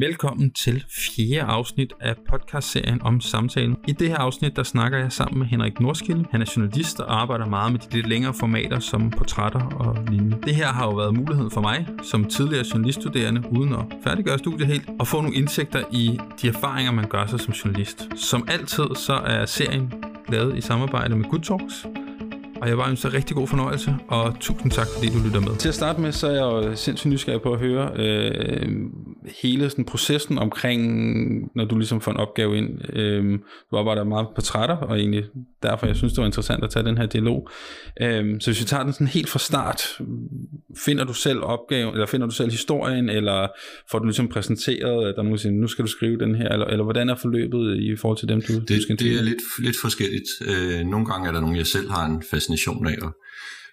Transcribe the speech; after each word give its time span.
Velkommen 0.00 0.50
til 0.50 0.84
fjerde 0.88 1.40
afsnit 1.40 1.92
af 2.00 2.14
podcastserien 2.30 3.02
om 3.02 3.20
samtalen. 3.20 3.76
I 3.88 3.92
det 3.92 4.08
her 4.08 4.16
afsnit, 4.16 4.56
der 4.56 4.62
snakker 4.62 4.98
jeg 4.98 5.12
sammen 5.12 5.38
med 5.38 5.46
Henrik 5.46 5.80
Norskilde. 5.80 6.24
Han 6.30 6.42
er 6.42 6.52
journalist 6.56 7.00
og 7.00 7.20
arbejder 7.20 7.46
meget 7.46 7.72
med 7.72 7.80
de 7.80 7.94
lidt 7.94 8.08
længere 8.08 8.34
formater 8.34 8.78
som 8.78 9.10
portrætter 9.10 9.60
og 9.60 10.04
lignende. 10.10 10.38
Det 10.42 10.54
her 10.54 10.66
har 10.66 10.84
jo 10.84 10.94
været 10.94 11.14
muligheden 11.14 11.50
for 11.50 11.60
mig, 11.60 11.86
som 12.02 12.24
tidligere 12.24 12.64
journaliststuderende, 12.72 13.42
uden 13.50 13.72
at 13.74 13.84
færdiggøre 14.04 14.38
studiet 14.38 14.66
helt, 14.66 14.88
at 15.00 15.08
få 15.08 15.20
nogle 15.20 15.36
indsigter 15.36 15.82
i 15.92 16.18
de 16.42 16.48
erfaringer, 16.48 16.92
man 16.92 17.08
gør 17.08 17.26
sig 17.26 17.40
som 17.40 17.52
journalist. 17.52 18.08
Som 18.16 18.48
altid, 18.48 18.86
så 18.94 19.12
er 19.12 19.46
serien 19.46 19.92
lavet 20.28 20.56
i 20.56 20.60
samarbejde 20.60 21.16
med 21.16 21.24
Good 21.24 21.42
Talks, 21.42 21.86
og 22.60 22.68
jeg 22.68 22.78
var 22.78 22.88
ønsker 22.88 23.14
rigtig 23.14 23.36
god 23.36 23.48
fornøjelse, 23.48 23.94
og 24.08 24.36
tusind 24.40 24.70
tak, 24.70 24.86
fordi 24.94 25.08
du 25.08 25.18
lytter 25.26 25.40
med. 25.40 25.56
Til 25.56 25.68
at 25.68 25.74
starte 25.74 26.00
med, 26.00 26.12
så 26.12 26.26
er 26.26 26.32
jeg 26.32 26.40
jo 26.40 26.76
sindssygt 26.76 27.10
nysgerrig 27.12 27.42
på 27.42 27.52
at 27.52 27.58
høre 27.58 27.90
øh, 27.96 28.68
hele 29.42 29.70
sådan 29.70 29.84
processen 29.84 30.38
omkring, 30.38 30.82
når 31.54 31.64
du 31.64 31.76
ligesom 31.76 32.00
får 32.00 32.12
en 32.12 32.16
opgave 32.16 32.58
ind. 32.58 32.96
Øh, 32.96 33.38
du 33.70 33.76
arbejder 33.76 34.04
meget 34.04 34.26
på 34.26 34.32
portrætter, 34.34 34.76
og 34.76 34.98
egentlig 34.98 35.24
derfor, 35.62 35.86
jeg 35.86 35.96
synes, 35.96 36.12
det 36.12 36.20
var 36.20 36.26
interessant 36.26 36.64
at 36.64 36.70
tage 36.70 36.84
den 36.84 36.98
her 36.98 37.06
dialog. 37.06 37.48
Øh, 38.00 38.40
så 38.40 38.50
hvis 38.50 38.60
vi 38.60 38.64
tager 38.64 38.82
den 38.84 38.92
sådan 38.92 39.06
helt 39.06 39.28
fra 39.28 39.38
start, 39.38 39.82
finder 40.86 41.04
du 41.04 41.12
selv 41.12 41.38
opgaven, 41.42 41.92
eller 41.92 42.06
finder 42.06 42.26
du 42.26 42.34
selv 42.34 42.50
historien, 42.50 43.08
eller 43.08 43.48
får 43.90 43.98
du 43.98 44.04
ligesom 44.04 44.28
præsenteret, 44.28 45.08
at 45.08 45.14
der 45.14 45.20
er 45.20 45.22
nogen, 45.22 45.38
siger, 45.38 45.52
nu 45.52 45.66
skal 45.66 45.84
du 45.84 45.90
skrive 45.90 46.18
den 46.18 46.34
her, 46.34 46.48
eller, 46.48 46.66
eller 46.66 46.84
hvordan 46.84 47.08
er 47.08 47.14
forløbet 47.14 47.76
i 47.80 47.96
forhold 47.96 48.18
til 48.18 48.28
dem, 48.28 48.42
du, 48.48 48.52
det, 48.52 48.68
du 48.68 48.82
skal 48.82 48.98
Det 48.98 49.18
er 49.18 49.22
lidt, 49.22 49.42
lidt 49.58 49.76
forskelligt. 49.80 50.28
Øh, 50.48 50.86
nogle 50.86 51.06
gange 51.06 51.28
er 51.28 51.32
der 51.32 51.40
nogen, 51.40 51.56
jeg 51.56 51.66
selv 51.66 51.90
har 51.90 52.06
en 52.06 52.22
fast 52.30 52.47
fascination 52.48 52.86
af 52.86 52.98
og 53.02 53.12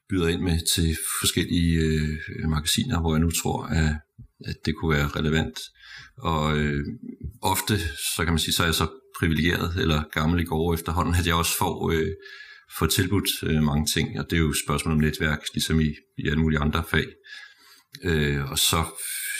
byder 0.10 0.28
ind 0.28 0.42
med 0.42 0.60
til 0.76 0.98
forskellige 1.20 1.80
øh, 1.80 2.50
magasiner, 2.50 3.00
hvor 3.02 3.16
jeg 3.16 3.22
nu 3.22 3.32
tror, 3.32 3.64
at, 3.64 3.96
at 4.46 4.56
det 4.66 4.76
kunne 4.76 4.96
være 4.96 5.08
relevant. 5.08 5.60
Og 6.18 6.58
øh, 6.58 6.86
ofte, 7.42 7.80
så 8.16 8.24
kan 8.24 8.34
man 8.34 8.40
sige, 8.40 8.54
så 8.54 8.64
er 8.64 8.68
jeg 8.68 8.76
så 8.76 8.88
privilegeret 9.20 9.76
eller 9.78 10.04
gammel 10.12 10.40
i 10.40 10.44
går 10.44 10.74
efterhånden, 10.74 11.16
at 11.16 11.28
jeg 11.28 11.36
også 11.36 11.58
får, 11.58 11.92
øh, 11.92 12.12
får 12.80 12.86
tilbudt 12.86 13.30
øh, 13.44 13.64
mange 13.64 13.86
ting, 13.86 14.20
og 14.20 14.26
det 14.30 14.36
er 14.36 14.42
jo 14.42 14.50
et 14.50 14.64
spørgsmål 14.66 14.94
om 14.94 15.00
netværk, 15.00 15.40
ligesom 15.54 15.80
i, 15.80 15.94
i 16.18 16.28
alle 16.28 16.40
mulige 16.40 16.60
andre 16.60 16.84
fag. 16.92 17.06
Øh, 18.04 18.52
og 18.52 18.60
så 18.60 18.84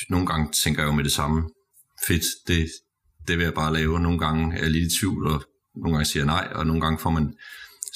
nogle 0.10 0.28
gange 0.28 0.52
tænker 0.64 0.82
jeg 0.82 0.88
jo 0.88 0.96
med 0.96 1.04
det 1.04 1.12
samme, 1.12 1.50
fedt, 2.08 2.26
det, 2.48 2.68
det 3.28 3.38
vil 3.38 3.44
jeg 3.44 3.54
bare 3.54 3.74
lave. 3.74 4.00
Nogle 4.00 4.20
gange 4.20 4.56
er 4.58 4.62
jeg 4.62 4.72
lidt 4.72 4.94
i 4.94 5.00
tvivl, 5.00 5.28
og 5.28 5.44
nogle 5.76 5.96
gange 5.96 6.06
siger 6.06 6.24
jeg 6.24 6.34
nej, 6.36 6.48
og 6.56 6.68
nogle 6.68 6.82
gange 6.82 7.00
får 7.00 7.10
man 7.10 7.34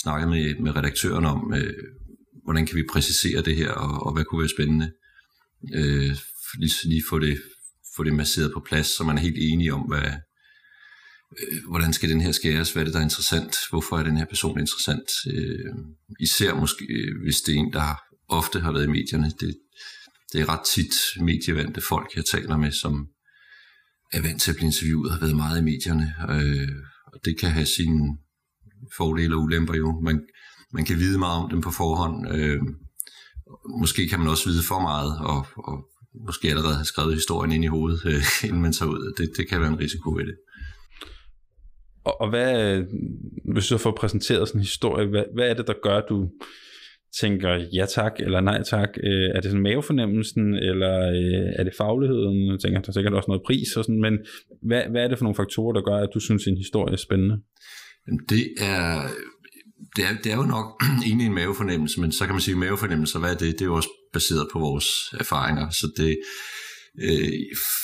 snakket 0.02 0.30
med, 0.30 0.56
med 0.56 0.76
redaktøren 0.76 1.26
om, 1.26 1.54
øh, 1.54 1.74
hvordan 2.44 2.66
kan 2.66 2.76
vi 2.76 2.84
præcisere 2.92 3.42
det 3.42 3.56
her, 3.56 3.72
og, 3.72 4.06
og 4.06 4.14
hvad 4.14 4.24
kunne 4.26 4.40
være 4.40 4.50
spændende. 4.50 4.92
Øh, 5.76 6.16
lige, 6.58 6.74
lige 6.84 7.04
få 7.10 7.20
det, 7.20 7.42
få 7.96 8.04
det 8.04 8.14
masseret 8.14 8.52
på 8.54 8.60
plads, 8.60 8.88
så 8.88 9.04
man 9.04 9.18
er 9.18 9.22
helt 9.22 9.38
enige 9.40 9.74
om, 9.74 9.82
hvad, 9.82 10.12
øh, 11.40 11.60
hvordan 11.70 11.94
skal 11.94 12.10
den 12.10 12.22
her 12.22 12.32
skæres, 12.32 12.72
hvad 12.72 12.84
er 12.84 12.86
det, 12.86 12.94
der 12.94 13.00
er 13.00 13.04
interessant, 13.04 13.56
hvorfor 13.70 13.98
er 13.98 14.04
den 14.04 14.18
her 14.18 14.26
person 14.26 14.60
interessant. 14.60 15.10
Øh, 15.34 15.74
især 16.20 16.54
måske, 16.54 16.86
øh, 16.90 17.22
hvis 17.24 17.42
det 17.42 17.56
er 17.56 17.60
en, 17.60 17.74
der 17.74 18.02
ofte 18.30 18.60
har 18.60 18.72
været 18.72 18.86
i 18.86 18.96
medierne. 18.98 19.32
Det, 19.40 19.58
det 20.34 20.42
er 20.42 20.50
ret 20.50 20.66
tit 20.76 21.24
medievandte 21.24 21.82
folk, 21.82 22.16
jeg 22.16 22.26
taler 22.26 22.58
med, 22.58 22.72
som 22.72 23.08
er 24.14 24.22
vant 24.22 24.42
til 24.42 24.52
at 24.52 24.58
blive 24.58 24.68
interviewet, 24.68 25.12
har 25.12 25.20
været 25.20 25.36
meget 25.36 25.60
i 25.62 25.64
medierne, 25.64 26.16
øh, 26.30 26.76
og 27.14 27.20
det 27.26 27.40
kan 27.40 27.50
have 27.50 27.66
sine 27.66 28.18
fordele 28.98 29.36
og 29.36 29.42
ulemper 29.42 29.76
jo. 29.76 30.00
Man, 30.02 30.22
man 30.74 30.86
kan 30.86 30.98
vide 30.98 31.20
meget 31.20 31.44
om 31.44 31.50
dem 31.50 31.62
på 31.62 31.72
forhånd. 31.72 32.36
Øh, 32.36 32.62
måske 33.80 34.08
kan 34.08 34.20
man 34.20 34.28
også 34.28 34.50
vide 34.50 34.64
for 34.68 34.80
meget, 34.80 35.12
og, 35.20 35.46
og 35.58 35.76
måske 36.28 36.50
allerede 36.50 36.76
have 36.76 36.86
skrevet 36.86 37.14
historien 37.14 37.52
ind 37.52 37.64
i 37.64 37.68
hovedet, 37.68 38.02
øh, 38.06 38.24
inden 38.48 38.62
man 38.62 38.74
tager 38.74 38.92
ud. 38.92 39.14
Det, 39.18 39.30
det 39.38 39.50
kan 39.50 39.62
være 39.62 39.70
en 39.70 39.80
risiko 39.80 40.10
ved 40.12 40.26
det. 40.26 40.36
Og, 42.04 42.22
og 42.22 42.30
hvad, 42.30 42.84
hvis 43.54 43.68
du 43.68 43.78
får 43.78 43.92
præsenteret 43.92 44.48
sådan 44.48 44.60
en 44.60 44.64
historie, 44.64 45.08
hvad, 45.08 45.24
hvad 45.36 45.50
er 45.50 45.54
det, 45.54 45.68
der 45.68 45.74
gør, 45.84 45.98
at 45.98 46.06
du 46.10 46.30
tænker 47.22 47.66
ja 47.74 47.86
tak 47.86 48.14
eller 48.20 48.42
nej 48.42 48.64
tak? 48.64 48.90
Øh, 49.04 49.30
er 49.36 49.42
det 49.42 49.52
sådan 49.52 49.64
mavefornemmelsen, 49.64 50.54
eller 50.54 51.10
øh, 51.10 51.54
er 51.56 51.64
det 51.64 51.74
fagligheden? 51.78 52.52
Jeg 52.52 52.60
tænker, 52.60 52.82
der 52.82 52.90
er 52.90 52.94
sikkert 52.94 53.14
også 53.14 53.28
noget 53.28 53.44
pris 53.46 53.78
og 53.78 53.84
sådan, 53.84 54.02
men 54.02 54.20
hvad, 54.62 54.84
hvad 54.92 55.04
er 55.04 55.08
det 55.08 55.18
for 55.18 55.26
nogle 55.26 55.36
faktorer, 55.36 55.74
der 55.74 55.82
gør, 55.82 55.98
at 55.98 56.10
du 56.14 56.20
synes, 56.20 56.48
en 56.48 56.58
historie 56.58 56.94
er 56.94 56.98
spændende? 56.98 57.38
Det 58.30 58.54
er, 58.58 59.10
det 59.96 60.06
er, 60.06 60.16
det 60.24 60.32
er 60.32 60.36
jo 60.36 60.44
nok 60.44 60.84
egentlig 61.06 61.28
en 61.28 61.34
mavefornemmelse, 61.34 62.02
men 62.02 62.12
så 62.12 62.26
kan 62.26 62.34
man 62.34 62.42
sige, 62.42 62.56
mavefornemmelse, 62.56 63.20
hvad 63.20 63.34
er 63.34 63.38
det? 63.38 63.54
Det 63.54 63.62
er 63.62 63.66
jo 63.66 63.76
også 63.76 63.90
baseret 64.14 64.48
på 64.54 64.60
vores 64.60 64.86
erfaringer, 65.20 65.70
så 65.70 65.92
det, 65.98 66.20
øh, 67.02 67.32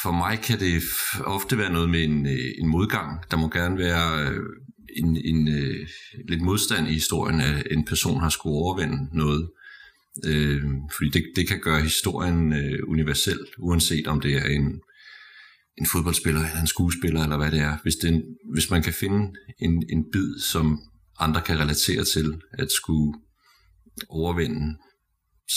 for 0.03 0.11
mig 0.11 0.39
kan 0.43 0.59
det 0.59 0.83
ofte 1.25 1.57
være 1.57 1.73
noget 1.73 1.89
med 1.89 2.03
en, 2.03 2.25
øh, 2.25 2.51
en 2.59 2.67
modgang. 2.67 3.19
Der 3.31 3.37
må 3.37 3.49
gerne 3.49 3.77
være 3.77 4.29
øh, 4.29 4.43
en, 4.95 5.17
en 5.25 5.47
øh, 5.47 5.87
lidt 6.29 6.41
modstand 6.41 6.87
i 6.87 6.93
historien, 6.93 7.41
at 7.41 7.67
en 7.71 7.85
person 7.85 8.21
har 8.21 8.29
skulle 8.29 8.55
overvinde 8.55 9.17
noget. 9.17 9.49
Øh, 10.25 10.63
fordi 10.97 11.09
det, 11.09 11.23
det 11.35 11.47
kan 11.47 11.59
gøre 11.59 11.81
historien 11.81 12.53
øh, 12.53 12.79
universel, 12.87 13.39
uanset 13.59 14.07
om 14.07 14.21
det 14.21 14.33
er 14.33 14.45
en, 14.45 14.81
en 15.77 15.85
fodboldspiller 15.85 16.41
eller 16.41 16.61
en 16.61 16.67
skuespiller, 16.67 17.23
eller 17.23 17.37
hvad 17.37 17.51
det 17.51 17.59
er. 17.59 17.77
Hvis, 17.83 17.95
det, 17.95 18.23
hvis 18.53 18.69
man 18.69 18.83
kan 18.83 18.93
finde 18.93 19.33
en, 19.59 19.83
en 19.89 20.11
bid, 20.11 20.39
som 20.39 20.79
andre 21.19 21.41
kan 21.41 21.59
relatere 21.59 22.03
til, 22.03 22.41
at 22.51 22.71
skulle 22.71 23.13
overvinde 24.09 24.77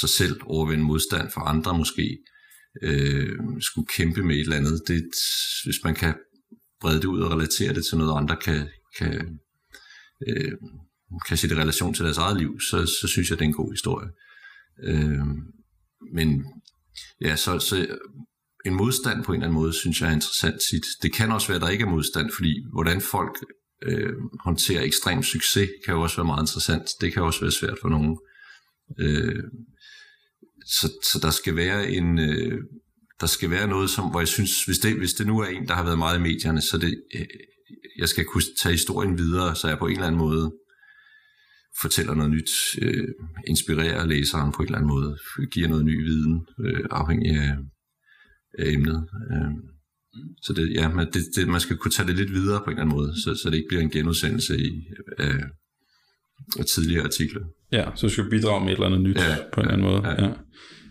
sig 0.00 0.08
selv, 0.08 0.40
overvinde 0.44 0.84
modstand 0.84 1.30
for 1.30 1.40
andre 1.40 1.78
måske, 1.78 2.18
øh, 2.82 3.38
skulle 3.60 3.86
kæmpe 3.86 4.22
med 4.22 4.34
et 4.34 4.40
eller 4.40 4.56
andet. 4.56 4.82
Det, 4.88 5.04
hvis 5.64 5.84
man 5.84 5.94
kan 5.94 6.14
brede 6.80 6.96
det 6.96 7.04
ud 7.04 7.20
og 7.20 7.30
relatere 7.30 7.74
det 7.74 7.84
til 7.84 7.98
noget, 7.98 8.20
andre 8.20 8.36
kan, 8.36 8.68
kan, 8.98 9.38
øh, 10.28 10.52
kan 11.28 11.36
sætte 11.36 11.56
i 11.56 11.58
relation 11.58 11.94
til 11.94 12.04
deres 12.04 12.18
eget 12.18 12.38
liv, 12.38 12.60
så, 12.60 12.86
så 13.00 13.08
synes 13.08 13.30
jeg, 13.30 13.38
det 13.38 13.44
er 13.44 13.48
en 13.48 13.54
god 13.54 13.72
historie. 13.72 14.08
Øh, 14.84 15.26
men 16.12 16.44
ja, 17.20 17.36
så, 17.36 17.58
så 17.58 17.98
en 18.66 18.74
modstand 18.74 19.24
på 19.24 19.32
en 19.32 19.36
eller 19.36 19.46
anden 19.46 19.60
måde, 19.60 19.72
synes 19.72 20.00
jeg 20.00 20.08
er 20.08 20.14
interessant 20.14 20.56
tit. 20.70 20.84
Det 21.02 21.12
kan 21.12 21.32
også 21.32 21.48
være, 21.48 21.56
at 21.56 21.62
der 21.62 21.69
ikke 21.69 21.84
er 21.84 21.88
modstand, 21.88 22.30
fordi 22.36 22.64
hvordan 22.72 23.00
folk 23.00 23.36
øh, 23.82 24.12
håndterer 24.44 24.82
ekstrem 24.82 25.22
succes, 25.22 25.69
kan 25.84 25.94
jo 25.94 26.02
også 26.02 26.16
være 26.16 26.26
meget 26.26 26.42
interessant. 26.42 26.88
Det 27.00 27.12
kan 27.12 27.22
også 27.22 27.41
være 27.41 27.50
svært 27.50 27.78
for 27.80 27.88
nogen. 27.88 28.18
Øh, 28.98 29.42
så, 30.66 30.92
så 31.02 31.18
der 31.22 31.30
skal 31.30 31.56
være 31.56 31.91
en... 31.91 32.18
Øh, 32.18 32.58
der 33.20 33.26
skal 33.26 33.50
være 33.50 33.68
noget, 33.68 33.91
som, 33.91 34.10
hvor 34.10 34.20
jeg 34.20 34.28
synes, 34.28 34.64
hvis 34.64 34.78
det, 34.78 34.97
hvis 34.97 35.14
det 35.14 35.26
nu 35.26 35.38
er 35.38 35.47
en, 35.47 35.68
der 35.68 35.74
har 35.74 35.84
været 35.84 35.98
meget 35.98 36.18
i 36.18 36.22
medierne, 36.22 36.60
så 36.60 36.78
det, 36.78 37.02
øh, 37.14 37.26
jeg 37.98 38.08
skal 38.08 38.24
kunne 38.24 38.42
tage 38.62 38.72
historien 38.72 39.18
videre, 39.18 39.56
så 39.56 39.68
jeg 39.68 39.78
på 39.78 39.86
en 39.86 39.92
eller 39.92 40.06
anden 40.06 40.18
måde 40.18 40.52
fortæller 41.80 42.14
noget 42.14 42.30
nyt, 42.30 42.50
øh, 42.82 43.08
inspirerer 43.47 44.06
læseren 44.06 44.52
på 44.52 44.62
en 44.62 44.66
eller 44.66 44.78
anden 44.78 44.88
måde, 44.88 45.18
giver 45.52 45.68
noget 45.68 45.84
ny 45.84 46.04
viden, 46.04 46.47
øh, 46.64 46.84
afhængig 46.91 47.30
af, 47.30 47.56
af 48.58 48.72
emnet. 48.72 49.08
Øh, 49.32 49.50
så 50.42 50.52
det, 50.52 50.74
ja, 50.74 50.88
man, 50.88 51.06
det, 51.06 51.22
det, 51.36 51.48
man 51.48 51.60
skal 51.60 51.76
kunne 51.76 51.91
tage 51.91 52.08
det 52.08 52.16
lidt 52.16 52.32
videre 52.32 52.60
på 52.64 52.64
en 52.64 52.70
eller 52.70 52.82
anden 52.82 52.96
måde, 52.96 53.12
så, 53.24 53.41
så 53.42 53.50
det 53.50 53.56
ikke 53.56 53.69
bliver 53.69 53.82
en 53.82 53.91
genudsendelse 53.91 54.58
i, 54.58 54.86
af, 55.19 55.34
af 56.58 56.64
tidligere 56.74 57.04
artikler. 57.04 57.42
Ja, 57.72 57.84
så 57.94 58.06
du 58.06 58.12
skal 58.12 58.30
bidrage 58.30 58.60
med 58.64 58.72
et 58.72 58.74
eller 58.74 58.86
andet 58.86 59.00
nyt 59.00 59.16
ja, 59.16 59.36
på 59.52 59.60
en 59.60 59.66
ja, 59.66 59.72
eller 59.72 59.86
anden 59.86 59.86
måde. 59.86 60.08
Ja. 60.08 60.34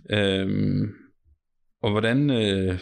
Ja. 0.10 0.42
Øhm, 0.42 0.90
og 1.84 1.92
hvordan, 1.92 2.30
øh, 2.30 2.80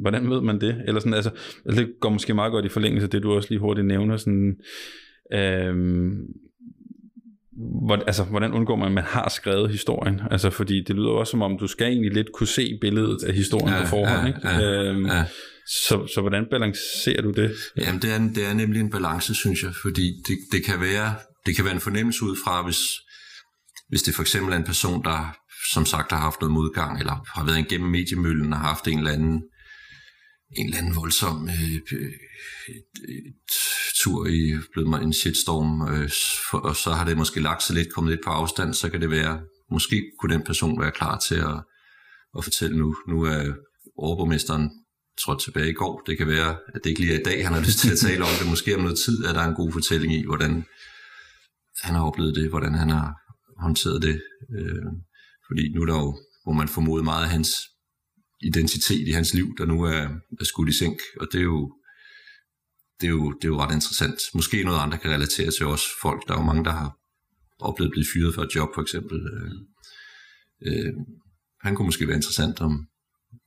hvordan 0.00 0.30
ved 0.30 0.40
man 0.40 0.60
det? 0.60 0.82
Eller 0.86 1.00
sådan, 1.00 1.14
altså, 1.14 1.30
altså, 1.66 1.82
det 1.82 1.92
går 2.00 2.10
måske 2.10 2.34
meget 2.34 2.52
godt 2.52 2.64
i 2.64 2.68
forlængelse 2.68 3.04
af 3.04 3.10
det, 3.10 3.22
du 3.22 3.32
også 3.32 3.48
lige 3.50 3.60
hurtigt 3.60 3.86
nævner. 3.86 4.16
Sådan, 4.16 4.56
øhm, 5.32 6.26
hvor, 7.86 7.96
altså, 7.96 8.24
hvordan 8.24 8.52
undgår 8.52 8.76
man, 8.76 8.86
at 8.86 8.92
man 8.92 9.04
har 9.04 9.28
skrevet 9.28 9.70
historien? 9.70 10.20
Altså, 10.30 10.50
fordi 10.50 10.84
det 10.84 10.96
lyder 10.96 11.08
også 11.08 11.30
som 11.30 11.42
om, 11.42 11.58
du 11.58 11.66
skal 11.66 11.86
egentlig 11.86 12.12
lidt 12.12 12.32
kunne 12.34 12.46
se 12.46 12.78
billedet 12.80 13.24
af 13.24 13.34
historien 13.34 13.74
ja, 13.74 13.80
på 13.80 13.86
forhånd. 13.86 14.20
Ja, 14.20 14.26
ikke? 14.26 14.48
Ja, 14.48 14.82
øhm, 14.82 15.06
ja. 15.06 15.24
Så, 15.66 16.06
så 16.14 16.20
hvordan 16.20 16.46
balancerer 16.50 17.22
du 17.22 17.30
det? 17.30 17.52
Jamen, 17.76 18.02
det 18.02 18.14
er, 18.14 18.18
det 18.18 18.46
er 18.50 18.54
nemlig 18.54 18.80
en 18.80 18.90
balance, 18.90 19.34
synes 19.34 19.62
jeg, 19.62 19.74
fordi 19.82 20.12
det, 20.28 20.38
det, 20.52 20.64
kan 20.64 20.80
være, 20.80 21.14
det 21.46 21.56
kan 21.56 21.64
være 21.64 21.74
en 21.74 21.80
fornemmelse 21.80 22.24
ud 22.24 22.36
fra, 22.44 22.62
hvis, 22.62 22.80
hvis 23.88 24.02
det 24.02 24.14
for 24.14 24.22
eksempel 24.22 24.52
er 24.52 24.56
en 24.56 24.64
person, 24.64 25.04
der 25.04 25.36
som 25.72 25.86
sagt 25.86 26.12
har 26.12 26.18
haft 26.18 26.40
noget 26.40 26.52
modgang, 26.52 26.98
eller 26.98 27.26
har 27.34 27.44
været 27.44 27.58
igennem 27.58 27.90
mediemøllen 27.90 28.52
og 28.52 28.58
har 28.58 28.68
haft 28.68 28.88
en 28.88 28.98
eller 28.98 29.12
anden 29.12 29.42
en 30.56 30.66
eller 30.66 30.78
anden 30.78 30.96
voldsom 30.96 31.48
øh, 31.48 31.74
øh, 31.92 32.12
tur 34.02 34.26
i 34.26 34.58
blevet 34.72 34.90
mig 34.90 35.02
en 35.02 35.12
shitstorm, 35.12 35.88
øh, 35.88 36.10
for, 36.50 36.58
og 36.58 36.76
så 36.76 36.90
har 36.90 37.04
det 37.04 37.16
måske 37.16 37.40
lagt 37.40 37.62
sig 37.62 37.76
lidt, 37.76 37.92
kommet 37.92 38.10
lidt 38.10 38.24
på 38.24 38.30
afstand, 38.30 38.74
så 38.74 38.90
kan 38.90 39.00
det 39.00 39.10
være, 39.10 39.40
måske 39.70 40.02
kunne 40.18 40.34
den 40.34 40.44
person 40.44 40.80
være 40.80 40.90
klar 40.90 41.18
til 41.18 41.34
at, 41.34 41.58
at 42.38 42.44
fortælle 42.44 42.78
nu, 42.78 42.94
nu 43.08 43.22
er 43.22 43.52
overborgmesteren 43.98 44.70
trådt 45.20 45.40
tilbage 45.42 45.70
i 45.70 45.72
går. 45.72 46.02
Det 46.06 46.18
kan 46.18 46.26
være, 46.26 46.56
at 46.74 46.80
det 46.84 46.90
ikke 46.90 47.00
lige 47.00 47.14
er 47.14 47.20
i 47.20 47.22
dag, 47.22 47.44
han 47.44 47.54
har 47.54 47.60
lyst 47.60 47.78
til 47.78 47.92
at 47.92 47.98
tale 47.98 48.22
om 48.24 48.34
det. 48.38 48.50
Måske 48.50 48.76
om 48.76 48.82
noget 48.82 48.98
tid 48.98 49.24
at 49.24 49.34
der 49.34 49.40
er 49.40 49.48
en 49.48 49.54
god 49.54 49.72
fortælling 49.72 50.12
i, 50.14 50.24
hvordan 50.26 50.64
han 51.82 51.94
har 51.94 52.04
oplevet 52.04 52.34
det, 52.34 52.48
hvordan 52.48 52.74
han 52.74 52.90
har 52.90 53.14
håndteret 53.62 54.02
det. 54.02 54.22
Øh, 54.56 54.86
fordi 55.46 55.72
nu 55.74 55.82
er 55.82 55.86
der 55.86 55.98
jo, 56.06 56.18
hvor 56.44 56.52
man 56.52 56.68
formoder 56.68 57.04
meget 57.04 57.24
af 57.24 57.30
hans 57.30 57.50
identitet 58.42 59.08
i 59.08 59.10
hans 59.10 59.34
liv, 59.34 59.54
der 59.58 59.64
nu 59.66 59.82
er, 59.82 60.08
er 60.40 60.44
skudt 60.44 60.68
i 60.68 60.72
sænk, 60.72 60.98
og 61.20 61.28
det 61.32 61.38
er 61.38 61.44
jo 61.44 61.72
det 63.00 63.08
er, 63.08 63.12
jo, 63.12 63.32
det 63.32 63.44
er 63.44 63.48
jo 63.48 63.60
ret 63.60 63.74
interessant. 63.74 64.20
Måske 64.34 64.64
noget 64.64 64.78
andre 64.78 64.98
kan 64.98 65.10
relatere 65.10 65.50
til 65.50 65.66
også 65.66 65.84
folk. 66.02 66.28
Der 66.28 66.34
er 66.34 66.38
jo 66.38 66.44
mange, 66.44 66.64
der 66.64 66.70
har 66.70 66.98
oplevet 67.60 67.88
at 67.88 67.92
blive 67.92 68.06
fyret 68.14 68.34
for 68.34 68.42
et 68.42 68.54
job, 68.54 68.68
for 68.74 68.82
eksempel. 68.82 69.16
Øh, 69.32 69.52
øh, 70.66 70.92
han 71.60 71.74
kunne 71.74 71.86
måske 71.86 72.06
være 72.08 72.16
interessant 72.16 72.60
om, 72.60 72.86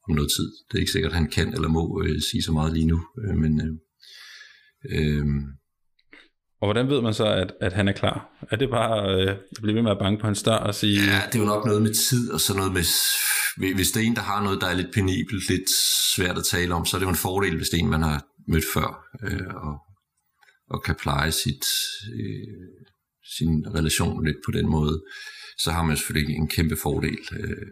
om 0.09 0.15
noget 0.15 0.31
tid. 0.37 0.51
Det 0.67 0.77
er 0.77 0.79
ikke 0.79 0.91
sikkert, 0.91 1.11
at 1.11 1.17
han 1.17 1.29
kan 1.29 1.53
eller 1.53 1.67
må 1.67 2.03
øh, 2.03 2.21
sige 2.31 2.43
så 2.43 2.51
meget 2.51 2.73
lige 2.73 2.85
nu, 2.85 2.99
øh, 3.23 3.35
men 3.35 3.61
øh, 3.61 3.73
øh, 4.89 5.25
og 6.61 6.67
hvordan 6.67 6.89
ved 6.89 7.01
man 7.01 7.13
så, 7.13 7.25
at, 7.25 7.53
at 7.61 7.73
han 7.73 7.87
er 7.87 7.91
klar? 7.91 8.47
Er 8.51 8.55
det 8.55 8.69
bare 8.69 9.15
øh, 9.15 9.29
at 9.29 9.61
blive 9.61 9.75
ved 9.75 9.81
med 9.81 9.91
at 9.91 9.99
banke 9.99 10.21
på 10.21 10.27
hans 10.27 10.43
dør 10.43 10.55
og 10.55 10.75
sige... 10.75 10.99
Ja, 11.11 11.21
det 11.27 11.35
er 11.35 11.39
jo 11.39 11.45
nok 11.45 11.65
noget 11.65 11.81
med 11.81 11.93
tid 12.09 12.31
og 12.31 12.41
sådan 12.41 12.57
noget 12.57 12.73
med... 12.73 12.83
Hvis 13.57 13.91
det 13.91 14.03
er 14.03 14.07
en, 14.07 14.15
der 14.15 14.21
har 14.21 14.43
noget, 14.43 14.61
der 14.61 14.67
er 14.67 14.73
lidt 14.73 14.93
penibelt, 14.93 15.49
lidt 15.49 15.69
svært 16.15 16.37
at 16.37 16.45
tale 16.45 16.73
om, 16.73 16.85
så 16.85 16.97
er 16.97 16.99
det 16.99 17.05
jo 17.05 17.09
en 17.09 17.15
fordel, 17.15 17.55
hvis 17.57 17.69
det 17.69 17.79
er 17.79 17.83
en, 17.83 17.89
man 17.89 18.01
har 18.01 18.25
mødt 18.47 18.65
før, 18.73 19.07
øh, 19.23 19.55
og, 19.55 19.77
og 20.69 20.83
kan 20.83 20.95
pleje 20.95 21.31
sit, 21.31 21.65
øh, 22.13 22.67
sin 23.37 23.75
relation 23.75 24.25
lidt 24.25 24.37
på 24.45 24.51
den 24.51 24.69
måde, 24.69 25.03
så 25.57 25.71
har 25.71 25.83
man 25.83 25.97
selvfølgelig 25.97 26.35
en 26.35 26.47
kæmpe 26.47 26.75
fordel. 26.75 27.17
Øh, 27.31 27.67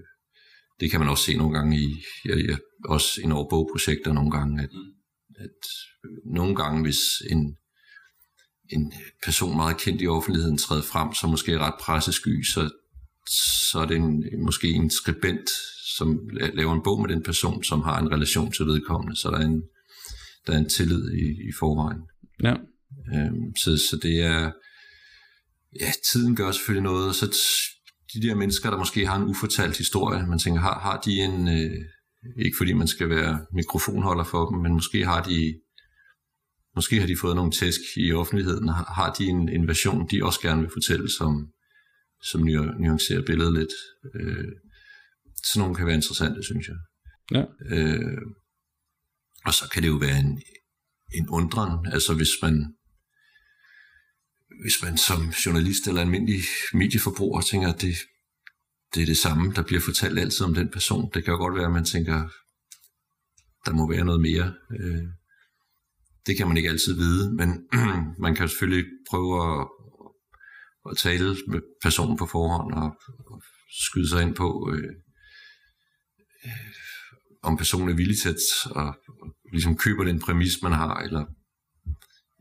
det 0.80 0.92
kan 0.92 1.00
man 1.00 1.10
også 1.10 1.24
se 1.24 1.38
nogle 1.38 1.58
gange 1.58 1.80
i, 1.80 2.04
ja, 2.26 2.36
ja, 2.36 2.58
også 2.86 3.22
i 3.22 3.32
over 3.32 3.50
bogprojekter 3.50 4.14
nogle 4.14 4.32
gange, 4.32 4.64
at, 4.64 4.70
at 5.40 5.60
nogle 6.26 6.56
gange, 6.56 6.82
hvis 6.82 7.02
en, 7.30 7.58
en 8.70 8.94
person 9.26 9.56
meget 9.56 9.78
kendt 9.78 10.02
i 10.02 10.08
offentligheden 10.08 10.58
træder 10.58 10.82
frem, 10.82 11.14
som 11.14 11.30
måske 11.30 11.52
er 11.52 11.60
ret 11.60 11.80
pressesky, 11.80 12.44
så, 12.44 12.70
så 13.30 13.80
er 13.80 13.86
det 13.86 13.98
en, 13.98 14.24
måske 14.44 14.68
en 14.68 14.90
skribent, 14.90 15.50
som 15.98 16.30
laver 16.54 16.74
en 16.74 16.84
bog 16.84 17.02
med 17.02 17.10
den 17.10 17.24
person, 17.24 17.64
som 17.64 17.82
har 17.82 18.00
en 18.00 18.12
relation 18.12 18.52
til 18.52 18.66
vedkommende, 18.66 19.16
så 19.16 19.30
der 19.30 19.38
er 19.38 19.46
en, 19.46 19.64
der 20.48 20.54
er 20.54 20.58
en 20.58 20.70
tillid 20.70 21.12
i, 21.12 21.50
i 21.50 21.52
forvejen. 21.60 22.02
Ja. 22.44 22.56
Øhm, 23.16 23.56
så, 23.56 23.78
så 23.90 24.00
det 24.04 24.22
er, 24.22 24.52
ja, 25.80 25.92
tiden 26.12 26.36
gør 26.36 26.52
selvfølgelig 26.52 26.84
noget, 26.84 27.08
og 27.08 27.16
så 27.16 27.26
de 28.14 28.28
der 28.28 28.36
mennesker, 28.36 28.70
der 28.70 28.78
måske 28.78 29.08
har 29.08 29.16
en 29.16 29.30
ufortalt 29.30 29.78
historie, 29.78 30.28
man 30.28 30.40
tænker, 30.40 30.62
har, 30.62 30.80
har 30.80 31.02
de 31.06 31.12
en, 31.12 31.48
øh, 31.48 31.86
ikke 32.46 32.58
fordi 32.58 32.74
man 32.74 32.88
skal 32.88 33.10
være 33.10 33.46
mikrofonholder 33.54 34.24
for 34.24 34.50
dem, 34.50 34.60
men 34.60 34.74
måske 34.74 35.06
har 35.06 35.24
de 35.24 35.60
måske 36.76 37.00
har 37.00 37.08
de 37.08 37.18
fået 37.22 37.36
nogle 37.36 37.52
tæsk 37.52 37.80
i 37.98 38.12
offentligheden, 38.12 38.68
har, 38.70 38.94
har 38.96 39.14
de 39.14 39.26
en, 39.26 39.50
en 39.50 39.68
version, 39.68 40.08
de 40.12 40.24
også 40.24 40.42
gerne 40.42 40.62
vil 40.62 40.70
fortælle, 40.74 41.10
som, 41.10 41.48
som 42.32 42.42
nuancerer 42.80 43.26
billedet 43.26 43.54
lidt. 43.54 43.74
Øh, 44.16 44.52
sådan 45.44 45.60
nogle 45.60 45.76
kan 45.76 45.86
være 45.86 45.96
interessante, 45.96 46.44
synes 46.44 46.68
jeg. 46.68 46.78
Ja. 47.32 47.44
Øh, 47.76 48.22
og 49.46 49.54
så 49.54 49.70
kan 49.74 49.84
det 49.84 49.90
jo 49.90 49.96
være 49.96 50.20
en, 50.20 50.42
en 51.14 51.30
undren, 51.30 51.86
altså 51.94 52.14
hvis 52.14 52.36
man 52.42 52.76
hvis 54.62 54.84
man 54.84 54.98
som 54.98 55.30
journalist 55.46 55.88
eller 55.88 56.02
almindelig 56.02 56.42
medieforbruger 56.74 57.42
tænker, 57.42 57.74
at 57.74 57.82
det, 57.82 57.96
det 58.96 59.02
er 59.02 59.06
det 59.06 59.18
samme, 59.18 59.54
der 59.54 59.64
bliver 59.64 59.82
fortalt 59.82 60.20
altid 60.20 60.46
om 60.46 60.54
den 60.54 60.70
person. 60.70 61.12
Det 61.14 61.24
kan 61.24 61.32
jo 61.32 61.38
godt 61.38 61.56
være, 61.56 61.66
at 61.66 61.72
man 61.72 61.86
tænker, 61.86 62.30
der 63.66 63.74
må 63.74 63.90
være 63.90 64.06
noget 64.06 64.22
mere. 64.22 64.54
Øh, 64.80 65.04
det 66.26 66.38
kan 66.38 66.48
man 66.48 66.58
ikke 66.58 66.70
altid 66.70 66.94
vide, 66.96 67.34
men 67.34 67.50
man 68.26 68.36
kan 68.36 68.50
selvfølgelig 68.50 68.86
prøve 69.10 69.32
at, 69.44 69.68
at 70.92 70.98
tale 70.98 71.36
med 71.48 71.62
personen 71.82 72.18
på 72.18 72.26
forhånd 72.26 72.74
og, 72.74 72.90
og 73.32 73.42
skyde 73.70 74.10
sig 74.10 74.22
ind 74.22 74.36
på, 74.36 74.70
øh, 74.74 74.94
øh, 76.46 76.52
om 77.44 77.58
personen 77.58 77.90
er 77.90 77.96
villig 77.96 78.18
til 78.18 78.30
at 78.30 78.72
og, 78.72 78.88
og 79.22 79.28
ligesom 79.52 79.78
køber 79.78 80.04
den 80.04 80.20
præmis, 80.20 80.62
man 80.64 80.72
har, 80.72 81.02
eller, 81.02 81.26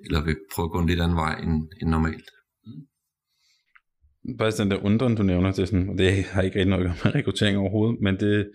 eller 0.04 0.24
vil 0.24 0.36
prøve 0.54 0.66
at 0.66 0.70
gå 0.70 0.78
en 0.80 0.88
lidt 0.88 1.00
anden 1.00 1.16
vej 1.16 1.34
end, 1.38 1.68
end 1.80 1.90
normalt. 1.90 2.30
Mm. 2.66 4.36
Bare 4.38 4.50
den 4.50 4.70
der 4.70 4.84
undren, 4.84 5.16
du 5.16 5.22
nævner, 5.22 5.52
det, 5.52 5.68
sådan, 5.68 5.88
og 5.88 5.98
det 5.98 6.24
har 6.24 6.42
ikke 6.42 6.58
rigtig 6.58 6.70
noget 6.70 6.86
med 7.04 7.14
rekruttering 7.14 7.58
overhovedet, 7.58 8.00
men 8.02 8.14
det, 8.20 8.50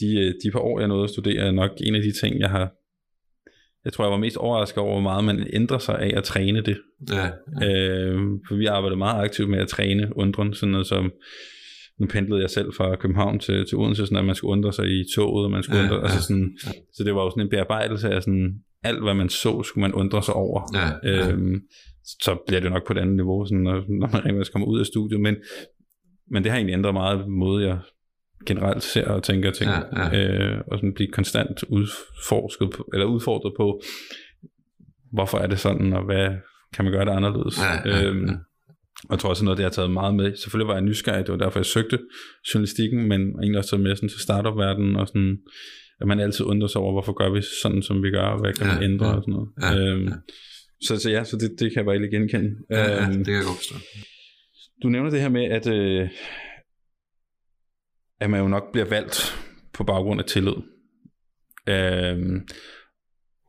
de, 0.00 0.08
øh, 0.20 0.34
de 0.44 0.50
par 0.52 0.60
år, 0.60 0.78
jeg 0.78 0.88
nåede 0.88 1.04
at 1.04 1.10
studere, 1.10 1.46
er 1.46 1.50
nok 1.50 1.70
en 1.86 1.94
af 1.94 2.02
de 2.02 2.12
ting, 2.20 2.40
jeg 2.40 2.50
har 2.50 2.72
jeg 3.84 3.92
tror, 3.92 4.04
jeg 4.04 4.12
var 4.12 4.18
mest 4.18 4.36
overrasket 4.36 4.78
over, 4.78 4.92
hvor 4.92 5.00
meget 5.00 5.24
man 5.24 5.46
ændrer 5.52 5.78
sig 5.78 5.98
af 5.98 6.12
at 6.16 6.24
træne 6.24 6.60
det. 6.60 6.78
Ja, 7.10 7.30
ja. 7.60 7.68
Øh, 7.68 8.20
for 8.48 8.54
vi 8.54 8.66
arbejder 8.66 8.96
meget 8.96 9.24
aktivt 9.24 9.50
med 9.50 9.58
at 9.58 9.68
træne 9.68 10.16
undren, 10.16 10.54
sådan 10.54 10.70
noget 10.72 10.86
som, 10.86 11.12
nu 12.00 12.06
pendlede 12.06 12.40
jeg 12.40 12.50
selv 12.50 12.72
fra 12.76 12.96
København 12.96 13.38
til, 13.38 13.66
til 13.66 13.78
Odense, 13.78 14.06
sådan 14.06 14.18
at 14.18 14.24
man 14.24 14.34
skulle 14.34 14.52
undre 14.52 14.72
sig 14.72 14.86
i 14.86 15.04
toget, 15.14 15.44
og 15.44 15.50
man 15.50 15.62
skulle 15.62 15.78
ja, 15.78 15.84
undre, 15.84 15.96
altså 15.96 16.08
ja, 16.08 16.14
altså 16.14 16.28
sådan, 16.28 16.56
ja. 16.66 16.70
så 16.94 17.04
det 17.04 17.14
var 17.14 17.22
jo 17.22 17.30
sådan 17.30 17.42
en 17.42 17.50
bearbejdelse 17.50 18.10
af 18.10 18.22
sådan, 18.22 18.54
alt 18.82 19.02
hvad 19.02 19.14
man 19.14 19.28
så, 19.28 19.62
skulle 19.62 19.82
man 19.82 19.94
undre 19.94 20.22
sig 20.22 20.34
over. 20.34 20.62
Ja, 20.74 21.10
ja. 21.10 21.32
Øhm, 21.32 21.60
så 22.04 22.36
bliver 22.46 22.60
det 22.60 22.72
nok 22.72 22.86
på 22.86 22.92
et 22.92 22.98
andet 22.98 23.16
niveau, 23.16 23.46
sådan, 23.46 23.62
når, 23.62 23.84
når 23.88 24.08
man 24.12 24.24
rent 24.24 24.52
kommer 24.52 24.68
ud 24.68 24.80
af 24.80 24.86
studiet, 24.86 25.20
men, 25.20 25.36
men 26.30 26.42
det 26.42 26.50
har 26.50 26.58
egentlig 26.58 26.74
ændret 26.74 26.94
meget 26.94 27.28
måde, 27.28 27.66
jeg 27.66 27.78
generelt 28.46 28.82
ser 28.82 29.08
og 29.08 29.22
tænker 29.22 29.50
ting, 29.50 29.70
ja, 29.70 30.16
ja. 30.16 30.28
Øh, 30.28 30.60
og 30.66 30.78
sådan 30.78 30.94
blive 30.94 31.08
konstant 31.12 31.64
udforsket 31.68 32.70
på, 32.76 32.88
eller 32.92 33.06
udfordret 33.06 33.52
på, 33.56 33.82
hvorfor 35.12 35.38
er 35.38 35.46
det 35.46 35.58
sådan, 35.58 35.92
og 35.92 36.04
hvad 36.04 36.28
kan 36.74 36.84
man 36.84 36.92
gøre 36.92 37.04
det 37.04 37.10
anderledes. 37.10 37.58
Ja, 37.58 37.90
ja, 37.90 38.08
øhm, 38.08 38.26
ja. 38.26 38.34
Og 39.02 39.10
jeg 39.10 39.18
tror 39.18 39.30
også 39.30 39.44
noget, 39.44 39.58
det 39.58 39.64
har 39.64 39.70
taget 39.70 39.90
meget 39.90 40.14
med. 40.14 40.36
Selvfølgelig 40.36 40.68
var 40.68 40.74
jeg 40.74 40.82
nysgerrig, 40.82 41.26
det 41.26 41.32
var 41.32 41.38
derfor, 41.38 41.58
jeg 41.58 41.66
søgte 41.66 41.98
journalistikken, 42.54 43.08
men 43.08 43.20
egentlig 43.20 43.58
også 43.58 43.70
taget 43.70 43.82
med 43.82 43.96
sådan 43.96 44.08
til 44.08 44.20
startup-verdenen, 44.20 44.96
og 44.96 45.08
sådan, 45.08 45.38
at 46.00 46.06
man 46.06 46.20
altid 46.20 46.44
undrer 46.44 46.68
sig 46.68 46.80
over, 46.80 46.92
hvorfor 46.92 47.12
gør 47.12 47.30
vi 47.30 47.42
sådan, 47.62 47.82
som 47.82 48.02
vi 48.02 48.10
gør, 48.10 48.22
og 48.22 48.40
hvad 48.40 48.52
kan 48.52 48.66
ja, 48.66 48.74
man 48.74 48.82
ændre, 48.82 49.06
ja, 49.06 49.14
og 49.14 49.22
sådan 49.22 49.34
noget. 49.34 49.48
Ja, 49.62 49.92
øhm, 49.92 50.04
ja. 50.08 50.14
Så, 50.86 51.00
så 51.00 51.10
ja, 51.10 51.24
så 51.24 51.36
det, 51.36 51.50
det 51.60 51.72
kan 51.72 51.76
jeg 51.76 51.84
bare 51.84 51.96
ikke 51.96 52.16
genkende. 52.16 52.50
Ja, 52.70 52.80
ja, 52.80 53.02
øhm, 53.02 53.16
det 53.16 53.26
kan 53.26 53.34
jeg 53.34 53.44
godt 53.44 53.56
forstå. 53.56 53.74
Du 54.82 54.88
nævner 54.88 55.10
det 55.10 55.20
her 55.20 55.28
med, 55.28 55.44
at, 55.44 55.66
øh, 55.66 56.08
at 58.22 58.30
man 58.30 58.40
jo 58.40 58.48
nok 58.48 58.72
bliver 58.72 58.84
valgt 58.84 59.38
på 59.72 59.84
baggrund 59.84 60.20
af 60.20 60.26
tillid. 60.26 60.54
Øhm, 61.68 62.48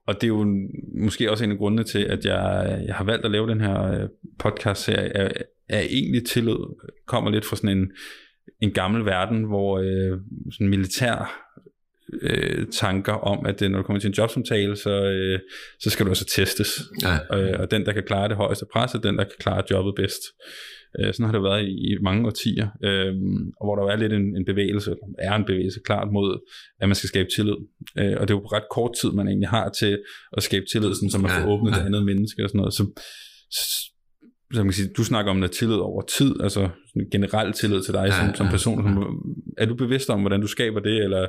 og 0.08 0.16
det 0.16 0.24
er 0.24 0.28
jo 0.28 0.70
måske 0.98 1.32
også 1.32 1.44
en 1.44 1.52
af 1.52 1.58
grundene 1.58 1.84
til, 1.84 2.00
at 2.00 2.26
jeg, 2.26 2.84
jeg 2.88 2.96
har 2.96 3.04
valgt 3.04 3.26
at 3.26 3.32
lave 3.32 3.50
den 3.50 3.62
her 3.62 3.84
øh, 3.84 4.10
podcast-serie, 4.40 5.10
er, 5.10 5.32
er 5.70 5.80
egentlig 5.80 6.26
tillid 6.26 6.58
kommer 7.08 7.32
lidt 7.32 7.46
fra 7.46 7.56
sådan 7.56 7.78
en, 7.78 7.92
en 8.62 8.72
gammel 8.72 9.06
verden, 9.06 9.44
hvor 9.44 9.80
øh, 9.80 10.20
sådan 10.52 10.70
militær 10.70 11.44
øh, 12.22 12.68
tanker 12.72 13.14
om, 13.14 13.46
at 13.46 13.62
når 13.62 13.78
du 13.78 13.84
kommer 13.84 14.00
til 14.00 14.08
en 14.08 14.14
jobsamtale, 14.14 14.76
så, 14.76 15.04
øh, 15.04 15.40
så 15.80 15.90
skal 15.90 16.06
du 16.06 16.12
altså 16.12 16.26
testes. 16.26 16.82
Ja. 17.02 17.40
Øh, 17.40 17.60
og 17.60 17.72
den, 17.72 17.86
der 17.86 17.94
kan 17.94 18.04
klare 18.04 18.30
det 18.30 18.38
højeste 18.38 18.66
pres, 18.74 18.94
er 18.94 19.00
den, 19.00 19.18
der 19.18 19.24
kan 19.24 19.34
klare 19.40 19.64
jobbet 19.72 19.94
bedst. 19.96 20.22
Øh, 21.00 21.14
sådan 21.14 21.26
har 21.26 21.32
det 21.32 21.44
været 21.44 21.64
i, 21.68 21.72
i 21.72 21.98
mange 22.02 22.26
årtier, 22.28 22.68
øh, 22.84 23.14
og 23.60 23.64
hvor 23.66 23.76
der 23.76 23.84
er 23.94 23.96
lidt 23.96 24.14
en, 24.14 24.38
en 24.38 24.46
bevægelse, 24.46 24.96
er 25.20 25.36
en 25.36 25.46
bevægelse 25.46 25.80
klart 25.86 26.08
mod, 26.14 26.40
at 26.82 26.88
man 26.90 26.96
skal 26.96 27.08
skabe 27.08 27.30
tillid. 27.36 27.58
Øh, 28.00 28.16
og 28.20 28.28
det 28.28 28.34
er 28.34 28.38
jo 28.40 28.46
ret 28.46 28.68
kort 28.72 28.92
tid, 29.02 29.12
man 29.12 29.28
egentlig 29.28 29.50
har 29.50 29.70
til 29.70 30.00
at 30.38 30.44
skabe 30.44 30.66
tillid, 30.72 30.94
sådan, 30.96 31.10
så 31.10 31.18
man 31.18 31.32
får 31.32 31.52
åbnet 31.54 31.72
ja. 31.72 31.78
det 31.78 31.86
andet 31.86 32.06
menneske 32.06 32.44
og 32.44 32.50
sådan 32.50 32.60
noget. 32.60 32.74
Så, 32.74 32.84
så 34.54 34.58
man 34.58 34.66
kan 34.66 34.74
sige, 34.74 34.94
du 34.98 35.04
snakker 35.04 35.32
om 35.32 35.38
noget 35.38 35.52
tillid 35.52 35.78
over 35.78 36.02
tid, 36.02 36.36
altså 36.42 36.70
generelt 37.12 37.56
tillid 37.56 37.84
til 37.84 37.94
dig 37.94 38.06
ja, 38.08 38.18
som, 38.18 38.36
som 38.36 38.48
person. 38.48 38.86
Ja, 38.86 38.90
ja. 38.90 39.06
Er 39.58 39.66
du 39.66 39.76
bevidst 39.76 40.10
om, 40.10 40.20
hvordan 40.20 40.42
du 40.42 40.48
skaber 40.48 40.80
det, 40.80 41.04
eller 41.04 41.28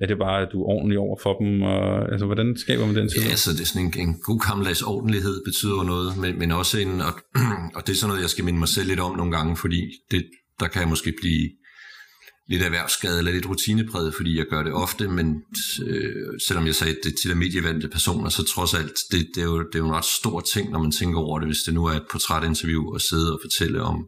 er 0.00 0.06
det 0.06 0.18
bare, 0.18 0.42
at 0.42 0.48
du 0.52 0.62
er 0.62 0.66
ordentlig 0.66 0.98
over 0.98 1.18
for 1.22 1.34
dem? 1.38 1.62
Og, 1.62 2.12
altså, 2.12 2.26
hvordan 2.26 2.56
skaber 2.56 2.86
man 2.86 2.96
den 2.96 3.08
tillid? 3.08 3.26
Ja, 3.26 3.30
altså, 3.30 3.52
det 3.52 3.60
er 3.60 3.64
sådan 3.64 3.86
en, 3.86 4.08
en 4.08 4.14
god 4.20 4.40
gammeldags 4.48 4.82
ordentlighed 4.82 5.42
betyder 5.44 5.82
noget, 5.82 6.16
men, 6.18 6.38
men 6.38 6.52
også 6.52 6.78
en, 6.78 7.00
og, 7.00 7.12
og 7.76 7.86
det 7.86 7.92
er 7.92 7.96
sådan 7.96 8.08
noget, 8.08 8.22
jeg 8.22 8.30
skal 8.30 8.44
minde 8.44 8.58
mig 8.58 8.68
selv 8.68 8.88
lidt 8.88 9.00
om 9.00 9.16
nogle 9.16 9.32
gange, 9.36 9.56
fordi 9.56 9.80
det, 10.10 10.24
der 10.60 10.68
kan 10.68 10.80
jeg 10.80 10.88
måske 10.88 11.14
blive 11.20 11.50
lidt 12.48 12.62
erhvervsskade 12.62 13.18
eller 13.18 13.32
lidt 13.32 13.48
rutinepræget, 13.48 14.14
fordi 14.14 14.38
jeg 14.38 14.46
gør 14.50 14.62
det 14.62 14.72
ofte, 14.72 15.08
men 15.08 15.42
øh, 15.86 16.40
selvom 16.46 16.66
jeg 16.66 16.74
sagde 16.74 16.96
det 17.04 17.14
til 17.22 17.30
de 17.30 17.34
medievandte 17.34 17.88
personer, 17.88 18.28
så 18.28 18.44
trods 18.44 18.74
alt, 18.74 18.96
det, 19.10 19.26
det, 19.34 19.40
er 19.40 19.44
jo, 19.44 19.58
det 19.58 19.74
er 19.74 19.78
jo 19.78 19.86
en 19.86 19.94
ret 19.94 20.04
stor 20.04 20.40
ting, 20.40 20.70
når 20.70 20.78
man 20.78 20.92
tænker 20.92 21.18
over 21.20 21.38
det, 21.38 21.48
hvis 21.48 21.62
det 21.66 21.74
nu 21.74 21.84
er 21.84 21.92
et 21.92 22.06
portrætinterview 22.10 22.94
og 22.94 23.00
sidde 23.00 23.32
og 23.32 23.40
fortælle 23.42 23.82
om 23.82 24.06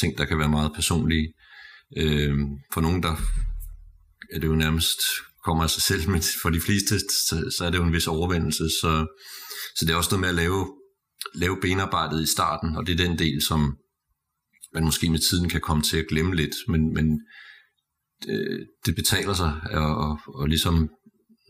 ting, 0.00 0.18
der 0.18 0.24
kan 0.24 0.38
være 0.38 0.48
meget 0.48 0.72
personlige. 0.74 1.32
Øh, 1.96 2.38
for 2.72 2.80
nogen, 2.80 3.02
der 3.02 3.16
er 4.32 4.38
det 4.38 4.46
jo 4.46 4.54
nærmest 4.54 5.00
kommer 5.44 5.64
af 5.64 5.70
sig 5.70 5.82
selv, 5.82 6.10
men 6.10 6.22
for 6.42 6.50
de 6.50 6.60
fleste, 6.60 6.98
så, 6.98 7.54
så 7.56 7.64
er 7.64 7.70
det 7.70 7.78
jo 7.78 7.84
en 7.84 7.92
vis 7.92 8.06
overvendelse, 8.06 8.68
så, 8.80 9.06
så 9.76 9.84
det 9.84 9.92
er 9.92 9.96
også 9.96 10.10
noget 10.10 10.20
med 10.20 10.28
at 10.28 10.34
lave, 10.34 10.60
lave 11.34 11.60
benarbejdet 11.60 12.22
i 12.22 12.32
starten, 12.36 12.76
og 12.76 12.86
det 12.86 12.92
er 12.92 13.06
den 13.06 13.18
del, 13.18 13.42
som 13.42 13.60
man 14.74 14.84
måske 14.84 15.10
med 15.10 15.18
tiden 15.18 15.48
kan 15.48 15.60
komme 15.60 15.82
til 15.82 15.96
at 15.96 16.08
glemme 16.08 16.34
lidt, 16.34 16.56
men, 16.68 16.94
men 16.94 17.20
det, 18.22 18.66
det 18.86 18.94
betaler 18.94 19.34
sig 19.34 19.52
og, 19.70 19.96
og, 19.96 20.18
og 20.34 20.48
ligesom, 20.48 20.90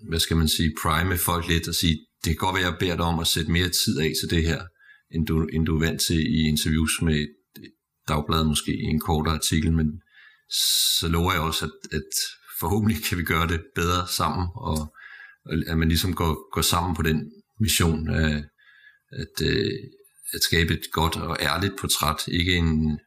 hvad 0.09 0.21
skal 0.21 0.37
man 0.37 0.49
sige, 0.49 0.75
prime 0.83 1.19
folk 1.19 1.49
lidt 1.49 1.69
og 1.69 1.75
sige, 1.75 2.07
det 2.25 2.31
kan 2.31 2.37
godt 2.47 2.55
være, 2.55 2.67
at 2.67 2.71
jeg 2.71 2.79
beder 2.81 2.97
dig 2.97 3.05
om 3.05 3.19
at 3.19 3.27
sætte 3.27 3.51
mere 3.53 3.69
tid 3.69 3.99
af 3.99 4.13
til 4.21 4.31
det 4.31 4.43
her, 4.43 4.63
end 5.15 5.27
du, 5.27 5.47
end 5.53 5.67
du 5.67 5.77
er 5.77 5.87
vant 5.87 6.01
til 6.01 6.21
i 6.37 6.49
interviews 6.49 7.03
med 7.03 7.15
et 7.15 7.33
dagblad, 8.09 8.45
måske 8.45 8.73
i 8.73 8.83
en 8.85 9.01
kortere 9.01 9.35
artikel, 9.35 9.73
men 9.73 10.01
så 10.99 11.09
lover 11.09 11.33
jeg 11.33 11.43
også, 11.43 11.65
at, 11.65 11.97
at 11.97 12.11
forhåbentlig 12.61 13.05
kan 13.05 13.19
vi 13.19 13.23
gøre 13.23 13.49
det 13.49 13.61
bedre 13.75 14.09
sammen, 14.09 14.47
og, 14.55 14.95
at 15.67 15.79
man 15.79 15.89
ligesom 15.89 16.15
går, 16.15 16.55
går 16.55 16.63
sammen 16.63 16.97
på 16.97 17.03
den 17.03 17.33
mission 17.61 18.11
af 18.11 18.45
at, 19.13 19.43
øh, 19.43 19.73
at 20.33 20.43
skabe 20.43 20.75
et 20.75 20.87
godt 20.93 21.17
og 21.17 21.37
ærligt 21.41 21.75
portræt, 21.81 22.29
ikke 22.29 22.55
en 22.57 22.99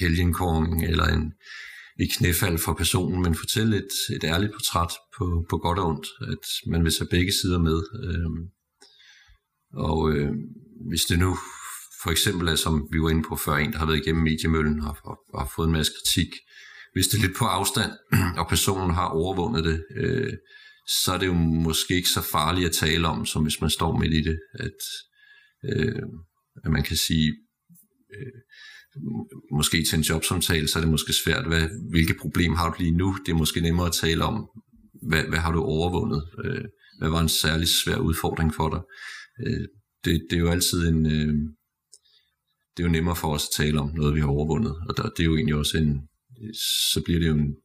helgenkong 0.00 0.84
eller 0.84 1.04
en, 1.04 1.32
et 2.00 2.10
knæfald 2.18 2.58
for 2.58 2.74
personen, 2.74 3.22
men 3.22 3.34
fortælle 3.34 3.76
et, 3.76 4.14
et 4.16 4.24
ærligt 4.24 4.52
portræt 4.52 4.92
på, 5.18 5.46
på 5.50 5.58
godt 5.58 5.78
og 5.78 5.86
ondt, 5.86 6.06
at 6.32 6.70
man 6.70 6.84
vil 6.84 6.92
tage 6.98 7.08
begge 7.10 7.32
sider 7.32 7.58
med. 7.58 7.78
Øh, 8.04 8.30
og 9.72 10.12
øh, 10.12 10.32
hvis 10.90 11.04
det 11.04 11.18
nu 11.18 11.38
for 12.06 12.10
eksempel 12.10 12.48
er, 12.48 12.54
som 12.54 12.88
vi 12.92 12.98
var 13.00 13.10
inde 13.10 13.28
på 13.28 13.36
før, 13.36 13.56
en, 13.56 13.72
der 13.72 13.78
har 13.78 13.86
været 13.86 13.98
igennem 13.98 14.22
mediemøllen 14.22 14.80
og, 14.80 14.96
og, 15.04 15.16
og 15.34 15.40
har 15.40 15.52
fået 15.56 15.66
en 15.66 15.72
masse 15.72 15.92
kritik, 15.98 16.30
hvis 16.92 17.08
det 17.08 17.18
er 17.18 17.22
lidt 17.26 17.36
på 17.36 17.44
afstand, 17.44 17.92
og 18.40 18.48
personen 18.48 18.94
har 18.94 19.08
overvundet 19.08 19.64
det, 19.64 19.84
øh, 19.96 20.32
så 20.88 21.12
er 21.12 21.18
det 21.18 21.26
jo 21.26 21.34
måske 21.68 21.94
ikke 21.94 22.08
så 22.08 22.22
farligt 22.22 22.66
at 22.68 22.72
tale 22.72 23.08
om, 23.08 23.26
som 23.26 23.42
hvis 23.42 23.60
man 23.60 23.70
står 23.70 23.98
midt 23.98 24.14
i 24.14 24.22
det, 24.22 24.38
at, 24.54 24.80
øh, 25.68 26.02
at 26.64 26.70
man 26.70 26.82
kan 26.82 26.96
sige, 26.96 27.28
øh, 28.14 28.40
måske 29.52 29.84
til 29.84 29.96
en 29.98 30.02
jobsamtale, 30.10 30.68
så 30.68 30.78
er 30.78 30.80
det 30.80 30.90
måske 30.90 31.12
svært, 31.12 31.46
hvad, 31.46 31.68
hvilke 31.90 32.14
problemer 32.20 32.56
har 32.56 32.70
du 32.70 32.76
lige 32.78 32.96
nu? 32.96 33.16
Det 33.26 33.32
er 33.32 33.36
måske 33.36 33.60
nemmere 33.60 33.86
at 33.86 33.92
tale 33.92 34.24
om, 34.24 34.48
hvad, 35.08 35.24
hvad 35.28 35.38
har 35.38 35.52
du 35.52 35.62
overvundet? 35.62 36.22
Øh, 36.44 36.64
hvad 36.98 37.08
var 37.08 37.20
en 37.20 37.28
særlig 37.28 37.68
svær 37.68 37.96
udfordring 37.96 38.54
for 38.54 38.68
dig? 38.68 38.82
Øh, 39.46 39.66
det, 40.04 40.26
det 40.30 40.36
er 40.36 40.40
jo 40.40 40.50
altid 40.50 40.88
en... 40.88 41.06
Øh, 41.06 41.34
det 42.76 42.82
er 42.82 42.86
jo 42.86 42.92
nemmere 42.92 43.16
for 43.16 43.34
os 43.34 43.44
at 43.46 43.64
tale 43.64 43.80
om 43.80 43.90
noget, 43.94 44.14
vi 44.14 44.20
har 44.20 44.28
overvundet, 44.28 44.76
og 44.88 44.96
der, 44.96 45.02
det 45.02 45.20
er 45.20 45.24
jo 45.24 45.36
egentlig 45.36 45.54
også 45.54 45.78
en... 45.78 46.08
Så 46.92 47.02
bliver 47.04 47.20
det 47.20 47.28
jo 47.28 47.34
en, 47.34 47.56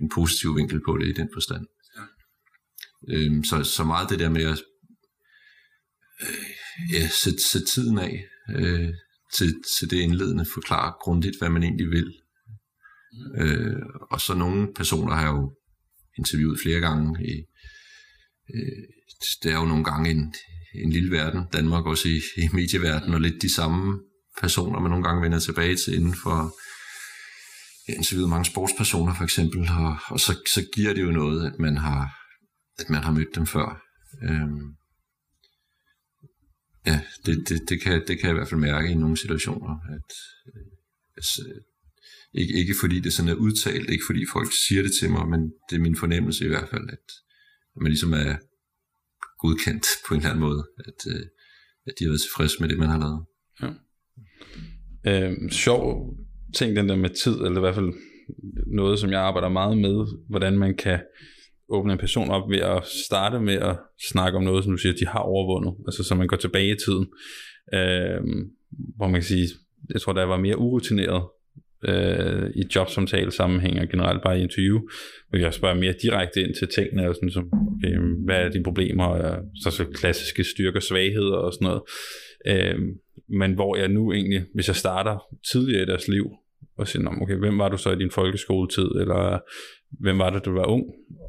en 0.00 0.08
positiv 0.14 0.56
vinkel 0.56 0.80
på 0.84 0.98
det 0.98 1.08
i 1.08 1.12
den 1.12 1.28
forstand. 1.32 1.66
Ja. 1.96 2.02
Øhm, 3.14 3.44
så, 3.44 3.64
så 3.64 3.84
meget 3.84 4.10
det 4.10 4.18
der 4.18 4.28
med 4.28 4.44
at 4.44 4.62
øh, 6.22 6.92
ja, 6.92 7.08
sætte, 7.08 7.42
sætte 7.42 7.66
tiden 7.66 7.98
af 7.98 8.24
øh, 8.56 8.88
til, 9.34 9.62
til 9.78 9.90
det 9.90 9.96
indledende, 9.96 10.46
forklare 10.54 10.94
grundigt, 11.00 11.38
hvad 11.38 11.48
man 11.48 11.62
egentlig 11.62 11.90
vil. 11.90 12.14
Mm. 13.12 13.42
Øh, 13.42 13.82
og 14.10 14.20
så 14.20 14.34
nogle 14.34 14.74
personer 14.74 15.14
har 15.14 15.22
jeg 15.22 15.30
jo 15.30 15.54
interviewet 16.18 16.60
flere 16.60 16.80
gange. 16.80 17.26
I, 17.26 17.34
øh, 18.54 18.82
det 19.42 19.52
er 19.52 19.58
jo 19.58 19.64
nogle 19.64 19.84
gange 19.84 20.10
en, 20.10 20.34
en 20.74 20.92
lille 20.92 21.10
verden, 21.10 21.44
Danmark 21.52 21.86
også 21.86 22.08
i, 22.08 22.20
i 22.36 22.48
medieverdenen, 22.52 23.14
og 23.14 23.20
lidt 23.20 23.42
de 23.42 23.54
samme 23.54 24.00
personer, 24.40 24.80
man 24.80 24.90
nogle 24.90 25.04
gange 25.04 25.22
vender 25.22 25.38
tilbage 25.38 25.76
til 25.76 25.94
inden 25.94 26.14
for 26.14 26.54
ja, 27.88 27.94
interviewet 27.94 28.30
mange 28.30 28.44
sportspersoner 28.44 29.14
for 29.14 29.24
eksempel, 29.24 29.68
og, 29.70 29.96
og 30.06 30.20
så, 30.20 30.32
så 30.54 30.66
giver 30.74 30.94
det 30.94 31.02
jo 31.02 31.10
noget, 31.10 31.46
at 31.46 31.58
man 31.58 31.76
har, 31.76 32.02
at 32.78 32.90
man 32.90 33.02
har 33.02 33.12
mødt 33.12 33.34
dem 33.34 33.46
før. 33.46 33.82
Øhm, 34.22 34.74
ja, 36.86 37.00
det, 37.26 37.48
det, 37.48 37.68
det, 37.68 37.80
kan, 37.82 37.92
det 38.08 38.18
kan 38.18 38.28
jeg 38.28 38.30
i 38.30 38.38
hvert 38.38 38.48
fald 38.48 38.60
mærke 38.60 38.90
i 38.90 38.94
nogle 38.94 39.16
situationer, 39.16 39.74
at 39.94 40.12
altså, 41.16 41.42
ikke, 42.32 42.54
ikke 42.54 42.74
fordi 42.80 43.00
det 43.00 43.12
sådan 43.12 43.28
er 43.30 43.34
udtalt, 43.34 43.90
ikke 43.90 44.04
fordi 44.06 44.26
folk 44.32 44.52
siger 44.66 44.82
det 44.82 44.92
til 45.00 45.10
mig, 45.10 45.28
men 45.28 45.52
det 45.70 45.76
er 45.76 45.80
min 45.80 45.96
fornemmelse 45.96 46.44
i 46.44 46.48
hvert 46.48 46.68
fald, 46.68 46.88
at, 46.88 47.06
at 47.76 47.82
man 47.82 47.90
ligesom 47.92 48.12
er 48.12 48.36
godkendt 49.38 49.86
på 50.06 50.14
en 50.14 50.20
eller 50.20 50.30
anden 50.30 50.40
måde, 50.40 50.66
at, 50.78 51.12
øh, 51.12 51.26
at 51.86 51.92
de 51.98 52.04
har 52.04 52.10
været 52.10 52.20
tilfredse 52.20 52.56
med 52.60 52.68
det, 52.68 52.78
man 52.78 52.88
har 52.88 52.98
lavet. 52.98 53.24
Ja. 53.62 53.87
Øh, 55.06 55.32
sjov 55.50 56.14
ting, 56.54 56.76
den 56.76 56.88
der 56.88 56.96
med 56.96 57.10
tid, 57.10 57.36
eller 57.36 57.56
i 57.56 57.60
hvert 57.60 57.74
fald 57.74 57.92
noget, 58.66 58.98
som 58.98 59.10
jeg 59.10 59.20
arbejder 59.20 59.48
meget 59.48 59.78
med, 59.78 60.06
hvordan 60.28 60.58
man 60.58 60.76
kan 60.76 61.00
åbne 61.68 61.92
en 61.92 61.98
person 61.98 62.30
op 62.30 62.50
ved 62.50 62.58
at 62.58 62.84
starte 63.08 63.40
med 63.40 63.54
at 63.54 63.76
snakke 64.10 64.38
om 64.38 64.44
noget, 64.44 64.64
som 64.64 64.72
du 64.72 64.78
siger, 64.78 64.92
de 64.92 65.06
har 65.06 65.18
overvundet, 65.18 65.74
altså 65.86 66.04
så 66.04 66.14
man 66.14 66.26
går 66.26 66.36
tilbage 66.36 66.74
i 66.74 66.78
tiden, 66.86 67.06
øh, 67.74 68.20
hvor 68.96 69.06
man 69.06 69.14
kan 69.14 69.22
sige, 69.22 69.48
jeg 69.90 70.00
tror, 70.00 70.12
der 70.12 70.24
var 70.24 70.38
mere 70.38 70.58
urutineret 70.58 71.22
øh, 71.84 72.50
i 72.54 72.62
jobsamtale 72.74 73.30
sammenhæng 73.30 73.80
og 73.80 73.88
generelt 73.88 74.22
bare 74.22 74.38
i 74.38 74.42
interview, 74.42 74.80
hvor 75.28 75.38
jeg 75.38 75.54
spørger 75.54 75.74
mere 75.74 75.94
direkte 76.02 76.40
ind 76.40 76.54
til 76.54 76.68
tingene, 76.68 77.08
og 77.08 77.14
sådan 77.14 77.30
som, 77.30 77.44
okay, 77.52 77.98
hvad 78.24 78.36
er 78.36 78.48
dine 78.48 78.64
problemer, 78.64 79.04
og 79.04 79.44
så, 79.62 79.70
så 79.70 79.84
klassiske 79.94 80.44
styrker, 80.44 80.80
svagheder 80.80 81.36
og 81.36 81.52
sådan 81.52 81.66
noget. 81.66 81.82
Øh, 82.46 82.78
men 83.28 83.54
hvor 83.54 83.76
jeg 83.76 83.88
nu 83.88 84.12
egentlig, 84.12 84.44
hvis 84.54 84.68
jeg 84.68 84.76
starter 84.76 85.18
tidligere 85.52 85.82
i 85.82 85.86
deres 85.86 86.08
liv, 86.08 86.30
og 86.78 86.88
siger, 86.88 87.22
okay, 87.22 87.34
hvem 87.34 87.58
var 87.58 87.68
du 87.68 87.76
så 87.76 87.90
i 87.90 87.98
din 87.98 88.10
folkeskoletid, 88.10 88.84
eller 88.84 89.38
hvem 90.00 90.18
var 90.18 90.30
det, 90.30 90.44
du 90.44 90.52
var 90.52 90.64
ung, 90.64 90.84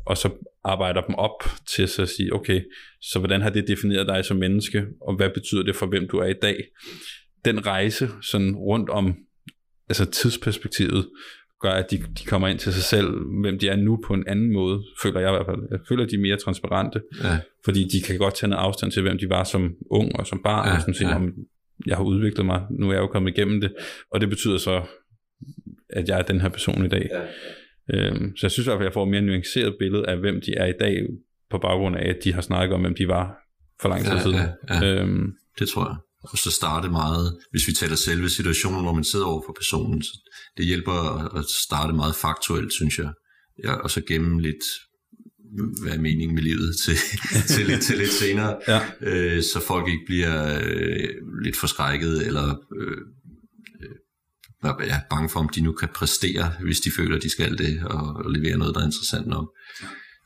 og 0.06 0.18
så 0.18 0.30
arbejder 0.64 1.02
dem 1.02 1.16
op 1.16 1.44
til 1.76 1.88
så 1.88 2.02
at 2.02 2.10
sige, 2.10 2.34
okay, 2.34 2.62
så 3.02 3.20
hvordan 3.20 3.42
har 3.42 3.50
det 3.50 3.68
defineret 3.68 4.08
dig 4.08 4.26
som 4.26 4.38
menneske, 4.38 4.86
og 5.02 5.16
hvad 5.16 5.30
betyder 5.30 5.64
det 5.64 5.76
for, 5.76 5.86
hvem 5.86 6.08
du 6.08 6.18
er 6.18 6.26
i 6.26 6.40
dag? 6.42 6.58
Den 7.46 7.66
rejse 7.66 8.10
sådan 8.22 8.56
rundt 8.56 8.90
om 8.90 9.16
altså 9.90 10.06
tidsperspektivet, 10.06 11.10
gør, 11.62 11.72
at 11.72 11.92
de, 11.92 11.98
de 11.98 12.26
kommer 12.26 12.48
ind 12.48 12.60
til 12.60 12.74
sig 12.74 12.84
selv, 12.84 13.08
hvem 13.42 13.60
de 13.60 13.70
er 13.70 13.76
nu 13.76 14.00
på 14.08 14.14
en 14.14 14.24
anden 14.28 14.54
måde, 14.54 14.84
føler 15.02 15.20
jeg 15.20 15.30
i 15.30 15.32
hvert 15.32 15.46
fald. 15.46 15.62
Jeg 15.72 15.80
føler, 15.90 16.04
at 16.04 16.10
de 16.12 16.16
er 16.16 16.20
mere 16.20 16.38
transparente, 16.38 17.02
ja. 17.24 17.38
fordi 17.66 17.84
de 17.84 18.02
kan 18.02 18.18
godt 18.18 18.36
tage 18.36 18.50
noget 18.50 18.64
afstand 18.64 18.92
til, 18.92 19.02
hvem 19.02 19.18
de 19.18 19.30
var 19.30 19.44
som 19.44 19.74
ung 19.92 20.20
og 20.20 20.28
som 20.28 20.42
barn, 20.44 20.68
ja, 20.68 20.76
og 20.76 20.82
sådan 20.82 20.94
sige, 20.94 21.10
ja. 21.10 21.20
jeg 21.86 21.98
har 21.98 22.04
udviklet 22.04 22.46
mig, 22.46 22.62
nu 22.72 22.90
er 22.90 22.94
jeg 22.94 23.02
jo 23.02 23.08
kommet 23.08 23.38
igennem 23.38 23.62
det, 23.62 23.74
og 24.12 24.22
det 24.22 24.30
betyder 24.30 24.58
så, 24.58 24.82
at 25.90 26.10
jeg 26.10 26.20
er 26.20 26.22
den 26.22 26.42
her 26.42 26.50
person 26.50 26.86
i 26.86 26.90
dag. 26.90 27.10
Ja. 27.12 27.22
Øhm, 27.94 28.38
så 28.38 28.46
jeg 28.48 28.52
synes 28.52 28.66
i 28.66 28.70
hvert 28.70 28.78
fald, 28.78 28.86
at 28.86 28.90
jeg 28.90 28.94
får 28.94 29.04
et 29.04 29.10
mere 29.10 29.22
nuanceret 29.22 29.76
billede 29.80 30.08
af, 30.08 30.18
hvem 30.18 30.42
de 30.42 30.54
er 30.58 30.66
i 30.66 30.74
dag, 30.80 31.08
på 31.50 31.58
baggrund 31.58 31.96
af, 31.96 32.10
at 32.10 32.18
de 32.24 32.34
har 32.34 32.42
snakket 32.42 32.76
om, 32.76 32.82
hvem 32.82 32.96
de 32.96 33.08
var 33.08 33.38
for 33.82 33.90
lang 33.90 34.02
tid 34.04 34.14
ja, 34.14 34.20
siden. 34.20 34.36
Ja, 34.36 34.86
ja. 34.86 35.02
Øhm, 35.02 35.34
det 35.60 35.70
tror 35.70 35.90
jeg. 35.90 35.96
Og 36.24 36.38
så 36.38 36.52
starte 36.52 36.90
meget, 36.90 37.38
hvis 37.52 37.68
vi 37.68 37.74
taler 37.74 37.96
selve 37.96 38.30
situationen, 38.30 38.82
hvor 38.82 38.94
man 38.94 39.04
sidder 39.04 39.26
over 39.26 39.44
for 39.46 39.54
personen, 39.54 40.04
det 40.58 40.66
hjælper 40.66 40.92
at 41.38 41.46
starte 41.46 41.94
meget 41.94 42.16
faktuelt, 42.16 42.74
synes 42.74 43.00
jeg. 43.00 43.12
Ja, 43.64 43.74
og 43.74 43.92
så 43.92 44.02
gemme 44.02 44.42
lidt, 44.42 44.64
hvad 45.82 45.94
er 45.94 46.02
meningen 46.02 46.36
med 46.36 46.44
livet 46.44 46.76
til, 46.86 46.96
til, 47.56 47.66
lidt, 47.66 47.82
til 47.82 47.98
lidt 47.98 48.12
senere, 48.12 48.58
ja. 48.68 48.82
øh, 49.02 49.44
så 49.44 49.64
folk 49.68 49.88
ikke 49.88 50.06
bliver 50.06 50.60
øh, 50.64 51.10
lidt 51.44 51.58
forskrækket, 51.58 52.28
eller 52.28 52.56
øh, 52.82 52.98
øh, 54.66 54.88
ja, 54.88 55.00
bange 55.10 55.30
for, 55.30 55.40
om 55.40 55.50
de 55.50 55.62
nu 55.62 55.72
kan 55.72 55.90
præstere, 55.96 56.54
hvis 56.62 56.80
de 56.80 56.92
føler, 56.92 57.20
de 57.20 57.30
skal 57.30 57.58
det, 57.58 57.84
og, 57.84 58.16
og 58.26 58.32
levere 58.32 58.58
noget, 58.58 58.76
der 58.76 58.82
er 58.82 58.86
interessant 58.86 59.28
nok. 59.28 59.56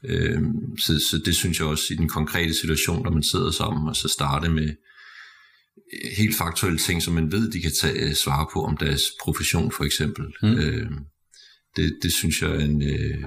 Øh, 0.06 0.42
så, 0.80 1.00
så 1.10 1.22
det 1.26 1.36
synes 1.36 1.60
jeg 1.60 1.68
også 1.68 1.94
i 1.94 1.98
den 1.98 2.10
konkrete 2.10 2.54
situation, 2.54 3.04
når 3.04 3.12
man 3.12 3.24
sidder 3.24 3.52
sammen, 3.52 3.90
og 3.90 3.96
så 3.96 4.08
starte 4.08 4.50
med 4.50 4.70
helt 6.18 6.36
faktuelle 6.36 6.80
ting, 6.80 7.04
som 7.04 7.14
man 7.14 7.32
ved, 7.32 7.52
de 7.52 7.62
kan 7.62 7.72
tage, 7.82 8.00
øh, 8.00 8.14
svare 8.14 8.48
på 8.54 8.64
om 8.64 8.78
deres 8.78 9.02
profession 9.22 9.72
for 9.72 9.84
eksempel. 9.84 10.26
Mm. 10.42 10.58
Øh, 10.58 10.92
det, 11.76 11.98
det 12.04 12.14
synes 12.14 12.42
jeg 12.42 12.50
er 12.50 12.60
en, 12.60 12.82
øh, 12.82 13.24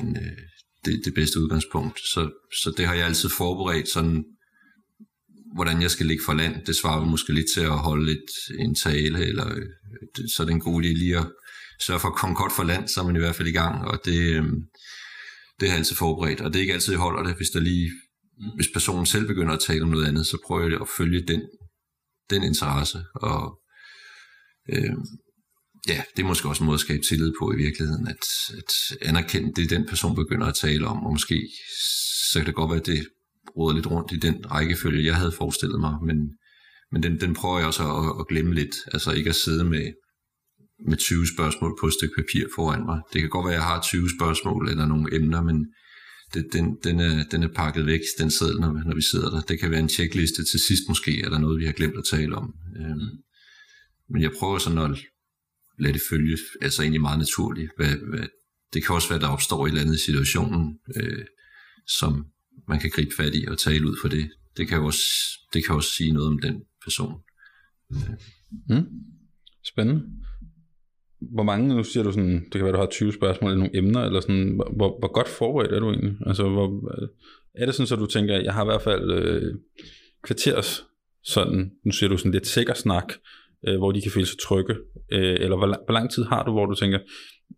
en, 0.00 0.16
øh, 0.16 0.38
det, 0.84 1.02
det 1.04 1.14
bedste 1.14 1.40
udgangspunkt. 1.40 2.00
Så, 2.00 2.30
så 2.62 2.74
det 2.76 2.86
har 2.86 2.94
jeg 2.94 3.06
altid 3.06 3.28
forberedt 3.28 3.88
sådan, 3.88 4.24
hvordan 5.54 5.82
jeg 5.82 5.90
skal 5.90 6.06
ligge 6.06 6.24
for 6.26 6.34
land. 6.34 6.64
Det 6.66 6.76
svarer 6.76 7.04
måske 7.04 7.32
lidt 7.32 7.46
til 7.54 7.60
at 7.60 7.78
holde 7.78 8.06
lidt 8.06 8.58
en 8.58 8.74
tale, 8.74 9.26
eller 9.26 9.54
øh, 9.56 10.28
så 10.28 10.42
er 10.42 10.44
det 10.46 10.52
en 10.52 10.60
god 10.60 10.82
idé 10.82 10.88
lige 10.88 11.18
at 11.18 11.26
sørge 11.80 12.00
for 12.00 12.08
at 12.08 12.14
komme 12.14 12.36
godt 12.36 12.52
for 12.52 12.62
land, 12.62 12.88
så 12.88 13.00
er 13.00 13.04
man 13.04 13.16
i 13.16 13.18
hvert 13.18 13.34
fald 13.34 13.48
i 13.48 13.52
gang, 13.52 13.84
og 13.84 14.00
det, 14.04 14.18
øh, 14.18 14.44
det 15.60 15.68
har 15.68 15.74
jeg 15.74 15.76
altid 15.76 15.96
forberedt, 15.96 16.40
og 16.40 16.52
det 16.52 16.58
er 16.58 16.60
ikke 16.60 16.72
altid, 16.72 16.92
jeg 16.92 17.00
holder 17.00 17.22
det, 17.22 17.36
hvis 17.36 17.50
der 17.50 17.60
lige 17.60 17.90
hvis 18.54 18.68
personen 18.72 19.06
selv 19.06 19.26
begynder 19.26 19.52
at 19.52 19.60
tale 19.60 19.82
om 19.82 19.88
noget 19.88 20.08
andet, 20.08 20.26
så 20.26 20.38
prøver 20.46 20.68
jeg 20.68 20.80
at 20.80 20.88
følge 20.96 21.22
den 21.28 21.42
den 22.30 22.42
interesse, 22.42 23.04
og 23.14 23.60
øh, 24.72 24.94
ja, 25.88 26.02
det 26.16 26.22
er 26.22 26.26
måske 26.26 26.48
også 26.48 26.62
en 26.62 26.66
måde 26.66 26.74
at 26.74 26.80
skabe 26.80 27.02
tillid 27.08 27.32
på 27.40 27.52
i 27.52 27.56
virkeligheden, 27.56 28.08
at, 28.08 28.24
at 28.58 28.98
anerkende 29.08 29.52
det, 29.56 29.70
den 29.70 29.86
person 29.86 30.14
begynder 30.14 30.46
at 30.46 30.54
tale 30.54 30.86
om, 30.86 31.04
og 31.04 31.12
måske 31.12 31.48
så 32.32 32.38
kan 32.38 32.46
det 32.46 32.54
godt 32.54 32.70
være, 32.70 32.80
at 32.80 32.86
det 32.86 33.06
råder 33.56 33.74
lidt 33.74 33.90
rundt 33.90 34.12
i 34.12 34.16
den 34.16 34.50
rækkefølge, 34.50 35.06
jeg 35.06 35.16
havde 35.16 35.32
forestillet 35.32 35.80
mig, 35.80 35.94
men, 36.06 36.16
men 36.92 37.02
den, 37.02 37.20
den 37.20 37.34
prøver 37.34 37.58
jeg 37.58 37.66
også 37.66 37.82
at, 37.82 38.20
at 38.20 38.28
glemme 38.28 38.54
lidt, 38.54 38.74
altså 38.92 39.12
ikke 39.12 39.30
at 39.30 39.36
sidde 39.36 39.64
med, 39.64 39.92
med 40.88 40.96
20 40.96 41.26
spørgsmål 41.34 41.76
på 41.80 41.86
et 41.86 41.92
stykke 41.92 42.14
papir 42.16 42.46
foran 42.54 42.84
mig. 42.84 43.00
Det 43.12 43.20
kan 43.20 43.30
godt 43.30 43.44
være, 43.44 43.54
at 43.54 43.60
jeg 43.60 43.66
har 43.66 43.80
20 43.80 44.10
spørgsmål 44.18 44.68
eller 44.68 44.86
nogle 44.86 45.14
emner, 45.16 45.42
men 45.42 45.66
det, 46.34 46.46
den, 46.52 46.76
den, 46.84 47.00
er, 47.00 47.24
den 47.30 47.42
er 47.42 47.48
pakket 47.48 47.86
væk, 47.86 48.00
den 48.18 48.30
seddel, 48.30 48.60
når, 48.60 48.72
når 48.86 48.94
vi 48.94 49.02
sidder 49.02 49.30
der. 49.30 49.40
Det 49.40 49.60
kan 49.60 49.70
være 49.70 49.80
en 49.80 49.88
checkliste 49.88 50.44
til 50.44 50.60
sidst 50.60 50.82
måske, 50.88 51.20
er 51.20 51.28
der 51.28 51.38
noget, 51.38 51.60
vi 51.60 51.66
har 51.66 51.72
glemt 51.72 51.98
at 51.98 52.04
tale 52.10 52.36
om. 52.36 52.54
Øhm, 52.76 53.08
men 54.10 54.22
jeg 54.22 54.30
prøver 54.38 54.58
sådan 54.58 54.78
at 54.78 54.98
lade 55.78 55.92
det 55.92 56.02
følge, 56.10 56.38
altså 56.62 56.82
egentlig 56.82 57.00
meget 57.00 57.18
naturligt. 57.18 57.70
Hvad, 57.76 57.96
hvad, 58.10 58.26
det 58.72 58.84
kan 58.84 58.94
også 58.94 59.08
være, 59.08 59.16
at 59.16 59.22
der 59.22 59.28
opstår 59.28 59.66
et 59.66 59.68
eller 59.68 59.82
andet 59.82 59.94
i 59.94 60.04
situationen, 60.04 60.78
øh, 60.96 61.24
som 61.86 62.26
man 62.68 62.80
kan 62.80 62.90
gribe 62.90 63.14
fat 63.16 63.34
i 63.34 63.46
og 63.48 63.58
tale 63.58 63.88
ud 63.88 63.96
for 64.02 64.08
det. 64.08 64.30
Det 64.56 64.68
kan 64.68 64.80
også, 64.80 65.02
det 65.52 65.66
kan 65.66 65.74
også 65.74 65.90
sige 65.90 66.12
noget 66.12 66.28
om 66.28 66.38
den 66.38 66.62
person. 66.84 67.14
Mm. 68.68 68.86
Spændende 69.64 70.02
hvor 71.20 71.42
mange, 71.42 71.76
nu 71.76 71.84
siger 71.84 72.04
du 72.04 72.12
sådan, 72.12 72.44
det 72.44 72.52
kan 72.52 72.64
være, 72.64 72.72
du 72.72 72.78
har 72.78 72.86
20 72.86 73.12
spørgsmål 73.12 73.50
eller 73.50 73.64
nogle 73.64 73.76
emner, 73.78 74.00
eller 74.00 74.20
sådan, 74.20 74.60
hvor, 74.76 74.98
hvor 74.98 75.12
godt 75.12 75.28
forberedt 75.28 75.72
er 75.72 75.80
du 75.80 75.90
egentlig? 75.90 76.14
Altså, 76.26 76.48
hvor, 76.48 76.92
er 77.54 77.66
det 77.66 77.74
sådan, 77.74 77.86
så 77.86 77.96
du 77.96 78.06
tænker, 78.06 78.36
jeg 78.36 78.54
har 78.54 78.62
i 78.62 78.66
hvert 78.66 78.82
fald 78.82 79.10
øh, 79.10 79.54
kvarters 80.22 80.84
sådan, 81.24 81.70
nu 81.84 81.92
siger 81.92 82.10
du 82.10 82.16
sådan 82.16 82.32
lidt 82.32 82.46
sikker 82.46 82.74
snak, 82.74 83.12
øh, 83.68 83.76
hvor 83.76 83.92
de 83.92 84.02
kan 84.02 84.10
føle 84.10 84.26
sig 84.26 84.38
trygge, 84.38 84.74
øh, 85.12 85.36
eller 85.40 85.56
hvor, 85.56 85.66
lang, 85.66 85.82
hvor 85.84 85.92
lang 85.92 86.10
tid 86.10 86.24
har 86.24 86.44
du, 86.44 86.52
hvor 86.52 86.66
du 86.66 86.74
tænker, 86.74 86.98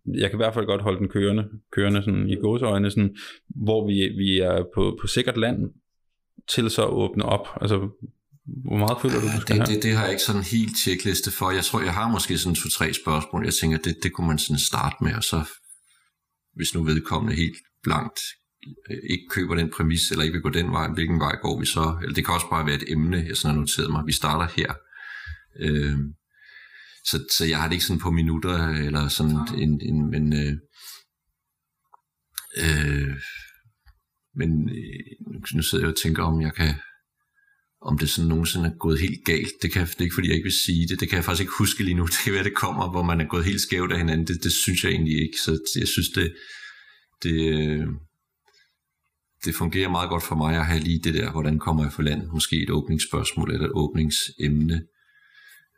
jeg 0.06 0.30
kan 0.30 0.36
i 0.36 0.42
hvert 0.42 0.54
fald 0.54 0.66
godt 0.66 0.82
holde 0.82 0.98
den 0.98 1.08
kørende, 1.08 1.44
kørende 1.72 2.02
sådan 2.02 2.28
i 2.28 2.34
gåseøjne, 2.34 2.90
sådan, 2.90 3.16
hvor 3.48 3.86
vi, 3.86 4.08
vi 4.08 4.38
er 4.38 4.64
på, 4.74 4.98
på 5.00 5.06
sikkert 5.06 5.36
land, 5.36 5.70
til 6.48 6.70
så 6.70 6.82
at 6.82 6.90
åbne 6.90 7.24
op? 7.24 7.48
Altså, 7.60 7.88
hvor 8.44 8.76
meget 8.76 8.98
føler 9.02 9.20
du, 9.20 9.26
du 9.36 9.40
skal 9.40 9.56
det, 9.56 9.68
have? 9.68 9.74
Det, 9.74 9.82
det 9.82 9.96
har 9.96 10.02
jeg 10.02 10.12
ikke 10.12 10.22
sådan 10.22 10.40
en 10.40 10.44
helt 10.44 10.76
tjekliste 10.84 11.30
for. 11.30 11.50
Jeg 11.50 11.64
tror, 11.64 11.80
jeg 11.80 11.94
har 11.94 12.08
måske 12.08 12.38
sådan 12.38 12.54
to-tre 12.54 12.94
spørgsmål. 12.94 13.44
Jeg 13.44 13.54
tænker, 13.54 13.78
det, 13.78 13.96
det 14.02 14.12
kunne 14.12 14.26
man 14.26 14.38
sådan 14.38 14.58
starte 14.58 14.96
med, 15.00 15.14
og 15.14 15.24
så 15.24 15.44
hvis 16.54 16.74
nu 16.74 16.82
vedkommende 16.82 17.36
helt 17.36 17.56
blankt 17.82 18.20
øh, 18.90 18.96
ikke 19.10 19.26
køber 19.30 19.54
den 19.54 19.70
præmis, 19.70 20.10
eller 20.10 20.24
ikke 20.24 20.32
vil 20.32 20.42
gå 20.42 20.48
den 20.50 20.72
vej, 20.72 20.88
hvilken 20.88 21.20
vej 21.20 21.36
går 21.42 21.60
vi 21.60 21.66
så? 21.66 21.98
Eller 22.02 22.14
det 22.14 22.24
kan 22.24 22.34
også 22.34 22.50
bare 22.50 22.66
være 22.66 22.74
et 22.74 22.92
emne, 22.92 23.24
jeg 23.28 23.36
sådan 23.36 23.54
har 23.54 23.60
noteret 23.60 23.90
mig. 23.90 24.06
Vi 24.06 24.12
starter 24.12 24.46
her. 24.56 24.74
Øh, 25.60 25.98
så, 27.04 27.24
så 27.36 27.44
jeg 27.44 27.58
har 27.58 27.66
det 27.66 27.72
ikke 27.74 27.84
sådan 27.84 28.00
på 28.00 28.10
minutter, 28.10 28.68
eller 28.68 29.08
sådan 29.08 29.36
en, 29.56 29.80
en 29.80 30.10
men, 30.10 30.32
øh, 30.32 30.54
øh, 32.64 33.16
men 34.34 34.70
øh, 34.70 35.40
nu 35.54 35.62
sidder 35.62 35.84
jeg 35.84 35.92
og 35.92 36.02
tænker, 36.02 36.22
om 36.22 36.40
jeg 36.40 36.54
kan, 36.54 36.74
om 37.82 37.98
det 37.98 38.10
sådan 38.10 38.28
nogensinde 38.28 38.68
er 38.68 38.78
gået 38.78 39.00
helt 39.00 39.24
galt. 39.24 39.52
Det, 39.62 39.72
kan, 39.72 39.86
det 39.86 39.98
er 39.98 40.02
ikke, 40.02 40.14
fordi 40.14 40.28
jeg 40.28 40.36
ikke 40.36 40.50
vil 40.50 40.62
sige 40.66 40.88
det. 40.88 41.00
Det 41.00 41.08
kan 41.08 41.16
jeg 41.16 41.24
faktisk 41.24 41.40
ikke 41.40 41.58
huske 41.58 41.84
lige 41.84 41.94
nu. 41.94 42.06
Det 42.12 42.20
kan 42.24 42.32
være, 42.32 42.44
det 42.44 42.54
kommer, 42.54 42.90
hvor 42.90 43.02
man 43.02 43.20
er 43.20 43.24
gået 43.24 43.44
helt 43.44 43.60
skævt 43.60 43.92
af 43.92 43.98
hinanden. 43.98 44.26
Det, 44.26 44.44
det 44.44 44.52
synes 44.52 44.84
jeg 44.84 44.92
egentlig 44.92 45.22
ikke. 45.22 45.38
Så 45.44 45.58
jeg 45.78 45.88
synes, 45.88 46.08
det, 46.08 46.34
det, 47.22 47.58
øh, 47.58 47.86
det 49.44 49.54
fungerer 49.54 49.88
meget 49.88 50.10
godt 50.10 50.22
for 50.22 50.34
mig 50.34 50.56
at 50.56 50.66
have 50.66 50.80
lige 50.80 51.00
det 51.04 51.14
der, 51.14 51.30
hvordan 51.30 51.58
kommer 51.58 51.82
jeg 51.82 51.92
for 51.92 52.02
land? 52.02 52.26
Måske 52.26 52.62
et 52.62 52.70
åbningsspørgsmål 52.70 53.52
eller 53.52 53.66
et 53.66 53.72
åbningsemne. 53.74 54.86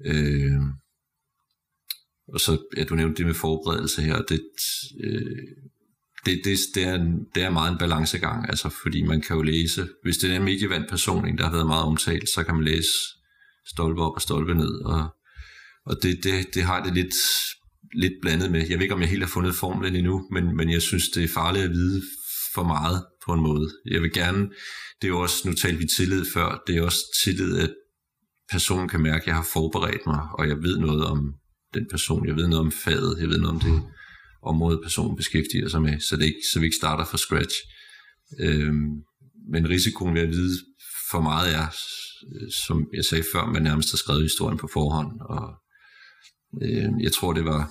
Øh, 0.05 0.61
og 2.29 2.41
så, 2.41 2.59
ja, 2.77 2.85
du 2.85 2.95
nævnte 2.95 3.17
det 3.19 3.27
med 3.27 3.35
forberedelse 3.35 4.03
her, 4.03 4.23
det, 4.23 4.41
øh, 5.05 5.49
det, 6.27 6.41
det, 6.45 6.59
det, 6.75 6.85
er 6.85 6.95
en, 6.95 7.25
det 7.35 7.43
er 7.43 7.51
meget 7.51 7.73
en 7.73 7.79
balancegang, 7.79 8.49
altså 8.49 8.69
fordi 8.83 9.03
man 9.03 9.21
kan 9.21 9.37
jo 9.37 9.43
læse, 9.43 9.89
hvis 10.03 10.19
det 10.19 10.31
er 10.31 10.37
en 10.37 10.45
medievandt 10.45 10.91
person, 10.91 11.39
der 11.39 11.45
har 11.45 11.53
været 11.53 11.67
meget 11.67 11.85
omtalt, 11.85 12.29
så 12.29 12.45
kan 12.45 12.55
man 12.55 12.65
læse 12.65 12.89
stolpe 13.67 14.03
op 14.03 14.15
og 14.15 14.23
stolpe 14.23 14.55
ned, 14.55 14.75
og, 14.85 15.15
og 15.87 16.03
det, 16.03 16.25
det, 16.25 16.55
det 16.55 16.63
har 16.63 16.83
det 16.83 16.95
lidt, 16.95 17.15
lidt 17.95 18.13
blandet 18.23 18.51
med. 18.51 18.61
Jeg 18.69 18.79
ved 18.79 18.83
ikke, 18.83 18.95
om 18.95 19.01
jeg 19.01 19.09
helt 19.09 19.23
har 19.23 19.29
fundet 19.29 19.55
formlen 19.55 19.97
endnu, 19.97 20.29
men, 20.33 20.57
men 20.57 20.71
jeg 20.71 20.83
synes, 20.83 21.09
det 21.09 21.25
er 21.25 21.29
farligt 21.29 21.65
at 21.65 21.71
vide 21.71 22.03
for 22.55 22.63
meget 22.63 23.05
på 23.27 23.33
en 23.33 23.41
måde. 23.41 23.71
Jeg 23.91 24.03
vil 24.03 24.13
gerne, 24.13 24.41
det 25.03 25.05
er 25.05 25.09
jo 25.09 25.21
også, 25.21 25.49
nu 25.49 25.55
talte 25.55 25.79
vi 25.79 25.87
tillid 25.87 26.25
før, 26.35 26.63
det 26.67 26.77
er 26.77 26.83
også 26.83 27.21
tillid, 27.25 27.59
at 27.59 27.75
personen 28.51 28.89
kan 28.89 29.01
mærke, 29.01 29.23
at 29.23 29.27
jeg 29.27 29.35
har 29.35 29.47
forberedt 29.53 30.07
mig, 30.07 30.21
og 30.39 30.49
jeg 30.49 30.63
ved 30.63 30.79
noget 30.79 31.05
om 31.05 31.35
den 31.75 31.87
person, 31.91 32.27
jeg 32.27 32.37
ved 32.37 32.49
noget 32.49 32.67
om 32.67 32.73
faget, 32.73 33.17
jeg 33.21 33.29
ved 33.29 33.39
noget 33.39 33.55
om 33.55 33.61
det 33.61 33.83
område, 34.45 34.81
personen 34.83 35.17
beskæftiger 35.17 35.69
sig 35.69 35.83
med, 35.83 36.01
så, 36.01 36.17
det 36.17 36.25
ikke, 36.25 36.45
så 36.53 36.61
vi 36.61 36.67
ikke 36.67 36.77
starter 36.77 37.05
fra 37.05 37.19
scratch. 37.19 37.57
Øhm, 38.41 38.91
men 39.53 39.69
risikoen 39.69 40.15
ved 40.15 40.23
at 40.23 40.29
vide 40.29 40.59
for 41.11 41.21
meget 41.21 41.55
er, 41.55 41.67
som 42.67 42.89
jeg 42.95 43.05
sagde 43.05 43.25
før, 43.33 43.47
man 43.47 43.63
nærmest 43.63 43.91
har 43.91 43.97
skrevet 43.97 44.23
historien 44.23 44.59
på 44.59 44.69
forhånd, 44.73 45.21
og 45.21 45.55
øh, 46.63 46.91
jeg 47.01 47.13
tror, 47.13 47.33
det 47.33 47.45
var 47.45 47.71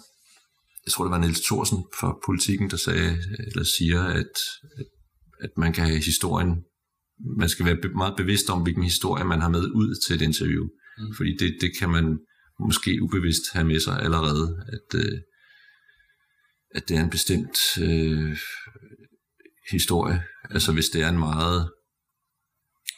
jeg 0.85 0.91
tror, 0.91 1.03
det 1.03 1.11
var 1.11 1.17
Niels 1.17 1.41
Thorsen 1.41 1.77
fra 1.99 2.19
Politiken, 2.25 2.69
der 2.69 2.77
sagde, 2.77 3.17
eller 3.47 3.63
siger, 3.63 4.01
at, 4.03 4.35
at, 4.79 4.85
at 5.39 5.49
man 5.57 5.73
kan 5.73 5.85
have 5.85 6.05
historien, 6.05 6.63
man 7.37 7.49
skal 7.49 7.65
være 7.65 7.77
meget 7.95 8.13
bevidst 8.17 8.49
om, 8.49 8.61
hvilken 8.61 8.83
historie 8.83 9.25
man 9.25 9.41
har 9.41 9.49
med 9.49 9.65
ud 9.71 9.95
til 10.05 10.15
et 10.15 10.21
interview. 10.21 10.63
Mm. 10.63 11.13
Fordi 11.17 11.37
det, 11.39 11.57
det 11.61 11.71
kan 11.79 11.89
man 11.89 12.19
måske 12.59 12.99
ubevidst 13.01 13.43
have 13.53 13.65
med 13.65 13.79
sig 13.79 13.99
allerede, 13.99 14.65
at, 14.67 14.99
øh, 14.99 15.19
at 16.75 16.89
det 16.89 16.97
er 16.97 17.03
en 17.03 17.09
bestemt 17.09 17.57
øh, 17.81 18.37
historie. 19.71 20.23
Altså 20.49 20.73
hvis 20.73 20.89
det 20.89 21.01
er 21.01 21.09
en 21.09 21.19
meget 21.19 21.71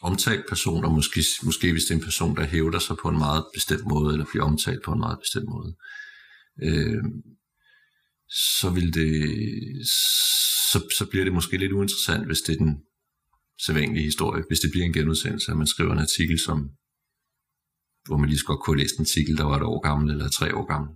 omtalt 0.02 0.46
person, 0.50 0.86
og 0.86 0.92
måske, 0.92 1.24
måske 1.44 1.72
hvis 1.72 1.84
det 1.84 1.92
er 1.92 1.96
en 1.96 2.04
person, 2.04 2.36
der 2.36 2.44
hævder 2.44 2.80
sig 2.80 2.96
på 3.02 3.10
en 3.10 3.18
meget 3.18 3.46
bestemt 3.54 3.86
måde, 3.86 4.14
eller 4.14 4.26
bliver 4.32 4.46
omtalt 4.46 4.84
på 4.86 4.92
en 4.92 5.00
meget 5.00 5.20
bestemt 5.20 5.50
måde, 5.50 5.76
øh, 6.64 7.04
så 8.60 8.70
vil 8.70 8.94
det 8.94 9.12
så, 10.72 10.80
så 10.98 11.08
bliver 11.10 11.24
det 11.24 11.34
måske 11.34 11.58
lidt 11.58 11.72
uinteressant, 11.72 12.26
hvis 12.26 12.42
det 12.42 12.54
er 12.54 12.58
den 12.58 12.78
sædvanlige 13.66 14.04
historie, 14.04 14.44
hvis 14.48 14.60
det 14.60 14.72
bliver 14.72 14.86
en 14.86 14.94
genudsendelse, 14.94 15.52
og 15.52 15.58
man 15.58 15.68
skriver 15.68 15.92
en 15.92 16.06
artikel, 16.08 16.40
som 16.40 16.70
hvor 18.06 18.18
man 18.18 18.30
lige 18.30 18.40
skal 18.40 18.56
kunne 18.56 18.80
læse 18.82 18.96
en 18.96 19.02
artikel, 19.02 19.38
der 19.38 19.44
var 19.44 19.58
et 19.58 19.64
år 19.64 19.80
gammel 19.80 20.12
eller 20.12 20.30
tre 20.30 20.56
år 20.56 20.66
gammel. 20.74 20.96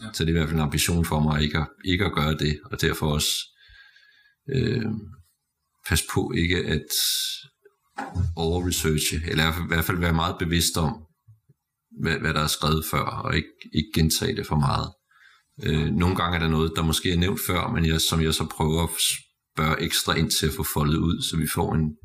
Ja. 0.00 0.12
Så 0.12 0.24
det 0.24 0.30
er 0.30 0.34
i 0.34 0.38
hvert 0.38 0.48
fald 0.48 0.60
en 0.60 0.66
ambition 0.66 1.04
for 1.04 1.20
mig 1.20 1.42
ikke 1.42 1.58
at, 1.58 1.68
ikke 1.84 2.04
at 2.04 2.12
gøre 2.12 2.34
det, 2.38 2.60
og 2.64 2.80
derfor 2.80 3.12
også 3.12 3.30
øh, 4.54 4.86
pas 5.88 6.02
på 6.14 6.32
ikke 6.36 6.56
at 6.56 6.88
overresearche, 8.36 9.20
eller 9.30 9.64
i 9.64 9.66
hvert 9.68 9.84
fald 9.84 9.98
være 9.98 10.12
meget 10.12 10.36
bevidst 10.38 10.76
om, 10.76 11.06
hvad, 12.00 12.18
hvad 12.18 12.34
der 12.34 12.40
er 12.40 12.46
skrevet 12.46 12.84
før, 12.90 13.04
og 13.04 13.36
ikke, 13.36 13.48
ikke 13.74 13.90
gentage 13.94 14.36
det 14.36 14.46
for 14.46 14.56
meget. 14.56 14.88
Øh, 15.62 15.86
nogle 15.94 16.16
gange 16.16 16.36
er 16.36 16.40
der 16.40 16.48
noget, 16.48 16.72
der 16.76 16.82
måske 16.82 17.12
er 17.12 17.16
nævnt 17.16 17.40
før, 17.46 17.68
men 17.68 17.86
jeg, 17.86 18.00
som 18.00 18.22
jeg 18.22 18.34
så 18.34 18.46
prøver 18.46 18.82
at 18.82 18.90
spørge 19.54 19.80
ekstra 19.80 20.14
ind 20.14 20.30
til 20.30 20.46
at 20.46 20.54
få 20.54 20.64
foldet 20.74 20.96
ud, 20.96 21.22
så 21.22 21.36
vi 21.36 21.46
får 21.46 21.74
en, 21.74 21.96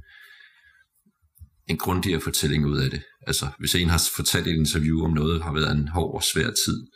en 1.67 1.77
grundigere 1.77 2.21
fortælling 2.21 2.65
ud 2.65 2.77
af 2.77 2.89
det. 2.89 3.03
Altså, 3.27 3.47
hvis 3.59 3.75
en 3.75 3.89
har 3.89 4.09
fortalt 4.15 4.47
i 4.47 4.49
et 4.49 4.55
interview 4.55 5.03
om 5.03 5.13
noget, 5.13 5.43
har 5.43 5.53
været 5.53 5.71
en 5.71 5.87
hård 5.87 6.15
og 6.15 6.23
svær 6.23 6.51
tid, 6.65 6.87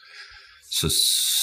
så, 0.79 0.93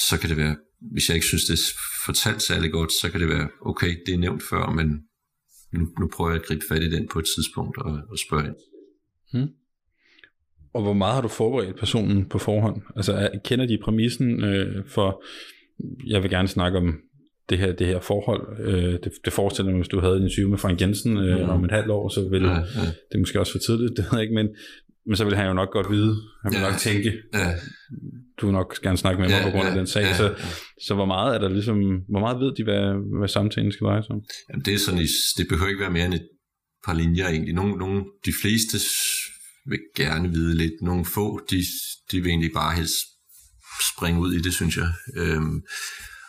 så 0.08 0.18
kan 0.20 0.28
det 0.28 0.36
være, 0.36 0.56
hvis 0.92 1.08
jeg 1.08 1.14
ikke 1.14 1.26
synes, 1.26 1.44
det 1.44 1.52
er 1.52 1.78
fortalt 2.06 2.42
særlig 2.42 2.72
godt, 2.72 2.92
så 2.92 3.10
kan 3.10 3.20
det 3.20 3.28
være, 3.28 3.48
okay, 3.60 3.96
det 4.06 4.14
er 4.14 4.18
nævnt 4.18 4.42
før, 4.50 4.70
men 4.70 5.02
nu, 5.72 5.80
nu 6.00 6.08
prøver 6.16 6.30
jeg 6.30 6.40
at 6.40 6.46
gribe 6.46 6.64
fat 6.68 6.82
i 6.82 6.90
den 6.90 7.08
på 7.12 7.18
et 7.18 7.26
tidspunkt 7.36 7.78
og, 7.78 8.00
og 8.10 8.18
spørge 8.18 8.46
ind. 8.46 8.56
Hmm. 9.32 9.48
Og 10.72 10.82
hvor 10.82 10.92
meget 10.92 11.14
har 11.14 11.22
du 11.22 11.28
forberedt 11.28 11.78
personen 11.78 12.28
på 12.28 12.38
forhånd? 12.38 12.82
Altså, 12.96 13.30
kender 13.44 13.66
de 13.66 13.78
præmissen 13.84 14.44
øh, 14.44 14.84
for, 14.86 15.24
jeg 16.06 16.22
vil 16.22 16.30
gerne 16.30 16.48
snakke 16.48 16.78
om 16.78 17.00
det 17.50 17.58
her, 17.58 17.72
det 17.72 17.86
her 17.86 18.00
forhold. 18.00 18.60
Øh, 18.60 18.92
det, 18.92 19.12
det 19.24 19.32
forestiller 19.32 19.72
mig, 19.72 19.78
hvis 19.78 19.88
du 19.88 20.00
havde 20.00 20.16
en 20.16 20.22
interview 20.22 20.50
med 20.50 20.58
Frank 20.58 20.80
Jensen 20.80 21.16
øh, 21.18 21.44
mm. 21.44 21.48
om 21.48 21.64
et 21.64 21.70
halvt 21.70 21.90
år, 21.90 22.08
så 22.08 22.28
ville 22.28 22.50
ja, 22.50 22.56
ja. 22.56 22.92
det 23.12 23.20
måske 23.20 23.40
også 23.40 23.52
for 23.52 23.58
tidligt, 23.58 23.92
det 23.96 24.04
ved 24.04 24.18
jeg 24.18 24.22
ikke, 24.22 24.34
men, 24.34 24.48
men 25.08 25.16
så 25.16 25.24
vil 25.24 25.36
han 25.36 25.46
jo 25.46 25.52
nok 25.52 25.70
godt 25.72 25.90
vide, 25.90 26.16
han 26.42 26.52
vil 26.52 26.60
ja, 26.60 26.70
nok 26.70 26.78
tænke, 26.78 27.12
ja. 27.34 27.52
du 28.40 28.46
vil 28.46 28.52
nok 28.52 28.80
gerne 28.82 28.98
snakke 28.98 29.20
med 29.20 29.28
mig 29.28 29.38
ja, 29.38 29.44
på 29.44 29.50
grund 29.50 29.68
af 29.68 29.74
ja, 29.74 29.78
den 29.78 29.86
sag, 29.86 30.02
ja, 30.02 30.16
så, 30.16 30.34
så 30.86 30.94
hvor 30.94 31.06
meget 31.06 31.34
er 31.34 31.38
der 31.38 31.48
ligesom, 31.48 31.78
hvor 32.08 32.20
meget 32.20 32.40
ved 32.40 32.50
de, 32.56 32.64
hvad, 32.64 32.84
hvad 33.18 33.28
samtalen 33.28 33.72
skal 33.72 33.84
dreje 33.86 34.02
sig 34.02 34.10
om? 34.10 34.22
Jamen 34.50 34.64
det 34.64 34.74
er 34.74 34.78
sådan, 34.78 35.06
det 35.38 35.46
behøver 35.48 35.68
ikke 35.68 35.80
være 35.80 35.90
mere 35.90 36.06
end 36.06 36.14
et 36.14 36.28
par 36.86 36.94
linjer 36.94 37.28
egentlig. 37.28 37.54
Nogle, 37.54 37.76
nogle, 37.76 38.04
de 38.26 38.32
fleste 38.42 38.76
vil 39.70 39.80
gerne 39.96 40.28
vide 40.30 40.54
lidt. 40.56 40.72
Nogle 40.82 41.04
få, 41.04 41.40
de, 41.50 41.56
de 42.10 42.16
vil 42.20 42.28
egentlig 42.28 42.50
bare 42.54 42.74
helst 42.74 42.96
springe 43.92 44.20
ud 44.20 44.32
i 44.32 44.42
det, 44.42 44.54
synes 44.54 44.76
jeg. 44.76 44.90
Øhm, 45.16 45.62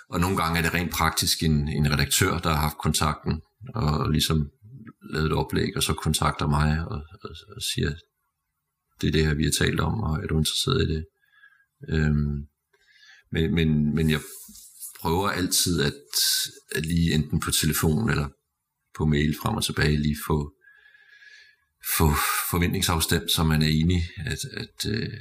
og 0.09 0.19
nogle 0.19 0.37
gange 0.37 0.57
er 0.57 0.63
det 0.63 0.73
rent 0.73 0.91
praktisk 0.91 1.43
en, 1.43 1.67
en 1.67 1.91
redaktør, 1.93 2.37
der 2.37 2.49
har 2.49 2.61
haft 2.61 2.77
kontakten, 2.77 3.41
og 3.75 4.11
ligesom 4.11 4.49
lavet 5.13 5.25
et 5.25 5.37
oplæg, 5.41 5.69
og 5.75 5.83
så 5.83 5.93
kontakter 5.93 6.47
mig 6.47 6.79
og, 6.87 7.01
og, 7.23 7.29
og 7.55 7.61
siger, 7.61 7.91
det 9.01 9.07
er 9.07 9.11
det 9.11 9.25
her, 9.25 9.33
vi 9.33 9.43
har 9.43 9.51
talt 9.51 9.79
om, 9.79 9.99
og 9.99 10.23
er 10.23 10.27
du 10.27 10.37
interesseret 10.37 10.89
i 10.89 10.93
det? 10.93 11.05
Øhm, 11.89 12.47
men, 13.31 13.55
men, 13.55 13.95
men 13.95 14.09
jeg 14.09 14.19
prøver 14.99 15.29
altid 15.29 15.81
at, 15.81 15.93
at 16.75 16.85
lige 16.85 17.13
enten 17.13 17.39
på 17.39 17.51
telefon 17.51 18.09
eller 18.09 18.29
på 18.97 19.05
mail 19.05 19.35
frem 19.41 19.55
og 19.55 19.63
tilbage 19.63 19.97
lige 19.97 20.17
få, 20.27 20.53
få 21.97 22.09
forventningsafstemt, 22.49 23.31
så 23.31 23.43
man 23.43 23.61
er 23.61 23.67
enig, 23.67 24.01
at, 24.25 24.39
at 24.53 24.91
øh, 24.91 25.19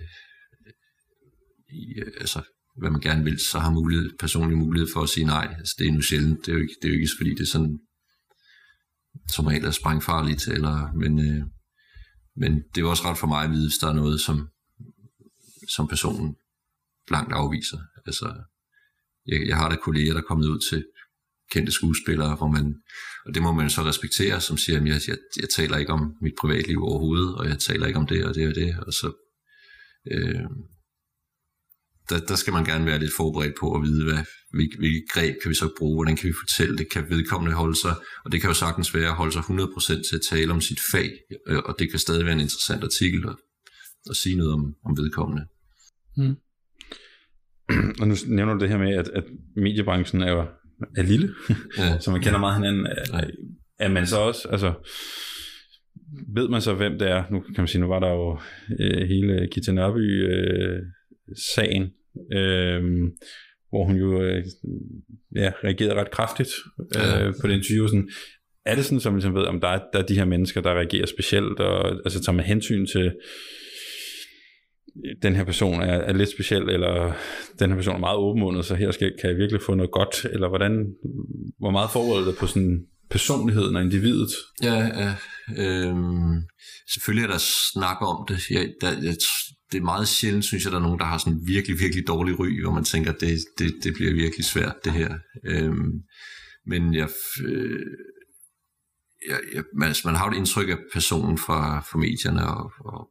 i, 1.70 2.02
altså, 2.20 2.42
hvad 2.76 2.90
man 2.90 3.00
gerne 3.00 3.24
vil, 3.24 3.38
så 3.38 3.58
har 3.58 3.70
mulighed, 3.70 4.10
personlig 4.18 4.58
mulighed 4.58 4.88
for 4.92 5.00
at 5.02 5.08
sige 5.08 5.26
nej. 5.26 5.54
Altså, 5.58 5.74
det 5.78 5.86
er 5.86 5.92
nu 5.92 6.02
sjældent. 6.02 6.46
Det 6.46 6.52
er 6.52 6.56
jo 6.56 6.62
ikke, 6.62 6.74
det 6.82 6.88
er 6.88 6.92
jo 6.92 7.00
ikke 7.00 7.08
fordi 7.16 7.30
det 7.30 7.40
er 7.40 7.46
sådan, 7.46 7.78
som 9.34 9.46
regel 9.46 9.64
er 9.64 9.70
sprængfarligt, 9.70 10.48
eller, 10.48 10.92
men, 10.92 11.18
øh, 11.18 11.46
men 12.40 12.62
det 12.74 12.80
er 12.80 12.86
også 12.86 13.04
ret 13.04 13.18
for 13.18 13.26
mig 13.26 13.44
at 13.44 13.50
vide, 13.50 13.68
hvis 13.68 13.78
der 13.78 13.88
er 13.88 13.94
noget, 13.94 14.20
som, 14.20 14.48
som 15.68 15.88
personen 15.88 16.36
blankt 17.06 17.32
afviser. 17.32 17.78
Altså, 18.06 18.34
jeg, 19.26 19.46
jeg 19.48 19.56
har 19.56 19.68
da 19.68 19.76
kolleger, 19.76 20.12
der 20.12 20.20
er 20.20 20.26
kommet 20.26 20.46
ud 20.46 20.60
til 20.70 20.86
kendte 21.50 21.72
skuespillere, 21.72 22.36
hvor 22.36 22.48
man, 22.48 22.74
og 23.26 23.34
det 23.34 23.42
må 23.42 23.52
man 23.52 23.70
så 23.70 23.82
respektere, 23.82 24.40
som 24.40 24.56
siger, 24.56 24.80
at 24.80 24.86
jeg, 24.86 25.00
jeg, 25.08 25.16
jeg 25.40 25.48
taler 25.48 25.76
ikke 25.76 25.92
om 25.92 26.16
mit 26.20 26.34
privatliv 26.40 26.82
overhovedet, 26.82 27.34
og 27.34 27.48
jeg 27.48 27.58
taler 27.58 27.86
ikke 27.86 27.98
om 27.98 28.06
det 28.06 28.24
og 28.24 28.34
det 28.34 28.48
og 28.48 28.54
det, 28.54 28.76
og 28.86 28.92
så 28.92 29.12
øh, 30.12 30.44
der, 32.08 32.18
der 32.26 32.36
skal 32.36 32.52
man 32.52 32.64
gerne 32.64 32.86
være 32.86 32.98
lidt 32.98 33.16
forberedt 33.16 33.54
på 33.60 33.74
at 33.74 33.82
vide, 33.82 34.04
hvad, 34.04 34.24
hvilke 34.52 35.06
greb 35.12 35.34
kan 35.42 35.48
vi 35.48 35.54
så 35.54 35.70
bruge, 35.78 35.96
hvordan 35.96 36.16
kan 36.16 36.28
vi 36.28 36.34
fortælle 36.42 36.78
det, 36.78 36.90
kan 36.90 37.10
vedkommende 37.10 37.56
holde 37.56 37.80
sig, 37.80 37.94
og 38.24 38.32
det 38.32 38.40
kan 38.40 38.50
jo 38.50 38.54
sagtens 38.54 38.94
være 38.94 39.08
at 39.08 39.14
holde 39.14 39.32
sig 39.32 39.40
100% 39.40 40.08
til 40.08 40.16
at 40.16 40.26
tale 40.30 40.52
om 40.52 40.60
sit 40.60 40.80
fag, 40.92 41.10
øh, 41.48 41.58
og 41.58 41.76
det 41.78 41.90
kan 41.90 41.98
stadig 41.98 42.24
være 42.24 42.34
en 42.34 42.40
interessant 42.40 42.84
artikel 42.84 43.28
at, 43.28 43.36
at 44.10 44.16
sige 44.16 44.36
noget 44.36 44.52
om, 44.52 44.74
om 44.84 44.96
vedkommende. 44.96 45.44
Mm. 46.16 46.36
Og 48.00 48.08
nu 48.08 48.14
nævner 48.26 48.54
du 48.54 48.60
det 48.60 48.68
her 48.68 48.78
med, 48.78 48.94
at, 48.94 49.08
at 49.08 49.24
mediebranchen 49.56 50.22
er 50.22 50.30
jo 50.30 50.46
er 50.96 51.02
lille, 51.02 51.34
ja. 51.78 51.98
så 52.02 52.10
man 52.10 52.22
kender 52.22 52.38
meget 52.38 52.56
hinanden. 52.56 52.86
Er, 52.86 53.30
er 53.78 53.88
man 53.88 54.06
så 54.06 54.16
også, 54.16 54.48
altså, 54.48 54.74
ved 56.34 56.48
man 56.48 56.60
så, 56.60 56.74
hvem 56.74 56.98
det 56.98 57.10
er? 57.10 57.24
Nu 57.30 57.40
kan 57.40 57.54
man 57.58 57.68
sige, 57.68 57.80
nu 57.80 57.88
var 57.88 57.98
der 57.98 58.10
jo 58.10 58.40
øh, 58.80 59.08
hele 59.08 59.48
Nørby 59.72 60.32
øh, 60.32 60.82
sagen, 61.54 61.82
øh, 62.32 62.82
hvor 63.70 63.84
hun 63.84 63.96
jo 63.96 64.22
øh, 64.22 64.44
ja, 65.36 65.52
reagerede 65.64 65.94
ret 65.94 66.10
kraftigt 66.10 66.50
øh, 66.96 67.02
ja. 67.02 67.30
på 67.40 67.48
det 67.48 67.54
interview. 67.54 67.86
Sådan, 67.86 68.08
er 68.66 68.74
det 68.74 68.84
sådan, 68.84 69.00
som 69.00 69.12
man 69.12 69.18
ligesom 69.18 69.34
ved, 69.34 69.42
om 69.42 69.60
der 69.60 69.68
er, 69.68 69.80
der 69.92 69.98
er 69.98 70.06
de 70.06 70.14
her 70.14 70.24
mennesker, 70.24 70.60
der 70.60 70.70
reagerer 70.70 71.06
specielt, 71.06 71.60
og 71.60 71.90
altså 72.04 72.22
tager 72.22 72.36
man 72.36 72.44
hensyn 72.44 72.86
til, 72.86 73.12
den 75.22 75.36
her 75.36 75.44
person 75.44 75.80
er, 75.80 75.94
er 75.94 76.12
lidt 76.12 76.30
speciel, 76.30 76.62
eller 76.62 77.12
den 77.58 77.70
her 77.70 77.76
person 77.76 77.94
er 77.94 77.98
meget 77.98 78.16
åbenmundet, 78.16 78.64
så 78.64 78.74
her 78.74 78.90
skal, 78.90 79.12
kan 79.20 79.30
jeg 79.30 79.38
virkelig 79.38 79.62
få 79.62 79.74
noget 79.74 79.90
godt, 79.90 80.24
eller 80.32 80.48
hvordan, 80.48 80.86
hvor 81.58 81.70
meget 81.70 81.90
forberedt 81.90 82.38
på 82.38 82.46
sådan 82.46 82.80
personligheden 83.10 83.76
og 83.76 83.82
individet? 83.82 84.30
Ja, 84.62 84.74
ja 84.74 85.14
øhm, 85.56 86.42
selvfølgelig 86.94 87.24
er 87.24 87.30
der 87.30 87.42
snak 87.72 87.96
om 88.00 88.26
det. 88.28 88.50
Jeg, 88.50 88.72
der, 88.80 88.88
jeg, 89.02 89.14
det 89.72 89.78
er 89.78 89.82
meget 89.82 90.08
sjældent, 90.08 90.44
synes 90.44 90.64
jeg, 90.64 90.72
der 90.72 90.78
er 90.78 90.82
nogen, 90.82 90.98
der 90.98 91.04
har 91.04 91.18
sådan 91.18 91.40
virkelig, 91.46 91.80
virkelig 91.80 92.06
dårlig 92.06 92.38
ry, 92.38 92.62
hvor 92.62 92.72
man 92.72 92.84
tænker, 92.84 93.12
det, 93.12 93.38
det, 93.58 93.74
det 93.84 93.94
bliver 93.94 94.12
virkelig 94.12 94.44
svært, 94.44 94.84
det 94.84 94.92
her. 94.92 95.18
Øhm, 95.44 96.02
men 96.66 96.94
jeg, 96.94 97.08
øh, 97.44 97.86
jeg, 99.28 99.40
jeg, 99.54 99.64
man, 99.74 99.94
man 100.04 100.14
har 100.14 100.26
jo 100.26 100.32
et 100.32 100.36
indtryk 100.36 100.68
af 100.68 100.78
personen 100.92 101.38
fra, 101.38 101.80
fra 101.80 101.98
medierne, 101.98 102.48
og, 102.48 102.72
og, 102.80 103.10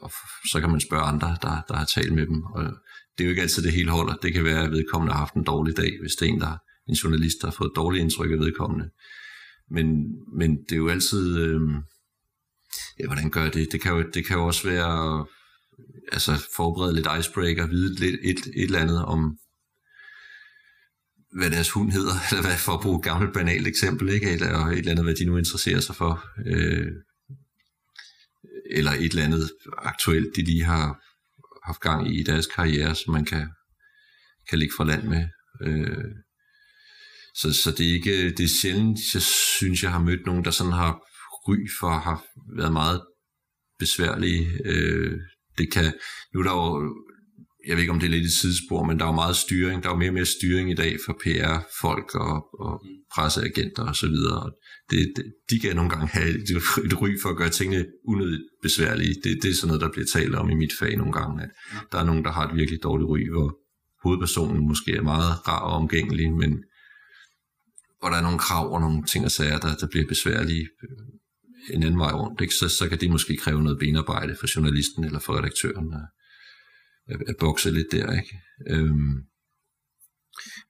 og 0.00 0.12
så 0.50 0.60
kan 0.60 0.70
man 0.70 0.80
spørge 0.80 1.02
andre, 1.02 1.36
der, 1.42 1.62
der 1.68 1.76
har 1.76 1.84
talt 1.84 2.12
med 2.12 2.26
dem. 2.26 2.42
Og 2.42 2.64
det 3.18 3.24
er 3.24 3.24
jo 3.24 3.30
ikke 3.30 3.42
altid 3.42 3.62
det 3.62 3.72
hele 3.72 3.90
holder. 3.90 4.14
Det 4.14 4.32
kan 4.32 4.44
være, 4.44 4.64
at 4.64 4.70
vedkommende 4.70 5.12
har 5.12 5.18
haft 5.18 5.34
en 5.34 5.44
dårlig 5.44 5.76
dag, 5.76 5.92
hvis 6.00 6.12
det 6.12 6.28
er 6.28 6.32
en, 6.32 6.40
der 6.40 6.56
en 6.88 6.94
journalist, 6.94 7.36
der 7.40 7.46
har 7.46 7.54
fået 7.58 7.68
et 7.68 7.76
dårligt 7.76 8.02
indtryk 8.02 8.30
af 8.30 8.38
vedkommende. 8.38 8.90
Men, 9.70 9.86
men 10.38 10.56
det 10.62 10.72
er 10.72 10.76
jo 10.76 10.88
altid... 10.88 11.38
Øh, 11.38 11.60
ja, 13.00 13.06
hvordan 13.06 13.30
gør 13.30 13.50
det? 13.50 13.72
Det 13.72 13.80
kan 13.80 13.92
jo, 13.92 14.04
det 14.14 14.26
kan 14.26 14.36
jo 14.36 14.46
også 14.46 14.68
være 14.68 15.26
altså 16.12 16.46
forberede 16.56 16.94
lidt 16.94 17.08
icebreaker, 17.18 17.66
vide 17.66 17.94
lidt 17.94 18.20
et, 18.22 18.38
et 18.38 18.64
eller 18.64 18.78
andet 18.78 19.04
om, 19.04 19.38
hvad 21.38 21.50
deres 21.50 21.70
hund 21.70 21.92
hedder, 21.92 22.14
eller 22.30 22.42
hvad, 22.42 22.56
for 22.56 22.72
at 22.72 22.80
bruge 22.80 22.98
et 22.98 23.04
gammelt 23.04 23.34
banalt 23.34 23.66
eksempel, 23.66 24.08
ikke? 24.08 24.30
Eller 24.30 24.66
et 24.66 24.78
eller 24.78 24.90
andet, 24.90 25.04
hvad 25.04 25.14
de 25.14 25.24
nu 25.24 25.36
interesserer 25.36 25.80
sig 25.80 25.96
for. 25.96 26.24
Øh, 26.46 26.92
eller 28.70 28.92
et 28.92 29.10
eller 29.10 29.24
andet 29.24 29.50
aktuelt, 29.78 30.36
de 30.36 30.42
lige 30.42 30.64
har 30.64 31.00
haft 31.66 31.80
gang 31.80 32.14
i 32.14 32.20
i 32.20 32.22
deres 32.22 32.46
karriere, 32.46 32.94
som 32.94 33.12
man 33.12 33.24
kan, 33.24 33.48
kan 34.48 34.58
ligge 34.58 34.74
for 34.76 34.84
land 34.84 35.02
med. 35.02 35.28
Øh, 35.62 36.14
så, 37.34 37.52
så 37.52 37.70
det 37.78 37.88
er 37.88 37.92
ikke, 37.92 38.30
det 38.30 38.44
er 38.44 38.58
sjældent, 38.60 38.98
jeg 39.14 39.22
synes, 39.22 39.82
jeg 39.82 39.92
har 39.92 39.98
mødt 39.98 40.26
nogen, 40.26 40.44
der 40.44 40.50
sådan 40.50 40.72
har 40.72 40.92
ry 41.48 41.56
for 41.80 41.86
at 41.86 42.00
have 42.00 42.18
været 42.56 42.72
meget 42.72 43.00
besværlige. 43.78 44.48
Øh, 44.64 45.18
det 45.60 45.72
kan, 45.72 45.88
nu 46.32 46.40
er 46.40 46.44
der 46.44 46.54
jo, 46.60 46.94
jeg 47.66 47.76
ved 47.76 47.82
ikke 47.82 47.92
om 47.92 48.00
det 48.00 48.06
er 48.06 48.10
lidt 48.10 48.24
et 48.24 48.40
sidespor, 48.42 48.84
men 48.84 48.98
der 48.98 49.04
er 49.04 49.08
jo 49.08 49.20
meget 49.24 49.36
styring, 49.36 49.82
der 49.82 49.88
er 49.88 49.94
jo 49.94 49.98
mere 49.98 50.10
og 50.10 50.18
mere 50.20 50.34
styring 50.36 50.70
i 50.70 50.74
dag 50.74 50.92
for 51.04 51.12
PR-folk 51.22 52.14
og, 52.14 52.60
og 52.64 52.72
presseagenter 53.14 53.84
og 53.88 53.96
så 53.96 54.06
videre. 54.06 54.50
Det, 54.90 55.12
det, 55.16 55.24
de 55.50 55.60
kan 55.60 55.76
nogle 55.76 55.90
gange 55.90 56.06
have 56.06 56.28
et, 56.28 56.50
et 56.84 57.00
ry 57.02 57.10
for 57.22 57.28
at 57.28 57.36
gøre 57.36 57.48
tingene 57.48 57.86
unødigt 58.04 58.42
besværlige. 58.62 59.14
Det, 59.24 59.38
det 59.42 59.50
er 59.50 59.54
sådan 59.54 59.68
noget, 59.68 59.80
der 59.80 59.92
bliver 59.92 60.06
talt 60.06 60.34
om 60.34 60.50
i 60.50 60.54
mit 60.54 60.72
fag 60.78 60.96
nogle 60.96 61.12
gange, 61.12 61.42
at 61.42 61.50
der 61.92 61.98
er 61.98 62.04
nogen, 62.04 62.24
der 62.24 62.32
har 62.32 62.48
et 62.48 62.56
virkelig 62.56 62.82
dårligt 62.82 63.08
ry, 63.08 63.30
hvor 63.30 63.48
hovedpersonen 64.02 64.68
måske 64.68 64.92
er 64.96 65.02
meget 65.02 65.48
rar 65.48 65.60
og 65.60 65.72
omgængelig, 65.72 66.32
men 66.32 66.52
hvor 67.98 68.08
der 68.08 68.16
er 68.16 68.22
nogle 68.22 68.38
krav 68.38 68.72
og 68.72 68.80
nogle 68.80 69.02
ting 69.02 69.24
og 69.24 69.30
sager, 69.30 69.58
der, 69.58 69.74
der 69.74 69.86
bliver 69.86 70.06
besværlige 70.08 70.68
en 71.70 71.82
anden 71.82 71.98
vej 71.98 72.12
rundt, 72.12 72.40
ikke? 72.40 72.54
Så, 72.54 72.68
så 72.68 72.88
kan 72.88 73.00
det 73.00 73.10
måske 73.10 73.36
kræve 73.36 73.62
noget 73.62 73.78
benarbejde 73.78 74.36
for 74.40 74.46
journalisten 74.56 75.04
eller 75.04 75.18
for 75.18 75.38
redaktøren 75.38 75.94
at, 75.94 76.06
at, 77.14 77.20
at 77.28 77.36
bokse 77.40 77.70
lidt 77.70 77.92
der. 77.92 78.12
Ikke? 78.12 78.40
Øhm, 78.68 79.14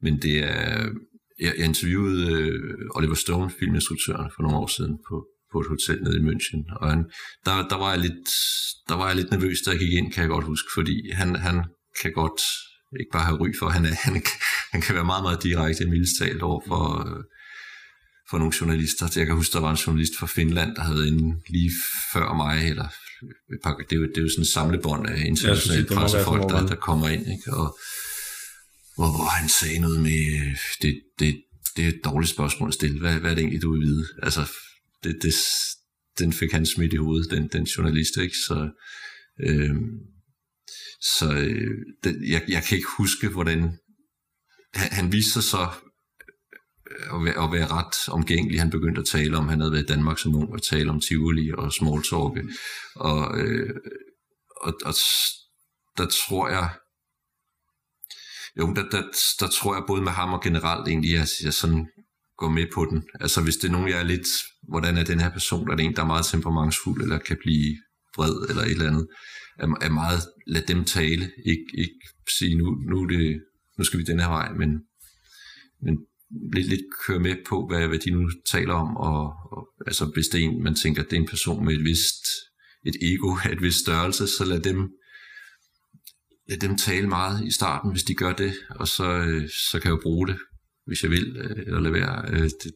men 0.02 0.22
det 0.22 0.38
er, 0.38 0.92
jeg, 1.40 1.54
jeg 1.58 1.64
interviewede 1.64 2.32
øh, 2.32 2.78
Oliver 2.90 3.14
Stone, 3.14 3.50
filminstruktøren, 3.58 4.30
for 4.36 4.42
nogle 4.42 4.58
år 4.58 4.66
siden 4.66 4.98
på, 5.08 5.26
på 5.52 5.60
et 5.60 5.66
hotel 5.66 6.02
nede 6.02 6.16
i 6.16 6.26
München, 6.28 6.80
og 6.80 6.90
han, 6.90 7.04
der, 7.46 7.68
der, 7.68 7.76
var 7.76 7.90
jeg 7.90 8.00
lidt, 8.00 8.28
der 8.88 8.94
var 8.94 9.06
jeg 9.06 9.16
lidt 9.16 9.30
nervøs, 9.30 9.58
da 9.60 9.70
jeg 9.70 9.78
gik 9.78 9.92
ind, 9.92 10.12
kan 10.12 10.22
jeg 10.22 10.30
godt 10.30 10.44
huske, 10.44 10.68
fordi 10.74 11.10
han, 11.10 11.36
han 11.36 11.64
kan 12.02 12.12
godt 12.12 12.42
ikke 13.00 13.12
bare 13.12 13.24
have 13.24 13.40
ry 13.42 13.50
for, 13.58 13.68
han, 13.68 13.84
er, 13.84 13.94
han, 14.06 14.22
han 14.72 14.80
kan 14.80 14.94
være 14.94 15.04
meget, 15.04 15.22
meget 15.22 15.42
direkte 15.42 15.84
i 15.84 15.90
mildestalt 15.90 16.42
over 16.42 16.60
for, 16.66 16.84
øh, 17.08 17.24
for 18.30 18.38
nogle 18.38 18.54
journalister. 18.60 19.12
Jeg 19.16 19.26
kan 19.26 19.34
huske, 19.34 19.52
der 19.52 19.60
var 19.60 19.70
en 19.70 19.76
journalist 19.76 20.16
fra 20.18 20.26
Finland, 20.26 20.76
der 20.76 20.82
havde 20.82 20.96
været 20.96 21.06
inde 21.06 21.40
lige 21.48 21.72
før 22.12 22.34
mig, 22.34 22.68
eller 22.70 22.88
det 23.50 23.92
er 23.92 23.96
jo, 23.96 24.06
det 24.06 24.18
er 24.18 24.22
jo 24.22 24.28
sådan 24.28 24.42
en 24.42 24.46
samlebånd 24.46 25.06
af 25.08 25.24
internationale 25.26 25.86
ja, 25.90 25.94
pressefolk, 25.94 26.42
der, 26.42 26.66
der 26.66 26.74
kommer 26.74 27.08
ind, 27.08 27.26
ikke? 27.26 27.52
Og, 27.52 27.78
hvor, 28.96 29.10
hvor 29.16 29.28
han 29.38 29.48
sagde 29.48 29.78
noget 29.78 30.00
med, 30.02 30.54
det, 30.82 31.00
det, 31.18 31.42
det 31.76 31.84
er 31.84 31.88
et 31.88 32.00
dårligt 32.04 32.30
spørgsmål 32.30 32.68
at 32.68 32.74
stille. 32.74 33.00
Hvad, 33.00 33.14
hvad 33.20 33.30
er 33.30 33.34
det 33.34 33.42
egentlig, 33.42 33.62
du 33.62 33.72
vil 33.72 33.80
vide? 33.80 34.06
Altså, 34.22 34.50
det, 35.04 35.18
det, 35.22 35.34
den 36.18 36.32
fik 36.32 36.52
han 36.52 36.66
smidt 36.66 36.92
i 36.92 36.96
hovedet, 36.96 37.30
den, 37.30 37.48
den 37.48 37.64
journalist, 37.64 38.16
ikke? 38.16 38.36
Så, 38.36 38.70
øh, 39.46 39.74
så 41.18 41.32
øh, 41.32 42.30
jeg, 42.30 42.42
jeg 42.48 42.62
kan 42.64 42.76
ikke 42.76 42.88
huske, 42.98 43.28
hvordan... 43.28 43.60
Han, 44.74 44.92
han 44.92 45.12
viste 45.12 45.32
sig 45.32 45.42
så 45.42 45.68
at 46.90 47.24
være, 47.24 47.44
at 47.44 47.52
være 47.52 47.66
ret 47.66 48.08
omgængelig. 48.08 48.60
Han 48.60 48.70
begyndte 48.70 49.00
at 49.00 49.06
tale 49.06 49.36
om, 49.36 49.48
han 49.48 49.60
havde 49.60 49.72
været 49.72 49.82
i 49.82 49.92
Danmark 49.94 50.18
som 50.18 50.34
ung, 50.34 50.52
og 50.52 50.62
tale 50.62 50.90
om 50.90 51.00
Tivoli 51.00 51.52
og 51.58 51.72
Smalltalk. 51.72 52.34
Og, 52.94 53.38
øh, 53.38 53.74
og, 54.56 54.72
og 54.84 54.94
der 55.98 56.06
tror 56.06 56.48
jeg, 56.48 56.70
jo, 58.58 58.74
der, 58.74 58.88
der, 58.88 59.02
der 59.40 59.48
tror 59.48 59.74
jeg 59.74 59.84
både 59.86 60.02
med 60.02 60.12
ham 60.12 60.32
og 60.32 60.42
generelt 60.42 60.88
egentlig, 60.88 61.18
at 61.18 61.30
jeg 61.44 61.54
sådan 61.54 61.86
går 62.36 62.48
med 62.48 62.66
på 62.74 62.84
den. 62.90 63.02
Altså 63.20 63.42
hvis 63.42 63.56
det 63.56 63.68
er 63.68 63.72
nogen, 63.72 63.88
jeg 63.88 63.98
er 63.98 64.10
lidt, 64.14 64.28
hvordan 64.68 64.96
er 64.96 65.04
den 65.04 65.20
her 65.20 65.30
person, 65.30 65.70
er 65.70 65.76
det 65.76 65.84
en, 65.84 65.96
der 65.96 66.02
er 66.02 66.06
meget 66.06 66.26
temperamentsfuld, 66.26 67.02
eller 67.02 67.18
kan 67.18 67.36
blive 67.40 67.76
vred, 68.16 68.48
eller 68.48 68.62
et 68.62 68.70
eller 68.70 68.86
andet, 68.86 69.06
er, 69.58 69.66
er 69.80 69.90
meget, 69.90 70.20
lad 70.46 70.62
dem 70.62 70.84
tale, 70.84 71.24
ikke, 71.46 71.66
ikke 71.78 72.00
sige, 72.38 72.58
nu, 72.58 72.66
nu, 72.90 73.06
det, 73.06 73.42
nu 73.78 73.84
skal 73.84 73.98
vi 73.98 74.04
den 74.04 74.20
her 74.20 74.28
vej, 74.28 74.52
men, 74.52 74.70
men 75.82 75.94
lidt, 76.54 76.68
lidt 76.68 76.84
køre 77.06 77.20
med 77.20 77.36
på, 77.48 77.66
hvad, 77.68 77.88
hvad 77.88 77.98
de 77.98 78.10
nu 78.10 78.30
taler 78.50 78.74
om, 78.74 78.96
og, 78.96 79.22
og 79.52 79.68
altså 79.86 80.04
hvis 80.14 80.28
det 80.28 80.40
er 80.40 80.48
en, 80.48 80.62
man 80.62 80.74
tænker, 80.74 81.02
det 81.02 81.12
er 81.12 81.20
en 81.20 81.28
person 81.28 81.64
med 81.64 81.74
et 81.74 81.84
vist 81.84 82.26
et 82.86 82.96
ego 83.02 83.36
af 83.44 83.52
et 83.52 83.62
vist 83.62 83.80
størrelse, 83.80 84.26
så 84.26 84.44
lad 84.44 84.60
dem, 84.60 84.90
lad 86.48 86.58
dem 86.58 86.76
tale 86.76 87.08
meget 87.08 87.46
i 87.46 87.50
starten, 87.50 87.90
hvis 87.90 88.04
de 88.04 88.14
gør 88.14 88.32
det, 88.32 88.54
og 88.70 88.88
så, 88.88 89.04
øh, 89.04 89.48
så 89.70 89.80
kan 89.80 89.90
jeg 89.90 89.96
jo 89.96 90.02
bruge 90.02 90.26
det, 90.26 90.38
hvis 90.86 91.02
jeg 91.02 91.10
vil, 91.10 91.36
øh, 91.36 91.56
eller 91.66 91.80
lade 91.80 91.94
være. 91.94 92.30
Øh, 92.32 92.42
det, 92.42 92.72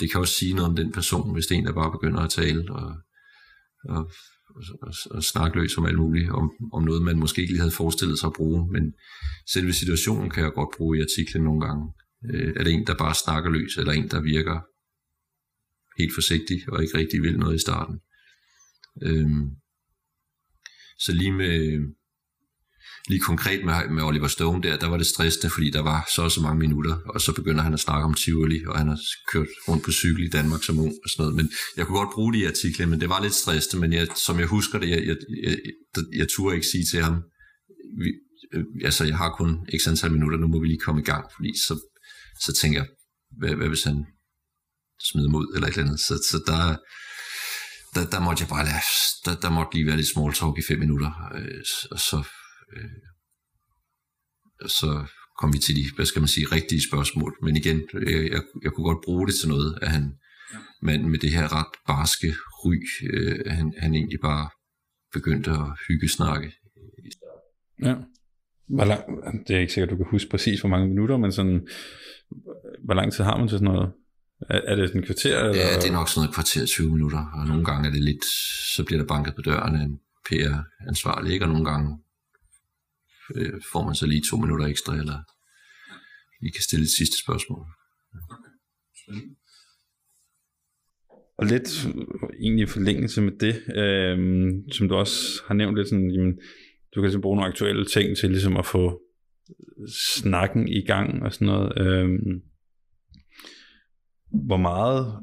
det 0.00 0.10
kan 0.10 0.20
også 0.20 0.34
sige 0.34 0.54
noget 0.54 0.70
om 0.70 0.76
den 0.76 0.92
person, 0.92 1.32
hvis 1.32 1.46
det 1.46 1.54
er 1.54 1.58
en, 1.58 1.66
der 1.66 1.72
bare 1.72 1.92
begynder 1.92 2.20
at 2.20 2.30
tale, 2.30 2.72
og, 2.72 2.96
og, 3.88 4.10
og, 4.82 4.94
og 5.10 5.24
snakke 5.24 5.58
løs 5.58 5.78
om 5.78 5.86
alt 5.86 5.98
muligt, 5.98 6.30
om, 6.30 6.50
om 6.72 6.82
noget, 6.82 7.02
man 7.02 7.18
måske 7.18 7.40
ikke 7.40 7.52
lige 7.52 7.60
havde 7.60 7.80
forestillet 7.80 8.18
sig 8.18 8.26
at 8.26 8.32
bruge, 8.32 8.72
men 8.72 8.92
selve 9.52 9.72
situationen 9.72 10.30
kan 10.30 10.44
jeg 10.44 10.52
godt 10.52 10.76
bruge 10.76 10.98
i 10.98 11.00
artiklen 11.00 11.44
nogle 11.44 11.66
gange. 11.66 11.92
Øh, 12.30 12.52
er 12.56 12.64
det 12.64 12.72
en, 12.72 12.86
der 12.86 12.94
bare 12.94 13.14
snakker 13.14 13.50
løs, 13.50 13.76
eller 13.76 13.92
en, 13.92 14.08
der 14.08 14.20
virker 14.20 14.60
helt 15.98 16.14
forsigtig 16.14 16.58
og 16.68 16.82
ikke 16.82 16.98
rigtig 16.98 17.22
vil 17.22 17.38
noget 17.38 17.54
i 17.54 17.58
starten. 17.58 18.00
Øh, 19.02 19.30
så 20.98 21.12
lige 21.12 21.32
med 21.32 21.80
lige 23.08 23.20
konkret 23.20 23.64
med, 23.64 23.74
med 23.90 24.02
Oliver 24.02 24.28
Stone 24.28 24.62
der, 24.62 24.76
der 24.76 24.86
var 24.86 24.96
det 24.96 25.06
stressende, 25.06 25.50
fordi 25.50 25.70
der 25.70 25.82
var 25.82 26.08
så 26.14 26.22
og 26.22 26.30
så 26.30 26.40
mange 26.40 26.58
minutter, 26.58 26.96
og 27.14 27.20
så 27.20 27.32
begynder 27.32 27.62
han 27.62 27.74
at 27.74 27.80
snakke 27.80 28.04
om 28.04 28.14
Tivoli, 28.14 28.64
og 28.66 28.78
han 28.78 28.88
har 28.88 29.00
kørt 29.32 29.48
rundt 29.68 29.84
på 29.84 29.92
cykel 29.92 30.24
i 30.24 30.28
Danmark 30.28 30.62
som 30.62 30.78
ung 30.78 30.94
og 31.04 31.10
sådan 31.10 31.22
noget. 31.22 31.36
Men 31.36 31.50
jeg 31.76 31.86
kunne 31.86 31.98
godt 31.98 32.14
bruge 32.14 32.32
det 32.32 32.38
i 32.38 32.44
artiklen, 32.44 32.90
men 32.90 33.00
det 33.00 33.08
var 33.08 33.22
lidt 33.22 33.34
stressende, 33.34 33.80
men 33.80 33.92
jeg, 33.92 34.08
som 34.26 34.38
jeg 34.38 34.46
husker 34.46 34.78
det, 34.78 34.88
jeg, 34.90 35.06
jeg, 35.06 35.16
jeg, 35.42 35.56
jeg, 35.96 36.04
jeg 36.16 36.28
turde 36.28 36.54
ikke 36.56 36.66
sige 36.66 36.84
til 36.84 37.02
ham, 37.02 37.22
vi, 38.02 38.10
øh, 38.54 38.64
altså 38.84 39.04
jeg 39.04 39.16
har 39.16 39.30
kun 39.38 39.66
x 39.78 39.88
antal 39.88 40.12
minutter, 40.12 40.38
nu 40.38 40.46
må 40.46 40.60
vi 40.60 40.66
lige 40.66 40.84
komme 40.86 41.00
i 41.00 41.04
gang, 41.04 41.24
fordi 41.36 41.52
så 41.66 41.74
så 42.40 42.52
tænker 42.60 42.78
jeg, 42.80 42.88
hvad, 43.38 43.54
hvad 43.54 43.68
hvis 43.68 43.84
han 43.84 44.06
smider 45.00 45.30
mod 45.30 45.46
eller 45.54 45.68
et 45.68 45.72
eller 45.72 45.84
andet. 45.84 46.00
Så, 46.00 46.14
så 46.30 46.38
der, 46.46 46.76
der, 47.94 48.10
der 48.10 48.20
måtte 48.20 48.40
jeg 48.42 48.48
bare 48.48 48.64
lade, 48.64 48.84
der, 49.24 49.40
der 49.40 49.50
måtte 49.50 49.74
lige 49.74 49.86
være 49.86 49.96
lidt 49.96 50.12
small 50.14 50.32
talk 50.34 50.58
i 50.58 50.66
fem 50.68 50.78
minutter, 50.78 51.12
øh, 51.34 51.64
og 51.90 51.98
så, 51.98 52.18
øh, 52.76 52.90
så 54.68 55.06
kom 55.38 55.52
vi 55.52 55.58
til 55.58 55.76
de, 55.76 55.84
hvad 55.96 56.06
skal 56.06 56.22
man 56.22 56.28
sige, 56.28 56.46
rigtige 56.52 56.88
spørgsmål. 56.88 57.36
Men 57.42 57.56
igen, 57.56 57.82
jeg, 57.92 58.32
jeg, 58.34 58.42
jeg 58.62 58.72
kunne 58.72 58.88
godt 58.90 59.04
bruge 59.04 59.26
det 59.26 59.34
til 59.34 59.48
noget, 59.48 59.78
at 59.82 59.90
han, 59.90 60.12
mand 60.82 61.02
med 61.02 61.18
det 61.18 61.30
her 61.30 61.52
ret 61.52 61.74
barske 61.86 62.34
ry, 62.64 62.76
øh, 63.12 63.38
han, 63.46 63.74
han 63.78 63.94
egentlig 63.94 64.20
bare 64.20 64.50
begyndte 65.12 65.50
at 65.50 65.66
hygge 65.88 66.08
snakke. 66.08 66.52
Ja. 67.82 67.94
Hvor 68.66 68.84
lang, 68.84 69.02
det 69.48 69.56
er 69.56 69.60
ikke 69.60 69.72
sikkert, 69.72 69.90
du 69.90 69.96
kan 69.96 70.06
huske 70.10 70.30
præcis 70.30 70.60
hvor 70.60 70.68
mange 70.68 70.88
minutter, 70.88 71.16
men 71.16 71.32
sådan, 71.32 71.68
hvor 72.84 72.94
lang 72.94 73.12
tid 73.12 73.24
har 73.24 73.38
man 73.38 73.48
til 73.48 73.58
sådan 73.58 73.74
noget? 73.74 73.92
Er, 74.40 74.60
er 74.66 74.76
det 74.76 74.88
sådan 74.88 75.00
en 75.00 75.06
kvarter? 75.06 75.38
Eller? 75.38 75.56
Ja, 75.56 75.76
det 75.76 75.88
er 75.88 75.92
nok 75.92 76.08
sådan 76.08 76.20
noget 76.20 76.34
kvarter 76.34 76.66
20 76.66 76.92
minutter, 76.92 77.18
og 77.34 77.46
nogle 77.46 77.64
gange 77.64 77.88
er 77.88 77.92
det 77.92 78.02
lidt, 78.02 78.24
så 78.74 78.84
bliver 78.84 79.00
der 79.00 79.06
banket 79.06 79.34
på 79.34 79.42
døren 79.42 79.74
af 79.76 79.84
en 79.84 80.00
PR-ansvarlig, 80.26 81.32
ikke? 81.32 81.44
og 81.44 81.48
nogle 81.48 81.64
gange 81.64 81.98
øh, 83.34 83.52
får 83.72 83.84
man 83.84 83.94
så 83.94 84.06
lige 84.06 84.22
to 84.30 84.36
minutter 84.36 84.66
ekstra, 84.66 84.96
eller 84.96 85.18
I 86.46 86.48
kan 86.50 86.62
stille 86.62 86.82
et 86.82 86.96
sidste 86.98 87.18
spørgsmål. 87.18 87.66
Okay. 89.08 89.20
Og 91.38 91.46
lidt 91.46 91.86
egentlig 92.40 92.62
i 92.62 92.66
forlængelse 92.66 93.22
med 93.22 93.32
det, 93.40 93.76
øh, 93.76 94.18
som 94.72 94.88
du 94.88 94.94
også 94.94 95.42
har 95.46 95.54
nævnt 95.54 95.76
lidt 95.76 95.88
sådan, 95.88 96.10
jamen, 96.10 96.38
du 96.94 97.00
kan 97.00 97.02
ligesom 97.02 97.20
bruge 97.20 97.36
nogle 97.36 97.48
aktuelle 97.48 97.84
ting 97.84 98.16
til 98.16 98.30
ligesom 98.30 98.56
at 98.56 98.66
få 98.66 99.00
snakken 100.22 100.68
i 100.68 100.80
gang 100.80 101.22
og 101.22 101.32
sådan 101.32 101.46
noget. 101.46 101.72
Øhm, 101.78 102.42
hvor 104.46 104.56
meget 104.56 105.14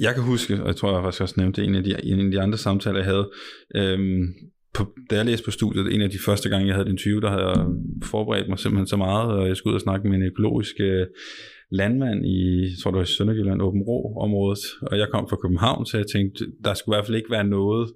jeg 0.00 0.14
kan 0.14 0.22
huske, 0.22 0.62
og 0.62 0.66
jeg 0.66 0.76
tror 0.76 0.94
jeg 0.94 1.04
faktisk 1.04 1.22
også 1.22 1.34
nævnte 1.38 1.64
en 1.64 1.74
af 1.74 1.84
de, 1.84 2.04
en 2.04 2.20
af 2.26 2.30
de 2.30 2.40
andre 2.40 2.58
samtaler, 2.58 2.98
jeg 2.98 3.04
havde, 3.04 3.30
øhm, 3.74 4.34
på, 4.74 4.94
da 5.10 5.16
jeg 5.16 5.26
læste 5.26 5.44
på 5.44 5.50
studiet, 5.50 5.94
en 5.94 6.02
af 6.02 6.10
de 6.10 6.18
første 6.26 6.48
gange, 6.48 6.66
jeg 6.66 6.74
havde 6.74 6.88
den 6.88 6.96
20, 6.96 7.20
der 7.20 7.30
havde 7.30 7.46
jeg 7.46 7.66
forberedt 8.02 8.48
mig 8.48 8.58
simpelthen 8.58 8.86
så 8.86 8.96
meget, 8.96 9.32
og 9.32 9.48
jeg 9.48 9.56
skulle 9.56 9.72
ud 9.72 9.74
og 9.74 9.80
snakke 9.80 10.08
med 10.08 10.16
en 10.16 10.22
økologisk 10.22 10.74
øh, 10.80 11.06
landmand 11.70 12.26
i, 12.26 12.60
jeg 12.62 12.78
tror 12.82 12.90
det 12.90 12.96
var 12.96 13.04
i 13.04 13.16
Sønderjylland, 13.16 13.62
Åben 13.62 13.82
Rå 13.82 14.18
området, 14.20 14.58
og 14.82 14.98
jeg 14.98 15.08
kom 15.12 15.28
fra 15.28 15.36
København, 15.36 15.86
så 15.86 15.96
jeg 15.96 16.06
tænkte, 16.06 16.46
der 16.64 16.74
skulle 16.74 16.94
i 16.94 16.96
hvert 16.96 17.06
fald 17.06 17.16
ikke 17.16 17.30
være 17.30 17.44
noget, 17.44 17.92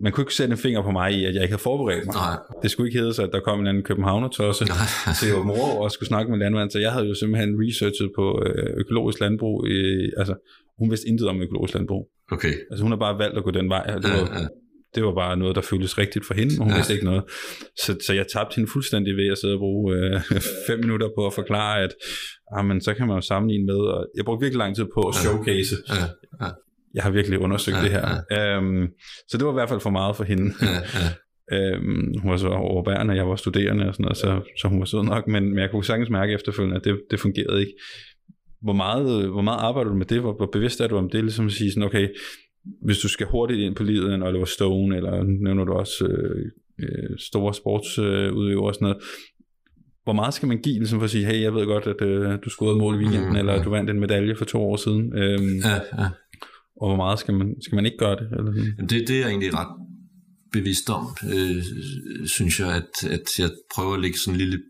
man 0.00 0.12
kunne 0.12 0.22
ikke 0.22 0.34
sætte 0.34 0.52
en 0.52 0.58
finger 0.58 0.82
på 0.82 0.90
mig 0.90 1.12
i, 1.12 1.24
at 1.24 1.34
jeg 1.34 1.42
ikke 1.42 1.52
havde 1.52 1.62
forberedt 1.62 2.06
mig. 2.06 2.14
Nej. 2.14 2.36
Det 2.62 2.70
skulle 2.70 2.88
ikke 2.88 2.98
hedde 2.98 3.14
sig, 3.14 3.24
at 3.24 3.30
der 3.32 3.40
kom 3.40 3.60
en 3.60 3.66
anden 3.66 3.82
københavner-tosse 3.82 4.64
til 5.20 5.34
Åben 5.36 5.50
og 5.50 5.90
skulle 5.90 6.08
snakke 6.08 6.30
med 6.30 6.38
landmand, 6.38 6.70
så 6.70 6.78
jeg 6.78 6.92
havde 6.92 7.06
jo 7.06 7.14
simpelthen 7.14 7.50
researchet 7.62 8.10
på 8.16 8.42
øh, 8.46 8.74
økologisk 8.76 9.20
landbrug, 9.20 9.66
i, 9.68 10.10
altså 10.16 10.34
hun 10.78 10.90
vidste 10.90 11.08
intet 11.08 11.28
om 11.28 11.42
økologisk 11.42 11.74
landbrug. 11.74 12.10
Okay. 12.32 12.54
Altså 12.70 12.82
hun 12.82 12.92
har 12.92 12.98
bare 12.98 13.18
valgt 13.18 13.38
at 13.38 13.44
gå 13.44 13.50
den 13.50 13.68
vej, 13.68 13.84
og 13.96 14.02
det 14.02 14.10
var, 14.10 14.40
ja, 14.40 14.46
det 14.94 15.04
var 15.04 15.14
bare 15.14 15.36
noget, 15.36 15.56
der 15.56 15.62
føltes 15.62 15.98
rigtigt 15.98 16.26
for 16.26 16.34
hende, 16.34 16.54
og 16.58 16.64
hun 16.64 16.72
ja. 16.72 16.76
vidste 16.76 16.92
ikke 16.92 17.04
noget. 17.04 17.24
Så, 17.84 17.96
så 18.06 18.12
jeg 18.14 18.26
tabte 18.26 18.56
hende 18.56 18.70
fuldstændig 18.70 19.16
ved 19.16 19.28
at 19.32 19.38
sidde 19.38 19.54
og 19.54 19.58
bruge 19.58 19.96
øh, 19.96 20.20
fem 20.68 20.78
minutter 20.78 21.08
på 21.16 21.26
at 21.26 21.32
forklare, 21.32 21.82
at 21.82 21.94
ah, 22.56 22.64
men 22.64 22.80
så 22.80 22.94
kan 22.94 23.06
man 23.06 23.16
jo 23.16 23.20
sammenligne 23.20 23.66
med, 23.66 23.80
og 23.94 24.06
jeg 24.16 24.24
brugte 24.24 24.44
virkelig 24.44 24.58
lang 24.58 24.76
tid 24.76 24.86
på 24.94 25.00
at 25.08 25.14
showcase. 25.14 25.76
Ja. 25.88 25.94
Ja. 26.44 26.50
Jeg 26.98 27.04
har 27.04 27.10
virkelig 27.10 27.38
undersøgt 27.38 27.76
ja, 27.76 27.82
det 27.82 27.90
her. 27.90 28.08
Ja. 28.30 28.58
Um, 28.58 28.88
så 29.28 29.38
det 29.38 29.46
var 29.46 29.52
i 29.52 29.58
hvert 29.60 29.68
fald 29.68 29.80
for 29.80 29.90
meget 29.90 30.16
for 30.16 30.24
hende. 30.24 30.52
Ja, 30.62 30.74
ja. 30.74 31.08
Øhm, 31.52 32.18
hun 32.22 32.30
var 32.30 32.36
så 32.36 32.48
overbærende, 32.48 33.14
jeg 33.14 33.28
var 33.28 33.36
studerende 33.36 33.88
og 33.88 33.94
sådan 33.94 34.04
noget, 34.04 34.16
så, 34.16 34.40
så 34.60 34.68
hun 34.68 34.78
var 34.78 34.84
sød 34.84 35.02
nok, 35.02 35.28
men, 35.28 35.48
men 35.48 35.58
jeg 35.58 35.70
kunne 35.70 35.84
sagtens 35.84 36.10
mærke 36.10 36.32
efterfølgende, 36.32 36.76
at 36.76 36.84
det, 36.84 37.00
det 37.10 37.20
fungerede 37.20 37.60
ikke. 37.60 37.72
Hvor 38.62 38.72
meget, 38.72 39.28
hvor 39.28 39.42
meget 39.42 39.58
arbejder 39.58 39.90
du 39.90 39.96
med 39.96 40.06
det? 40.06 40.20
Hvor, 40.20 40.32
hvor 40.32 40.48
bevidst 40.52 40.80
er 40.80 40.86
du 40.86 40.96
om 40.96 41.10
det? 41.10 41.24
Ligesom 41.24 41.46
at 41.46 41.52
sige 41.52 41.72
sådan, 41.72 41.82
okay, 41.82 42.08
hvis 42.84 42.98
du 42.98 43.08
skal 43.08 43.26
hurtigt 43.26 43.60
ind 43.60 43.74
på 43.74 43.82
livet 43.82 44.14
en 44.14 44.22
Oliver 44.22 44.44
Stone, 44.44 44.96
eller 44.96 45.22
nævner 45.22 45.64
du 45.64 45.72
også 45.72 46.06
øh, 46.06 46.44
øh, 46.80 47.18
store 47.18 47.54
sportsudøvere 47.54 48.68
og 48.68 48.74
sådan 48.74 48.84
noget, 48.84 49.02
hvor 50.04 50.12
meget 50.12 50.34
skal 50.34 50.48
man 50.48 50.58
give, 50.58 50.78
ligesom 50.78 50.98
for 50.98 51.04
at 51.04 51.10
sige, 51.10 51.26
hey, 51.26 51.42
jeg 51.42 51.54
ved 51.54 51.66
godt, 51.66 51.86
at 51.86 52.02
øh, 52.02 52.38
du 52.44 52.50
scorede 52.50 52.78
mål 52.78 52.94
i 52.94 52.98
weekenden, 52.98 53.30
mm, 53.30 53.36
eller 53.36 53.52
at 53.52 53.64
du 53.64 53.70
vandt 53.70 53.90
en 53.90 54.00
medalje 54.00 54.36
for 54.36 54.44
to 54.44 54.62
år 54.62 54.76
siden. 54.76 55.18
Øhm, 55.18 55.56
ja, 55.64 56.02
ja. 56.02 56.08
Og 56.80 56.88
hvor 56.88 56.96
meget 56.96 57.18
skal 57.18 57.34
man, 57.34 57.54
skal 57.62 57.76
man 57.76 57.86
ikke 57.86 57.98
gøre 57.98 58.16
det? 58.16 58.28
Eller 58.38 58.52
Jamen 58.56 58.88
det, 58.88 59.08
det 59.08 59.16
er 59.16 59.20
jeg 59.20 59.28
egentlig 59.28 59.54
ret 59.54 59.74
bevidst 60.52 60.90
om, 60.90 61.16
øh, 61.34 61.62
synes 62.26 62.60
jeg, 62.60 62.74
at, 62.74 63.10
at 63.10 63.38
jeg 63.38 63.50
prøver 63.74 63.94
at 63.94 64.00
lægge 64.00 64.18
sådan 64.18 64.34
en 64.34 64.38
lille, 64.38 64.62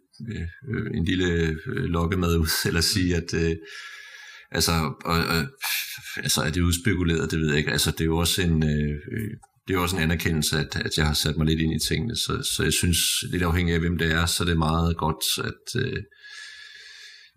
øh, 0.69 0.87
en 0.95 1.05
lille 1.05 1.27
øh, 1.67 1.85
lokkemad 1.85 2.37
ud, 2.37 2.49
eller 2.69 2.81
sige, 2.81 3.17
at 3.17 3.35
øh, 3.35 3.57
altså, 4.51 4.73
og, 5.05 5.19
og, 5.35 5.47
altså 6.17 6.41
er 6.43 6.51
det 6.51 6.61
udspekuleret, 6.61 7.31
det 7.31 7.41
ved 7.41 7.49
jeg 7.49 7.59
ikke. 7.59 7.73
Altså 7.73 7.91
det 7.91 8.01
er 8.01 8.05
jo 8.05 8.17
også 8.17 8.43
en, 8.43 8.63
øh, 8.63 8.97
det 9.69 9.75
er 9.75 9.79
også 9.79 9.97
en 9.97 10.03
anerkendelse, 10.03 10.59
at, 10.59 10.77
at 10.85 10.99
jeg 10.99 11.07
har 11.07 11.15
sat 11.15 11.37
mig 11.37 11.47
lidt 11.47 11.61
ind 11.61 11.75
i 11.75 11.87
tingene, 11.89 12.17
så, 12.17 12.51
så 12.57 12.63
jeg 12.63 12.73
synes, 12.73 12.99
lidt 13.31 13.43
afhængig 13.43 13.75
af 13.75 13.81
hvem 13.81 13.99
det 13.99 14.13
er, 14.13 14.27
så 14.27 14.45
det 14.45 14.53
er 14.53 14.59
meget 14.59 14.97
godt, 14.97 15.45
at 15.45 15.83
øh, 15.83 16.03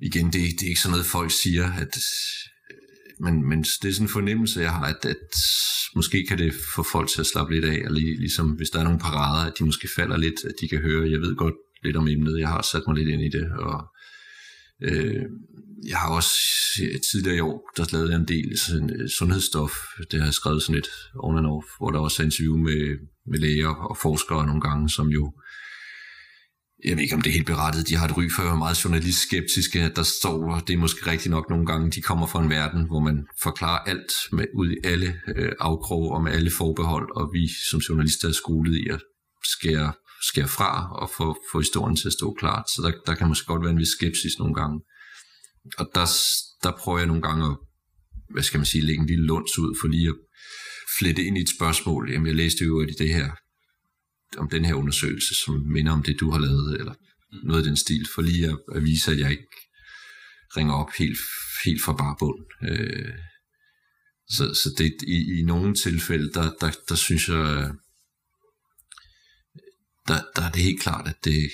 igen, 0.02 0.26
det, 0.26 0.34
det 0.34 0.64
er 0.64 0.68
ikke 0.68 0.82
sådan 0.82 0.92
noget, 0.92 1.06
folk 1.06 1.32
siger, 1.44 1.74
at 1.74 1.98
men, 3.24 3.50
men 3.50 3.60
det 3.64 3.86
er 3.86 3.94
sådan 3.94 4.06
en 4.06 4.18
fornemmelse, 4.20 4.62
jeg 4.62 4.72
har, 4.72 4.86
at, 4.86 5.06
at 5.06 5.36
måske 5.96 6.26
kan 6.28 6.38
det 6.38 6.54
få 6.76 6.84
folk 6.84 7.10
til 7.10 7.20
at 7.20 7.28
slappe 7.28 7.54
lidt 7.54 7.66
af, 7.66 7.76
eller 7.76 8.00
ligesom 8.20 8.50
hvis 8.50 8.70
der 8.70 8.80
er 8.80 8.84
nogle 8.84 9.00
parader, 9.00 9.52
at 9.52 9.60
de 9.60 9.66
måske 9.66 9.90
falder 9.96 10.18
lidt, 10.18 10.46
at 10.46 10.56
de 10.62 10.68
kan 10.68 10.80
høre, 10.80 11.12
jeg 11.12 11.22
ved 11.22 11.36
godt 11.36 11.56
lidt 11.84 11.98
om 11.98 12.08
emnet, 12.08 12.40
jeg 12.40 12.48
har 12.48 12.62
sat 12.62 12.84
mig 12.88 12.96
lidt 12.96 13.10
ind 13.10 13.22
i 13.22 13.30
det, 13.30 13.52
og 13.52 13.84
øh, 14.84 15.24
jeg 15.88 15.98
har 15.98 16.10
også 16.10 16.36
øh, 16.84 17.00
tidligere 17.12 17.38
i 17.38 17.40
år, 17.40 17.72
der 17.78 17.86
lavede 17.92 18.12
jeg 18.12 18.20
en 18.20 18.28
del 18.28 18.60
sådan, 18.60 18.90
øh, 19.02 19.10
sundhedsstof, 19.10 19.74
det 20.12 20.20
har 20.20 20.28
jeg 20.28 20.34
skrevet 20.34 20.64
sådan 20.64 20.76
lidt 20.76 20.90
on 21.16 21.38
and 21.38 21.48
off, 21.48 21.68
hvor 21.78 21.90
der 21.92 22.00
også 22.00 22.22
er 22.22 22.26
interview 22.26 22.58
med, 22.58 22.98
med 23.28 23.40
læger 23.40 23.76
og 23.90 23.98
forskere 23.98 24.46
nogle 24.46 24.62
gange, 24.62 24.90
som 24.90 25.08
jo 25.08 25.34
jeg 26.86 26.96
ved 26.96 27.04
ikke 27.04 27.16
om 27.16 27.22
det 27.22 27.30
er 27.30 27.34
helt 27.34 27.46
berettet, 27.46 27.90
de 27.90 27.96
har 27.96 28.08
et 28.08 28.18
ry 28.18 28.30
for 28.36 28.42
at 28.42 28.48
være 28.48 28.58
meget 28.58 28.84
journalistskeptiske, 28.84 29.80
at 29.82 29.96
der 29.96 30.04
står, 30.04 30.60
det 30.68 30.74
er 30.74 30.78
måske 30.78 31.12
rigtigt 31.12 31.32
nok 31.32 31.50
nogle 31.50 31.66
gange, 31.66 31.92
de 31.92 32.02
kommer 32.02 32.28
fra 32.28 32.44
en 32.44 32.50
verden, 32.50 32.86
hvor 32.86 33.00
man 33.00 33.28
forklarer 33.42 33.80
alt 33.80 34.12
med, 34.32 34.46
ud 34.56 34.72
i 34.72 34.78
alle 34.84 35.22
øh, 35.36 35.52
afkrog 35.60 36.12
og 36.12 36.24
med 36.24 36.32
alle 36.32 36.52
forbehold, 36.58 37.16
og 37.16 37.30
vi 37.34 37.50
som 37.70 37.80
journalister 37.80 38.28
er 38.28 38.32
skolet 38.32 38.76
i 38.76 38.88
at 38.90 39.02
skære, 39.44 39.94
skære 40.30 40.48
fra 40.48 40.96
og 41.02 41.10
få, 41.18 41.38
få 41.52 41.60
historien 41.60 41.96
til 41.96 42.08
at 42.08 42.14
stå 42.14 42.34
klart, 42.40 42.66
så 42.70 42.82
der, 42.82 42.92
der 43.08 43.16
kan 43.16 43.28
måske 43.28 43.46
godt 43.46 43.62
være 43.62 43.72
en 43.72 43.80
vis 43.80 43.88
skepsis 43.98 44.40
nogle 44.40 44.54
gange. 44.54 44.82
Og 45.78 45.90
der, 45.96 46.06
der 46.64 46.72
prøver 46.80 46.98
jeg 46.98 47.08
nogle 47.08 47.22
gange 47.22 47.46
at, 47.46 47.58
hvad 48.34 48.44
skal 48.44 48.58
man 48.58 48.66
sige, 48.66 48.86
lægge 48.86 49.02
en 49.02 49.08
lille 49.08 49.26
lunds 49.26 49.60
ud 49.60 49.78
for 49.82 49.88
lige 49.88 50.10
at 50.10 50.16
flette 51.00 51.24
ind 51.24 51.38
i 51.38 51.42
et 51.42 51.56
spørgsmål. 51.58 52.12
Jamen, 52.12 52.28
jeg 52.28 52.36
læste 52.36 52.66
jo 52.66 52.82
i 52.82 52.86
det 52.86 53.14
her 53.14 53.30
om 54.38 54.50
den 54.50 54.66
her 54.66 54.74
undersøgelse, 54.74 55.36
som 55.36 55.64
minder 55.66 55.92
om 55.92 56.04
det, 56.04 56.20
du 56.20 56.32
har 56.32 56.40
lavet, 56.40 56.80
eller 56.80 56.94
noget 57.44 57.62
af 57.62 57.66
den 57.66 57.78
stil, 57.78 58.08
for 58.16 58.22
lige 58.22 58.48
at, 58.48 58.58
at 58.76 58.84
vise, 58.84 59.12
at 59.12 59.20
jeg 59.20 59.32
ikke 59.32 59.48
ringer 60.58 60.74
op 60.74 60.92
helt, 60.98 61.18
helt 61.66 61.82
fra 61.82 61.94
bare 61.94 62.16
bund. 62.20 62.46
Øh, 62.70 63.14
så, 64.30 64.54
så 64.54 64.70
det, 64.78 64.94
i, 65.08 65.40
i 65.40 65.44
nogle 65.44 65.76
tilfælde, 65.76 66.32
der, 66.32 66.52
der, 66.62 66.72
der 66.90 66.96
synes 66.96 67.28
jeg, 67.30 67.72
der, 70.08 70.22
der 70.36 70.42
er 70.42 70.52
det 70.52 70.62
helt 70.62 70.82
klart, 70.82 71.08
at 71.08 71.26
det, 71.26 71.52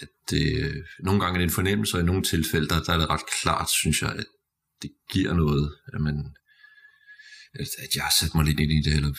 at 0.00 0.08
det, 0.30 0.74
nogle 1.00 1.20
gange 1.20 1.34
er 1.34 1.38
det 1.38 1.44
en 1.44 1.58
fornemmelse, 1.60 1.96
og 1.96 2.00
i 2.00 2.06
nogle 2.06 2.22
tilfælde, 2.22 2.68
der, 2.68 2.82
der 2.82 2.92
er 2.92 2.98
det 2.98 3.10
ret 3.10 3.26
klart, 3.42 3.70
synes 3.70 4.02
jeg, 4.02 4.12
at 4.12 4.26
det 4.82 4.90
giver 5.12 5.34
noget, 5.34 5.76
at 5.94 6.00
man, 6.00 6.16
at, 7.54 7.68
at 7.78 7.94
jeg 7.94 8.02
har 8.02 8.14
sat 8.20 8.34
mig 8.34 8.44
lidt 8.44 8.60
ind 8.60 8.72
i 8.72 8.82
det, 8.82 8.96
eller 8.96 9.14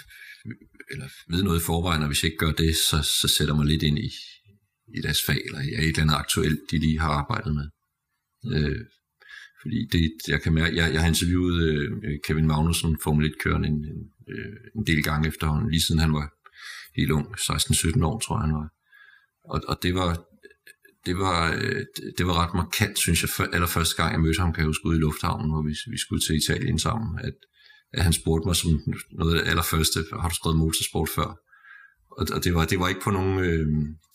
eller 0.91 1.08
ved 1.27 1.43
noget 1.43 1.60
i 1.60 1.63
forvejen, 1.63 2.01
og 2.01 2.08
hvis 2.08 2.23
jeg 2.23 2.32
ikke 2.32 2.45
gør 2.45 2.51
det, 2.51 2.75
så, 2.75 3.01
så 3.21 3.27
sætter 3.27 3.56
mig 3.56 3.65
lidt 3.65 3.84
ind 3.84 3.99
i, 3.99 4.12
i 4.97 5.01
deres 5.01 5.23
fag, 5.23 5.41
eller 5.45 5.60
i 5.60 5.67
et 5.67 5.88
eller 5.88 6.01
andet 6.01 6.15
aktuelt, 6.15 6.60
de 6.71 6.77
lige 6.77 6.99
har 6.99 7.10
arbejdet 7.10 7.56
med. 7.56 7.67
Øh, 8.54 8.80
fordi 9.62 9.88
det, 9.91 10.12
jeg 10.27 10.41
kan 10.41 10.54
mærke, 10.54 10.75
jeg, 10.75 10.93
jeg 10.93 11.01
har 11.01 11.08
interviewet 11.08 11.63
øh, 11.63 12.19
Kevin 12.23 12.47
Magnussen, 12.47 12.97
Formel 13.04 13.32
1-kørende, 13.32 13.67
en, 13.67 13.73
en, 13.73 14.12
øh, 14.30 14.56
en 14.75 14.88
del 14.88 15.04
gange 15.04 15.27
efterhånden, 15.27 15.71
lige 15.71 15.82
siden 15.82 16.01
han 16.01 16.13
var 16.13 16.34
helt 16.95 17.12
ung, 17.12 17.27
16-17 17.39 18.06
år, 18.06 18.19
tror 18.19 18.38
jeg 18.38 18.45
han 18.45 18.56
var. 18.56 18.69
Og, 19.43 19.62
og 19.67 19.77
det 19.84 19.93
var, 19.95 20.25
det 21.06 21.17
var, 21.17 21.54
øh, 21.54 21.86
det 22.17 22.25
var 22.27 22.43
ret 22.43 22.54
markant, 22.54 22.99
synes 22.99 23.21
jeg, 23.21 23.30
for, 23.30 23.43
allerførste 23.43 23.95
gang, 23.95 24.12
jeg 24.13 24.21
mødte 24.21 24.39
ham, 24.39 24.54
kan 24.54 24.62
jeg 24.62 24.67
huske, 24.67 24.86
ude 24.86 24.97
i 24.97 24.99
lufthavnen, 24.99 25.51
hvor 25.51 25.62
vi, 25.62 25.75
vi 25.91 25.97
skulle 25.97 26.21
til 26.21 26.36
Italien 26.36 26.80
sammen, 26.80 27.19
at, 27.19 27.34
at 27.93 28.04
han 28.04 28.13
spurgte 28.13 28.47
mig 28.47 28.56
som 28.56 28.82
noget 29.12 29.36
af 29.36 29.43
det 29.43 29.49
allerførste, 29.49 30.04
har 30.21 30.30
du 30.30 30.36
skrevet 30.36 30.58
motorsport 30.58 31.10
før? 31.10 31.38
Og, 32.17 32.27
og 32.34 32.43
det, 32.43 32.54
var, 32.54 32.65
det 32.65 32.80
var 32.80 32.88
ikke 32.88 33.01
på 33.01 33.12
nogen, 33.12 33.39
øh, 33.39 33.67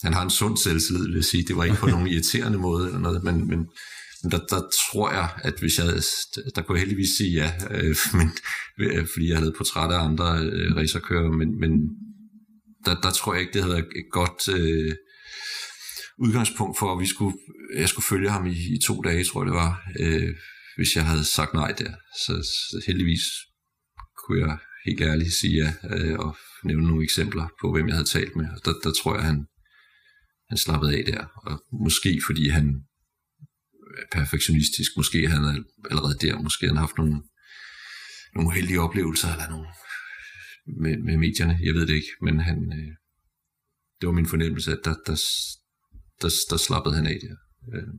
han 0.02 0.12
har 0.12 0.22
en 0.22 0.30
sund 0.30 0.56
selvtillid, 0.56 1.06
vil 1.06 1.14
jeg 1.14 1.24
sige, 1.24 1.44
det 1.48 1.56
var 1.56 1.64
ikke 1.64 1.76
på 1.76 1.86
nogen 1.94 2.06
irriterende 2.06 2.58
måde 2.58 2.86
eller 2.86 2.98
noget, 2.98 3.24
men, 3.24 3.48
men, 3.48 3.58
men 4.22 4.32
der, 4.32 4.38
der 4.38 4.62
tror 4.90 5.12
jeg, 5.12 5.28
at 5.42 5.54
hvis 5.60 5.78
jeg, 5.78 5.86
der 6.54 6.62
kunne 6.62 6.78
jeg 6.78 6.86
heldigvis 6.86 7.16
sige 7.16 7.32
ja, 7.32 7.52
øh, 7.70 7.96
men, 8.18 8.30
øh, 8.80 9.06
fordi 9.14 9.28
jeg 9.28 9.38
havde 9.38 9.54
portræt 9.56 9.92
af 9.92 10.04
andre 10.04 10.38
øh, 10.38 10.76
racerkører, 10.76 11.30
men, 11.30 11.60
men 11.60 11.70
der, 12.84 13.00
der 13.00 13.10
tror 13.10 13.34
jeg 13.34 13.40
ikke, 13.40 13.52
det 13.52 13.62
havde 13.62 13.74
været 13.74 13.84
et 13.84 14.10
godt 14.12 14.48
øh, 14.58 14.94
udgangspunkt 16.18 16.78
for, 16.78 16.92
at 16.92 17.00
vi 17.00 17.06
skulle, 17.06 17.36
jeg 17.74 17.88
skulle 17.88 18.06
følge 18.06 18.30
ham 18.30 18.46
i, 18.46 18.56
i 18.74 18.78
to 18.86 19.00
dage, 19.00 19.24
tror 19.24 19.42
jeg 19.42 19.46
det 19.46 19.56
var, 19.56 19.82
øh, 20.00 20.34
hvis 20.76 20.96
jeg 20.96 21.04
havde 21.04 21.24
sagt 21.24 21.54
nej 21.54 21.72
der. 21.72 21.92
Så, 22.26 22.32
så 22.70 22.82
heldigvis 22.86 23.22
kunne 24.26 24.46
jeg 24.46 24.58
helt 24.86 25.00
ærligt 25.00 25.32
sige 25.32 25.54
ja, 25.62 25.70
øh, 25.96 26.18
og 26.18 26.36
nævne 26.64 26.88
nogle 26.88 27.04
eksempler 27.04 27.48
på, 27.60 27.72
hvem 27.72 27.88
jeg 27.88 27.96
havde 27.96 28.08
talt 28.08 28.36
med. 28.36 28.46
Der, 28.64 28.74
der 28.84 28.92
tror 28.92 29.14
jeg, 29.14 29.24
han, 29.24 29.46
han 30.48 30.58
slappede 30.58 30.98
af 30.98 31.04
der. 31.04 31.24
Og 31.36 31.62
måske 31.84 32.20
fordi 32.26 32.48
han 32.48 32.66
er 33.98 34.18
perfektionistisk, 34.18 34.90
måske 34.96 35.28
han 35.28 35.44
er 35.44 35.54
allerede 35.90 36.18
der, 36.26 36.38
måske 36.38 36.66
han 36.66 36.76
har 36.76 36.86
haft 36.86 36.98
nogle, 36.98 37.22
nogle 38.34 38.54
heldige 38.54 38.80
oplevelser, 38.80 39.32
eller 39.32 39.48
nogle 39.50 39.68
med, 40.82 40.96
med 41.06 41.16
medierne, 41.16 41.58
jeg 41.62 41.74
ved 41.74 41.86
det 41.86 41.94
ikke, 41.94 42.12
men 42.22 42.40
han, 42.40 42.58
øh, 42.78 42.92
det 44.00 44.06
var 44.06 44.12
min 44.12 44.26
fornemmelse, 44.26 44.72
at 44.72 44.80
der, 44.84 44.94
der, 45.06 45.16
der, 46.22 46.30
der 46.50 46.56
slappede 46.56 46.96
han 46.96 47.06
af 47.06 47.18
der. 47.22 47.36
Øh, 47.74 47.94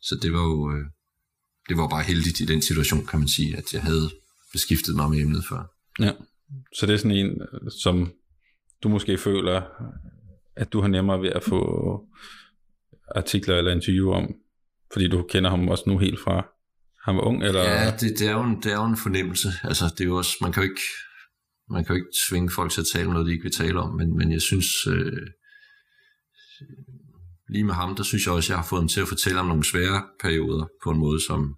så 0.00 0.18
det 0.22 0.32
var 0.32 0.42
jo, 0.42 0.72
øh, 0.74 0.84
det 1.68 1.76
var 1.76 1.88
bare 1.88 2.02
heldigt 2.02 2.40
i 2.40 2.44
den 2.44 2.62
situation, 2.62 3.06
kan 3.06 3.18
man 3.18 3.28
sige, 3.28 3.56
at 3.56 3.74
jeg 3.74 3.82
havde 3.82 4.10
beskiftet 4.52 4.96
mig 4.96 5.10
med 5.10 5.18
emnet 5.18 5.44
før. 5.48 5.62
Ja, 6.00 6.12
så 6.78 6.86
det 6.86 6.92
er 6.92 6.96
sådan 6.96 7.16
en, 7.16 7.42
som 7.82 8.12
du 8.82 8.88
måske 8.88 9.18
føler, 9.18 9.62
at 10.56 10.72
du 10.72 10.80
har 10.80 10.88
nemmere 10.88 11.22
ved 11.22 11.30
at 11.30 11.42
få 11.42 11.60
artikler 13.16 13.56
eller 13.56 13.72
interview 13.72 14.10
om, 14.10 14.34
fordi 14.92 15.08
du 15.08 15.26
kender 15.28 15.50
ham 15.50 15.68
også 15.68 15.84
nu 15.86 15.98
helt 15.98 16.20
fra 16.20 16.52
han 17.04 17.16
var 17.16 17.22
ung, 17.22 17.44
eller? 17.44 17.60
Ja, 17.60 17.90
det, 17.90 18.18
det, 18.18 18.28
er 18.28 18.32
jo 18.32 18.42
en, 18.42 18.56
det 18.62 18.72
er 18.72 18.76
jo 18.76 18.84
en 18.84 18.96
fornemmelse. 18.96 19.48
Altså, 19.64 19.84
det 19.84 20.00
er 20.00 20.04
jo 20.04 20.16
også, 20.16 20.36
man 20.40 20.52
kan 20.52 20.62
jo 20.62 20.68
ikke, 20.68 20.82
man 21.70 21.84
kan 21.84 21.96
jo 21.96 22.02
ikke 22.02 22.16
tvinge 22.28 22.50
folk 22.50 22.72
til 22.72 22.80
at 22.80 22.86
tale 22.92 23.06
om 23.06 23.12
noget, 23.12 23.26
de 23.26 23.32
ikke 23.32 23.42
vil 23.42 23.52
tale 23.52 23.80
om, 23.80 23.94
men, 23.94 24.16
men 24.16 24.32
jeg 24.32 24.42
synes, 24.42 24.86
øh, 24.86 25.26
lige 27.48 27.64
med 27.64 27.74
ham, 27.74 27.96
der 27.96 28.02
synes 28.02 28.26
jeg 28.26 28.34
også, 28.34 28.52
jeg 28.52 28.58
har 28.58 28.66
fået 28.68 28.82
ham 28.82 28.88
til 28.88 29.00
at 29.00 29.08
fortælle 29.08 29.40
om 29.40 29.46
nogle 29.46 29.64
svære 29.64 30.02
perioder 30.20 30.66
på 30.84 30.90
en 30.90 30.98
måde, 30.98 31.20
som 31.26 31.56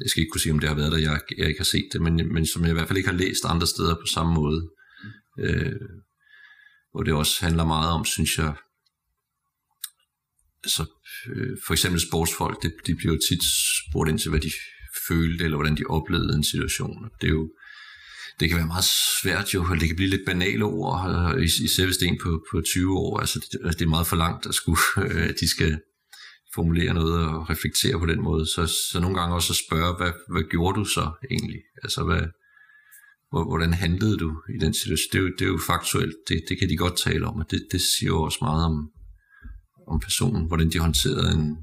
jeg 0.00 0.10
skal 0.10 0.20
ikke 0.20 0.30
kunne 0.30 0.40
sige, 0.40 0.52
om 0.52 0.58
det 0.58 0.68
har 0.68 0.76
været 0.76 0.92
der, 0.92 0.98
jeg, 0.98 1.20
jeg 1.38 1.48
ikke 1.48 1.60
har 1.60 1.64
set 1.64 1.88
det, 1.92 2.02
men, 2.02 2.32
men 2.34 2.46
som 2.46 2.62
jeg 2.62 2.70
i 2.70 2.72
hvert 2.72 2.88
fald 2.88 2.98
ikke 2.98 3.10
har 3.10 3.16
læst 3.16 3.44
andre 3.44 3.66
steder 3.66 3.94
på 3.94 4.06
samme 4.06 4.34
måde. 4.34 4.70
Øh, 5.38 5.72
hvor 6.92 7.02
det 7.02 7.12
også 7.14 7.44
handler 7.44 7.64
meget 7.64 7.90
om, 7.90 8.04
synes 8.04 8.38
jeg, 8.38 8.54
altså, 10.64 10.84
øh, 11.26 11.56
for 11.66 11.74
eksempel 11.74 12.00
sportsfolk, 12.00 12.62
det, 12.62 12.72
de 12.86 12.94
bliver 12.94 13.14
jo 13.14 13.20
tit 13.28 13.42
spurgt 13.80 14.10
ind 14.10 14.18
til, 14.18 14.30
hvad 14.30 14.40
de 14.40 14.50
følte, 15.08 15.44
eller 15.44 15.56
hvordan 15.56 15.76
de 15.76 15.84
oplevede 15.88 16.34
en 16.34 16.44
situation. 16.44 17.10
Det 17.20 17.26
er 17.26 17.32
jo, 17.32 17.50
det 18.40 18.48
kan 18.48 18.58
være 18.58 18.66
meget 18.66 18.84
svært 19.22 19.54
jo, 19.54 19.64
og 19.70 19.80
det 19.80 19.88
kan 19.88 19.96
blive 19.96 20.10
lidt 20.10 20.26
banale 20.26 20.64
ord, 20.64 21.34
øh, 21.36 21.44
især 21.44 21.84
hvis 21.84 21.96
det 21.96 22.06
er 22.06 22.12
en 22.12 22.18
på, 22.22 22.44
på 22.50 22.60
20 22.60 22.98
år. 22.98 23.18
Altså, 23.18 23.38
det, 23.52 23.60
altså, 23.64 23.78
det 23.78 23.84
er 23.84 23.88
meget 23.96 24.06
for 24.06 24.16
langt 24.16 24.46
at 24.46 24.54
skulle, 24.54 24.80
øh, 25.04 25.28
at 25.28 25.36
de 25.40 25.48
skal 25.50 25.80
formulere 26.54 26.94
noget 26.94 27.28
og 27.28 27.50
reflektere 27.50 27.98
på 27.98 28.06
den 28.06 28.22
måde. 28.22 28.46
Så, 28.46 28.66
så 28.92 29.00
nogle 29.00 29.18
gange 29.18 29.34
også 29.34 29.52
at 29.52 29.62
spørge, 29.66 29.96
hvad, 29.96 30.12
hvad 30.32 30.42
gjorde 30.50 30.80
du 30.80 30.84
så 30.84 31.10
egentlig? 31.30 31.62
Altså, 31.82 32.04
hvad, 32.04 32.22
hvordan 33.30 33.72
handlede 33.72 34.18
du 34.18 34.42
i 34.54 34.58
den 34.58 34.74
situation? 34.74 35.12
Det 35.12 35.18
er 35.18 35.22
jo, 35.22 35.28
det 35.38 35.42
er 35.42 35.52
jo 35.56 35.60
faktuelt, 35.66 36.16
det, 36.28 36.44
det 36.48 36.58
kan 36.58 36.68
de 36.68 36.76
godt 36.76 36.96
tale 36.98 37.26
om, 37.26 37.36
og 37.40 37.50
det, 37.50 37.66
det 37.72 37.80
siger 37.80 38.10
jo 38.10 38.22
også 38.22 38.38
meget 38.42 38.64
om, 38.64 38.90
om 39.88 40.00
personen, 40.00 40.46
hvordan 40.46 40.70
de 40.70 40.78
håndterede 40.78 41.32
en, 41.32 41.56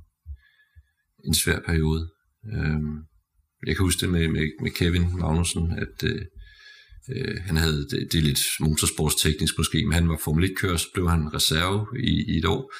en 1.25 1.33
svær 1.33 1.59
periode. 1.65 2.09
Øhm, 2.53 2.95
jeg 3.67 3.75
kan 3.75 3.85
huske 3.85 4.01
det 4.01 4.09
med, 4.09 4.27
med, 4.27 4.51
med 4.61 4.71
Kevin 4.71 5.19
Magnussen, 5.19 5.71
at 5.71 6.03
øh, 6.03 6.21
øh 7.15 7.37
han 7.41 7.57
havde, 7.57 7.87
det, 7.89 8.07
det 8.11 8.17
er 8.17 8.21
lidt 8.21 8.41
motorsportsteknisk 8.59 9.53
måske, 9.57 9.85
men 9.85 9.93
han 9.93 10.09
var 10.09 10.19
Formel 10.23 10.49
1-kører, 10.49 10.77
så 10.77 10.87
blev 10.93 11.09
han 11.09 11.33
reserve 11.33 11.87
i, 11.99 12.33
i 12.33 12.37
et 12.37 12.45
år. 12.45 12.71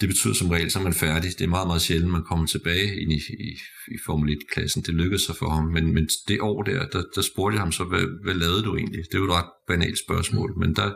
Det 0.00 0.08
betyder 0.08 0.34
som 0.34 0.48
regel, 0.48 0.70
så 0.70 0.78
er 0.78 0.82
man 0.82 0.94
færdig. 0.94 1.30
Det 1.38 1.44
er 1.44 1.48
meget, 1.48 1.66
meget 1.66 1.82
sjældent, 1.82 2.12
man 2.12 2.24
kommer 2.24 2.46
tilbage 2.46 3.00
ind 3.02 3.12
i, 3.12 3.20
i, 3.48 3.50
i 3.94 3.98
Formel 4.06 4.36
1-klassen. 4.36 4.82
Det 4.82 4.94
lykkedes 4.94 5.22
sig 5.22 5.36
for 5.36 5.48
ham. 5.48 5.64
Men, 5.64 5.94
men 5.94 6.08
det 6.28 6.40
år 6.40 6.62
der, 6.62 6.86
der, 6.86 7.02
der 7.14 7.22
spurgte 7.22 7.54
jeg 7.54 7.62
ham 7.62 7.72
så, 7.72 7.84
hvad, 7.84 8.04
hvad 8.24 8.34
lavede 8.34 8.62
du 8.62 8.76
egentlig? 8.76 9.04
Det 9.04 9.14
er 9.14 9.18
jo 9.18 9.24
et 9.24 9.32
ret 9.32 9.50
banalt 9.66 9.98
spørgsmål, 9.98 10.58
men 10.58 10.76
der, 10.76 10.94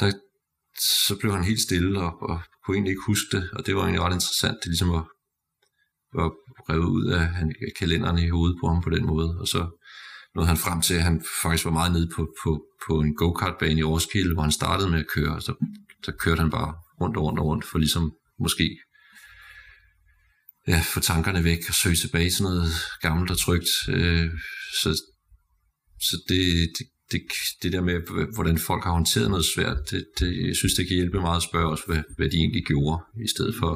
der, 0.00 0.12
så 1.06 1.16
blev 1.20 1.32
han 1.32 1.44
helt 1.44 1.60
stille 1.60 2.00
og, 2.00 2.22
og 2.22 2.40
kunne 2.64 2.76
egentlig 2.76 2.90
ikke 2.90 3.06
huske 3.06 3.36
det, 3.36 3.50
og 3.52 3.66
det 3.66 3.76
var 3.76 3.82
egentlig 3.82 4.02
ret 4.02 4.14
interessant, 4.14 4.58
det 4.62 4.66
ligesom 4.66 4.88
var, 4.88 5.04
var 6.18 6.28
revet 6.70 6.90
ud 6.96 7.06
af, 7.06 7.20
han, 7.20 7.54
kalenderen 7.78 8.18
i 8.18 8.28
hovedet 8.28 8.56
på 8.60 8.66
ham 8.68 8.82
på 8.82 8.90
den 8.90 9.06
måde, 9.06 9.36
og 9.40 9.48
så 9.48 9.62
nåede 10.34 10.48
han 10.48 10.56
frem 10.56 10.80
til, 10.80 10.94
at 10.94 11.02
han 11.02 11.24
faktisk 11.42 11.64
var 11.64 11.70
meget 11.70 11.92
nede 11.92 12.08
på, 12.16 12.22
på, 12.42 12.64
på 12.86 13.00
en 13.00 13.14
go-kart-bane 13.14 13.80
i 13.80 13.82
Roskilde, 13.82 14.34
hvor 14.34 14.42
han 14.42 14.52
startede 14.60 14.90
med 14.90 14.98
at 14.98 15.10
køre, 15.14 15.34
og 15.34 15.42
så, 15.42 15.52
så 16.04 16.12
kørte 16.12 16.40
han 16.40 16.50
bare 16.50 16.74
rundt 17.00 17.16
og 17.16 17.22
rundt 17.22 17.38
og 17.38 17.46
rundt, 17.46 17.64
for 17.64 17.78
ligesom 17.78 18.12
måske 18.40 18.78
ja, 20.68 20.82
få 20.94 21.00
tankerne 21.00 21.44
væk 21.44 21.58
og 21.68 21.74
søge 21.74 21.96
tilbage 21.96 22.30
til 22.30 22.42
noget 22.42 22.68
gammelt 23.00 23.30
og 23.30 23.38
trygt. 23.38 23.70
Øh, 23.88 24.30
så 24.82 25.02
så 26.00 26.16
det, 26.28 26.70
det, 26.78 26.86
det, 27.12 27.22
det 27.62 27.72
der 27.72 27.80
med, 27.80 27.96
hvordan 28.34 28.58
folk 28.58 28.84
har 28.84 28.92
håndteret 28.92 29.30
noget 29.30 29.44
svært, 29.44 29.90
det, 29.90 30.04
det, 30.18 30.46
jeg 30.48 30.56
synes, 30.56 30.74
det 30.74 30.88
kan 30.88 30.96
hjælpe 30.96 31.20
meget 31.20 31.36
at 31.36 31.42
spørge 31.42 31.72
os, 31.72 31.82
hvad, 31.86 32.02
hvad 32.16 32.28
de 32.30 32.36
egentlig 32.36 32.64
gjorde, 32.66 33.02
i 33.24 33.28
stedet 33.28 33.54
for, 33.60 33.72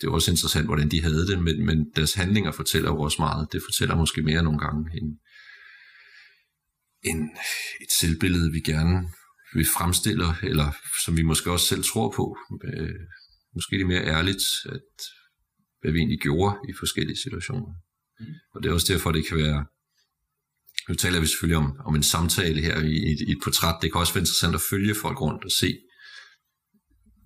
det 0.00 0.06
er 0.06 0.12
også 0.12 0.30
interessant, 0.30 0.66
hvordan 0.66 0.88
de 0.88 1.02
havde 1.02 1.26
det, 1.26 1.42
men, 1.42 1.66
men 1.66 1.92
deres 1.96 2.14
handlinger 2.14 2.52
fortæller 2.52 2.90
jo 2.90 3.00
også 3.00 3.16
meget. 3.18 3.48
Det 3.52 3.62
fortæller 3.68 3.96
måske 3.96 4.22
mere 4.22 4.42
nogle 4.42 4.58
gange 4.58 4.90
end, 4.98 5.08
end 7.04 7.22
et 7.80 7.92
selvbillede, 8.00 8.52
vi 8.52 8.60
gerne 8.60 9.08
vi 9.54 9.64
fremstiller, 9.64 10.34
eller 10.42 10.76
som 11.04 11.16
vi 11.16 11.22
måske 11.22 11.50
også 11.50 11.66
selv 11.66 11.84
tror 11.84 12.12
på. 12.16 12.36
Øh, 12.64 13.00
måske 13.54 13.78
det 13.78 13.86
mere 13.86 14.04
ærligt, 14.04 14.44
at 14.64 14.92
hvad 15.80 15.92
vi 15.92 15.98
egentlig 15.98 16.20
gjorde 16.20 16.56
i 16.68 16.72
forskellige 16.78 17.16
situationer. 17.16 17.72
Mm. 18.20 18.26
Og 18.54 18.62
det 18.62 18.68
er 18.68 18.74
også 18.74 18.92
derfor, 18.92 19.12
det 19.12 19.28
kan 19.28 19.36
være 19.36 19.64
nu 20.88 20.94
taler 20.94 21.20
vi 21.20 21.26
selvfølgelig 21.26 21.56
om, 21.56 21.76
om 21.86 21.94
en 21.94 22.02
samtale 22.02 22.60
her 22.60 22.80
i, 22.80 22.96
i, 23.10 23.16
i 23.28 23.32
et 23.32 23.38
portræt. 23.44 23.82
Det 23.82 23.92
kan 23.92 24.00
også 24.00 24.14
være 24.14 24.22
interessant 24.22 24.54
at 24.54 24.60
følge 24.70 24.94
folk 24.94 25.20
rundt 25.20 25.44
og 25.44 25.50
se, 25.50 25.78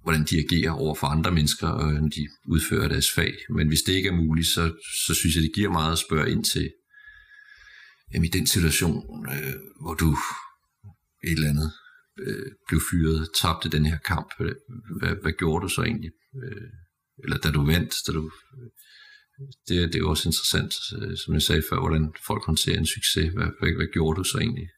hvordan 0.02 0.24
de 0.24 0.38
agerer 0.44 0.70
over 0.70 0.94
for 0.94 1.06
andre 1.06 1.30
mennesker, 1.30 1.68
når 2.00 2.08
de 2.08 2.28
udfører 2.48 2.88
deres 2.88 3.12
fag. 3.12 3.34
Men 3.56 3.68
hvis 3.68 3.82
det 3.82 3.92
ikke 3.92 4.08
er 4.08 4.16
muligt, 4.24 4.48
så, 4.48 4.72
så 5.06 5.14
synes 5.14 5.34
jeg, 5.34 5.42
det 5.42 5.54
giver 5.54 5.70
meget 5.70 5.92
at 5.92 5.98
spørge 5.98 6.30
ind 6.30 6.44
til, 6.44 6.70
jamen 8.12 8.24
i 8.24 8.28
den 8.28 8.46
situation, 8.46 9.26
øh, 9.32 9.54
hvor 9.82 9.94
du 9.94 10.16
et 11.24 11.32
eller 11.32 11.48
andet 11.48 11.72
øh, 12.18 12.52
blev 12.68 12.80
fyret, 12.90 13.28
tabte 13.40 13.68
den 13.68 13.86
her 13.86 13.98
kamp, 13.98 14.28
øh, 14.40 14.54
hvad, 14.98 15.14
hvad, 15.22 15.32
gjorde 15.32 15.62
du 15.64 15.68
så 15.68 15.82
egentlig? 15.82 16.10
Øh, 16.42 16.68
eller 17.24 17.38
da 17.38 17.50
du 17.50 17.66
vandt, 17.66 17.94
da 18.06 18.12
du 18.12 18.30
øh, 18.58 18.70
det, 19.68 19.76
det 19.88 19.94
er 19.94 19.98
jo 19.98 20.10
også 20.10 20.28
interessant, 20.28 20.74
øh, 20.98 21.16
som 21.16 21.34
jeg 21.34 21.42
sagde 21.42 21.62
før, 21.70 21.78
hvordan 21.78 22.14
folk 22.26 22.42
håndterer 22.46 22.78
en 22.78 22.86
succes. 22.86 23.32
Hvad, 23.34 23.48
hvad, 23.58 23.72
hvad 23.76 23.86
gjorde 23.92 24.18
du 24.18 24.24
så 24.24 24.38
egentlig? 24.38 24.68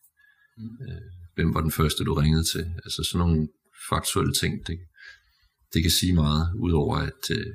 Øh, 0.84 1.06
hvem 1.34 1.54
var 1.54 1.60
den 1.60 1.72
første, 1.72 2.04
du 2.04 2.14
ringede 2.14 2.44
til? 2.52 2.64
Altså 2.84 3.02
sådan 3.02 3.26
nogle 3.26 3.48
faktuelle 3.90 4.34
ting, 4.34 4.66
det, 4.66 4.78
det 5.72 5.82
kan 5.82 5.90
sige 5.90 6.14
meget, 6.14 6.44
udover 6.64 6.96
at 6.96 7.22
øh, 7.30 7.54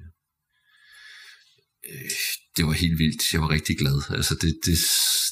det 2.58 2.65
var 2.65 2.72
helt 2.72 3.00
vildt. 3.00 3.34
Jeg 3.34 3.41
var 3.41 3.50
rigtig 3.50 3.78
glad. 3.78 3.98
Altså 4.10 4.34
det, 4.41 4.54
det, 4.65 4.78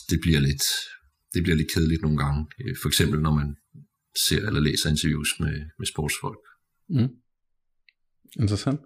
det, 0.09 0.19
bliver 0.21 0.39
lidt, 0.39 0.63
det 1.33 1.43
bliver 1.43 1.55
lidt 1.57 1.71
kedeligt 1.73 2.01
nogle 2.01 2.17
gange. 2.17 2.47
For 2.81 2.87
eksempel 2.87 3.21
når 3.21 3.33
man 3.33 3.55
ser 4.27 4.47
eller 4.47 4.59
læser 4.59 4.89
interviews 4.89 5.29
med, 5.39 5.61
med 5.79 5.85
sportsfolk. 5.85 6.39
Mm. 6.89 7.09
Interessant. 8.39 8.79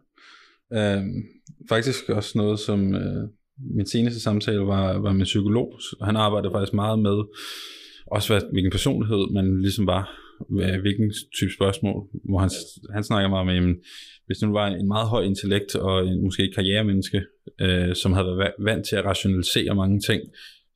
Øh, 0.73 1.03
faktisk 1.69 2.09
også 2.09 2.37
noget, 2.37 2.59
som 2.59 2.95
øh, 2.95 3.29
min 3.75 3.87
seneste 3.87 4.19
samtale 4.19 4.59
var, 4.59 4.97
var 4.97 5.13
med 5.13 5.25
psykolog. 5.25 5.79
Han 6.01 6.15
arbejder 6.15 6.51
faktisk 6.51 6.73
meget 6.73 6.99
med 6.99 7.23
også 8.07 8.33
hvad, 8.33 8.41
hvilken 8.51 8.71
personlighed 8.71 9.33
man 9.33 9.61
ligesom 9.61 9.87
var, 9.87 10.03
hvilken 10.81 11.13
type 11.37 11.53
spørgsmål, 11.53 12.07
hvor 12.29 12.39
han, 12.39 12.49
han 12.93 13.03
snakker 13.03 13.29
meget 13.29 13.45
med, 13.45 13.53
jamen, 13.53 13.75
hvis 14.25 14.41
nu 14.41 14.51
var 14.51 14.67
en 14.67 14.87
meget 14.87 15.09
høj 15.09 15.23
intellekt 15.23 15.75
og 15.75 16.07
en, 16.07 16.23
måske 16.23 16.43
et 16.43 16.55
karrieremenneske, 16.55 17.21
øh, 17.61 17.95
som 17.95 18.13
havde 18.13 18.37
været 18.37 18.53
vant 18.59 18.85
til 18.87 18.95
at 18.95 19.05
rationalisere 19.05 19.75
mange 19.75 19.99
ting, 19.99 20.21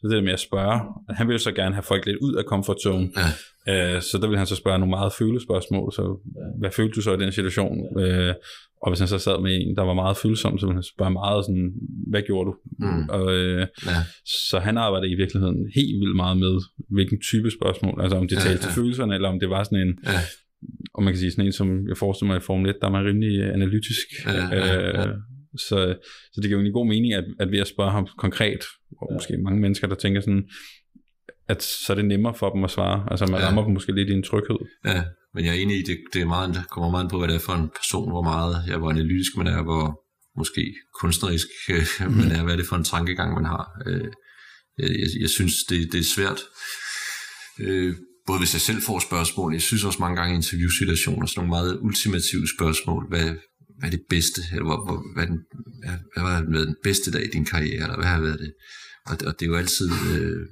så 0.01 0.07
det 0.07 0.15
der 0.15 0.21
med 0.21 0.33
at 0.33 0.39
spørge, 0.39 0.79
han 1.09 1.27
ville 1.27 1.39
så 1.39 1.51
gerne 1.51 1.75
have 1.75 1.83
folk 1.83 2.05
lidt 2.05 2.17
ud 2.17 2.35
af 2.35 2.43
comfort 2.43 2.81
zone, 2.81 3.09
ja. 3.67 3.95
øh, 3.95 4.01
så 4.01 4.17
der 4.21 4.27
vil 4.27 4.37
han 4.37 4.47
så 4.47 4.55
spørge 4.55 4.79
nogle 4.79 4.89
meget 4.89 5.13
følespørgsmål, 5.19 5.93
så 5.93 6.19
hvad 6.59 6.71
følte 6.71 6.95
du 6.95 7.01
så 7.01 7.13
i 7.13 7.17
den 7.17 7.31
situation? 7.31 7.99
Øh, 7.99 8.33
og 8.81 8.91
hvis 8.91 8.99
han 8.99 9.07
så 9.07 9.19
sad 9.19 9.41
med 9.41 9.53
en, 9.61 9.75
der 9.75 9.83
var 9.83 9.93
meget 9.93 10.17
følsom, 10.17 10.57
så 10.57 10.65
ville 10.65 10.79
han 10.81 10.91
spørge 10.93 11.11
meget 11.11 11.45
sådan, 11.45 11.71
hvad 12.11 12.21
gjorde 12.21 12.47
du? 12.49 12.53
Mm. 12.79 13.09
Og, 13.09 13.33
øh, 13.35 13.67
ja. 13.85 13.99
Så 14.49 14.59
han 14.59 14.77
arbejder 14.77 15.07
i 15.07 15.15
virkeligheden 15.15 15.59
helt 15.75 15.99
vildt 16.01 16.15
meget 16.15 16.37
med, 16.37 16.53
hvilken 16.89 17.19
type 17.21 17.51
spørgsmål, 17.51 18.01
altså 18.01 18.17
om 18.17 18.27
det 18.27 18.37
talte 18.37 18.49
ja, 18.49 18.55
ja. 18.55 18.61
til 18.61 18.71
følelserne, 18.81 19.15
eller 19.15 19.29
om 19.29 19.39
det 19.39 19.49
var 19.49 19.63
sådan 19.63 19.87
en, 19.87 19.93
ja. 20.05 20.19
og 20.93 21.03
man 21.03 21.13
kan 21.13 21.19
sige 21.19 21.31
sådan 21.31 21.45
en, 21.45 21.53
som 21.53 21.87
jeg 21.89 21.97
forestiller 21.97 22.33
mig 22.33 22.37
i 22.37 22.47
Formel 22.49 22.69
1, 22.69 22.75
der 22.81 22.87
er 22.87 22.91
man 22.91 23.05
rimelig 23.05 23.53
analytisk. 23.53 24.07
Ja, 24.25 24.55
ja, 24.55 24.75
ja. 24.75 25.07
Øh, 25.07 25.15
så, 25.57 25.95
så 26.33 26.41
det 26.41 26.49
giver 26.49 26.59
jo 26.59 26.65
en 26.65 26.73
god 26.73 26.87
mening, 26.87 27.13
at, 27.13 27.25
at 27.39 27.51
ved 27.51 27.59
at 27.59 27.67
spørge 27.67 27.91
ham 27.91 28.07
konkret, 28.17 28.63
og 29.01 29.07
måske 29.13 29.37
mange 29.37 29.61
mennesker, 29.61 29.87
der 29.87 29.95
tænker 29.95 30.21
sådan, 30.21 30.43
at 31.47 31.63
så 31.63 31.93
er 31.93 31.95
det 31.95 32.05
nemmere 32.05 32.35
for 32.35 32.49
dem 32.49 32.63
at 32.63 32.71
svare. 32.71 33.07
Altså 33.11 33.25
man 33.25 33.39
ja. 33.39 33.47
rammer 33.47 33.63
dem 33.63 33.73
måske 33.73 33.91
lidt 33.91 34.09
i 34.09 34.13
en 34.13 34.23
tryghed. 34.23 34.59
Ja, 34.85 35.03
men 35.33 35.45
jeg 35.45 35.51
er 35.55 35.61
enig 35.61 35.79
i, 35.79 35.83
det, 35.83 35.97
det, 36.13 36.21
er 36.21 36.25
meget, 36.25 36.55
det 36.55 36.69
kommer 36.69 36.91
meget 36.91 37.09
på, 37.09 37.17
hvad 37.17 37.27
det 37.27 37.35
er 37.35 37.39
for 37.39 37.53
en 37.53 37.69
person, 37.79 38.09
hvor 38.09 38.21
meget 38.21 38.63
jeg 38.67 38.77
hvor 38.77 38.89
analytisk 38.89 39.37
man 39.37 39.47
er, 39.47 39.63
hvor 39.63 39.85
måske 40.37 40.73
kunstnerisk 41.01 41.47
øh, 41.69 41.85
man 42.17 42.31
er, 42.31 42.43
hvad 42.43 42.53
er 42.53 42.57
det 42.57 42.67
for 42.67 42.75
en 42.75 42.83
tankegang, 42.83 43.33
man 43.33 43.45
har. 43.45 43.65
Øh, 43.87 44.11
jeg, 44.77 45.07
jeg 45.21 45.29
synes, 45.29 45.53
det, 45.69 45.91
det 45.91 45.99
er 45.99 46.03
svært. 46.15 46.39
Øh, 47.59 47.95
både 48.27 48.39
hvis 48.39 48.53
jeg 48.53 48.61
selv 48.61 48.81
får 48.81 48.99
spørgsmål, 48.99 49.53
jeg 49.53 49.61
synes 49.61 49.83
også 49.83 49.99
mange 49.99 50.17
gange 50.17 50.33
i 50.33 50.35
interviewsituationer, 50.35 51.25
sådan 51.25 51.39
nogle 51.39 51.49
meget 51.49 51.79
ultimative 51.81 52.47
spørgsmål, 52.57 53.07
hvad, 53.09 53.27
hvad 53.77 53.87
er 53.89 53.95
det 53.97 54.03
bedste, 54.09 54.41
eller 54.51 54.65
hvor, 54.65 54.79
hvor, 54.85 54.99
hvad, 55.15 55.27
den, 55.27 55.39
hvad, 55.81 55.97
hvad 56.13 56.23
har 56.35 56.45
været 56.51 56.67
den 56.67 56.75
bedste 56.83 57.11
dag 57.11 57.23
i 57.25 57.31
din 57.35 57.45
karriere, 57.45 57.83
eller 57.83 57.95
hvad 57.95 58.05
har 58.05 58.21
været 58.21 58.39
det? 58.39 58.53
Og, 59.09 59.17
og 59.27 59.39
det 59.39 59.45
er 59.45 59.49
jo 59.49 59.55
altid, 59.55 59.89
øh, 60.13 60.45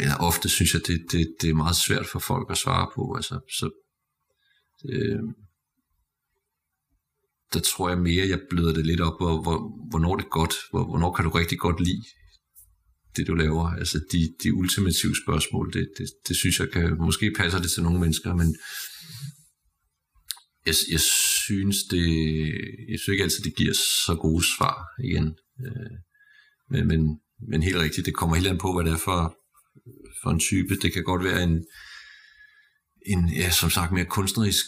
eller 0.00 0.16
ofte 0.16 0.48
synes 0.48 0.74
jeg, 0.74 0.86
det, 0.86 1.06
det, 1.12 1.34
det 1.40 1.50
er 1.50 1.54
meget 1.54 1.76
svært 1.76 2.06
for 2.06 2.18
folk 2.18 2.50
at 2.50 2.58
svare 2.58 2.90
på, 2.94 3.14
altså, 3.16 3.40
så 3.58 3.66
øh, 4.92 5.22
der 7.52 7.60
tror 7.60 7.88
jeg 7.88 7.98
mere, 7.98 8.28
jeg 8.28 8.40
bløder 8.50 8.74
det 8.74 8.86
lidt 8.86 9.00
op, 9.00 9.18
hvor, 9.20 9.42
hvor, 9.42 9.58
hvornår 9.90 10.16
det 10.16 10.24
er 10.24 10.28
godt, 10.28 10.54
hvor, 10.70 10.84
hvornår 10.84 11.12
kan 11.14 11.24
du 11.24 11.30
rigtig 11.30 11.58
godt 11.58 11.80
lide 11.80 12.04
det, 13.16 13.26
du 13.26 13.34
laver. 13.34 13.66
Altså 13.70 13.98
de, 14.12 14.34
de 14.42 14.54
ultimative 14.54 15.16
spørgsmål, 15.24 15.72
det, 15.72 15.88
det, 15.98 16.06
det 16.28 16.36
synes 16.36 16.60
jeg 16.60 16.70
kan, 16.70 16.96
måske 16.98 17.32
passer 17.36 17.58
det 17.58 17.70
til 17.70 17.82
nogle 17.82 18.00
mennesker, 18.00 18.34
men 18.34 18.56
jeg, 20.66 20.74
jeg 20.90 21.00
synes 21.00 21.76
det, 21.90 22.06
jeg 22.90 22.98
synes 22.98 23.12
ikke 23.12 23.24
altid, 23.24 23.44
det 23.44 23.56
giver 23.56 23.74
så 24.06 24.18
gode 24.20 24.44
svar 24.56 24.76
igen. 25.04 25.26
Øh, 25.64 25.96
men, 26.70 26.86
men, 26.88 27.00
men 27.48 27.62
helt 27.62 27.76
rigtigt, 27.76 28.06
det 28.06 28.14
kommer 28.14 28.36
helt 28.36 28.48
an 28.48 28.58
på, 28.58 28.72
hvad 28.72 28.84
det 28.84 28.92
er 28.92 29.04
for, 29.04 29.36
for 30.22 30.30
en 30.30 30.40
type. 30.40 30.76
Det 30.82 30.92
kan 30.92 31.04
godt 31.04 31.24
være 31.24 31.42
en, 31.42 31.64
en 33.06 33.28
ja, 33.28 33.50
som 33.50 33.70
sagt, 33.70 33.92
mere 33.92 34.04
kunstnerisk 34.04 34.64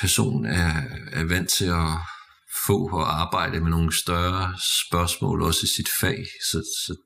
person 0.00 0.44
er, 0.44 0.82
er 1.12 1.24
vant 1.24 1.48
til 1.48 1.64
at 1.64 1.92
få 2.66 2.88
og 2.88 3.20
arbejde 3.20 3.60
med 3.60 3.70
nogle 3.70 3.92
større 3.92 4.54
spørgsmål, 4.88 5.42
også 5.42 5.60
i 5.64 5.74
sit 5.76 5.88
fag. 6.00 6.24
Så, 6.50 6.58
så, 6.86 6.96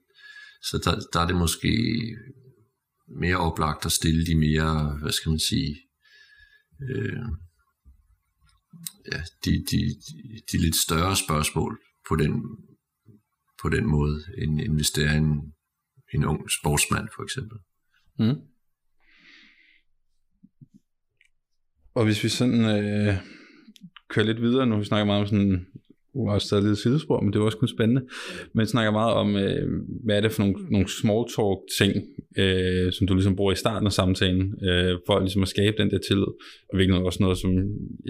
så 0.62 0.78
der, 0.84 1.00
der 1.12 1.20
er 1.20 1.26
det 1.26 1.36
måske 1.36 1.72
mere 3.20 3.36
oplagt 3.36 3.86
at 3.86 3.92
stille 3.92 4.26
de 4.26 4.34
mere, 4.34 4.98
hvad 5.02 5.12
skal 5.12 5.30
man 5.30 5.38
sige, 5.38 5.76
øh, 6.90 7.22
ja, 9.12 9.20
de, 9.44 9.50
de, 9.70 9.80
de 10.52 10.58
lidt 10.58 10.76
større 10.76 11.16
spørgsmål 11.16 11.80
på 12.08 12.16
den, 12.16 12.32
på 13.62 13.68
den 13.68 13.86
måde, 13.86 14.20
end, 14.38 14.60
end 14.60 14.74
hvis 14.74 14.90
det 14.90 15.04
er 15.04 15.16
en, 15.16 15.52
en 16.14 16.24
ung 16.24 16.50
sportsmand 16.50 17.08
for 17.16 17.22
eksempel. 17.22 17.58
Mm. 18.18 18.40
Og 21.94 22.04
hvis 22.04 22.24
vi 22.24 22.28
sådan 22.28 22.60
øh, 22.64 23.14
kører 24.08 24.26
lidt 24.26 24.42
videre, 24.42 24.66
nu 24.66 24.78
vi 24.78 24.84
snakker 24.84 25.04
meget 25.04 25.20
om 25.20 25.26
sådan, 25.26 25.66
var 26.14 26.32
også 26.32 26.46
stadig 26.46 26.64
lidt 26.64 26.78
sidespor, 26.78 27.20
men 27.20 27.32
det 27.32 27.40
var 27.40 27.46
også 27.46 27.58
kun 27.58 27.68
spændende, 27.68 28.02
men 28.54 28.66
snakker 28.66 28.92
meget 28.92 29.14
om, 29.14 29.36
øh, 29.36 29.68
hvad 30.04 30.16
er 30.16 30.20
det 30.20 30.32
for 30.32 30.42
nogle, 30.42 30.54
nogle 30.70 30.88
small 30.88 31.24
talk 31.36 31.58
ting, 31.78 31.92
øh, 32.38 32.92
som 32.92 33.06
du 33.06 33.14
ligesom 33.14 33.36
bruger 33.36 33.52
i 33.52 33.62
starten 33.64 33.86
af 33.86 33.92
samtalen, 33.92 34.64
øh, 34.68 34.98
for 35.06 35.20
ligesom 35.20 35.42
at 35.42 35.48
skabe 35.48 35.76
den 35.78 35.90
der 35.90 35.98
tillid, 35.98 36.30
og 36.68 36.74
hvilket 36.74 36.94
er 36.94 37.00
også 37.00 37.22
noget, 37.22 37.38
som 37.38 37.50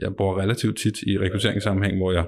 jeg 0.03 0.15
bruger 0.17 0.41
relativt 0.41 0.79
tit 0.79 1.03
i 1.03 1.19
rekrutteringssammenhæng, 1.19 1.97
hvor 1.97 2.13
jeg 2.13 2.27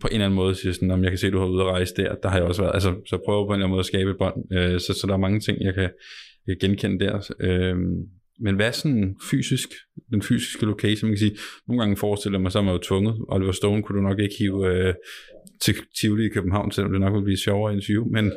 på 0.00 0.08
en 0.08 0.14
eller 0.14 0.24
anden 0.24 0.36
måde 0.36 0.54
siger 0.54 0.72
sådan, 0.72 0.90
om 0.90 1.02
jeg 1.02 1.10
kan 1.10 1.18
se, 1.18 1.26
at 1.26 1.32
du 1.32 1.38
har 1.38 1.46
ude 1.46 1.62
at 1.62 1.68
rejse 1.68 1.94
der, 1.96 2.14
der 2.14 2.28
har 2.28 2.36
jeg 2.36 2.46
også 2.46 2.62
været, 2.62 2.74
altså 2.74 2.94
så 3.06 3.18
prøver 3.24 3.46
på 3.46 3.48
en 3.48 3.54
eller 3.54 3.64
anden 3.64 3.70
måde 3.70 3.80
at 3.80 3.86
skabe 3.86 4.10
et 4.10 4.18
bånd, 4.18 4.52
øh, 4.52 4.80
så, 4.80 4.98
så 5.00 5.06
der 5.06 5.12
er 5.12 5.26
mange 5.26 5.40
ting, 5.40 5.58
jeg 5.60 5.74
kan, 5.74 5.90
jeg 6.46 6.56
kan 6.60 6.68
genkende 6.68 7.04
der. 7.04 7.32
Øh, 7.40 7.76
men 8.40 8.56
hvad 8.56 8.66
er 8.66 8.70
sådan 8.70 9.16
fysisk, 9.30 9.68
den 10.10 10.22
fysiske 10.22 10.66
location? 10.66 11.08
Man 11.08 11.12
kan 11.12 11.18
sige, 11.18 11.36
nogle 11.68 11.82
gange 11.82 11.96
forestiller 11.96 12.38
jeg 12.38 12.42
mig, 12.42 12.52
så 12.52 12.58
er 12.58 12.62
man 12.62 12.74
jo 12.74 12.80
tvunget. 12.82 13.14
Oliver 13.28 13.52
Stone 13.52 13.82
kunne 13.82 13.98
du 13.98 14.08
nok 14.08 14.20
ikke 14.20 14.34
hive 14.38 14.66
øh, 14.72 14.94
til 15.62 15.74
Tivoli 16.00 16.26
i 16.26 16.28
København, 16.28 16.72
selvom 16.72 16.92
det 16.92 17.00
nok 17.00 17.12
ville 17.12 17.24
blive 17.24 17.38
sjovere 17.38 17.74
interview. 17.74 18.04
Men, 18.04 18.32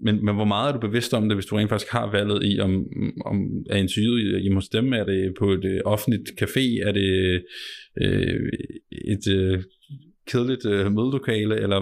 men, 0.00 0.24
men 0.24 0.34
hvor 0.34 0.44
meget 0.44 0.68
er 0.68 0.72
du 0.72 0.88
bevidst 0.88 1.14
om 1.14 1.28
det, 1.28 1.36
hvis 1.36 1.46
du 1.46 1.56
rent 1.56 1.70
faktisk 1.70 1.92
har 1.92 2.10
valget 2.12 2.40
i, 2.44 2.60
om, 2.60 2.86
om 3.24 3.36
er 3.70 3.76
interviewet 3.76 4.42
hjemme 4.42 4.56
hos 4.56 4.68
dem? 4.68 4.92
Er 4.92 5.04
det 5.04 5.34
på 5.38 5.52
et 5.52 5.64
øh, 5.64 5.80
offentligt 5.84 6.28
café? 6.42 6.86
Er 6.88 6.92
det 6.92 7.42
øh, 8.02 8.40
et 9.14 9.28
øh, 9.36 9.62
kedeligt 10.26 10.66
øh, 10.66 10.92
mødelokale, 10.92 11.54
eller 11.62 11.80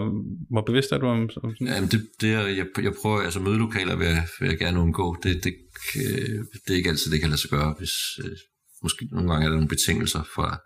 hvor 0.51 0.63
bevidst 0.67 0.93
er 0.93 0.99
du 0.99 1.07
om, 1.07 1.21
om 1.21 1.31
sådan 1.31 1.67
Jamen 1.67 1.91
det, 1.91 2.09
det 2.21 2.35
er, 2.35 2.47
jeg, 2.47 2.67
jeg 2.83 2.93
prøver, 3.03 3.21
altså 3.21 3.41
mødelokaler 3.41 3.97
vil 3.97 4.07
jeg, 4.07 4.27
vil 4.41 4.49
jeg 4.49 4.59
gerne 4.59 4.81
undgå. 4.81 5.17
Det, 5.23 5.45
det, 5.45 5.55
øh, 5.97 6.39
det 6.65 6.71
er 6.71 6.77
ikke 6.77 6.91
altid, 6.91 7.13
det 7.13 7.21
kan 7.21 7.29
lade 7.29 7.41
sig 7.41 7.51
gøre, 7.51 7.75
hvis 7.79 7.95
øh, 8.25 8.37
måske 8.83 9.09
nogle 9.13 9.31
gange 9.31 9.45
er 9.45 9.49
der 9.49 9.57
nogle 9.57 9.69
betingelser 9.69 10.23
fra 10.35 10.59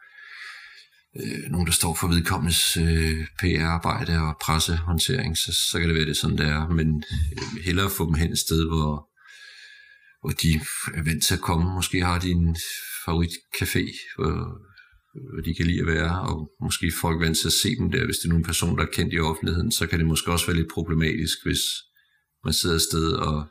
øh, 1.21 1.51
nogen, 1.51 1.67
der 1.67 1.73
står 1.73 1.95
for 1.95 2.09
vedkommendes 2.09 2.77
øh, 2.77 3.27
PR-arbejde 3.41 4.19
og 4.19 4.37
pressehåndtering, 4.43 5.37
så, 5.37 5.53
så 5.71 5.79
kan 5.79 5.89
det 5.89 5.97
være 5.97 6.07
det 6.07 6.17
sådan, 6.17 6.39
der. 6.39 6.69
Men 6.69 7.05
øh, 7.13 7.65
hellere 7.65 7.91
få 7.91 8.07
dem 8.07 8.15
hen 8.15 8.33
et 8.33 8.39
sted, 8.39 8.67
hvor, 8.67 9.09
hvor 10.21 10.31
de 10.43 10.61
er 10.95 11.03
vant 11.03 11.25
til 11.25 11.35
at 11.35 11.41
komme. 11.41 11.75
Måske 11.75 12.05
har 12.05 12.19
de 12.19 12.31
en 12.31 12.57
favoritcafé, 13.07 13.85
hvor 14.17 14.68
hvad 15.15 15.43
de 15.45 15.55
kan 15.55 15.67
lide 15.67 15.81
at 15.81 15.87
være, 15.87 16.21
og 16.21 16.53
måske 16.61 16.93
folk 17.01 17.21
vant 17.21 17.39
til 17.39 17.47
at 17.49 17.53
se 17.63 17.77
dem 17.77 17.91
der, 17.91 18.05
hvis 18.05 18.19
det 18.19 18.25
er 18.25 18.29
nogle 18.29 18.45
personer, 18.45 18.77
der 18.77 18.83
er 18.87 18.97
kendt 18.97 19.15
i 19.15 19.19
offentligheden, 19.19 19.73
så 19.73 19.87
kan 19.87 19.99
det 19.99 20.07
måske 20.07 20.33
også 20.33 20.47
være 20.47 20.57
lidt 20.57 20.73
problematisk, 20.73 21.39
hvis 21.45 21.63
man 22.45 22.55
sidder 22.55 22.77
et 22.77 22.83
sted, 22.83 23.13
og 23.13 23.47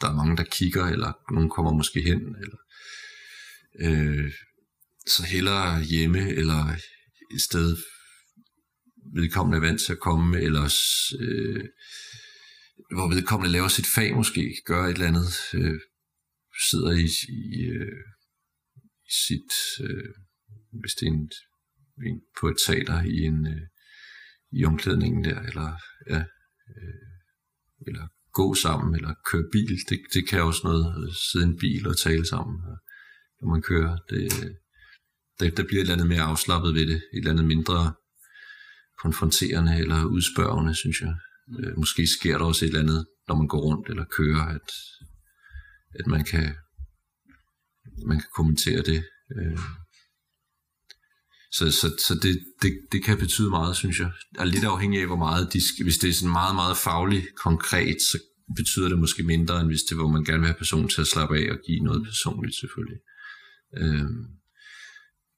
der 0.00 0.08
er 0.08 0.14
mange, 0.14 0.36
der 0.36 0.44
kigger, 0.44 0.84
eller 0.84 1.12
nogen 1.32 1.50
kommer 1.50 1.72
måske 1.72 2.00
hen, 2.00 2.20
eller 2.42 2.58
øh, 3.80 4.32
så 5.06 5.22
hellere 5.22 5.82
hjemme, 5.82 6.28
eller 6.30 6.76
et 7.34 7.40
sted, 7.40 7.76
vedkommende 9.14 9.56
er 9.56 9.66
vant 9.68 9.80
til 9.80 9.92
at 9.92 10.00
komme, 10.00 10.40
eller 10.40 10.64
øh, 11.20 11.64
hvor 12.94 13.14
vedkommende 13.14 13.52
laver 13.52 13.68
sit 13.68 13.86
fag 13.86 14.14
måske, 14.14 14.54
gør 14.64 14.84
et 14.84 14.92
eller 14.92 15.06
andet, 15.06 15.32
øh, 15.54 15.80
sidder 16.70 16.92
i, 16.92 17.08
i, 17.28 17.64
øh, 17.64 17.98
i 19.08 19.12
sit... 19.26 19.52
Øh, 19.80 20.14
hvis 20.80 20.94
det 20.94 21.06
er 21.08 21.12
en, 21.12 21.30
en 22.06 22.20
på 22.40 22.48
et 22.48 22.56
teater 22.66 23.02
i 23.02 23.18
en 23.30 23.46
øh, 23.46 23.62
i 24.52 24.64
omklædningen 24.64 25.24
der, 25.24 25.40
eller 25.40 25.76
ja, 26.10 26.24
øh, 26.76 27.06
eller 27.86 28.06
gå 28.32 28.54
sammen, 28.54 28.94
eller 28.94 29.14
køre 29.30 29.44
bil, 29.52 29.78
det, 29.88 30.00
det 30.14 30.28
kan 30.28 30.42
også 30.42 30.60
noget, 30.64 31.16
sidde 31.32 31.46
i 31.46 31.48
en 31.48 31.58
bil 31.58 31.88
og 31.88 31.96
tale 31.96 32.26
sammen, 32.26 32.60
når 33.40 33.48
man 33.48 33.62
kører. 33.62 33.98
Det, 34.10 34.32
der, 35.40 35.50
der 35.50 35.64
bliver 35.64 35.80
et 35.80 35.84
eller 35.84 35.94
andet 35.94 36.08
mere 36.08 36.22
afslappet 36.22 36.74
ved 36.74 36.86
det, 36.86 36.96
et 36.96 37.02
eller 37.12 37.30
andet 37.30 37.46
mindre 37.46 37.94
konfronterende 39.02 39.78
eller 39.78 40.04
udspørgende, 40.04 40.74
synes 40.74 41.00
jeg. 41.00 41.14
Mm. 41.48 41.64
Øh, 41.64 41.78
måske 41.78 42.06
sker 42.06 42.38
der 42.38 42.44
også 42.44 42.64
et 42.64 42.68
eller 42.68 42.80
andet, 42.80 43.06
når 43.28 43.34
man 43.34 43.48
går 43.48 43.60
rundt 43.60 43.88
eller 43.88 44.04
kører, 44.04 44.42
at, 44.42 44.70
at 45.98 46.06
man 46.06 46.24
kan 46.24 46.54
man 48.06 48.18
kan 48.18 48.28
kommentere 48.36 48.82
det. 48.82 49.04
Øh, 49.36 49.58
så, 51.56 51.70
så, 51.70 51.88
så 52.06 52.14
det, 52.22 52.40
det, 52.62 52.72
det 52.92 53.04
kan 53.04 53.18
betyde 53.18 53.50
meget, 53.50 53.76
synes 53.76 54.00
jeg. 54.00 54.10
Er 54.38 54.44
lidt 54.44 54.64
afhængig 54.64 55.00
af, 55.00 55.06
hvor 55.06 55.16
meget 55.16 55.52
de 55.52 55.68
skal, 55.68 55.82
hvis 55.82 55.98
det 55.98 56.08
er 56.10 56.12
sådan 56.12 56.32
meget, 56.32 56.54
meget 56.54 56.76
fagligt 56.76 57.26
konkret, 57.36 57.96
så 58.10 58.18
betyder 58.56 58.88
det 58.88 58.98
måske 58.98 59.22
mindre, 59.22 59.60
end 59.60 59.68
hvis 59.68 59.82
det 59.82 59.92
er, 59.92 59.96
hvor 59.96 60.10
man 60.16 60.24
gerne 60.24 60.38
vil 60.38 60.46
have 60.46 60.62
personen 60.64 60.88
til 60.88 61.00
at 61.00 61.06
slappe 61.06 61.38
af 61.38 61.50
og 61.50 61.58
give 61.66 61.80
noget 61.84 62.04
personligt, 62.04 62.56
selvfølgelig. 62.60 62.98
Øhm, 63.78 64.24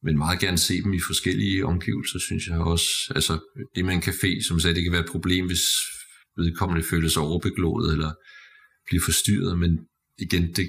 men 0.03 0.19
meget 0.19 0.41
gerne 0.41 0.59
se 0.59 0.83
dem 0.83 0.93
i 0.95 1.01
forskellige 1.01 1.67
omgivelser, 1.67 2.19
synes 2.19 2.47
jeg 2.47 2.59
også. 2.59 2.89
Altså, 3.15 3.39
det 3.75 3.85
med 3.85 3.95
en 3.95 4.03
café, 4.03 4.47
som 4.49 4.61
sagde, 4.61 4.77
det 4.77 4.85
kan 4.85 4.93
være 4.93 5.05
et 5.05 5.15
problem, 5.17 5.47
hvis 5.47 5.65
vedkommende 6.37 6.85
føler 6.91 7.09
sig 7.09 7.23
overbeglået, 7.23 7.93
eller 7.93 8.13
bliver 8.87 9.03
forstyrret, 9.05 9.59
men 9.59 9.79
igen, 10.19 10.55
det, 10.57 10.69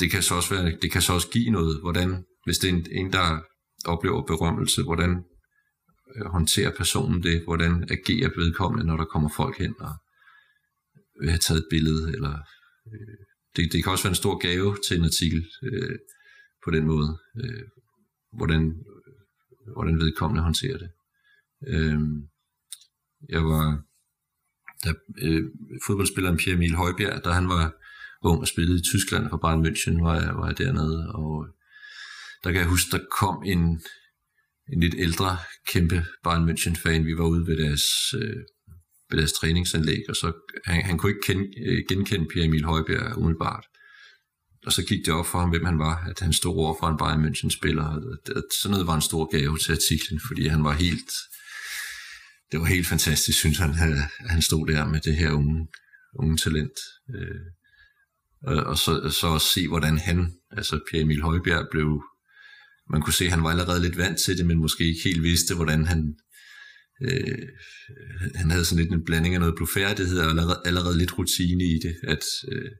det 0.00 0.10
kan 0.10 0.22
så 0.22 0.34
også 0.34 0.54
være, 0.54 0.76
det 0.82 0.92
kan 0.92 1.02
så 1.02 1.12
også 1.12 1.28
give 1.28 1.50
noget, 1.50 1.80
hvordan, 1.80 2.24
hvis 2.44 2.58
det 2.58 2.70
er 2.70 2.74
en, 2.74 2.86
en 2.90 3.12
der 3.12 3.40
oplever 3.88 4.26
berømmelse, 4.26 4.82
hvordan 4.82 5.24
øh, 6.16 6.26
håndterer 6.26 6.76
personen 6.76 7.22
det, 7.22 7.44
hvordan 7.44 7.88
agerer 7.90 8.30
vedkommende, 8.36 8.86
når 8.86 8.96
der 8.96 9.04
kommer 9.04 9.30
folk 9.36 9.58
hen 9.58 9.74
og 9.80 9.92
vil 11.20 11.30
have 11.30 11.38
taget 11.38 11.58
et 11.58 11.66
billede, 11.70 12.12
eller 12.12 12.34
øh, 12.92 13.16
det, 13.56 13.72
det 13.72 13.82
kan 13.82 13.92
også 13.92 14.04
være 14.04 14.10
en 14.16 14.22
stor 14.24 14.38
gave 14.46 14.76
til 14.88 14.98
en 14.98 15.04
artikel 15.04 15.46
øh, 15.62 15.98
på 16.64 16.70
den 16.70 16.84
måde, 16.86 17.18
øh, 17.40 17.64
hvordan, 18.32 18.62
øh, 18.66 19.72
hvordan 19.74 19.98
vedkommende 19.98 20.42
håndterer 20.42 20.78
det. 20.78 20.90
Øh, 21.66 22.00
jeg 23.28 23.44
var, 23.44 23.82
da 24.84 24.90
øh, 25.22 25.44
fodboldspilleren 25.86 26.36
Pierre 26.36 26.56
Emil 26.56 26.74
Højbjerg, 26.74 27.24
da 27.24 27.30
han 27.30 27.48
var 27.48 27.72
ung 28.22 28.40
og 28.40 28.48
spillede 28.48 28.78
i 28.78 28.88
Tyskland 28.90 29.30
for 29.30 29.36
Bayern 29.36 29.66
München, 29.66 30.02
var 30.02 30.14
jeg, 30.20 30.36
var 30.36 30.46
jeg 30.46 30.58
dernede, 30.58 31.12
og 31.14 31.48
der 32.44 32.52
kan 32.52 32.60
jeg 32.60 32.68
huske, 32.68 32.90
der 32.90 33.04
kom 33.20 33.42
en, 33.46 33.60
en 34.72 34.80
lidt 34.80 34.94
ældre 34.98 35.38
kæmpe 35.68 36.04
Bayern 36.24 36.48
München-fan. 36.48 37.04
Vi 37.04 37.18
var 37.18 37.26
ude 37.26 37.46
ved 37.46 37.56
deres, 37.56 37.84
øh, 38.14 38.42
ved 39.10 39.18
deres 39.18 39.32
træningsanlæg, 39.32 40.02
og 40.08 40.16
så 40.16 40.32
han, 40.64 40.84
han 40.84 40.98
kunne 40.98 41.12
ikke 41.12 41.26
kende, 41.26 41.44
øh, 41.66 41.82
genkende 41.88 42.28
Pierre 42.32 42.46
Emil 42.46 42.64
Højbjerg 42.64 43.18
umiddelbart. 43.18 43.64
Og 44.66 44.72
så 44.72 44.84
gik 44.84 45.06
det 45.06 45.14
op 45.14 45.26
for 45.26 45.38
ham, 45.38 45.50
hvem 45.50 45.64
han 45.64 45.78
var, 45.78 46.04
at 46.10 46.20
han 46.20 46.32
stod 46.32 46.56
over 46.56 46.74
for 46.80 46.88
en 46.88 46.98
Bayern 46.98 47.24
München-spiller. 47.24 47.86
Sådan 48.62 48.70
noget 48.70 48.86
var 48.86 48.94
en 48.94 49.08
stor 49.10 49.36
gave 49.36 49.58
til 49.58 49.72
artiklen, 49.72 50.20
fordi 50.28 50.46
han 50.46 50.64
var 50.64 50.72
helt, 50.72 51.10
det 52.52 52.60
var 52.60 52.66
helt 52.66 52.86
fantastisk, 52.86 53.38
synes 53.38 53.58
han, 53.58 53.70
at 53.70 54.30
han 54.30 54.42
stod 54.42 54.66
der 54.66 54.88
med 54.88 55.00
det 55.00 55.16
her 55.16 55.32
unge, 55.32 55.68
unge 56.14 56.36
talent. 56.36 56.78
Øh, 57.14 57.50
og 58.42 58.78
så, 58.78 59.10
så 59.20 59.26
også 59.26 59.48
se, 59.54 59.68
hvordan 59.68 59.98
han 59.98 60.38
Altså 60.50 60.80
Pierre 60.90 61.02
Emil 61.02 61.22
Højbjerg 61.22 61.66
blev, 61.70 62.02
man 62.90 63.02
kunne 63.02 63.12
se, 63.12 63.24
at 63.24 63.30
han 63.30 63.42
var 63.42 63.50
allerede 63.50 63.82
lidt 63.82 63.98
vant 63.98 64.18
til 64.18 64.38
det, 64.38 64.46
men 64.46 64.58
måske 64.58 64.84
ikke 64.84 65.04
helt 65.04 65.22
vidste, 65.22 65.54
hvordan 65.54 65.86
han, 65.86 66.14
øh, 67.02 67.48
han 68.34 68.50
havde 68.50 68.64
sådan 68.64 68.84
lidt 68.84 68.92
en 68.92 69.04
blanding 69.04 69.34
af 69.34 69.40
noget 69.40 69.56
blufærdighed 69.56 70.18
og 70.18 70.30
allerede, 70.30 70.62
allerede 70.64 70.98
lidt 70.98 71.18
rutine 71.18 71.64
i 71.64 71.78
det, 71.82 71.96
at, 72.02 72.24
øh, 72.52 72.70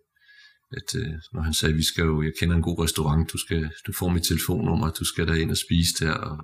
at 0.73 0.95
øh, 1.01 1.13
når 1.33 1.43
han 1.43 1.55
sagde, 1.55 1.75
vi 1.75 1.83
skal 1.83 2.05
jo, 2.05 2.23
jeg 2.23 2.33
kender 2.41 2.57
en 2.57 2.63
god 2.63 2.85
restaurant, 2.85 3.33
du, 3.33 3.39
skal, 3.39 3.71
du 3.87 3.93
får 3.93 4.09
mit 4.09 4.23
telefonnummer, 4.23 4.91
du 4.91 5.05
skal 5.05 5.27
der 5.29 5.35
ind 5.35 5.51
og 5.51 5.57
spise 5.57 6.05
der, 6.05 6.13
og, 6.13 6.39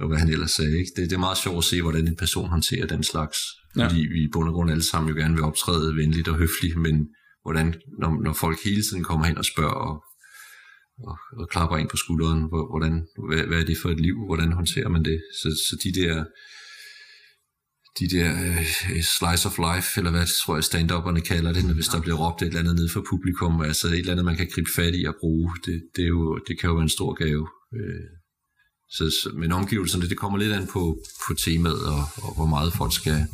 og 0.00 0.08
hvad 0.08 0.18
han 0.18 0.28
ellers 0.28 0.50
sagde. 0.50 0.78
Ikke? 0.78 0.92
Det, 0.96 1.10
det 1.10 1.16
er 1.16 1.26
meget 1.28 1.38
sjovt 1.38 1.58
at 1.58 1.64
se, 1.64 1.82
hvordan 1.82 2.08
en 2.08 2.16
person 2.16 2.48
håndterer 2.48 2.86
den 2.86 3.02
slags, 3.02 3.38
ja. 3.76 3.86
fordi 3.86 4.00
vi 4.00 4.22
i 4.22 4.28
bund 4.32 4.48
og 4.48 4.54
grund 4.54 4.70
alle 4.70 4.82
sammen 4.82 5.10
jo 5.10 5.20
gerne 5.20 5.34
vil 5.34 5.44
optræde 5.44 5.96
venligt 5.96 6.28
og 6.28 6.36
høfligt, 6.36 6.76
men 6.76 7.08
hvordan, 7.42 7.74
når, 8.00 8.22
når 8.24 8.32
folk 8.32 8.58
hele 8.64 8.82
tiden 8.82 9.04
kommer 9.04 9.26
hen 9.26 9.38
og 9.38 9.44
spørger 9.44 9.74
og, 9.88 10.04
og, 10.98 11.16
og 11.38 11.48
klapper 11.48 11.76
ind 11.76 11.88
på 11.88 11.96
skulderen, 11.96 12.40
hvordan, 12.72 13.06
hvad, 13.28 13.46
hvad 13.46 13.60
er 13.60 13.64
det 13.64 13.78
for 13.82 13.90
et 13.90 14.00
liv, 14.00 14.26
hvordan 14.26 14.52
håndterer 14.52 14.88
man 14.88 15.04
det? 15.04 15.22
Så, 15.40 15.48
så 15.68 15.76
de 15.84 16.00
der 16.00 16.24
de 18.00 18.08
der 18.08 18.30
uh, 18.60 19.02
slice 19.16 19.48
of 19.48 19.58
life, 19.68 19.88
eller 19.98 20.10
hvad 20.10 20.26
tror 20.44 20.54
jeg 20.56 20.64
stand-upperne 20.64 21.20
kalder 21.20 21.52
det, 21.52 21.74
hvis 21.74 21.88
der 21.88 22.00
bliver 22.00 22.16
råbt 22.16 22.42
et 22.42 22.46
eller 22.46 22.60
andet 22.60 22.74
ned 22.74 22.88
for 22.88 23.04
publikum, 23.10 23.60
altså 23.60 23.86
et 23.88 23.98
eller 23.98 24.12
andet, 24.12 24.24
man 24.24 24.36
kan 24.36 24.48
gribe 24.54 24.70
fat 24.76 24.94
i 24.94 25.04
og 25.04 25.14
bruge, 25.20 25.50
det, 25.64 25.82
det, 25.96 26.04
er 26.04 26.08
jo, 26.08 26.38
det 26.48 26.60
kan 26.60 26.68
jo 26.68 26.74
være 26.74 26.82
en 26.82 26.98
stor 26.98 27.12
gave. 27.24 27.48
Uh, 27.72 28.04
så, 28.96 29.04
så, 29.10 29.30
men 29.34 29.52
omgivelserne, 29.52 30.08
det 30.08 30.18
kommer 30.18 30.38
lidt 30.38 30.52
an 30.52 30.66
på, 30.66 30.82
på 31.26 31.34
temaet, 31.34 31.86
og, 31.94 32.02
og 32.24 32.34
hvor 32.34 32.46
meget 32.46 32.72
folk 32.72 32.94
skal, 32.94 33.26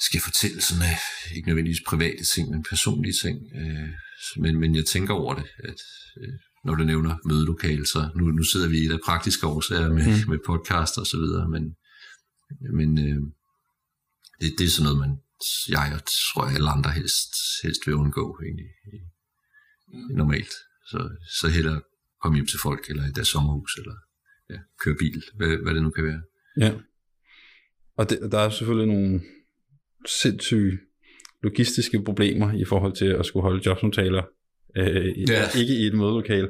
skal 0.00 0.20
fortælle 0.20 0.60
sådan, 0.60 0.82
uh, 0.82 1.36
ikke 1.36 1.48
nødvendigvis 1.48 1.82
private 1.86 2.24
ting, 2.24 2.50
men 2.50 2.62
personlige 2.62 3.14
ting. 3.22 3.38
Uh, 3.54 3.88
men, 4.42 4.60
men 4.60 4.74
jeg 4.74 4.84
tænker 4.84 5.14
over 5.14 5.34
det, 5.34 5.46
at 5.58 5.80
uh, 6.20 6.34
når 6.64 6.74
du 6.74 6.84
nævner 6.84 7.16
mødelokale, 7.24 7.86
så 7.86 8.08
nu, 8.16 8.24
nu 8.24 8.42
sidder 8.42 8.68
vi 8.68 8.78
i 8.78 8.88
der 8.88 8.98
praktiske 9.04 9.46
årsager 9.46 9.88
med, 9.88 10.06
mm. 10.06 10.30
med 10.30 10.38
podcast 10.46 10.98
og 10.98 11.06
så 11.06 11.16
videre, 11.16 11.48
men 11.48 11.76
men 12.60 12.98
øh, 12.98 13.22
det, 14.40 14.58
det 14.58 14.64
er 14.64 14.70
sådan 14.70 14.84
noget, 14.84 14.98
man, 14.98 15.18
jeg 15.68 15.92
og 15.94 16.02
tror 16.06 16.44
alle 16.44 16.70
andre 16.70 16.90
helst, 16.90 17.32
helst 17.62 17.86
vil 17.86 17.94
undgå 17.94 18.40
egentlig, 18.42 18.70
normalt. 20.10 20.52
Så, 20.86 21.16
så 21.40 21.48
hellere 21.48 21.82
komme 22.22 22.36
hjem 22.36 22.46
til 22.46 22.58
folk, 22.62 22.90
eller 22.90 23.06
i 23.06 23.10
deres 23.10 23.28
sommerhus, 23.28 23.76
eller 23.78 23.94
ja, 24.50 24.58
køre 24.84 24.96
bil, 24.98 25.24
hvad, 25.34 25.56
hvad 25.62 25.74
det 25.74 25.82
nu 25.82 25.90
kan 25.90 26.04
være. 26.04 26.22
Ja. 26.56 26.72
Og 27.96 28.10
det, 28.10 28.18
der 28.32 28.38
er 28.38 28.50
selvfølgelig 28.50 28.94
nogle 28.94 29.20
sindssyge 30.06 30.78
logistiske 31.42 32.02
problemer 32.04 32.52
i 32.52 32.64
forhold 32.64 32.92
til 32.92 33.06
at 33.06 33.26
skulle 33.26 33.42
holde 33.42 33.62
jobsamtaler, 33.66 34.22
øh, 34.76 35.30
ja. 35.30 35.58
ikke 35.58 35.74
i 35.74 35.86
et 35.86 35.94
mødelokale. 35.94 36.48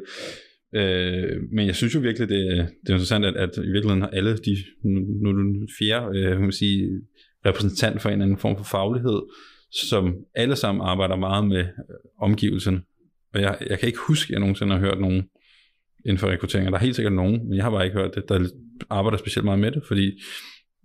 Øh, 0.75 1.43
men 1.53 1.67
jeg 1.67 1.77
synes 1.77 1.95
jo 1.95 2.01
virkelig, 2.01 2.29
det, 2.29 2.69
det 2.83 2.89
er 2.89 2.93
interessant, 2.93 3.25
at, 3.25 3.37
at 3.37 3.51
i 3.57 3.61
virkeligheden 3.61 4.03
har 4.03 4.09
alle 4.09 4.37
de, 4.37 4.57
nu 4.83 5.29
er 5.29 5.33
du 5.33 5.67
fjerde, 5.79 6.19
øh, 6.19 6.41
man 6.41 6.53
sige, 6.53 7.01
repræsentant 7.47 8.03
for 8.03 8.09
en 8.09 8.13
eller 8.13 8.25
anden 8.25 8.39
form 8.39 8.57
for 8.57 8.65
faglighed, 8.65 9.23
som 9.73 10.15
alle 10.35 10.57
sammen 10.57 10.87
arbejder 10.87 11.17
meget 11.17 11.49
med 11.49 11.65
omgivelserne. 12.21 12.83
Og 13.35 13.41
jeg, 13.41 13.59
jeg 13.71 13.79
kan 13.79 13.87
ikke 13.87 13.99
huske, 14.09 14.31
at 14.31 14.31
jeg 14.31 14.41
nogensinde 14.41 14.73
har 14.73 14.81
hørt 14.81 15.01
nogen 15.01 15.23
inden 16.05 16.19
for 16.19 16.29
rekruttering. 16.29 16.67
Der 16.67 16.79
er 16.79 16.83
helt 16.83 16.97
sikkert 16.97 17.13
nogen, 17.13 17.49
men 17.49 17.57
jeg 17.57 17.65
har 17.65 17.71
bare 17.71 17.85
ikke 17.85 17.99
hørt 17.99 18.15
det, 18.15 18.29
der 18.29 18.49
arbejder 18.91 19.19
specielt 19.19 19.45
meget 19.45 19.61
med 19.61 19.71
det, 19.73 19.83
fordi 19.87 20.21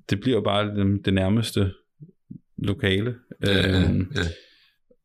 det 0.09 0.19
bliver 0.19 0.37
jo 0.37 0.41
bare 0.41 0.75
det, 0.75 1.05
det 1.05 1.13
nærmeste 1.13 1.71
lokale. 2.61 3.15
Ja, 3.45 3.89
øhm, 3.89 4.07
ja. 4.15 4.21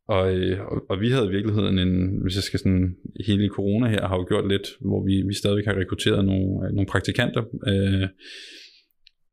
Og, 0.09 0.34
øh, 0.34 0.61
og, 0.61 0.82
og 0.90 1.00
vi 1.00 1.11
havde 1.11 1.26
i 1.26 1.30
virkeligheden 1.30 1.78
en, 1.78 2.22
hvis 2.22 2.34
jeg 2.34 2.42
skal 2.42 2.59
sådan, 2.59 2.96
hele 3.26 3.48
corona 3.48 3.88
her 3.88 4.09
har 4.09 4.16
jo 4.16 4.24
gjort 4.28 4.48
lidt, 4.48 4.68
hvor 4.80 5.05
vi, 5.05 5.22
vi 5.28 5.34
stadigvæk 5.34 5.66
har 5.66 5.78
rekrutteret 5.78 6.24
nogle, 6.24 6.74
nogle 6.74 6.86
praktikanter, 6.86 7.42
øh, 7.66 8.09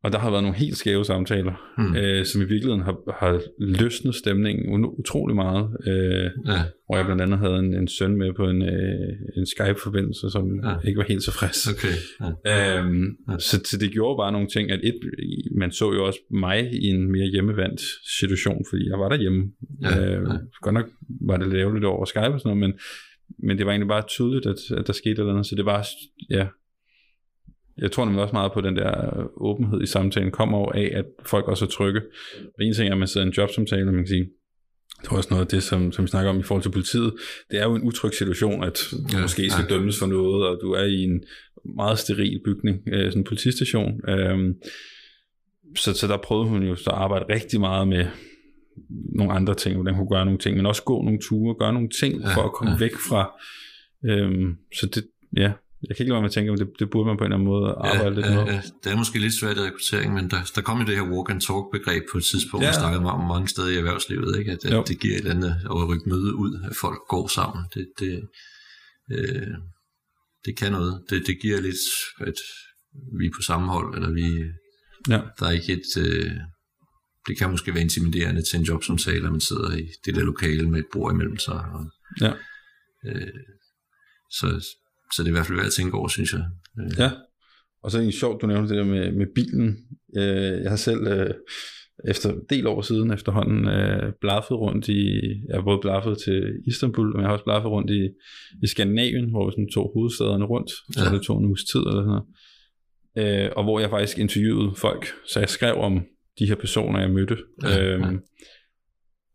og 0.04 0.12
der 0.12 0.20
har 0.20 0.32
været 0.32 0.44
nogle 0.44 0.58
helt 0.58 0.78
skæve 0.78 1.06
samtaler, 1.06 1.74
mm. 1.78 1.96
øh, 1.96 2.26
som 2.26 2.42
i 2.42 2.46
virkeligheden 2.46 2.82
har, 2.82 2.96
har 3.20 3.42
løsnet 3.60 4.16
stemningen 4.16 4.86
utrolig 4.86 5.36
meget. 5.36 5.70
Øh, 5.88 6.30
ja. 6.46 6.60
Hvor 6.86 6.96
jeg 6.98 7.06
blandt 7.06 7.22
andet 7.22 7.40
havde 7.40 7.60
en, 7.60 7.74
en 7.74 7.88
søn 7.88 8.16
med 8.16 8.34
på 8.34 8.50
en, 8.50 8.62
øh, 8.62 9.10
en 9.38 9.46
Skype-forbindelse, 9.46 10.30
som 10.32 10.46
ja. 10.64 10.76
ikke 10.88 10.98
var 10.98 11.04
helt 11.04 11.24
så 11.24 11.32
frisk. 11.32 11.70
Okay. 11.74 11.96
Ja. 12.46 12.80
Øhm, 12.80 13.06
ja. 13.30 13.40
Så, 13.40 13.62
så 13.66 13.78
det 13.78 13.92
gjorde 13.92 14.18
bare 14.18 14.32
nogle 14.32 14.48
ting, 14.48 14.72
at 14.72 14.80
et, 14.84 15.00
man 15.58 15.72
så 15.72 15.94
jo 15.94 16.06
også 16.06 16.20
mig 16.32 16.74
i 16.74 16.86
en 16.86 17.12
mere 17.12 17.28
hjemmevandt 17.28 17.82
situation, 18.20 18.66
fordi 18.70 18.90
jeg 18.90 19.00
var 19.00 19.10
derhjemme. 19.10 19.52
Ja. 19.82 20.06
Øh, 20.06 20.28
Godt 20.62 20.74
nok 20.74 20.86
var 21.22 21.38
det 21.38 21.48
lidt 21.74 21.86
over 21.86 22.06
Skype 22.06 22.36
og 22.36 22.40
sådan 22.40 22.58
noget, 22.58 22.60
men, 22.60 22.74
men 23.48 23.58
det 23.58 23.66
var 23.66 23.72
egentlig 23.72 23.88
bare 23.88 24.04
tydeligt, 24.08 24.46
at, 24.46 24.78
at 24.78 24.88
der 24.88 24.94
skete 24.94 25.18
noget 25.18 25.32
andet. 25.32 25.46
Så 25.46 25.56
det 25.56 25.66
var, 25.66 25.88
ja, 26.30 26.48
jeg 27.82 27.92
tror 27.92 28.06
nemlig 28.06 28.22
også 28.22 28.34
meget 28.34 28.52
på, 28.52 28.60
at 28.60 28.66
den 28.66 28.76
der 28.76 29.24
åbenhed 29.38 29.82
i 29.82 29.86
samtalen 29.86 30.32
kommer 30.32 30.58
over 30.58 30.72
af, 30.72 30.92
at 30.94 31.06
folk 31.26 31.48
også 31.48 31.66
er 31.66 31.70
trygge. 31.70 32.02
Og 32.58 32.64
en 32.66 32.74
ting 32.74 32.88
er, 32.88 32.92
at 32.92 33.00
man 33.00 33.08
sidder 33.08 33.26
i 33.26 33.28
en 33.28 33.34
jobsamtale, 33.34 33.86
man 33.86 33.96
kan 33.96 34.08
sige, 34.08 34.30
det 35.02 35.08
er 35.08 35.16
også 35.16 35.30
noget 35.32 35.46
af 35.46 35.48
det, 35.48 35.64
som, 35.64 35.92
som 35.92 36.04
vi 36.04 36.08
snakker 36.08 36.30
om 36.30 36.40
i 36.40 36.44
forhold 36.44 36.64
til 36.64 36.72
politiet. 36.72 37.14
Det 37.52 37.60
er 37.60 37.64
jo 37.64 37.76
en 37.76 37.84
utryg 37.84 38.14
situation, 38.14 38.64
at 38.64 38.88
du 38.92 38.98
ja, 39.18 39.22
måske 39.22 39.50
skal 39.50 39.66
ja. 39.70 39.76
dømmes 39.76 40.00
for 40.00 40.06
noget, 40.06 40.48
og 40.48 40.60
du 40.62 40.72
er 40.72 40.84
i 40.84 41.04
en 41.04 41.24
meget 41.76 42.00
steril 42.00 42.42
bygning, 42.46 42.82
øh, 42.88 43.06
sådan 43.06 43.22
en 43.22 43.24
politistation. 43.24 44.10
Øhm, 44.10 44.56
så, 45.76 45.94
så 45.94 46.08
der 46.08 46.18
prøvede 46.18 46.50
hun 46.50 46.64
jo 46.64 46.76
så 46.76 46.90
at 46.90 46.96
arbejde 46.96 47.26
rigtig 47.30 47.60
meget 47.60 47.88
med 47.88 48.06
nogle 49.16 49.34
andre 49.34 49.56
ting, 49.56 49.76
hvordan 49.76 49.96
hun 49.96 50.08
kunne 50.08 50.18
gøre 50.18 50.26
nogle 50.26 50.40
ting, 50.40 50.58
men 50.58 50.66
også 50.66 50.84
gå 50.84 51.02
nogle 51.02 51.20
ture, 51.30 51.56
gøre 51.60 51.74
nogle 51.74 51.90
ting 51.90 52.22
ja, 52.22 52.36
for 52.36 52.42
at 52.42 52.52
komme 52.52 52.72
ja. 52.72 52.80
væk 52.80 52.96
fra. 53.10 53.32
Øhm, 54.06 54.58
så 54.76 54.86
det, 54.86 55.04
ja, 55.38 55.52
jeg 55.88 55.96
kan 55.96 56.04
ikke 56.04 56.10
lade 56.10 56.16
være 56.16 56.22
med 56.22 56.30
at 56.30 56.34
tænke, 56.34 56.52
om 56.52 56.58
det, 56.58 56.70
det 56.80 56.90
burde 56.90 57.08
man 57.08 57.18
på 57.18 57.24
en 57.24 57.26
eller 57.26 57.38
anden 57.38 57.52
måde 57.54 57.68
arbejde 57.90 58.04
ja, 58.04 58.10
lidt 58.10 58.30
med. 58.38 58.54
Ja, 58.54 58.62
det 58.84 58.92
er 58.92 58.98
måske 58.98 59.20
lidt 59.20 59.34
svært 59.34 59.58
i 59.58 59.60
rekruttering, 59.60 60.14
men 60.14 60.30
der, 60.30 60.52
der 60.56 60.62
kom 60.62 60.80
jo 60.80 60.86
det 60.86 60.96
her 60.96 61.08
walk 61.14 61.30
and 61.30 61.42
talk 61.42 61.66
begreb 61.72 62.04
på 62.12 62.18
et 62.18 62.24
tidspunkt, 62.24 62.64
ja. 62.64 62.70
vi 62.70 62.74
snakkede 62.74 63.06
om 63.06 63.28
mange 63.28 63.48
steder 63.48 63.70
i 63.70 63.76
erhvervslivet, 63.76 64.40
ikke? 64.40 64.52
At, 64.52 64.66
at 64.66 64.88
det 64.88 65.00
giver 65.00 65.14
et 65.14 65.20
eller 65.20 65.36
andet 65.36 65.54
at 65.66 65.88
rykke 65.90 66.10
møde 66.10 66.36
ud, 66.36 66.52
at 66.70 66.76
folk 66.76 67.00
går 67.10 67.28
sammen. 67.28 67.62
Det, 67.74 67.86
det, 68.00 68.14
øh, 69.12 69.54
det 70.46 70.58
kan 70.58 70.72
noget. 70.72 71.04
Det, 71.10 71.28
det 71.28 71.42
giver 71.42 71.62
lidt, 71.62 71.84
at 72.20 72.40
vi 73.20 73.26
er 73.26 73.36
på 73.36 73.42
samme 73.42 73.68
hold, 73.72 73.96
eller 73.96 74.12
vi, 74.12 74.28
ja. 75.10 75.20
der 75.40 75.46
er 75.46 75.52
ikke 75.52 75.74
et... 75.74 75.92
Øh, 76.06 76.32
det 77.28 77.38
kan 77.38 77.52
måske 77.52 77.74
være 77.74 77.84
intimiderende 77.84 78.42
til 78.42 78.60
en 78.60 78.66
job 78.66 78.84
som 78.84 78.98
at 79.08 79.32
man 79.32 79.42
sidder 79.42 79.78
i 79.78 79.88
det 80.06 80.16
der 80.16 80.24
lokale 80.24 80.70
med 80.70 80.80
et 80.80 80.86
bord 80.94 81.14
imellem 81.14 81.38
sig. 81.38 81.54
Og, 81.74 81.92
ja. 82.22 82.34
øh, 83.06 83.44
så 84.30 84.76
så 85.16 85.24
det 85.24 85.28
er 85.28 85.32
i 85.32 85.38
hvert 85.38 85.46
fald 85.46 85.58
værd 85.58 85.68
at 85.68 85.74
tænke 85.74 85.98
over, 85.98 86.08
synes 86.08 86.34
jeg. 86.34 86.44
Øh. 86.80 86.92
Ja, 86.98 87.12
og 87.84 87.92
så 87.92 87.98
er 87.98 88.02
det 88.02 88.14
sjovt, 88.14 88.42
du 88.42 88.48
nævnte 88.48 88.70
det 88.70 88.78
der 88.78 88.92
med, 88.92 89.12
med 89.12 89.28
bilen. 89.36 89.78
Øh, 90.18 90.62
jeg 90.64 90.70
har 90.70 90.76
selv 90.76 91.08
øh, 91.08 91.34
efter 92.08 92.34
del 92.50 92.68
år 92.68 92.82
siden 92.82 93.12
efterhånden 93.12 93.62
blaffet 94.22 94.58
rundt 94.58 94.88
i, 94.88 95.20
jeg 95.48 95.56
har 95.56 95.62
både 95.62 95.80
blaffet 95.82 96.18
til 96.26 96.54
Istanbul, 96.68 97.08
men 97.08 97.20
jeg 97.22 97.28
har 97.28 97.34
også 97.34 97.44
blaffet 97.44 97.72
rundt 97.72 97.92
i, 97.92 98.10
i 98.64 98.68
Skandinavien, 98.68 99.30
hvor 99.30 99.46
vi 99.46 99.52
sådan 99.52 99.70
tog 99.74 99.92
hovedstederne 99.96 100.46
rundt, 100.46 100.72
så 100.96 101.04
ja. 101.04 101.16
det 101.16 101.22
tog 101.22 101.40
en 101.40 101.46
uges 101.46 101.64
tid 101.64 101.80
eller 101.80 102.02
sådan 102.02 102.22
noget. 103.16 103.54
og 103.54 103.64
hvor 103.64 103.80
jeg 103.80 103.90
faktisk 103.90 104.20
interviewede 104.20 104.76
folk, 104.76 105.06
så 105.28 105.40
jeg 105.40 105.50
skrev 105.50 105.76
om 105.76 106.02
de 106.40 106.46
her 106.46 106.56
personer, 106.56 107.00
jeg 107.00 107.10
mødte. 107.10 107.38
Ja, 107.64 107.86
øhm, 107.86 108.04
ja. 108.04 108.18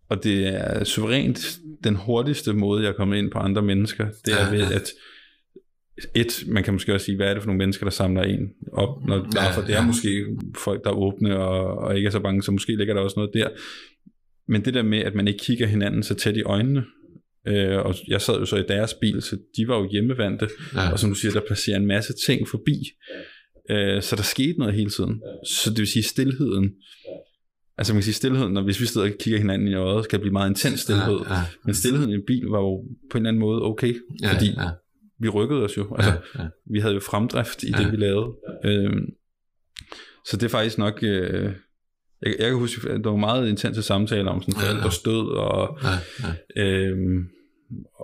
Og 0.08 0.24
det 0.24 0.46
er 0.46 0.84
suverænt 0.84 1.58
den 1.84 1.96
hurtigste 1.96 2.52
måde, 2.52 2.82
jeg 2.82 2.88
er 2.88 2.96
kommet 2.96 3.18
ind 3.18 3.30
på 3.30 3.38
andre 3.38 3.62
mennesker. 3.62 4.06
Det 4.24 4.34
er 4.40 4.50
ved, 4.50 4.72
at 4.72 4.90
et, 6.14 6.44
man 6.46 6.64
kan 6.64 6.72
måske 6.72 6.94
også 6.94 7.04
sige, 7.04 7.16
hvad 7.16 7.26
er 7.26 7.34
det 7.34 7.42
for 7.42 7.46
nogle 7.46 7.58
mennesker, 7.58 7.86
der 7.86 7.90
samler 7.90 8.22
en 8.22 8.48
op, 8.72 9.04
når 9.06 9.16
ja, 9.16 9.46
derfor, 9.46 9.60
det 9.60 9.74
er 9.74 9.80
ja. 9.80 9.86
måske 9.86 10.26
folk, 10.56 10.84
der 10.84 10.90
er 10.90 10.94
åbne 10.94 11.38
og, 11.38 11.78
og 11.78 11.96
ikke 11.96 12.06
er 12.06 12.10
så 12.10 12.20
bange, 12.20 12.42
så 12.42 12.52
måske 12.52 12.76
ligger 12.76 12.94
der 12.94 13.00
også 13.00 13.14
noget 13.16 13.30
der. 13.34 13.48
Men 14.48 14.64
det 14.64 14.74
der 14.74 14.82
med, 14.82 14.98
at 14.98 15.14
man 15.14 15.28
ikke 15.28 15.38
kigger 15.38 15.66
hinanden 15.66 16.02
så 16.02 16.14
tæt 16.14 16.36
i 16.36 16.42
øjnene, 16.42 16.84
øh, 17.48 17.78
og 17.78 17.94
jeg 18.08 18.20
sad 18.20 18.38
jo 18.38 18.44
så 18.44 18.56
i 18.56 18.64
deres 18.68 18.94
bil, 18.94 19.22
så 19.22 19.38
de 19.56 19.68
var 19.68 19.76
jo 19.76 19.88
hjemmevandte, 19.90 20.48
ja. 20.74 20.92
og 20.92 20.98
som 20.98 21.10
du 21.10 21.14
siger, 21.14 21.32
der 21.32 21.40
passerer 21.48 21.76
en 21.76 21.86
masse 21.86 22.14
ting 22.26 22.48
forbi, 22.48 22.90
øh, 23.70 24.02
så 24.02 24.16
der 24.16 24.22
skete 24.22 24.58
noget 24.58 24.74
hele 24.74 24.90
tiden. 24.90 25.22
Så 25.46 25.70
det 25.70 25.78
vil 25.78 25.86
sige, 25.86 26.02
stillheden, 26.02 26.70
altså 27.78 27.92
man 27.92 27.98
kan 27.98 28.04
sige, 28.04 28.14
stillheden, 28.14 28.52
når 28.52 28.62
hvis 28.62 28.80
vi 28.80 28.86
sidder 28.86 29.06
og 29.06 29.12
kigger 29.20 29.38
hinanden 29.38 29.68
i 29.68 29.74
øjet, 29.74 30.08
kan 30.08 30.18
det 30.18 30.22
blive 30.22 30.32
meget 30.32 30.50
intens 30.50 30.80
stillhed, 30.80 31.18
ja, 31.28 31.34
ja. 31.34 31.42
men 31.64 31.74
stillheden 31.74 32.10
i 32.10 32.14
en 32.14 32.26
bil 32.26 32.44
var 32.44 32.58
jo 32.58 32.84
på 33.10 33.18
en 33.18 33.22
eller 33.22 33.28
anden 33.28 33.40
måde 33.40 33.62
okay, 33.62 33.94
ja, 34.22 34.32
fordi 34.32 34.46
ja 34.46 34.68
vi 35.18 35.28
rykkede 35.28 35.64
os 35.64 35.76
jo. 35.76 35.94
Altså, 35.96 36.10
ja, 36.10 36.42
ja. 36.42 36.48
Vi 36.72 36.80
havde 36.80 36.94
jo 36.94 37.00
fremdrift 37.00 37.62
i 37.62 37.70
ja. 37.70 37.82
det, 37.82 37.92
vi 37.92 37.96
lavede. 37.96 38.32
Øhm, 38.64 39.06
så 40.24 40.36
det 40.36 40.42
er 40.42 40.48
faktisk 40.48 40.78
nok... 40.78 40.98
Øh, 41.02 41.52
jeg, 42.22 42.34
jeg 42.38 42.48
kan 42.48 42.58
huske, 42.58 42.90
at 42.90 43.00
der 43.04 43.10
var 43.10 43.16
meget 43.16 43.48
intense 43.48 43.82
samtaler 43.82 44.30
om 44.30 44.42
sådan 44.42 44.60
ja, 44.60 44.76
ja. 44.84 44.90
død, 45.04 45.28
og, 45.36 45.78
ja, 45.82 45.88
ja. 46.56 46.64
Øhm, 46.64 47.28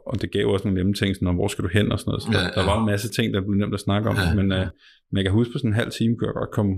og 0.06 0.22
det 0.22 0.32
gav 0.32 0.46
også 0.46 0.64
nogle 0.68 0.78
nemme 0.78 0.94
ting, 0.94 1.16
sådan, 1.16 1.34
hvor 1.34 1.48
skal 1.48 1.64
du 1.64 1.68
hen 1.72 1.92
og 1.92 1.98
sådan 1.98 2.10
noget. 2.10 2.22
Så 2.22 2.28
ja, 2.32 2.38
der, 2.38 2.50
der 2.54 2.64
var 2.64 2.80
en 2.80 2.86
masse 2.86 3.08
ting, 3.08 3.34
der 3.34 3.40
blev 3.40 3.54
nemt 3.54 3.74
at 3.74 3.80
snakke 3.80 4.08
om, 4.08 4.16
ja, 4.16 4.34
men, 4.34 4.52
øh, 4.52 4.66
men 5.10 5.16
jeg 5.16 5.24
kan 5.24 5.32
huske 5.32 5.52
på 5.52 5.58
sådan 5.58 5.70
en 5.70 5.74
halv 5.74 5.90
time, 5.90 6.16
kunne 6.16 6.28
jeg 6.28 6.34
godt 6.34 6.50
komme 6.50 6.74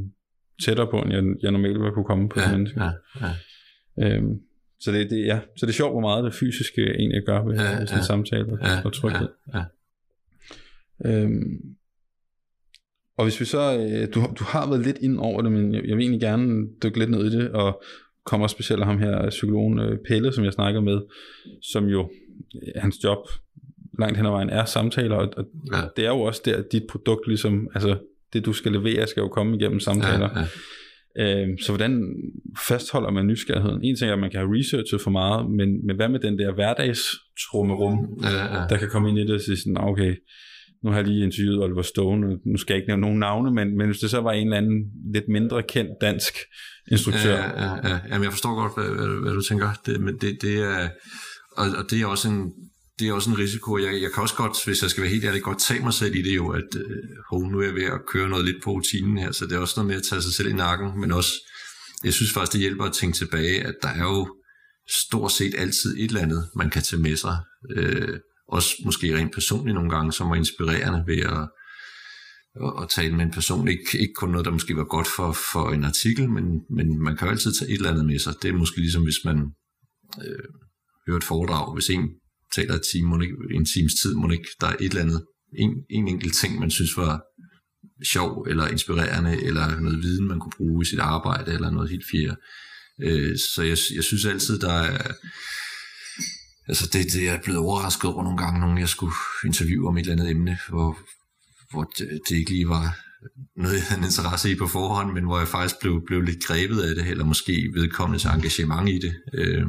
tættere 0.64 0.86
på, 0.90 0.96
end 0.96 1.12
jeg, 1.12 1.24
jeg 1.42 1.50
normalt 1.52 1.78
ville 1.78 1.92
kunne 1.92 2.04
komme 2.04 2.28
på 2.28 2.40
ja, 2.40 2.52
mennesker. 2.52 2.84
Ja, 2.84 2.90
ja. 4.00 4.16
Øhm, 4.16 4.40
Så 4.80 4.92
det, 4.92 5.10
det, 5.10 5.26
ja. 5.26 5.40
så 5.56 5.66
det 5.66 5.72
er 5.72 5.76
sjovt, 5.76 5.92
hvor 5.92 6.00
meget 6.00 6.24
det 6.24 6.34
fysiske 6.34 6.82
egentlig 6.82 7.22
gør 7.26 7.44
ved, 7.44 7.54
ja, 7.54 7.64
sådan 7.64 7.82
en 7.82 7.88
ja, 7.90 8.02
samtale 8.02 8.58
ja, 8.62 8.82
og 8.84 8.92
tryghed. 8.92 9.28
Ja, 9.54 9.58
ja. 9.58 9.64
Øhm, 11.06 11.76
og 13.16 13.24
hvis 13.24 13.40
vi 13.40 13.44
så, 13.44 13.78
øh, 13.78 14.08
du, 14.14 14.20
du 14.38 14.44
har 14.44 14.68
været 14.68 14.86
lidt 14.86 14.98
ind 14.98 15.18
over 15.18 15.42
det, 15.42 15.52
men 15.52 15.74
jeg, 15.74 15.84
jeg 15.84 15.96
vil 15.96 16.02
egentlig 16.02 16.20
gerne 16.20 16.66
dykke 16.82 16.98
lidt 16.98 17.10
ned 17.10 17.24
i 17.24 17.36
det, 17.36 17.50
og 17.50 17.82
kommer 18.26 18.46
specielt 18.46 18.84
ham 18.84 18.98
her, 18.98 19.30
psykologen 19.30 19.78
øh, 19.78 19.98
Pelle, 20.08 20.32
som 20.32 20.44
jeg 20.44 20.52
snakker 20.52 20.80
med, 20.80 21.00
som 21.62 21.86
jo, 21.86 22.10
øh, 22.54 22.82
hans 22.82 23.04
job 23.04 23.18
langt 23.98 24.16
hen 24.16 24.26
ad 24.26 24.30
vejen 24.30 24.50
er 24.50 24.64
samtaler, 24.64 25.16
og, 25.16 25.28
og 25.36 25.44
ja. 25.72 25.80
det 25.96 26.04
er 26.04 26.08
jo 26.08 26.20
også 26.20 26.42
der, 26.44 26.62
dit 26.72 26.82
produkt 26.88 27.28
ligesom, 27.28 27.68
altså 27.74 27.98
det 28.32 28.46
du 28.46 28.52
skal 28.52 28.72
levere, 28.72 29.06
skal 29.06 29.20
jo 29.20 29.28
komme 29.28 29.56
igennem 29.56 29.80
samtaler. 29.80 30.28
Ja, 30.34 30.40
ja. 30.40 30.46
Øh, 31.16 31.48
så 31.60 31.72
hvordan 31.72 32.14
fastholder 32.68 33.10
man 33.10 33.26
nysgerrigheden? 33.26 33.84
En 33.84 33.96
ting 33.96 34.08
er, 34.08 34.12
at 34.12 34.18
man 34.18 34.30
kan 34.30 34.40
have 34.40 34.58
researchet 34.58 35.00
for 35.00 35.10
meget, 35.10 35.50
men, 35.50 35.86
men 35.86 35.96
hvad 35.96 36.08
med 36.08 36.20
den 36.20 36.38
der 36.38 36.52
hverdagstrummerum, 36.52 38.18
ja, 38.22 38.60
ja. 38.60 38.66
der 38.68 38.76
kan 38.76 38.88
komme 38.88 39.08
ind 39.08 39.18
i 39.18 39.22
det 39.22 39.34
og 39.34 39.40
sige 39.40 39.56
sådan, 39.56 39.76
okay, 39.80 40.14
nu 40.84 40.90
har 40.90 40.96
jeg 40.96 41.06
lige 41.06 41.24
interviewet 41.24 41.64
Oliver 41.64 41.82
Stone, 41.82 42.38
nu 42.46 42.58
skal 42.58 42.74
jeg 42.74 42.78
ikke 42.78 42.88
nævne 42.88 43.00
nogen 43.00 43.18
navne, 43.18 43.50
men, 43.50 43.76
men 43.78 43.86
hvis 43.86 43.98
det 43.98 44.10
så 44.10 44.20
var 44.20 44.32
en 44.32 44.46
eller 44.46 44.56
anden 44.56 44.84
lidt 45.14 45.28
mindre 45.28 45.62
kendt 45.62 45.90
dansk 46.00 46.34
instruktør. 46.90 47.36
Ja, 47.36 47.64
ja, 47.64 47.88
ja. 47.88 47.98
Jamen, 48.08 48.24
jeg 48.24 48.32
forstår 48.32 48.54
godt, 48.54 48.74
hvad, 48.76 48.96
hvad, 48.96 49.20
hvad 49.20 49.32
du 49.32 49.42
tænker. 49.42 49.70
Det, 49.86 50.00
men 50.00 50.18
det, 50.20 50.38
det 50.42 50.62
er, 50.62 50.88
og, 51.56 51.66
og 51.78 51.90
det 51.90 52.00
er 52.00 52.06
også 52.06 52.28
en, 52.28 52.52
det 52.98 53.08
er 53.08 53.12
også 53.12 53.30
en 53.30 53.38
risiko. 53.38 53.78
Jeg, 53.78 54.02
jeg 54.02 54.10
kan 54.14 54.22
også 54.22 54.34
godt, 54.34 54.64
hvis 54.64 54.82
jeg 54.82 54.90
skal 54.90 55.02
være 55.02 55.12
helt 55.12 55.24
ærlig, 55.24 55.42
godt 55.42 55.60
tage 55.60 55.80
mig 55.82 55.92
selv 55.92 56.14
i 56.14 56.22
det 56.22 56.36
jo, 56.36 56.48
at 56.48 56.70
øh, 56.76 57.42
nu 57.50 57.60
er 57.60 57.64
jeg 57.64 57.74
ved 57.74 57.84
at 57.84 58.06
køre 58.12 58.28
noget 58.28 58.44
lidt 58.44 58.62
på 58.64 58.70
rutinen 58.70 59.18
her, 59.18 59.32
så 59.32 59.46
det 59.46 59.52
er 59.52 59.58
også 59.58 59.74
noget 59.76 59.88
med 59.88 59.96
at 59.96 60.02
tage 60.02 60.22
sig 60.22 60.32
selv 60.32 60.48
i 60.48 60.52
nakken, 60.52 61.00
men 61.00 61.12
også, 61.12 61.32
jeg 62.04 62.12
synes 62.12 62.32
faktisk, 62.32 62.52
det 62.52 62.60
hjælper 62.60 62.84
at 62.84 62.92
tænke 62.92 63.16
tilbage, 63.16 63.66
at 63.66 63.74
der 63.82 63.88
er 63.88 64.02
jo 64.02 64.36
stort 65.06 65.32
set 65.32 65.54
altid 65.58 65.96
et 65.98 66.08
eller 66.08 66.20
andet, 66.20 66.48
man 66.56 66.70
kan 66.70 66.82
tage 66.82 67.02
med 67.02 67.16
sig. 67.16 67.36
Øh, 67.70 68.18
også 68.48 68.70
måske 68.84 69.16
rent 69.16 69.34
personligt 69.34 69.74
nogle 69.74 69.90
gange, 69.90 70.12
som 70.12 70.30
var 70.30 70.36
inspirerende 70.36 71.04
ved 71.06 71.18
at, 71.18 71.48
at, 72.82 72.88
tale 72.88 73.16
med 73.16 73.24
en 73.24 73.30
person. 73.30 73.68
Ikke, 73.68 73.98
ikke 74.00 74.14
kun 74.14 74.30
noget, 74.30 74.44
der 74.44 74.50
måske 74.50 74.76
var 74.76 74.84
godt 74.84 75.06
for, 75.16 75.32
for 75.52 75.70
en 75.70 75.84
artikel, 75.84 76.30
men, 76.30 76.44
men 76.70 77.02
man 77.02 77.16
kan 77.16 77.26
jo 77.26 77.32
altid 77.32 77.52
tage 77.52 77.70
et 77.70 77.74
eller 77.74 77.90
andet 77.90 78.06
med 78.06 78.18
sig. 78.18 78.34
Det 78.42 78.48
er 78.48 78.52
måske 78.52 78.80
ligesom, 78.80 79.02
hvis 79.02 79.24
man 79.24 79.38
øh, 80.24 80.48
hører 81.06 81.16
et 81.16 81.24
foredrag. 81.24 81.74
Hvis 81.74 81.90
en 81.90 82.08
taler 82.54 82.74
et 82.74 82.82
time, 82.92 83.24
ikke, 83.24 83.36
en 83.54 83.66
times 83.74 83.94
tid, 84.02 84.14
må 84.14 84.30
ikke, 84.30 84.48
der 84.60 84.66
er 84.66 84.76
et 84.80 84.90
eller 84.90 85.02
andet, 85.02 85.24
en, 85.58 85.70
en 85.90 86.08
enkelt 86.08 86.34
ting, 86.34 86.60
man 86.60 86.70
synes 86.70 86.96
var 86.96 87.22
sjov, 88.04 88.46
eller 88.48 88.68
inspirerende, 88.68 89.42
eller 89.42 89.80
noget 89.80 90.02
viden, 90.02 90.28
man 90.28 90.40
kunne 90.40 90.56
bruge 90.56 90.82
i 90.82 90.84
sit 90.84 90.98
arbejde, 90.98 91.52
eller 91.52 91.70
noget 91.70 91.90
helt 91.90 92.04
fjerde. 92.10 92.36
Øh, 93.02 93.38
så 93.54 93.62
jeg, 93.62 93.78
jeg 93.94 94.04
synes 94.04 94.24
altid, 94.24 94.58
der 94.58 94.72
er, 94.72 95.12
altså 96.68 96.90
det, 96.92 97.12
det 97.12 97.28
er 97.28 97.42
blevet 97.42 97.60
overrasket 97.60 98.10
over 98.10 98.22
nogle 98.22 98.38
gange, 98.38 98.60
nogen 98.60 98.78
jeg 98.78 98.88
skulle 98.88 99.14
interviewe 99.44 99.88
om 99.88 99.96
et 99.96 100.00
eller 100.00 100.12
andet 100.12 100.30
emne, 100.30 100.58
hvor, 100.68 100.98
hvor 101.70 101.82
det, 101.82 102.20
det 102.28 102.36
ikke 102.36 102.50
lige 102.50 102.68
var 102.68 102.98
noget, 103.56 103.74
jeg 103.74 103.82
havde 103.82 103.98
en 103.98 104.04
interesse 104.04 104.50
i 104.50 104.54
på 104.54 104.66
forhånd, 104.66 105.12
men 105.12 105.24
hvor 105.24 105.38
jeg 105.38 105.48
faktisk 105.48 105.80
blev, 105.80 106.02
blev 106.06 106.20
lidt 106.22 106.44
grebet 106.44 106.82
af 106.82 106.94
det, 106.94 107.06
eller 107.06 107.24
måske 107.24 107.70
vedkommende 107.74 108.22
til 108.22 108.30
engagement 108.30 108.88
i 108.88 108.98
det, 108.98 109.14
øh, 109.34 109.66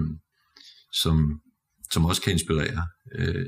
som, 0.93 1.41
som 1.91 2.05
også 2.05 2.21
kan 2.21 2.33
inspirere. 2.33 2.87
Øh, 3.17 3.45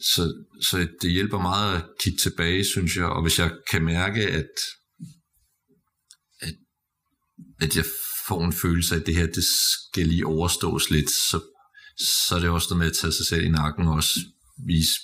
så, 0.00 0.44
så 0.62 0.88
det 1.02 1.10
hjælper 1.10 1.38
meget 1.38 1.76
at 1.76 1.84
kigge 2.00 2.18
tilbage, 2.18 2.64
synes 2.64 2.96
jeg, 2.96 3.06
og 3.06 3.22
hvis 3.22 3.38
jeg 3.38 3.52
kan 3.70 3.84
mærke, 3.84 4.26
at, 4.28 4.50
at, 6.40 6.54
at 7.60 7.76
jeg 7.76 7.84
får 8.28 8.44
en 8.44 8.52
følelse 8.52 8.94
af, 8.94 9.00
at 9.00 9.06
det 9.06 9.16
her, 9.16 9.26
det 9.26 9.44
skal 9.44 10.06
lige 10.06 10.26
overstås 10.26 10.90
lidt, 10.90 11.10
så, 11.10 11.40
så 11.98 12.34
er 12.36 12.40
det 12.40 12.48
også 12.48 12.68
noget 12.70 12.78
med 12.78 12.86
at 12.86 12.96
tage 13.00 13.12
sig 13.12 13.26
selv 13.26 13.44
i 13.44 13.48
nakken 13.48 13.88
og 13.88 13.94
også 13.94 14.20
vise 14.66 15.00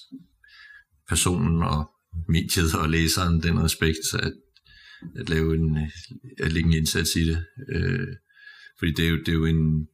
personen 1.09 1.62
og 1.62 1.90
mediet 2.28 2.74
og 2.74 2.90
læseren 2.90 3.43
den 3.43 3.64
respekt, 3.64 4.14
at, 4.14 4.32
at 5.16 5.28
lave 5.28 5.55
en, 5.55 5.78
at 6.38 6.53
lægge 6.53 6.68
en 6.68 6.76
indsats 6.76 7.16
i 7.16 7.24
det. 7.28 7.45
Øh, 7.68 8.09
fordi 8.78 8.93
det 8.93 9.05
er 9.05 9.09
jo, 9.09 9.16
det 9.16 9.28
er 9.28 9.32
jo 9.32 9.47
en, 9.47 9.88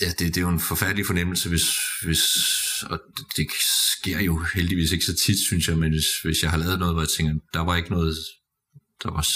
Ja, 0.00 0.06
det, 0.06 0.18
det 0.18 0.36
er 0.36 0.40
jo 0.40 0.48
en 0.48 0.60
forfærdelig 0.60 1.06
fornemmelse, 1.06 1.48
hvis, 1.48 1.76
hvis 2.04 2.22
og 2.82 3.00
det, 3.16 3.26
det 3.36 3.46
sker 3.98 4.20
jo 4.20 4.44
heldigvis 4.54 4.92
ikke 4.92 5.04
så 5.04 5.14
tit, 5.14 5.38
synes 5.38 5.68
jeg, 5.68 5.78
men 5.78 5.92
hvis, 5.92 6.20
hvis 6.24 6.42
jeg 6.42 6.50
har 6.50 6.58
lavet 6.58 6.78
noget, 6.78 6.94
hvor 6.94 7.02
jeg 7.02 7.08
tænker, 7.08 7.34
der 7.54 7.60
var 7.60 7.76
ikke 7.76 7.90
noget, 7.90 8.16
der 9.02 9.10
var 9.10 9.26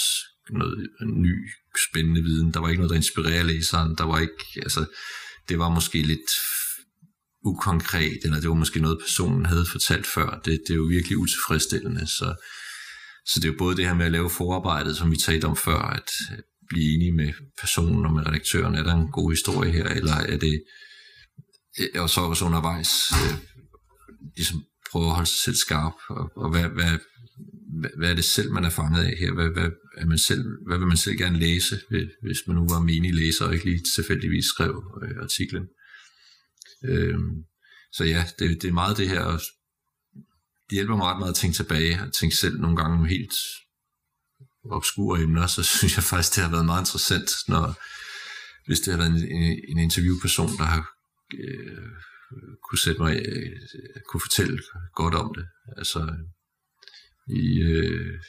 noget 0.53 0.89
ny, 1.05 1.49
spændende 1.89 2.23
viden, 2.23 2.53
der 2.53 2.59
var 2.59 2.69
ikke 2.69 2.79
noget, 2.79 2.89
der 2.89 2.95
inspirerer 2.95 3.43
læseren, 3.43 3.95
der 3.97 4.03
var 4.03 4.19
ikke, 4.19 4.43
altså, 4.55 4.85
det 5.49 5.59
var 5.59 5.69
måske 5.69 6.01
lidt 6.01 6.31
ukonkret, 7.45 8.19
eller 8.23 8.39
det 8.39 8.49
var 8.49 8.55
måske 8.55 8.79
noget, 8.79 8.99
personen 8.99 9.45
havde 9.45 9.65
fortalt 9.71 10.07
før. 10.07 10.41
Det, 10.45 10.61
det 10.67 10.73
er 10.73 10.75
jo 10.75 10.83
virkelig 10.83 11.17
utilfredsstillende, 11.17 12.07
så, 12.07 12.35
så 13.25 13.39
det 13.39 13.45
er 13.45 13.51
jo 13.51 13.57
både 13.57 13.77
det 13.77 13.85
her 13.85 13.93
med 13.93 14.05
at 14.05 14.11
lave 14.11 14.29
forarbejdet, 14.29 14.97
som 14.97 15.11
vi 15.11 15.17
talte 15.17 15.45
om 15.45 15.55
før, 15.55 15.79
at 15.79 16.09
blive 16.69 16.95
enige 16.95 17.11
med 17.11 17.33
personen 17.61 18.05
og 18.05 18.13
med 18.13 18.27
redaktøren, 18.27 18.75
er 18.75 18.83
der 18.83 18.93
en 18.93 19.11
god 19.11 19.31
historie 19.31 19.71
her, 19.71 19.87
eller 19.87 20.13
er 20.13 20.37
det, 20.37 20.63
og 21.95 22.09
så 22.09 22.21
også 22.21 22.45
undervejs, 22.45 23.11
øh, 23.11 23.37
ligesom 24.35 24.63
prøve 24.91 25.05
at 25.05 25.15
holde 25.15 25.29
sig 25.29 25.39
selv 25.39 25.55
skarp, 25.55 25.93
og, 26.09 26.31
og 26.35 26.49
hvad, 26.49 26.69
hvad, 26.69 26.99
hvad 27.97 28.09
er 28.11 28.15
det 28.15 28.25
selv, 28.25 28.51
man 28.51 28.63
er 28.63 28.69
fanget 28.69 29.03
af 29.03 29.13
her? 29.19 29.33
Hvad, 29.33 29.49
hvad, 29.49 29.69
er 29.97 30.05
man 30.05 30.17
selv, 30.17 30.43
hvad 30.67 30.77
vil 30.77 30.87
man 30.87 30.97
selv 30.97 31.17
gerne 31.17 31.39
læse, 31.39 31.81
hvis 32.21 32.47
man 32.47 32.55
nu 32.55 32.67
var 32.67 32.79
menig 32.79 33.13
læser 33.13 33.45
og 33.45 33.53
ikke 33.53 33.65
lige 33.65 33.83
tilfældigvis 33.95 34.45
skrev 34.45 34.99
øh, 35.03 35.23
artiklen? 35.23 35.67
Øh, 36.83 37.19
så 37.91 38.03
ja, 38.03 38.25
det, 38.39 38.61
det 38.61 38.67
er 38.67 38.73
meget 38.73 38.97
det 38.97 39.09
her, 39.09 39.23
det 40.69 40.75
hjælper 40.77 40.95
mig 40.95 41.05
ret 41.05 41.19
meget 41.19 41.31
at 41.31 41.35
tænke 41.35 41.55
tilbage, 41.55 42.01
og 42.01 42.13
tænke 42.13 42.35
selv 42.35 42.59
nogle 42.59 42.77
gange 42.77 43.09
helt 43.09 43.33
obskure 44.71 45.21
emner, 45.21 45.47
så 45.47 45.63
synes 45.77 45.95
jeg 45.95 46.03
faktisk, 46.03 46.35
det 46.35 46.43
har 46.43 46.51
været 46.51 46.65
meget 46.65 46.81
interessant, 46.81 47.29
når, 47.47 47.65
hvis 48.65 48.79
det 48.79 48.93
har 48.93 48.97
været 48.97 49.11
en, 49.11 49.31
en, 49.37 49.59
en 49.67 49.79
interviewperson, 49.79 50.57
der 50.57 50.63
har 50.63 50.89
øh, 51.33 51.87
kunne 52.69 52.79
sætte 52.79 53.01
mig, 53.01 53.13
øh, 53.25 53.51
kunne 54.09 54.21
fortælle 54.21 54.59
godt 54.93 55.15
om 55.15 55.33
det. 55.37 55.47
Altså, 55.77 56.15
i, 57.27 57.61
øh, 57.61 58.19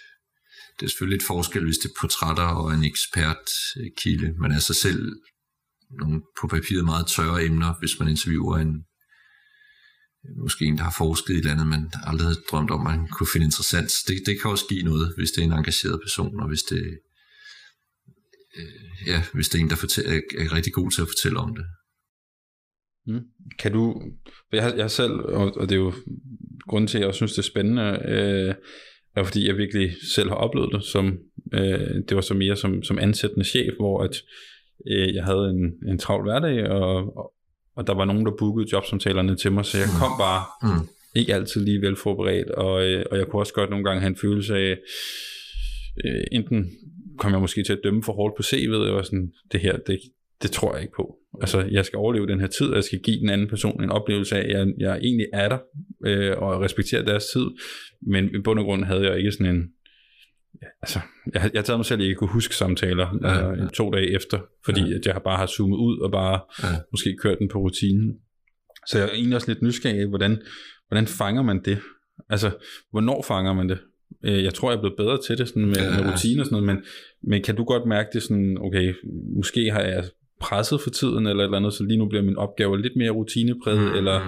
det 0.80 0.86
er 0.86 0.90
selvfølgelig 0.90 1.16
et 1.16 1.26
forskel, 1.26 1.64
hvis 1.64 1.78
det 1.78 1.88
er 1.88 1.98
portrætter 2.00 2.48
og 2.60 2.74
en 2.74 2.84
ekspert 2.84 3.46
øh, 3.80 3.90
kilde, 3.98 4.32
men 4.40 4.52
altså 4.52 4.74
selv 4.74 5.12
nogle 5.90 6.22
på 6.40 6.46
papiret 6.46 6.84
meget 6.84 7.06
tørre 7.06 7.44
emner, 7.44 7.74
hvis 7.78 7.98
man 7.98 8.08
interviewer 8.08 8.56
en, 8.58 8.84
måske 10.44 10.64
en, 10.64 10.78
der 10.78 10.84
har 10.84 10.94
forsket 10.98 11.34
i 11.34 11.36
et 11.36 11.38
eller 11.38 11.52
andet, 11.52 11.66
man 11.66 11.90
aldrig 12.06 12.26
havde 12.26 12.40
drømt 12.50 12.70
om, 12.70 12.80
man 12.84 13.08
kunne 13.08 13.32
finde 13.32 13.44
interessant. 13.44 13.90
Det, 14.08 14.16
det 14.26 14.40
kan 14.40 14.50
også 14.50 14.66
give 14.68 14.82
noget, 14.82 15.14
hvis 15.16 15.30
det 15.30 15.40
er 15.40 15.46
en 15.46 15.52
engageret 15.52 16.00
person, 16.04 16.40
og 16.40 16.48
hvis 16.48 16.62
det, 16.62 16.98
øh, 18.58 19.06
ja, 19.06 19.22
hvis 19.34 19.48
det 19.48 19.58
er 19.58 19.62
en, 19.62 19.70
der 19.70 19.76
fortæller, 19.76 20.12
er, 20.12 20.20
er 20.38 20.52
rigtig 20.52 20.72
god 20.72 20.90
til 20.90 21.02
at 21.02 21.08
fortælle 21.08 21.38
om 21.38 21.56
det. 21.56 21.66
Mm. 23.06 23.24
Kan 23.58 23.72
du, 23.72 24.02
jeg 24.52 24.74
jeg 24.76 24.90
selv, 24.90 25.12
og, 25.12 25.56
og 25.56 25.68
det 25.68 25.74
er 25.74 25.80
jo 25.80 25.94
grunden 26.68 26.88
til, 26.88 26.98
at 26.98 27.00
jeg 27.00 27.08
også 27.08 27.18
synes, 27.18 27.32
det 27.32 27.38
er 27.38 27.52
spændende, 27.52 27.88
øh, 28.08 28.54
er 29.20 29.24
fordi 29.24 29.46
jeg 29.48 29.56
virkelig 29.56 29.92
selv 30.14 30.28
har 30.28 30.36
oplevet 30.36 30.72
det, 30.72 30.84
som, 30.84 31.18
øh, 31.54 31.94
det 32.08 32.14
var 32.14 32.20
så 32.20 32.34
mere 32.34 32.56
som, 32.56 32.82
som 32.82 32.98
ansættende 32.98 33.44
chef, 33.44 33.74
hvor 33.76 34.02
at, 34.02 34.22
øh, 34.90 35.14
jeg 35.14 35.24
havde 35.24 35.50
en, 35.50 35.90
en 35.90 35.98
travl 35.98 36.22
hverdag, 36.22 36.68
og, 36.68 37.16
og, 37.16 37.32
og 37.76 37.86
der 37.86 37.94
var 37.94 38.04
nogen, 38.04 38.26
der 38.26 38.32
bookede 38.38 38.68
jobsamtalerne 38.72 39.36
til 39.36 39.52
mig, 39.52 39.64
så 39.64 39.78
jeg 39.78 39.86
kom 40.00 40.12
bare 40.18 40.42
mm. 40.62 40.88
ikke 41.14 41.34
altid 41.34 41.64
lige 41.64 41.82
velforberedt, 41.82 42.50
og, 42.50 42.86
øh, 42.86 43.04
og 43.10 43.18
jeg 43.18 43.26
kunne 43.26 43.42
også 43.42 43.52
godt 43.52 43.70
nogle 43.70 43.84
gange 43.84 44.00
have 44.00 44.10
en 44.10 44.16
følelse 44.16 44.56
af, 44.56 44.78
øh, 46.04 46.24
enten 46.32 46.70
kom 47.18 47.32
jeg 47.32 47.40
måske 47.40 47.62
til 47.62 47.72
at 47.72 47.80
dømme 47.84 48.02
for 48.02 48.12
hårdt 48.12 48.36
på 48.36 48.42
CV'et, 48.42 48.92
var 48.92 49.02
sådan, 49.02 49.32
det 49.52 49.60
her, 49.60 49.76
det, 49.76 50.00
det 50.42 50.50
tror 50.50 50.74
jeg 50.74 50.82
ikke 50.82 50.94
på. 50.96 51.17
Altså, 51.40 51.68
jeg 51.70 51.84
skal 51.84 51.96
overleve 51.96 52.26
den 52.26 52.40
her 52.40 52.46
tid, 52.46 52.66
og 52.66 52.76
jeg 52.76 52.84
skal 52.84 52.98
give 52.98 53.20
den 53.20 53.30
anden 53.30 53.48
person 53.48 53.82
en 53.82 53.90
oplevelse 53.90 54.36
af, 54.36 54.40
at 54.40 54.50
jeg, 54.50 54.66
jeg 54.78 54.98
egentlig 54.98 55.26
er 55.32 55.48
der, 55.48 55.58
øh, 56.06 56.36
og 56.38 56.60
respekterer 56.60 57.04
deres 57.04 57.24
tid, 57.32 57.46
men 58.02 58.34
i 58.34 58.38
bund 58.44 58.58
og 58.58 58.64
grund 58.64 58.84
havde 58.84 59.08
jeg 59.08 59.18
ikke 59.18 59.32
sådan 59.32 59.54
en, 59.54 59.62
ja, 60.62 60.66
altså, 60.82 61.00
jeg, 61.34 61.50
jeg 61.54 61.64
taget 61.64 61.78
mig 61.78 61.86
selv, 61.86 61.98
at 61.98 62.02
jeg 62.02 62.08
ikke 62.08 62.18
kunne 62.18 62.32
huske 62.32 62.54
samtaler 62.54 63.18
ja, 63.22 63.48
ja. 63.48 63.52
Øh, 63.52 63.70
to 63.70 63.90
dage 63.90 64.10
efter, 64.10 64.38
fordi 64.64 64.80
ja. 64.80 64.94
at 64.94 65.06
jeg 65.06 65.14
har 65.14 65.20
bare 65.20 65.36
har 65.36 65.46
zoomet 65.46 65.76
ud 65.76 65.98
og 65.98 66.10
bare 66.10 66.40
ja. 66.62 66.78
måske 66.92 67.16
kørt 67.22 67.38
den 67.38 67.48
på 67.48 67.58
rutinen. 67.58 68.18
Så 68.86 68.98
jeg 68.98 69.08
er 69.08 69.12
egentlig 69.12 69.36
også 69.36 69.50
lidt 69.50 69.62
nysgerrig 69.62 70.00
af, 70.00 70.06
hvordan, 70.06 70.42
hvordan 70.88 71.06
fanger 71.06 71.42
man 71.42 71.60
det? 71.64 71.78
Altså, 72.30 72.50
hvornår 72.90 73.22
fanger 73.22 73.52
man 73.52 73.68
det? 73.68 73.78
Øh, 74.24 74.44
jeg 74.44 74.54
tror, 74.54 74.70
jeg 74.70 74.76
er 74.76 74.80
blevet 74.80 74.96
bedre 74.96 75.18
til 75.26 75.38
det 75.38 75.48
sådan 75.48 75.66
med, 75.66 75.76
ja. 75.76 75.90
med 75.90 76.12
rutiner 76.12 76.42
og 76.42 76.46
sådan 76.46 76.62
noget, 76.62 76.66
men, 76.66 76.84
men 77.22 77.42
kan 77.42 77.56
du 77.56 77.64
godt 77.64 77.86
mærke 77.86 78.08
det 78.12 78.22
sådan, 78.22 78.58
okay, 78.60 78.94
måske 79.36 79.70
har 79.70 79.80
jeg 79.80 80.04
presset 80.40 80.80
for 80.80 80.90
tiden, 80.90 81.26
eller 81.26 81.42
et 81.42 81.46
eller 81.46 81.56
andet, 81.56 81.72
så 81.74 81.84
lige 81.84 81.98
nu 81.98 82.06
bliver 82.06 82.22
min 82.22 82.36
opgave 82.36 82.82
lidt 82.82 82.96
mere 82.96 83.10
rutinepræget, 83.10 83.90
mm. 83.90 83.96
eller. 83.96 84.20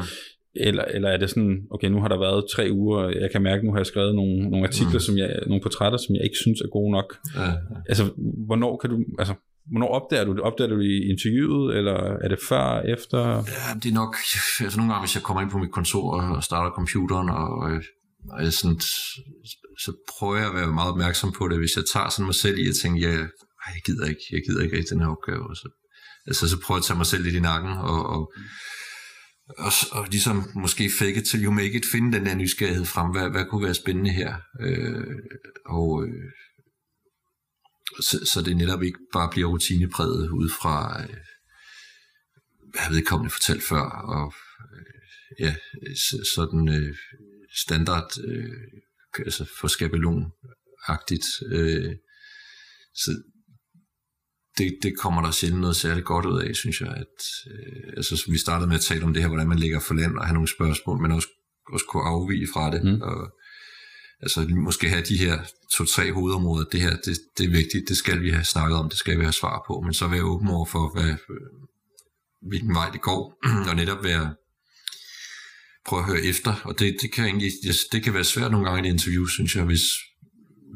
Eller, 0.55 0.85
eller 0.85 1.09
er 1.09 1.17
det 1.17 1.31
sådan, 1.31 1.63
okay, 1.71 1.89
nu 1.89 2.01
har 2.01 2.09
der 2.09 2.19
været 2.19 2.45
tre 2.55 2.69
uger, 2.73 2.99
og 2.99 3.15
jeg 3.15 3.31
kan 3.33 3.43
mærke, 3.43 3.67
nu 3.67 3.73
har 3.73 3.79
jeg 3.79 3.87
skrevet 3.87 4.15
nogle, 4.15 4.51
nogle 4.51 4.67
artikler, 4.67 5.01
mm. 5.01 5.01
som 5.01 5.19
jeg, 5.19 5.39
nogle 5.47 5.63
portrætter, 5.63 5.99
som 5.99 6.15
jeg 6.15 6.25
ikke 6.25 6.37
synes 6.37 6.61
er 6.61 6.69
gode 6.69 6.93
nok. 6.93 7.17
Ja, 7.37 7.43
ja. 7.45 7.55
Altså, 7.89 8.05
hvornår 8.47 8.77
kan 8.77 8.91
du, 8.91 8.97
altså, 9.19 9.35
Hvornår 9.71 9.89
opdager 9.89 10.25
du 10.25 10.33
det? 10.33 10.41
Opdager 10.41 10.69
du 10.69 10.79
det 10.79 10.85
i 10.85 11.11
interviewet, 11.11 11.77
eller 11.77 11.99
er 12.25 12.29
det 12.29 12.39
før, 12.49 12.81
efter? 12.81 13.21
Ja, 13.57 13.67
det 13.83 13.89
er 13.91 13.95
nok, 14.03 14.17
altså 14.65 14.79
nogle 14.79 14.93
gange, 14.93 15.05
hvis 15.05 15.15
jeg 15.15 15.23
kommer 15.23 15.41
ind 15.43 15.51
på 15.51 15.59
mit 15.59 15.73
kontor 15.73 16.21
og 16.37 16.45
starter 16.45 16.71
computeren, 16.71 17.29
og, 17.29 17.49
og 18.33 18.43
jeg 18.45 18.53
sådan, 18.53 18.81
så 19.85 19.91
prøver 20.13 20.37
jeg 20.37 20.49
at 20.49 20.55
være 20.55 20.73
meget 20.81 20.91
opmærksom 20.93 21.33
på 21.39 21.49
det. 21.49 21.59
Hvis 21.59 21.77
jeg 21.77 21.85
tager 21.93 22.09
sådan 22.09 22.29
mig 22.31 22.35
selv 22.35 22.59
i 22.59 22.69
at 22.69 22.77
tænke, 22.83 23.01
ja, 23.07 23.13
jeg 23.75 23.83
gider 23.87 24.07
ikke, 24.13 24.25
jeg 24.33 24.41
gider 24.47 24.63
ikke 24.63 24.77
rigtig 24.77 24.95
den 24.95 25.05
her 25.05 25.15
opgave. 25.17 25.43
Og 25.51 25.57
så, 25.57 25.67
altså, 26.27 26.49
så 26.49 26.61
prøver 26.61 26.79
jeg 26.79 26.83
at 26.83 26.87
tage 26.87 26.97
mig 26.97 27.07
selv 27.07 27.25
lidt 27.25 27.35
i 27.35 27.41
nakken, 27.41 27.71
og, 27.71 28.07
og, 28.07 28.33
og, 29.59 29.73
og 29.93 30.07
ligesom 30.11 30.45
måske 30.55 30.91
fake 30.99 31.15
it 31.15 31.25
till 31.25 31.45
you 31.45 31.53
make 31.53 31.73
it, 31.73 31.87
finde 31.93 32.19
den 32.19 32.27
der 32.27 32.35
nysgerrighed 32.35 32.85
frem. 32.85 33.11
Hvad, 33.11 33.31
hvad 33.31 33.45
kunne 33.45 33.65
være 33.65 33.75
spændende 33.75 34.11
her? 34.11 34.35
Øh, 34.61 35.17
og, 35.67 36.07
øh, 36.07 36.31
så, 38.01 38.27
så 38.33 38.43
det 38.43 38.57
netop 38.57 38.83
ikke 38.83 38.99
bare 39.13 39.31
bliver 39.31 39.49
rutinepræget 39.49 40.29
ud 40.29 40.49
fra, 40.49 41.03
øh, 41.03 41.17
hvad 42.73 42.95
vedkommende 42.95 43.31
fortalt 43.31 43.63
før, 43.63 43.85
og 43.91 44.35
øh, 44.73 44.85
ja, 45.41 45.55
sådan 46.35 46.69
øh, 46.69 46.97
standard, 47.57 48.11
øh, 48.25 48.53
altså 49.19 49.45
for 49.61 49.69
skabelon-agtigt. 49.69 51.27
Øh, 51.55 51.97
så 52.95 53.23
det, 54.61 54.79
det 54.83 54.99
kommer 54.99 55.23
der 55.23 55.31
sjældent 55.31 55.61
noget 55.61 55.77
særligt 55.77 56.07
godt 56.07 56.27
ud 56.27 56.43
af, 56.43 56.55
synes 56.55 56.81
jeg. 56.81 56.89
At, 56.89 57.17
øh, 57.53 57.93
altså, 57.97 58.25
vi 58.31 58.39
startede 58.39 58.69
med 58.69 58.77
at 58.77 58.83
tale 58.83 59.05
om 59.05 59.13
det 59.13 59.23
her, 59.23 59.29
hvordan 59.29 59.49
man 59.49 59.59
ligger 59.59 59.81
for 59.81 59.95
land 59.95 60.19
og 60.19 60.27
have 60.27 60.35
nogle 60.35 60.49
spørgsmål, 60.57 61.03
men 61.03 61.13
også, 61.13 61.29
også 61.73 61.87
kunne 61.89 62.03
afvige 62.03 62.49
fra 62.55 62.71
det. 62.71 62.85
Mm. 62.85 63.01
Og, 63.03 63.19
altså 64.23 64.41
måske 64.49 64.89
have 64.89 65.03
de 65.03 65.19
her 65.19 65.39
to-tre 65.77 66.13
hovedområder, 66.13 66.65
det 66.65 66.81
her, 66.81 66.97
det, 66.97 67.19
det 67.39 67.47
er 67.47 67.51
vigtigt, 67.51 67.89
det 67.89 67.97
skal 67.97 68.23
vi 68.23 68.31
have 68.31 68.45
snakket 68.45 68.79
om, 68.79 68.89
det 68.89 68.99
skal 68.99 69.19
vi 69.19 69.25
have 69.25 69.33
svar 69.33 69.65
på, 69.67 69.81
men 69.81 69.95
så 69.95 70.07
være 70.09 70.23
åben 70.23 70.49
over 70.49 70.67
for, 70.67 70.93
hvad, 70.95 71.15
hvilken 72.49 72.75
vej 72.75 72.91
det 72.91 73.01
går, 73.01 73.39
og 73.69 73.77
netop 73.77 74.05
være, 74.05 74.35
prøve 75.87 76.01
at 76.03 76.09
høre 76.09 76.23
efter, 76.23 76.55
og 76.65 76.79
det, 76.79 76.97
det 77.03 77.13
kan 77.13 77.25
egentlig, 77.25 77.51
det 77.93 78.03
kan 78.03 78.15
være 78.15 78.25
svært 78.25 78.51
nogle 78.51 78.67
gange 78.67 78.83
i 78.83 78.89
et 78.89 78.93
interview, 78.93 79.27
synes 79.27 79.57
jeg, 79.57 79.65
hvis, 79.65 79.85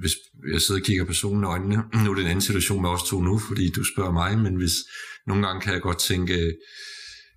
hvis 0.01 0.13
jeg 0.53 0.61
sidder 0.61 0.81
og 0.81 0.85
kigger 0.85 1.05
personen 1.05 1.43
i 1.43 1.47
øjnene, 1.47 1.77
nu 2.05 2.11
er 2.11 2.15
det 2.15 2.23
en 2.23 2.31
anden 2.31 2.49
situation 2.49 2.83
med 2.83 2.91
os 2.91 3.03
to 3.03 3.21
nu, 3.21 3.39
fordi 3.39 3.71
du 3.71 3.85
spørger 3.85 4.13
mig, 4.13 4.39
men 4.39 4.55
hvis 4.57 4.75
nogle 5.27 5.47
gange 5.47 5.61
kan 5.61 5.73
jeg 5.73 5.81
godt 5.81 5.99
tænke, 5.99 6.35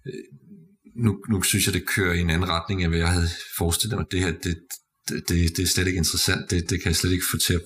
øh, 0.08 0.24
nu, 0.96 1.24
nu 1.30 1.42
synes 1.42 1.66
jeg, 1.66 1.74
det 1.74 1.88
kører 1.88 2.14
i 2.14 2.20
en 2.20 2.30
anden 2.30 2.50
retning, 2.50 2.82
end 2.82 2.90
hvad 2.90 3.00
jeg 3.00 3.12
havde 3.12 3.30
forestillet 3.58 3.98
mig. 3.98 4.06
Det 4.12 4.20
her, 4.20 4.32
det, 4.32 4.58
det, 5.10 5.58
det 5.58 5.60
er 5.60 5.68
slet 5.68 5.88
ikke 5.88 5.98
interessant. 5.98 6.52
Det, 6.52 6.70
det 6.70 6.82
kan 6.82 6.90
jeg 6.90 6.96
slet 6.96 7.12
ikke 7.12 7.26
få 7.32 7.38
til 7.38 7.54
at 7.54 7.62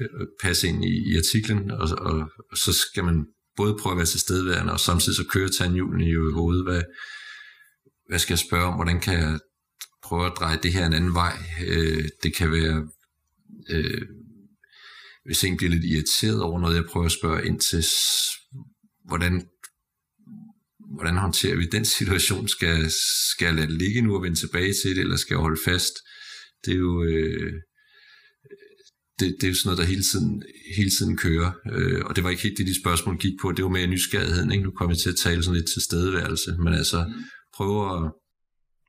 øh, 0.00 0.08
øh, 0.20 0.26
passe 0.42 0.68
ind 0.68 0.84
i, 0.84 1.12
i 1.12 1.16
artiklen, 1.16 1.70
og, 1.70 1.88
og, 1.98 2.30
og 2.50 2.56
så 2.56 2.72
skal 2.72 3.04
man 3.04 3.26
både 3.56 3.76
prøve 3.80 3.92
at 3.92 3.96
være 3.96 4.06
til 4.06 4.20
stedværende, 4.20 4.72
og 4.72 4.80
samtidig 4.80 5.16
så 5.16 5.24
køre 5.24 5.48
tandhjulen 5.48 6.00
i 6.00 6.14
hovedet. 6.14 6.64
Hvad, 6.64 6.82
hvad 8.08 8.18
skal 8.18 8.34
jeg 8.34 8.38
spørge 8.38 8.66
om? 8.66 8.74
Hvordan 8.74 9.00
kan 9.00 9.14
jeg 9.18 9.38
prøve 10.02 10.26
at 10.26 10.32
dreje 10.38 10.58
det 10.62 10.72
her 10.72 10.86
en 10.86 10.92
anden 10.92 11.14
vej? 11.14 11.36
Øh, 11.66 12.08
det 12.22 12.34
kan 12.36 12.52
være, 12.52 12.88
øh, 13.70 14.02
hvis 15.24 15.44
en 15.44 15.56
bliver 15.56 15.70
lidt 15.70 15.84
irriteret 15.84 16.42
over 16.42 16.60
noget, 16.60 16.76
jeg 16.76 16.84
prøver 16.84 17.06
at 17.06 17.12
spørge 17.12 17.46
ind 17.46 17.60
til, 17.60 17.84
hvordan, 19.04 19.46
hvordan 20.94 21.16
håndterer 21.16 21.56
vi 21.56 21.66
den 21.66 21.84
situation? 21.84 22.48
Skal, 22.48 22.90
skal 23.34 23.44
jeg 23.46 23.54
lade 23.54 23.66
det 23.66 23.78
ligge 23.78 24.02
nu 24.02 24.14
og 24.14 24.22
vende 24.22 24.36
tilbage 24.36 24.74
til 24.82 24.90
det, 24.90 24.98
eller 24.98 25.16
skal 25.16 25.34
jeg 25.34 25.40
holde 25.40 25.60
fast? 25.64 25.94
det 26.66 26.72
er 26.74 26.78
jo... 26.78 27.04
Øh, 27.04 27.52
det, 29.20 29.36
det 29.40 29.44
er 29.46 29.48
jo 29.48 29.54
sådan 29.54 29.68
noget, 29.68 29.78
der 29.78 29.92
hele 29.94 30.02
tiden, 30.02 30.42
hele 30.76 30.90
tiden 30.90 31.16
kører. 31.16 31.52
Øh, 31.72 32.00
og 32.04 32.16
det 32.16 32.24
var 32.24 32.30
ikke 32.30 32.42
helt 32.42 32.58
det, 32.58 32.66
de 32.66 32.80
spørgsmål 32.82 33.16
gik 33.18 33.32
på. 33.42 33.52
Det 33.52 33.64
var 33.64 33.70
mere 33.70 33.86
nysgerrigheden. 33.86 34.52
Ikke? 34.52 34.64
Nu 34.64 34.70
kommer 34.70 34.94
jeg 34.94 34.98
til 34.98 35.10
at 35.10 35.16
tale 35.16 35.42
sådan 35.42 35.56
lidt 35.56 35.70
til 35.72 35.82
stedeværelse. 35.82 36.56
Men 36.58 36.74
altså, 36.74 37.04
mm. 37.08 37.24
prøve 37.56 37.80
at... 37.96 38.12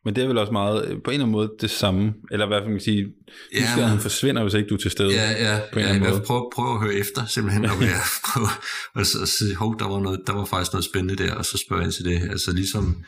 Men 0.07 0.15
det 0.15 0.23
er 0.23 0.27
vel 0.27 0.37
også 0.37 0.51
meget, 0.51 0.81
på 1.03 1.11
en 1.11 1.13
eller 1.13 1.25
anden 1.25 1.31
måde, 1.31 1.51
det 1.61 1.69
samme. 1.69 2.13
Eller 2.31 2.47
hvad 2.47 2.61
man 2.61 2.71
kan 2.71 2.79
sige, 2.79 3.07
ja, 3.53 3.59
nysgerrigheden 3.61 3.99
forsvinder, 3.99 4.43
hvis 4.43 4.53
ikke 4.53 4.69
du 4.69 4.73
er 4.73 4.79
til 4.79 4.91
stede. 4.91 5.13
Ja, 5.13 5.31
ja. 5.31 5.59
På 5.73 5.79
en 5.79 5.85
ja, 5.85 5.93
eller 5.93 6.07
anden 6.07 6.25
prøve, 6.25 6.49
prøve 6.55 6.73
at 6.73 6.79
høre 6.79 6.93
efter, 6.93 7.25
simpelthen. 7.25 7.65
Og, 7.65 7.79
være, 7.79 8.01
prøve, 8.25 8.47
og 8.95 9.05
så, 9.05 9.21
og 9.21 9.27
sige, 9.27 9.55
hov, 9.55 9.79
der 9.79 9.87
var, 9.87 9.99
noget, 9.99 10.19
der 10.27 10.33
var 10.33 10.45
faktisk 10.45 10.73
noget 10.73 10.85
spændende 10.85 11.23
der, 11.23 11.33
og 11.33 11.45
så 11.45 11.57
spørge 11.65 11.83
ind 11.83 11.91
til 11.91 12.05
det. 12.05 12.21
Altså 12.29 12.51
ligesom 12.51 13.03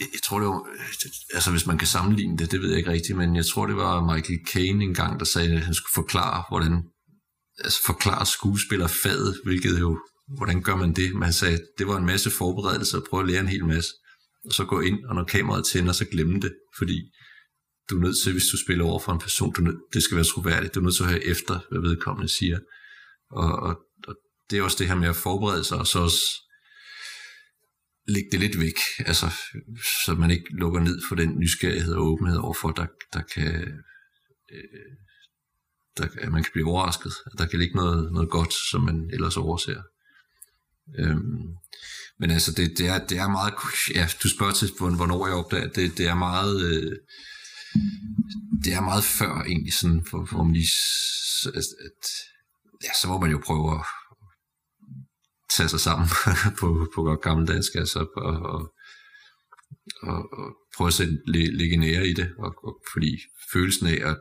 jeg 0.00 0.20
tror 0.24 0.38
det 0.38 0.48
var, 0.48 0.66
altså 1.34 1.50
hvis 1.50 1.66
man 1.66 1.78
kan 1.78 1.88
sammenligne 1.88 2.38
det, 2.38 2.52
det 2.52 2.60
ved 2.60 2.68
jeg 2.68 2.78
ikke 2.78 2.90
rigtigt, 2.90 3.18
men 3.18 3.36
jeg 3.36 3.46
tror 3.46 3.66
det 3.66 3.76
var 3.76 4.14
Michael 4.14 4.40
Caine 4.52 4.84
engang, 4.84 5.20
der 5.20 5.26
sagde, 5.26 5.52
at 5.52 5.64
han 5.64 5.74
skulle 5.74 5.94
forklare, 5.94 6.44
hvordan, 6.48 6.82
altså 7.64 7.80
forklare 7.86 8.26
skuespillerfaget, 8.26 9.34
hvilket 9.44 9.80
jo, 9.80 9.98
hvordan 10.36 10.62
gør 10.62 10.76
man 10.76 10.92
det? 10.92 11.14
Men 11.14 11.22
han 11.22 11.32
sagde, 11.32 11.58
det 11.78 11.86
var 11.86 11.96
en 11.96 12.06
masse 12.06 12.30
forberedelse 12.30 12.96
at 12.96 13.02
prøve 13.10 13.22
at 13.22 13.28
lære 13.28 13.40
en 13.40 13.48
hel 13.48 13.64
masse, 13.64 13.90
og 14.46 14.52
så 14.52 14.64
gå 14.64 14.80
ind, 14.80 15.04
og 15.04 15.14
når 15.14 15.24
kameraet 15.24 15.66
tænder, 15.66 15.92
så 15.92 16.04
glemme 16.04 16.40
det, 16.40 16.54
fordi 16.78 17.12
du 17.90 17.96
er 17.96 18.00
nødt 18.00 18.18
til, 18.22 18.32
hvis 18.32 18.46
du 18.52 18.56
spiller 18.64 18.84
over 18.84 18.98
for 18.98 19.12
en 19.12 19.18
person, 19.18 19.52
du 19.52 19.60
nød, 19.60 19.76
det 19.92 20.02
skal 20.02 20.16
være 20.16 20.24
troværdigt, 20.24 20.74
du 20.74 20.80
er 20.80 20.84
nødt 20.84 20.96
til 20.96 21.02
at 21.02 21.08
høre 21.08 21.24
efter, 21.24 21.60
hvad 21.70 21.80
vedkommende 21.80 22.28
siger. 22.28 22.58
Og, 23.30 23.52
og, 23.52 23.78
og 24.08 24.14
det 24.50 24.58
er 24.58 24.62
også 24.62 24.76
det 24.78 24.88
her 24.88 24.94
med 24.94 25.08
at 25.08 25.16
forberede 25.16 25.64
sig, 25.64 25.78
og 25.78 25.86
så 25.86 25.98
også 25.98 26.24
lægge 28.08 28.28
det 28.32 28.40
lidt 28.40 28.60
væk, 28.60 28.78
altså, 28.98 29.26
så 30.04 30.14
man 30.14 30.30
ikke 30.30 30.44
lukker 30.50 30.80
ned 30.80 31.02
for 31.08 31.14
den 31.14 31.38
nysgerrighed 31.38 31.94
og 31.94 32.06
åbenhed 32.06 32.38
overfor, 32.38 32.70
der, 32.70 32.86
der 33.12 33.22
kan, 33.34 33.82
øh, 34.52 34.92
der, 35.96 36.08
at 36.18 36.32
man 36.32 36.42
kan 36.42 36.52
blive 36.52 36.68
overrasket, 36.68 37.12
at 37.26 37.38
der 37.38 37.46
kan 37.46 37.58
ligge 37.58 37.76
noget, 37.76 38.12
noget 38.12 38.30
godt, 38.30 38.54
som 38.70 38.82
man 38.82 39.10
ellers 39.12 39.36
overser. 39.36 39.82
Øhm, 40.98 41.56
men 42.20 42.30
altså, 42.30 42.52
det, 42.52 42.78
det, 42.78 42.86
er, 42.88 43.06
det 43.06 43.18
er 43.18 43.28
meget, 43.28 43.54
ja, 43.94 44.08
du 44.22 44.28
spørger 44.28 44.52
til, 44.52 44.68
hvornår 44.78 45.26
jeg 45.26 45.36
opdager, 45.36 45.68
det, 45.68 45.98
det 45.98 46.06
er 46.06 46.14
meget, 46.14 46.56
øh, 46.70 46.92
det 48.64 48.72
er 48.72 48.80
meget 48.80 49.04
før 49.04 49.42
egentlig, 49.42 49.74
sådan, 49.74 50.06
for, 50.10 50.26
for 50.30 50.42
man 50.42 50.52
lige, 50.52 50.72
at, 51.58 51.66
at, 51.86 52.02
ja, 52.84 52.92
så 53.00 53.08
må 53.08 53.18
man 53.18 53.30
jo 53.30 53.40
prøve 53.46 53.74
at 53.74 53.84
tage 55.56 55.68
sig 55.68 55.80
sammen 55.80 56.08
på, 56.60 56.68
på 56.94 57.02
godt 57.02 57.22
gammeldansk, 57.22 57.74
altså, 57.74 57.98
og, 58.16 58.36
og, 58.52 58.74
og, 60.02 60.18
og 60.38 60.46
prøve 60.76 60.88
at 60.88 60.94
sætte, 60.94 61.18
ligge 61.60 61.76
nære 61.76 62.08
i 62.08 62.12
det, 62.12 62.28
og, 62.38 62.54
og, 62.64 62.72
fordi 62.92 63.18
følelsen 63.52 63.86
af 63.86 64.10
at 64.10 64.16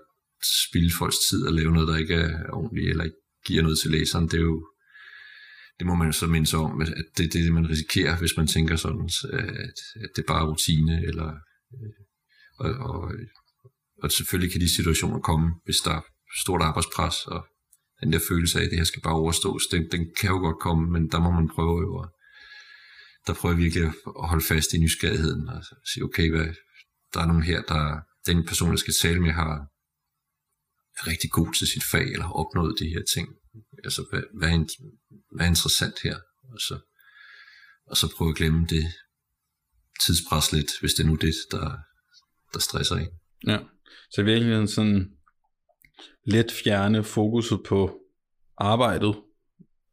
spille 0.68 0.92
folks 0.92 1.18
tid 1.30 1.46
og 1.48 1.54
lave 1.54 1.72
noget, 1.72 1.88
der 1.88 1.98
ikke 1.98 2.14
er 2.14 2.50
ordentligt, 2.54 2.90
eller 2.90 3.04
ikke 3.04 3.18
giver 3.46 3.62
noget 3.62 3.80
til 3.80 3.92
læseren, 3.92 4.28
det 4.28 4.34
er 4.34 4.48
jo, 4.54 4.68
det 5.80 5.88
må 5.88 5.96
man 5.96 6.08
jo 6.08 6.12
så 6.12 6.28
minde 6.28 6.48
sig 6.48 6.60
om, 6.60 6.82
at 6.82 6.88
det 7.18 7.26
er 7.26 7.30
det, 7.30 7.54
man 7.54 7.70
risikerer, 7.70 8.18
hvis 8.18 8.38
man 8.38 8.48
tænker 8.48 8.76
sådan, 8.76 9.10
at, 9.34 9.80
at 10.04 10.10
det 10.16 10.26
bare 10.28 10.42
er 10.42 10.50
rutine, 10.52 11.06
eller, 11.06 11.30
øh, 11.74 11.92
og, 12.60 12.70
og, 12.90 13.12
og 14.04 14.12
selvfølgelig 14.12 14.52
kan 14.52 14.62
de 14.62 14.76
situationer 14.76 15.20
komme, 15.20 15.54
hvis 15.66 15.78
der 15.78 15.92
er 15.92 16.02
stort 16.44 16.62
arbejdspres, 16.62 17.16
og 17.28 17.48
den 18.02 18.14
der 18.14 18.20
følelse 18.30 18.60
af, 18.60 18.64
at 18.64 18.70
det 18.70 18.78
her 18.78 18.86
skal 18.86 19.02
bare 19.02 19.14
overstås, 19.14 19.68
den, 19.72 19.92
den 19.92 20.08
kan 20.20 20.30
jo 20.30 20.38
godt 20.38 20.60
komme, 20.60 20.92
men 20.92 21.12
der 21.12 21.20
må 21.20 21.32
man 21.32 21.50
prøve 21.56 21.80
jo 21.82 22.00
at, 22.04 22.10
der 23.28 23.34
prøver 23.34 23.56
jeg 23.56 23.64
virkelig 23.64 23.84
at 23.86 23.94
holde 24.32 24.46
fast 24.46 24.74
i 24.74 24.78
nysgerrigheden 24.78 25.50
og 25.50 25.64
sige, 25.94 26.04
okay, 26.04 26.30
hvad, 26.30 26.48
der 27.14 27.20
er 27.20 27.26
nogen 27.26 27.44
her, 27.44 27.62
der, 27.62 28.00
den 28.26 28.46
person, 28.46 28.72
jeg 28.72 28.80
skal 28.80 28.94
tale 29.02 29.20
med, 29.20 29.32
har 29.32 29.68
er 31.00 31.08
rigtig 31.08 31.32
god 31.32 31.54
til 31.54 31.68
sit 31.68 31.84
fag, 31.92 32.08
eller 32.14 32.26
har 32.26 32.34
opnået 32.34 32.80
de 32.80 32.88
her 32.88 33.04
ting. 33.14 33.28
Altså, 33.84 34.06
hvad, 34.10 34.22
hvad, 34.34 34.50
er, 34.50 34.66
hvad 35.36 35.46
er 35.46 35.50
interessant 35.50 35.96
her? 36.04 36.16
Og 36.54 36.60
så, 36.60 36.80
og 37.88 37.98
så 37.98 38.16
prøve 38.18 38.30
at 38.30 38.36
glemme 38.36 38.68
det 38.70 38.86
tidspres 40.06 40.52
lidt, 40.54 40.72
hvis 40.80 40.94
det 40.94 41.04
er 41.04 41.08
nu 41.08 41.16
det, 41.16 41.34
der, 41.52 41.78
der 42.54 42.60
stresser 42.60 42.96
en. 42.96 43.10
Ja, 43.48 43.60
så 44.12 44.22
i 44.22 44.26
virkeligheden 44.26 44.68
sådan 44.68 45.12
let 46.26 46.52
fjerne 46.64 47.04
fokuset 47.04 47.60
på 47.68 48.00
arbejdet, 48.58 49.16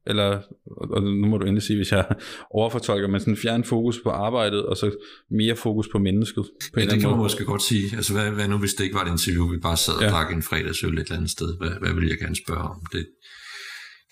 eller, 0.06 0.42
og 0.66 1.02
nu 1.02 1.26
må 1.26 1.38
du 1.38 1.46
endelig 1.46 1.62
sige, 1.62 1.76
hvis 1.76 1.92
jeg 1.92 2.06
overfortolker, 2.58 3.08
men 3.08 3.20
sådan 3.20 3.36
fjerne 3.36 3.64
fokus 3.64 4.00
på 4.02 4.10
arbejdet, 4.10 4.66
og 4.66 4.76
så 4.76 4.96
mere 5.30 5.56
fokus 5.56 5.88
på 5.92 5.98
mennesket. 5.98 6.44
På 6.74 6.80
ja, 6.80 6.84
det 6.86 6.90
kan 6.92 7.02
man 7.02 7.10
måde. 7.10 7.22
måske 7.22 7.44
godt 7.44 7.62
sige. 7.62 7.96
Altså, 7.96 8.12
hvad, 8.12 8.30
hvad 8.30 8.48
nu, 8.48 8.58
hvis 8.58 8.74
det 8.74 8.84
ikke 8.84 8.94
var 8.94 9.04
et 9.04 9.10
interview, 9.10 9.48
vi 9.48 9.58
bare 9.58 9.76
sad 9.76 9.94
og 9.94 10.02
ja. 10.02 10.10
drak 10.10 10.32
en 10.32 10.42
fredagsøl 10.42 10.98
et 10.98 11.00
eller 11.00 11.16
andet 11.16 11.30
sted? 11.30 11.58
Hvad, 11.58 11.70
hvad 11.70 11.94
vil 11.94 12.08
jeg 12.08 12.18
gerne 12.18 12.36
spørge 12.36 12.62
om? 12.62 12.82
Det, 12.92 13.06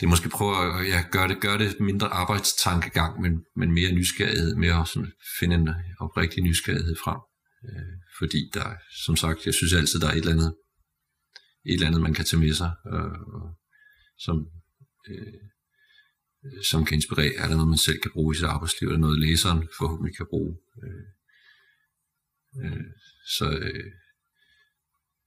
det 0.00 0.06
er 0.06 0.10
måske 0.10 0.28
prøve 0.28 0.80
at 0.80 0.88
ja, 0.88 1.04
gøre, 1.10 1.28
det, 1.28 1.40
gøre 1.40 1.58
det 1.58 1.80
mindre 1.80 2.06
arbejdstankegang, 2.06 3.20
men, 3.20 3.44
men 3.56 3.72
mere 3.72 3.92
nysgerrighed, 3.92 4.54
mere 4.54 4.80
at 4.80 4.88
sådan 4.88 5.12
finde 5.40 5.54
en 5.54 5.68
oprigtig 6.00 6.42
nysgerrighed 6.42 6.96
frem. 7.04 7.20
Øh, 7.68 7.94
fordi 8.18 8.50
der, 8.54 8.74
som 9.04 9.16
sagt, 9.16 9.46
jeg 9.46 9.54
synes 9.54 9.74
altid, 9.74 10.00
der 10.00 10.06
er 10.06 10.12
et 10.12 10.18
eller 10.18 10.32
andet 10.32 10.54
et 11.64 11.74
eller 11.74 11.86
andet, 11.86 12.02
man 12.02 12.14
kan 12.14 12.24
tage 12.24 12.40
med 12.40 12.52
sig, 12.52 12.72
øh, 12.92 13.48
som, 14.18 14.36
øh, 15.10 15.42
som 16.70 16.84
kan 16.84 16.94
inspirere. 16.94 17.34
Er 17.34 17.46
der 17.48 17.54
noget, 17.54 17.68
man 17.68 17.78
selv 17.78 18.00
kan 18.00 18.10
bruge 18.10 18.34
i 18.34 18.36
sit 18.36 18.44
arbejdsliv? 18.44 18.88
Er 18.88 18.92
der 18.92 18.98
noget, 18.98 19.20
læseren 19.20 19.68
forhåbentlig 19.78 20.16
kan 20.16 20.26
bruge? 20.30 20.56
Øh, 20.84 21.06
øh, 22.60 22.86
så, 23.36 23.46
øh, 23.50 23.92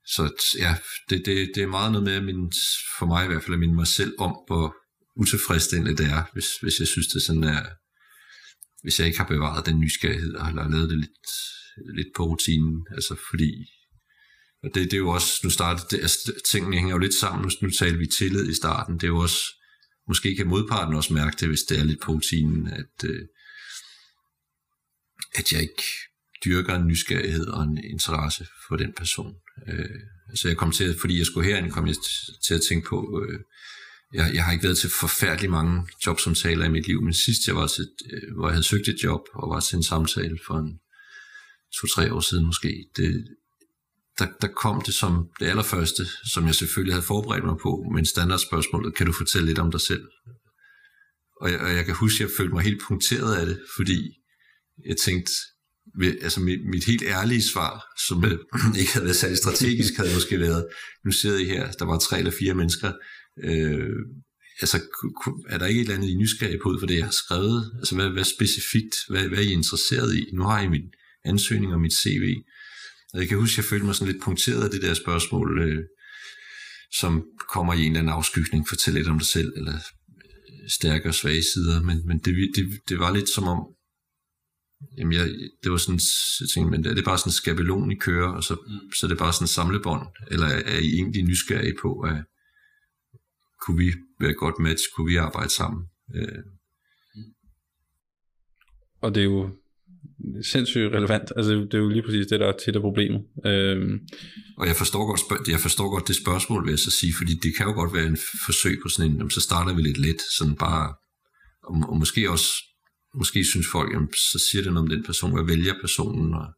så 0.06 0.54
ja, 0.58 0.76
det, 1.10 1.22
det, 1.26 1.52
det 1.56 1.64
er 1.64 1.68
meget 1.68 1.91
noget 1.91 2.06
med, 2.06 2.14
at 2.14 2.24
min, 2.24 2.52
for 2.99 3.06
mig 3.06 3.24
i 3.24 3.28
hvert 3.28 3.43
fald, 3.43 3.54
at 3.54 3.60
minde 3.60 3.76
mig 3.76 3.88
selv 3.88 4.14
om, 4.20 4.36
hvor, 4.47 4.76
utilfredsstillende 5.16 5.97
det 5.97 6.06
er, 6.06 6.24
hvis, 6.34 6.58
hvis 6.62 6.80
jeg 6.80 6.88
synes, 6.88 7.08
det 7.08 7.22
sådan 7.22 7.43
er, 7.43 7.64
hvis 8.84 8.99
jeg 8.99 9.08
ikke 9.08 9.20
har 9.20 9.28
bevaret 9.28 9.66
den 9.66 9.80
nysgerrighed, 9.80 10.34
og 10.36 10.45
har 10.45 10.70
lavet 10.70 10.89
det 10.89 10.97
lidt, 10.97 11.28
lidt 11.95 12.08
på 12.16 12.24
rutinen, 12.24 12.86
altså 12.91 13.16
fordi, 13.30 13.52
og 14.64 14.70
det, 14.74 14.84
det 14.84 14.93
er 14.93 14.97
jo 14.97 15.10
også, 15.10 15.39
nu 15.43 15.49
startede 15.49 15.88
det, 15.91 16.02
altså, 16.02 16.34
tingene 16.52 16.78
hænger 16.78 16.93
jo 16.93 16.97
lidt 16.97 17.14
sammen, 17.14 17.43
nu, 17.43 17.49
nu 17.62 17.72
talte 17.72 17.97
vi 17.97 18.08
tillid 18.08 18.49
i 18.49 18.56
starten, 18.56 18.95
det 18.95 19.04
er 19.04 19.08
jo 19.08 19.18
også, 19.18 19.41
måske 20.08 20.36
kan 20.36 20.47
modparten 20.47 20.95
også 20.95 21.14
mærke 21.14 21.38
det, 21.39 21.47
hvis 21.47 21.64
det 21.70 21.80
er 21.80 21.84
lidt 21.84 22.02
på 22.02 22.12
rutinen, 22.12 22.68
at, 22.68 23.10
øh, 23.10 23.26
at 25.36 25.54
jeg 25.54 25.62
ikke 25.62 25.84
dyrker 26.45 26.76
en 26.76 26.88
nysgerrighed 26.88 27.47
og 27.47 27.64
en 27.64 27.78
interesse 27.84 28.47
for 28.68 28.76
den 28.76 28.93
person. 28.97 29.36
Øh, 29.68 29.99
så 30.36 30.47
jeg 30.47 30.57
kom 30.57 30.72
til, 30.72 30.99
fordi 30.99 31.18
jeg 31.18 31.26
skulle 31.26 31.47
herind, 31.47 31.72
kom 31.72 31.88
jeg 31.88 31.95
til 32.47 32.53
at 32.53 32.62
tænke 32.70 32.88
på, 32.89 33.26
øh, 33.26 33.39
jeg, 34.14 34.32
jeg 34.34 34.45
har 34.45 34.51
ikke 34.51 34.64
været 34.64 34.78
til 34.78 34.89
forfærdelig 34.89 35.51
mange 35.51 35.88
jobsamtaler 36.05 36.66
i 36.66 36.70
mit 36.70 36.88
liv, 36.88 37.01
men 37.01 37.14
sidst 37.14 37.47
jeg 37.47 37.55
var 37.55 37.68
til, 37.68 37.89
øh, 38.12 38.36
hvor 38.36 38.47
jeg 38.47 38.53
havde 38.53 38.64
søgt 38.64 38.88
et 38.88 39.03
job 39.03 39.22
og 39.34 39.49
var 39.49 39.59
til 39.59 39.76
en 39.76 39.84
samtale 39.84 40.39
for 40.47 40.57
en 40.57 40.80
to-tre 41.80 42.14
år 42.14 42.20
siden 42.20 42.45
måske, 42.45 42.86
det, 42.97 43.28
der, 44.20 44.28
der 44.41 44.47
kom 44.47 44.82
det 44.82 44.93
som 44.93 45.30
det 45.39 45.45
allerførste, 45.45 46.05
som 46.34 46.45
jeg 46.45 46.55
selvfølgelig 46.55 46.93
havde 46.93 47.05
forberedt 47.05 47.45
mig 47.45 47.57
på, 47.62 47.86
men 47.93 48.05
standardspørgsmålet, 48.05 48.95
kan 48.95 49.05
du 49.05 49.14
fortælle 49.14 49.47
lidt 49.47 49.59
om 49.59 49.72
dig 49.72 49.82
selv? 49.82 50.07
Og 51.41 51.51
jeg, 51.51 51.59
og 51.59 51.74
jeg 51.74 51.86
kan 51.86 51.95
huske, 51.95 52.24
at 52.24 52.30
jeg 52.30 52.38
følte 52.38 52.53
mig 52.53 52.64
helt 52.64 52.82
punkteret 52.88 53.36
af 53.36 53.45
det, 53.45 53.62
fordi 53.76 53.99
jeg 54.86 54.97
tænkte, 54.97 55.32
altså 56.22 56.39
mit, 56.39 56.66
mit 56.66 56.86
helt 56.86 57.04
ærlige 57.04 57.42
svar, 57.42 57.84
som 58.08 58.26
øh, 58.26 58.38
ikke 58.80 58.94
havde 58.94 59.06
været 59.06 59.16
særlig 59.16 59.38
strategisk, 59.38 59.98
havde 59.98 60.14
måske 60.14 60.39
været, 60.39 60.68
nu 61.06 61.12
sidder 61.12 61.39
I 61.39 61.46
her, 61.46 61.72
der 61.72 61.86
var 61.86 62.00
tre 62.00 62.18
eller 62.18 62.32
fire 62.32 62.54
mennesker, 62.54 62.92
øh, 63.44 63.96
altså 64.62 64.82
er 65.50 65.58
der 65.58 65.66
ikke 65.66 65.82
et 65.82 65.84
eller 65.84 65.96
andet, 65.96 66.10
I 66.10 66.16
nysgerrige 66.16 66.60
på 66.64 66.70
ud 66.70 66.80
for 66.80 66.88
det, 66.88 66.98
jeg 66.98 67.06
har 67.06 67.12
skrevet? 67.12 67.72
Altså 67.78 67.96
hvad, 67.96 68.10
hvad 68.10 68.24
specifikt, 68.24 68.96
hvad, 69.10 69.28
hvad 69.28 69.38
er 69.38 69.42
I 69.42 69.52
interesseret 69.52 70.16
i? 70.16 70.30
Nu 70.34 70.44
har 70.44 70.62
I 70.62 70.68
min 70.68 70.88
ansøgning 71.26 71.74
og 71.74 71.82
mit 71.82 71.94
CV, 71.94 72.36
og 73.14 73.20
jeg 73.20 73.28
kan 73.28 73.38
huske, 73.38 73.60
jeg 73.60 73.66
følte 73.66 73.86
mig 73.86 73.96
sådan 73.96 74.14
lidt 74.14 74.24
punkteret 74.24 74.64
af 74.64 74.70
det 74.70 74.82
der 74.82 74.94
spørgsmål, 74.94 75.62
øh, 75.62 75.84
som 76.92 77.24
kommer 77.54 77.74
i 77.74 77.80
en 77.80 77.86
eller 77.86 78.00
anden 78.00 78.14
afskygning, 78.14 78.68
fortæl 78.68 78.94
lidt 78.94 79.08
om 79.08 79.20
dig 79.20 79.28
selv, 79.28 79.54
eller 79.56 79.80
stærke 80.68 81.10
og 81.10 81.16
svage 81.16 81.44
sider, 81.54 81.82
men, 81.82 82.08
men 82.08 82.20
det, 82.20 82.52
det, 82.56 82.80
det 82.89 83.00
var 83.00 83.14
lidt 83.14 83.30
som 83.30 83.44
om, 83.44 83.60
Jamen, 84.97 85.13
jeg, 85.13 85.27
det 85.63 85.71
var 85.71 85.77
sådan, 85.77 85.99
jeg 86.39 86.49
tænkte, 86.49 86.71
men 86.71 86.86
er 86.86 86.93
det 86.93 87.05
bare 87.05 87.17
sådan 87.17 87.29
en 87.29 87.34
skabelon, 87.34 87.91
I 87.91 87.95
kører, 87.95 88.32
og 88.32 88.43
så, 88.43 88.53
mm. 88.53 88.91
så 88.93 89.05
er 89.05 89.07
det 89.07 89.17
bare 89.17 89.34
sådan 89.34 89.43
en 89.43 89.57
samlebånd, 89.57 90.07
eller 90.32 90.47
er 90.47 90.79
I 90.79 90.93
egentlig 90.93 91.23
nysgerrige 91.23 91.75
på, 91.82 91.99
at 91.99 92.17
kunne 93.61 93.77
vi 93.77 93.93
være 94.19 94.34
godt 94.34 94.59
match, 94.59 94.84
kunne 94.95 95.11
vi 95.11 95.15
arbejde 95.15 95.49
sammen? 95.49 95.84
Øh. 96.15 96.43
Og 99.01 99.15
det 99.15 99.21
er 99.21 99.25
jo 99.25 99.49
sindssygt 100.43 100.93
relevant, 100.93 101.32
altså 101.36 101.51
det 101.51 101.73
er 101.73 101.77
jo 101.77 101.89
lige 101.89 102.03
præcis 102.03 102.27
det, 102.27 102.39
der 102.39 102.47
er 102.47 102.57
tit 102.65 102.75
af 102.75 102.82
problemet. 102.82 103.21
Øh. 103.45 103.99
Og 104.57 104.67
jeg 104.67 104.75
forstår, 104.75 105.05
godt, 105.05 105.47
jeg 105.47 105.59
forstår 105.59 105.89
godt 105.89 106.07
det 106.07 106.15
spørgsmål, 106.15 106.63
vil 106.65 106.71
jeg 106.71 106.79
så 106.79 106.91
sige, 106.91 107.13
fordi 107.17 107.34
det 107.43 107.55
kan 107.57 107.65
jo 107.65 107.73
godt 107.73 107.93
være 107.93 108.07
en 108.07 108.17
forsøg 108.45 108.79
på 108.84 108.89
sådan 108.89 109.11
en, 109.11 109.29
så 109.29 109.41
starter 109.41 109.75
vi 109.75 109.82
lidt 109.82 109.97
let, 109.97 110.21
sådan 110.38 110.55
bare, 110.55 110.93
og, 111.63 111.89
og 111.89 111.97
måske 111.97 112.29
også 112.29 112.51
måske 113.16 113.45
synes 113.45 113.68
folk, 113.68 113.93
jamen, 113.93 114.14
så 114.14 114.39
siger 114.49 114.64
det 114.64 114.74
noget 114.74 114.89
om 114.89 114.95
den 114.95 115.03
person, 115.03 115.34
hvad 115.34 115.43
vælger 115.43 115.82
personen 115.82 116.34
at, 116.34 116.49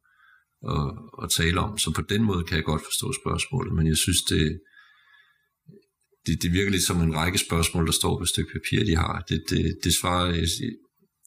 at, 0.74 0.88
at 1.24 1.30
tale 1.30 1.60
om. 1.60 1.78
Så 1.78 1.92
på 1.92 2.02
den 2.02 2.24
måde 2.24 2.44
kan 2.44 2.56
jeg 2.58 2.64
godt 2.64 2.82
forstå 2.90 3.14
spørgsmålet, 3.22 3.74
men 3.74 3.88
jeg 3.88 3.98
synes, 3.98 4.22
det, 4.22 4.62
det, 6.26 6.42
det 6.42 6.54
virker 6.54 6.72
lidt 6.72 6.84
som 6.84 7.02
en 7.02 7.16
række 7.16 7.38
spørgsmål, 7.38 7.86
der 7.86 7.92
står 7.92 8.18
på 8.18 8.24
et 8.24 8.30
stykke 8.30 8.54
papir, 8.54 8.86
de 8.86 8.96
har. 8.96 9.24
Det, 9.30 9.44
det, 9.50 9.78
det 9.84 9.94
svarer, 9.96 10.26
jeg, 10.26 10.48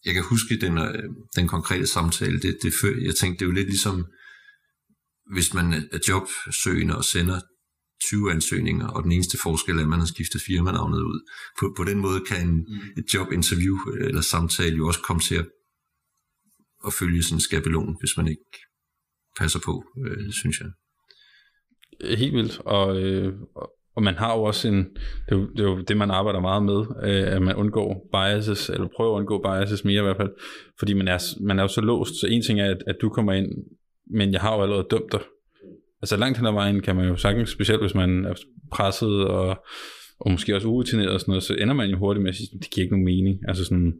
jeg 0.04 0.14
kan 0.14 0.22
huske 0.22 0.60
den, 0.60 0.78
øh, 0.78 1.02
den 1.36 1.48
konkrete 1.48 1.86
samtale, 1.86 2.40
det, 2.40 2.58
det, 2.62 2.72
jeg 3.02 3.14
tænkte, 3.14 3.38
det 3.38 3.42
er 3.42 3.50
jo 3.52 3.58
lidt 3.60 3.68
ligesom, 3.68 4.06
hvis 5.32 5.54
man 5.54 5.72
er 5.72 5.98
jobsøgende 6.08 6.96
og 6.96 7.04
sender 7.04 7.40
20 8.04 8.32
ansøgninger, 8.32 8.88
og 8.88 9.02
den 9.02 9.12
eneste 9.12 9.38
forskel 9.42 9.76
er, 9.76 9.82
at 9.82 9.88
man 9.88 9.98
har 9.98 10.06
skiftet 10.06 10.40
firmanavnet 10.46 10.98
ud. 10.98 11.20
På, 11.60 11.74
på 11.76 11.84
den 11.84 11.98
måde 11.98 12.20
kan 12.20 12.48
en, 12.48 12.54
mm. 12.54 12.98
et 12.98 13.14
jobinterview 13.14 13.76
eller 14.00 14.20
samtale 14.20 14.76
jo 14.76 14.86
også 14.86 15.00
komme 15.00 15.20
til 15.20 15.34
at, 15.34 15.46
at 16.86 16.92
følge 16.92 17.22
sådan 17.22 17.36
en 17.36 17.40
skabelon, 17.40 17.96
hvis 18.00 18.16
man 18.16 18.28
ikke 18.28 18.50
passer 19.38 19.60
på, 19.64 19.84
øh, 20.06 20.32
synes 20.32 20.60
jeg. 20.60 20.68
Helt 22.18 22.34
vildt, 22.34 22.60
og, 22.60 23.02
øh, 23.02 23.34
og 23.96 24.02
man 24.02 24.14
har 24.14 24.36
jo 24.36 24.42
også 24.42 24.68
en, 24.68 24.76
det 25.28 25.32
er 25.32 25.36
jo, 25.36 25.50
det 25.50 25.60
er 25.60 25.70
jo 25.70 25.80
det, 25.80 25.96
man 25.96 26.10
arbejder 26.10 26.40
meget 26.40 26.62
med, 26.62 26.80
øh, 27.02 27.36
at 27.36 27.42
man 27.42 27.56
undgår 27.56 28.08
biases, 28.12 28.68
eller 28.68 28.88
prøver 28.96 29.14
at 29.16 29.20
undgå 29.20 29.42
biases 29.42 29.84
mere 29.84 30.00
i 30.00 30.02
hvert 30.02 30.16
fald, 30.16 30.30
fordi 30.78 30.92
man 30.92 31.08
er, 31.08 31.18
man 31.40 31.58
er 31.58 31.62
jo 31.62 31.68
så 31.68 31.80
låst, 31.80 32.20
så 32.20 32.26
en 32.26 32.42
ting 32.42 32.60
er, 32.60 32.70
at, 32.70 32.82
at 32.86 32.96
du 33.02 33.08
kommer 33.08 33.32
ind, 33.32 33.46
men 34.10 34.32
jeg 34.32 34.40
har 34.40 34.56
jo 34.56 34.62
allerede 34.62 34.86
dømt 34.90 35.12
dig, 35.12 35.20
altså 36.06 36.16
langt 36.16 36.38
hen 36.38 36.46
ad 36.46 36.52
vejen 36.52 36.80
kan 36.80 36.96
man 36.96 37.08
jo 37.08 37.16
sagtens, 37.16 37.50
specielt 37.50 37.82
hvis 37.82 37.94
man 37.94 38.24
er 38.24 38.34
presset 38.72 39.24
og, 39.24 39.64
og 40.20 40.30
måske 40.30 40.54
også 40.54 40.68
urutineret 40.68 41.10
og 41.10 41.20
sådan 41.20 41.32
noget, 41.32 41.42
så 41.42 41.54
ender 41.54 41.74
man 41.74 41.90
jo 41.90 41.98
hurtigt 41.98 42.22
med 42.22 42.30
at 42.30 42.36
sige, 42.36 42.58
det 42.62 42.70
giver 42.70 42.84
ikke 42.84 42.94
nogen 42.94 43.04
mening. 43.04 43.38
Altså 43.48 43.64
sådan, 43.64 43.92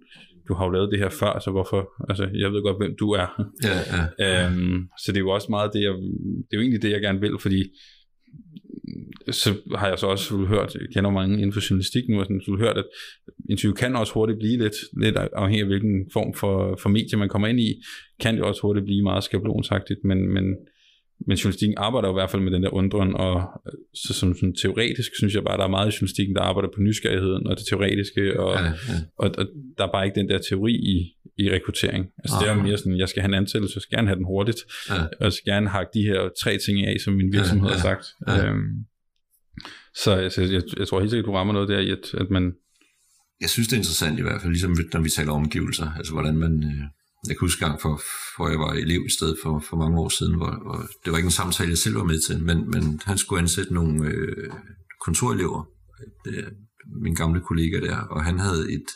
du 0.49 0.55
har 0.55 0.65
jo 0.65 0.71
lavet 0.71 0.93
det 0.93 0.99
her 0.99 1.09
før, 1.09 1.39
så 1.45 1.51
hvorfor, 1.51 1.81
altså 2.09 2.25
jeg 2.43 2.53
ved 2.53 2.63
godt, 2.63 2.81
hvem 2.81 2.97
du 3.01 3.11
er. 3.11 3.29
Ja, 3.69 3.79
ja. 4.19 4.47
øhm, 4.47 4.79
så 5.03 5.13
det 5.13 5.17
er 5.17 5.27
jo 5.27 5.31
også 5.31 5.47
meget 5.51 5.71
det, 5.75 5.83
jeg, 5.83 5.93
det 6.47 6.53
er 6.53 6.57
jo 6.59 6.61
egentlig 6.61 6.83
det, 6.83 6.91
jeg 6.91 7.01
gerne 7.01 7.21
vil, 7.21 7.39
fordi 7.41 7.61
så 9.31 9.51
har 9.75 9.89
jeg 9.89 9.99
så 9.99 10.07
også 10.07 10.37
hørt, 10.37 10.75
jeg 10.75 10.89
kender 10.95 11.11
mange 11.11 11.35
inden 11.35 11.53
for 11.53 11.71
journalistik 11.71 12.05
nu, 12.09 12.19
og 12.19 12.25
sådan, 12.25 12.41
så 12.41 12.57
hørt, 12.59 12.79
at 12.79 12.89
interview 13.51 13.75
kan 13.75 13.97
også 13.97 14.13
hurtigt 14.13 14.39
blive 14.39 14.59
lidt, 14.59 14.79
lidt 15.03 15.17
afhængig 15.17 15.61
af 15.61 15.67
hvilken 15.67 16.11
form 16.13 16.35
for, 16.35 16.79
for 16.83 16.89
medie 16.89 17.19
man 17.19 17.29
kommer 17.29 17.49
ind 17.49 17.61
i, 17.61 17.71
kan 18.21 18.35
det 18.35 18.43
også 18.43 18.63
hurtigt 18.63 18.85
blive 18.85 19.03
meget 19.03 19.25
skabelonsagtigt, 19.25 20.01
men, 20.05 20.19
men 20.35 20.45
men 21.27 21.37
journalistikken 21.37 21.79
arbejder 21.79 22.09
jo 22.09 22.15
i 22.15 22.19
hvert 22.21 22.31
fald 22.31 22.43
med 22.43 22.53
den 22.53 22.63
der 22.63 22.75
undren, 22.75 23.15
og 23.15 23.35
øh, 23.67 23.73
så 23.95 24.15
som 24.15 24.35
sådan 24.35 24.55
teoretisk 24.55 25.11
synes 25.17 25.35
jeg 25.35 25.45
bare, 25.45 25.59
der 25.59 25.65
er 25.65 25.69
meget 25.69 25.89
i 25.93 25.97
journalistikken, 25.97 26.35
der 26.37 26.43
arbejder 26.43 26.69
på 26.75 26.81
nysgerrigheden 26.81 27.47
og 27.47 27.57
det 27.59 27.67
teoretiske, 27.67 28.41
og, 28.41 28.55
ja, 28.55 28.65
ja. 28.65 28.73
Og, 29.19 29.31
og 29.39 29.47
der 29.79 29.85
er 29.87 29.93
bare 29.93 30.05
ikke 30.07 30.21
den 30.21 30.29
der 30.29 30.39
teori 30.51 30.73
i, 30.73 30.97
i 31.43 31.51
rekruttering. 31.51 32.07
Altså 32.19 32.37
det 32.41 32.49
er 32.49 32.55
mere 32.55 32.79
sådan, 32.79 32.99
jeg 32.99 33.09
skal 33.09 33.23
have 33.23 33.29
en 33.29 33.35
ansættelse, 33.35 33.77
jeg 33.77 33.83
skal 33.83 33.97
gerne 33.99 34.09
have 34.09 34.17
den 34.17 34.25
hurtigt, 34.25 34.61
ja. 34.91 35.03
og 35.03 35.25
jeg 35.29 35.33
skal 35.33 35.53
gerne 35.53 35.69
hakke 35.69 35.91
de 35.95 36.03
her 36.03 36.21
tre 36.43 36.59
ting 36.59 36.87
af, 36.87 36.97
som 37.05 37.15
min 37.15 37.33
virksomhed 37.33 37.69
ja, 37.69 37.75
ja, 37.75 37.79
har 37.79 37.89
sagt. 37.89 38.07
Ja. 38.29 38.47
Øhm, 38.47 38.69
så 40.03 40.11
altså, 40.13 40.43
jeg, 40.43 40.63
jeg 40.79 40.89
tror 40.89 41.01
helt 41.01 41.11
sikkert, 41.11 41.27
du 41.27 41.33
rammer 41.33 41.55
noget 41.55 41.69
der 41.69 41.79
i, 41.79 41.91
at, 41.91 42.15
at 42.15 42.31
man... 42.31 42.53
Jeg 43.41 43.51
synes, 43.51 43.69
det 43.69 43.75
er 43.77 43.81
interessant 43.85 44.19
i 44.19 44.23
hvert 44.23 44.41
fald, 44.41 44.53
ligesom 44.53 44.77
når 44.93 45.01
vi 45.01 45.09
taler 45.09 45.33
om 45.33 45.43
omgivelser, 45.43 45.89
altså 45.99 46.13
hvordan 46.13 46.37
man... 46.37 46.53
Øh 46.65 46.85
jeg 47.27 47.37
kan 47.37 47.47
huske 47.47 47.65
gang, 47.65 47.81
for, 47.81 48.03
for 48.37 48.49
jeg 48.49 48.59
var 48.59 48.73
elev 48.73 49.03
i 49.07 49.13
stedet 49.19 49.37
for, 49.43 49.65
for 49.69 49.77
mange 49.77 49.99
år 49.99 50.09
siden, 50.09 50.35
hvor, 50.37 50.53
hvor 50.63 50.79
det 51.05 51.13
var 51.13 51.19
ikke 51.19 51.27
en 51.27 51.41
samtale, 51.43 51.71
jeg 51.71 51.79
selv 51.79 51.97
var 51.97 52.05
med 52.05 52.21
til, 52.21 52.45
men, 52.45 52.71
men 52.71 53.01
han 53.05 53.19
skulle 53.19 53.43
ansætte 53.43 53.75
nogle 53.75 54.09
øh, 54.09 54.51
kontorelever, 55.05 55.69
det, 56.25 56.45
min 57.03 57.15
gamle 57.15 57.41
kollega 57.41 57.81
der, 57.81 57.97
og 57.97 58.25
han 58.25 58.39
havde 58.39 58.73
et, 58.73 58.89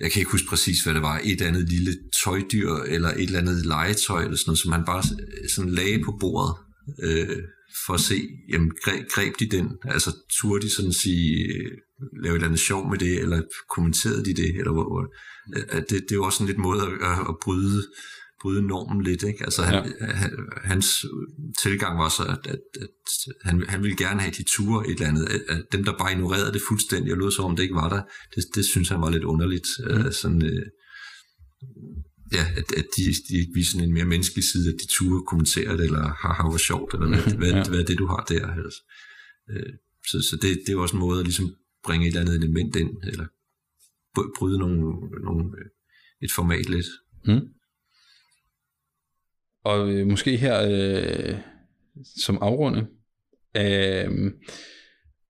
jeg 0.00 0.10
kan 0.10 0.20
ikke 0.20 0.30
huske 0.30 0.48
præcis, 0.48 0.84
hvad 0.84 0.94
det 0.94 1.02
var, 1.02 1.20
et 1.24 1.42
andet 1.42 1.68
lille 1.68 1.94
tøjdyr, 2.24 2.72
eller 2.72 3.08
et 3.08 3.22
eller 3.22 3.38
andet 3.38 3.66
legetøj, 3.66 4.22
eller 4.22 4.36
sådan 4.36 4.48
noget, 4.50 4.58
som 4.58 4.72
han 4.72 4.84
bare 4.84 5.02
sådan 5.54 5.70
lagde 5.70 6.04
på 6.04 6.16
bordet, 6.20 6.54
øh, 7.02 7.42
for 7.86 7.94
at 7.94 8.00
se, 8.00 8.28
jamen, 8.52 8.70
greb, 8.84 9.08
greb 9.14 9.34
de 9.38 9.46
den? 9.56 9.68
Altså, 9.84 10.16
turde 10.40 10.66
de 10.66 10.74
sådan 10.74 10.92
sige, 10.92 11.46
øh, 11.54 11.70
lave 12.22 12.32
et 12.32 12.34
eller 12.34 12.46
andet 12.46 12.60
sjov 12.60 12.90
med 12.90 12.98
det, 12.98 13.20
eller 13.20 13.42
kommenterede 13.70 14.24
de 14.24 14.34
det, 14.34 14.56
eller 14.58 14.72
hvor, 14.72 15.12
det, 15.72 15.90
det 15.90 16.12
er 16.12 16.14
jo 16.14 16.24
også 16.24 16.42
en 16.42 16.46
lidt 16.46 16.58
måde 16.58 16.82
at, 16.82 17.18
at 17.28 17.34
bryde, 17.42 17.82
bryde 18.42 18.62
normen 18.62 19.02
lidt, 19.02 19.22
ikke? 19.22 19.44
Altså, 19.44 19.62
han, 19.62 19.74
ja. 20.00 20.06
hans 20.64 21.04
tilgang 21.62 21.98
var 21.98 22.08
så, 22.08 22.22
at, 22.22 22.46
at, 22.46 22.60
at 22.80 22.88
han, 23.42 23.64
han 23.68 23.82
ville 23.82 23.96
gerne 23.96 24.20
have 24.20 24.34
de 24.38 24.42
ture 24.42 24.86
et 24.86 24.92
eller 24.92 25.08
andet. 25.08 25.24
At, 25.48 25.62
dem, 25.72 25.84
der 25.84 25.98
bare 25.98 26.12
ignorerede 26.12 26.52
det 26.52 26.62
fuldstændig 26.68 27.12
og 27.12 27.18
lød 27.18 27.30
så 27.30 27.42
om 27.42 27.56
det 27.56 27.62
ikke 27.62 27.74
var 27.74 27.88
der, 27.88 28.02
det, 28.34 28.44
det 28.54 28.64
synes 28.64 28.88
han 28.88 29.00
var 29.00 29.10
lidt 29.10 29.24
underligt. 29.24 29.68
Mm. 29.78 30.06
Uh, 30.06 30.12
sådan, 30.12 30.42
uh, 30.42 30.62
ja, 32.32 32.46
at, 32.56 32.72
at 32.76 32.86
de, 32.96 33.02
de 33.28 33.34
ikke 33.40 33.54
viser 33.54 33.80
en 33.80 33.94
mere 33.94 34.04
menneskelig 34.04 34.44
side, 34.44 34.68
at 34.68 34.80
de 34.80 34.86
ture 34.86 35.22
kommenterer 35.26 35.76
det, 35.76 35.84
eller 35.84 36.02
har 36.02 36.48
hvor 36.48 36.58
sjovt, 36.58 36.94
eller 36.94 37.08
hvad, 37.08 37.34
hvad, 37.40 37.50
ja. 37.50 37.64
hvad 37.68 37.80
er 37.80 37.84
det, 37.84 37.98
du 37.98 38.06
har 38.06 38.24
der. 38.28 38.46
Altså. 38.46 38.82
Øh, 39.50 39.72
så, 40.10 40.16
så 40.30 40.36
det, 40.42 40.62
det 40.66 40.72
er 40.72 40.78
også 40.78 40.96
en 40.96 41.00
måde 41.00 41.20
at 41.20 41.26
ligesom 41.26 41.54
bringe 41.84 42.06
et 42.06 42.08
eller 42.08 42.20
andet 42.20 42.36
element 42.36 42.76
ind, 42.76 42.90
eller 43.02 43.26
bryde 44.38 44.58
nogle, 44.58 44.78
nogle, 45.24 45.44
øh, 45.58 45.70
et 46.22 46.32
format 46.32 46.68
lidt. 46.68 46.86
Mm. 47.26 47.48
Og 49.64 49.92
øh, 49.92 50.06
måske 50.06 50.36
her 50.36 50.62
øh, 50.70 51.36
som 52.24 52.38
afrunde, 52.40 52.80
øh, 53.56 54.32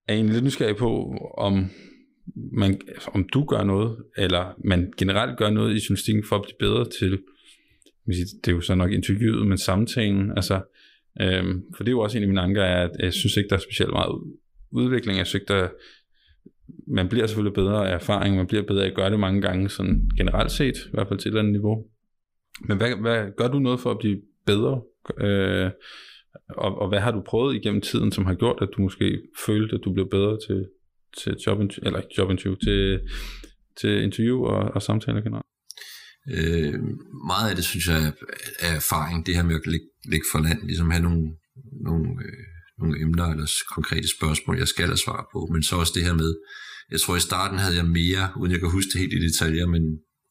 er 0.08 0.14
jeg 0.14 0.24
lidt 0.24 0.44
nysgerrig 0.44 0.76
på, 0.76 1.16
om 1.38 1.70
man, 2.52 2.80
om 3.06 3.28
du 3.28 3.44
gør 3.44 3.64
noget, 3.64 4.04
eller 4.16 4.54
man 4.64 4.92
generelt 4.96 5.38
gør 5.38 5.50
noget 5.50 5.70
i 5.70 5.80
journalistikken 5.88 6.24
for 6.24 6.36
at 6.36 6.42
blive 6.42 6.68
bedre 6.68 6.84
til, 6.90 7.22
det 8.44 8.48
er 8.48 8.52
jo 8.52 8.60
så 8.60 8.74
nok 8.74 8.92
interviewet, 8.92 9.46
men 9.46 9.58
samtalen, 9.58 10.30
altså, 10.30 10.54
øh, 11.20 11.44
for 11.76 11.84
det 11.84 11.88
er 11.88 11.96
jo 11.96 12.00
også 12.00 12.18
en 12.18 12.22
af 12.22 12.28
mine 12.28 12.40
anker, 12.40 12.62
er, 12.62 12.84
at 12.84 12.90
jeg 12.98 13.12
synes 13.12 13.36
ikke, 13.36 13.48
der 13.48 13.56
er 13.56 13.60
specielt 13.60 13.92
meget 13.92 14.12
udvikling, 14.70 15.18
jeg 15.18 15.26
synes 15.26 15.40
ikke, 15.40 15.54
der 15.54 15.68
man 16.86 17.08
bliver 17.08 17.26
selvfølgelig 17.26 17.54
bedre 17.54 17.90
af 17.90 17.94
erfaring, 17.94 18.36
man 18.36 18.46
bliver 18.46 18.62
bedre 18.62 18.84
af 18.84 18.88
at 18.88 18.94
gøre 18.94 19.10
det 19.10 19.20
mange 19.20 19.40
gange, 19.40 19.68
sådan 19.68 20.10
generelt 20.16 20.50
set, 20.50 20.76
i 20.76 20.90
hvert 20.92 21.08
fald 21.08 21.18
til 21.18 21.28
et 21.28 21.30
eller 21.30 21.40
andet 21.40 21.52
niveau. 21.52 21.84
Men 22.68 22.76
hvad, 22.76 22.96
hvad 23.00 23.26
gør 23.36 23.48
du 23.48 23.58
noget 23.58 23.80
for 23.80 23.90
at 23.90 23.98
blive 23.98 24.20
bedre? 24.46 24.82
Øh, 25.20 25.70
og, 26.48 26.78
og 26.78 26.88
hvad 26.88 27.00
har 27.00 27.10
du 27.10 27.22
prøvet 27.26 27.54
igennem 27.54 27.80
tiden, 27.80 28.12
som 28.12 28.26
har 28.26 28.34
gjort, 28.34 28.58
at 28.62 28.68
du 28.76 28.82
måske 28.82 29.22
følte, 29.46 29.74
at 29.74 29.80
du 29.84 29.92
blev 29.92 30.08
bedre 30.10 30.38
til, 30.46 30.66
til 31.18 31.36
job, 31.46 31.58
eller 31.82 32.00
jobinterview, 32.18 32.56
til, 32.64 33.00
til 33.80 34.02
interview 34.02 34.44
og, 34.44 34.74
og 34.74 34.82
samtaler 34.82 35.20
generelt? 35.20 35.46
Øh, 36.36 36.74
meget 37.26 37.50
af 37.50 37.56
det, 37.56 37.64
synes 37.64 37.86
jeg, 37.88 37.98
er 38.60 38.76
erfaring. 38.76 39.26
Det 39.26 39.36
her 39.36 39.42
med 39.42 39.54
at 39.54 39.66
ligge, 39.66 39.86
ligge 40.04 40.26
for 40.32 40.38
land, 40.38 40.62
ligesom 40.62 40.90
have 40.90 41.02
nogle, 41.02 41.22
nogle, 41.88 42.08
øh, 42.24 42.51
nogle 42.78 43.00
emner 43.00 43.26
eller 43.26 43.46
konkrete 43.70 44.08
spørgsmål, 44.08 44.58
jeg 44.58 44.68
skal 44.68 44.86
have 44.86 44.96
svar 44.96 45.28
på. 45.32 45.48
Men 45.52 45.62
så 45.62 45.76
også 45.76 45.92
det 45.94 46.04
her 46.04 46.14
med, 46.14 46.34
jeg 46.90 47.00
tror 47.00 47.16
i 47.16 47.20
starten 47.20 47.58
havde 47.58 47.76
jeg 47.76 47.84
mere, 47.84 48.32
uden 48.36 48.52
jeg 48.52 48.60
kan 48.60 48.70
huske 48.70 48.90
det 48.92 49.00
helt 49.00 49.12
i 49.12 49.26
detaljer, 49.28 49.66
men 49.66 49.82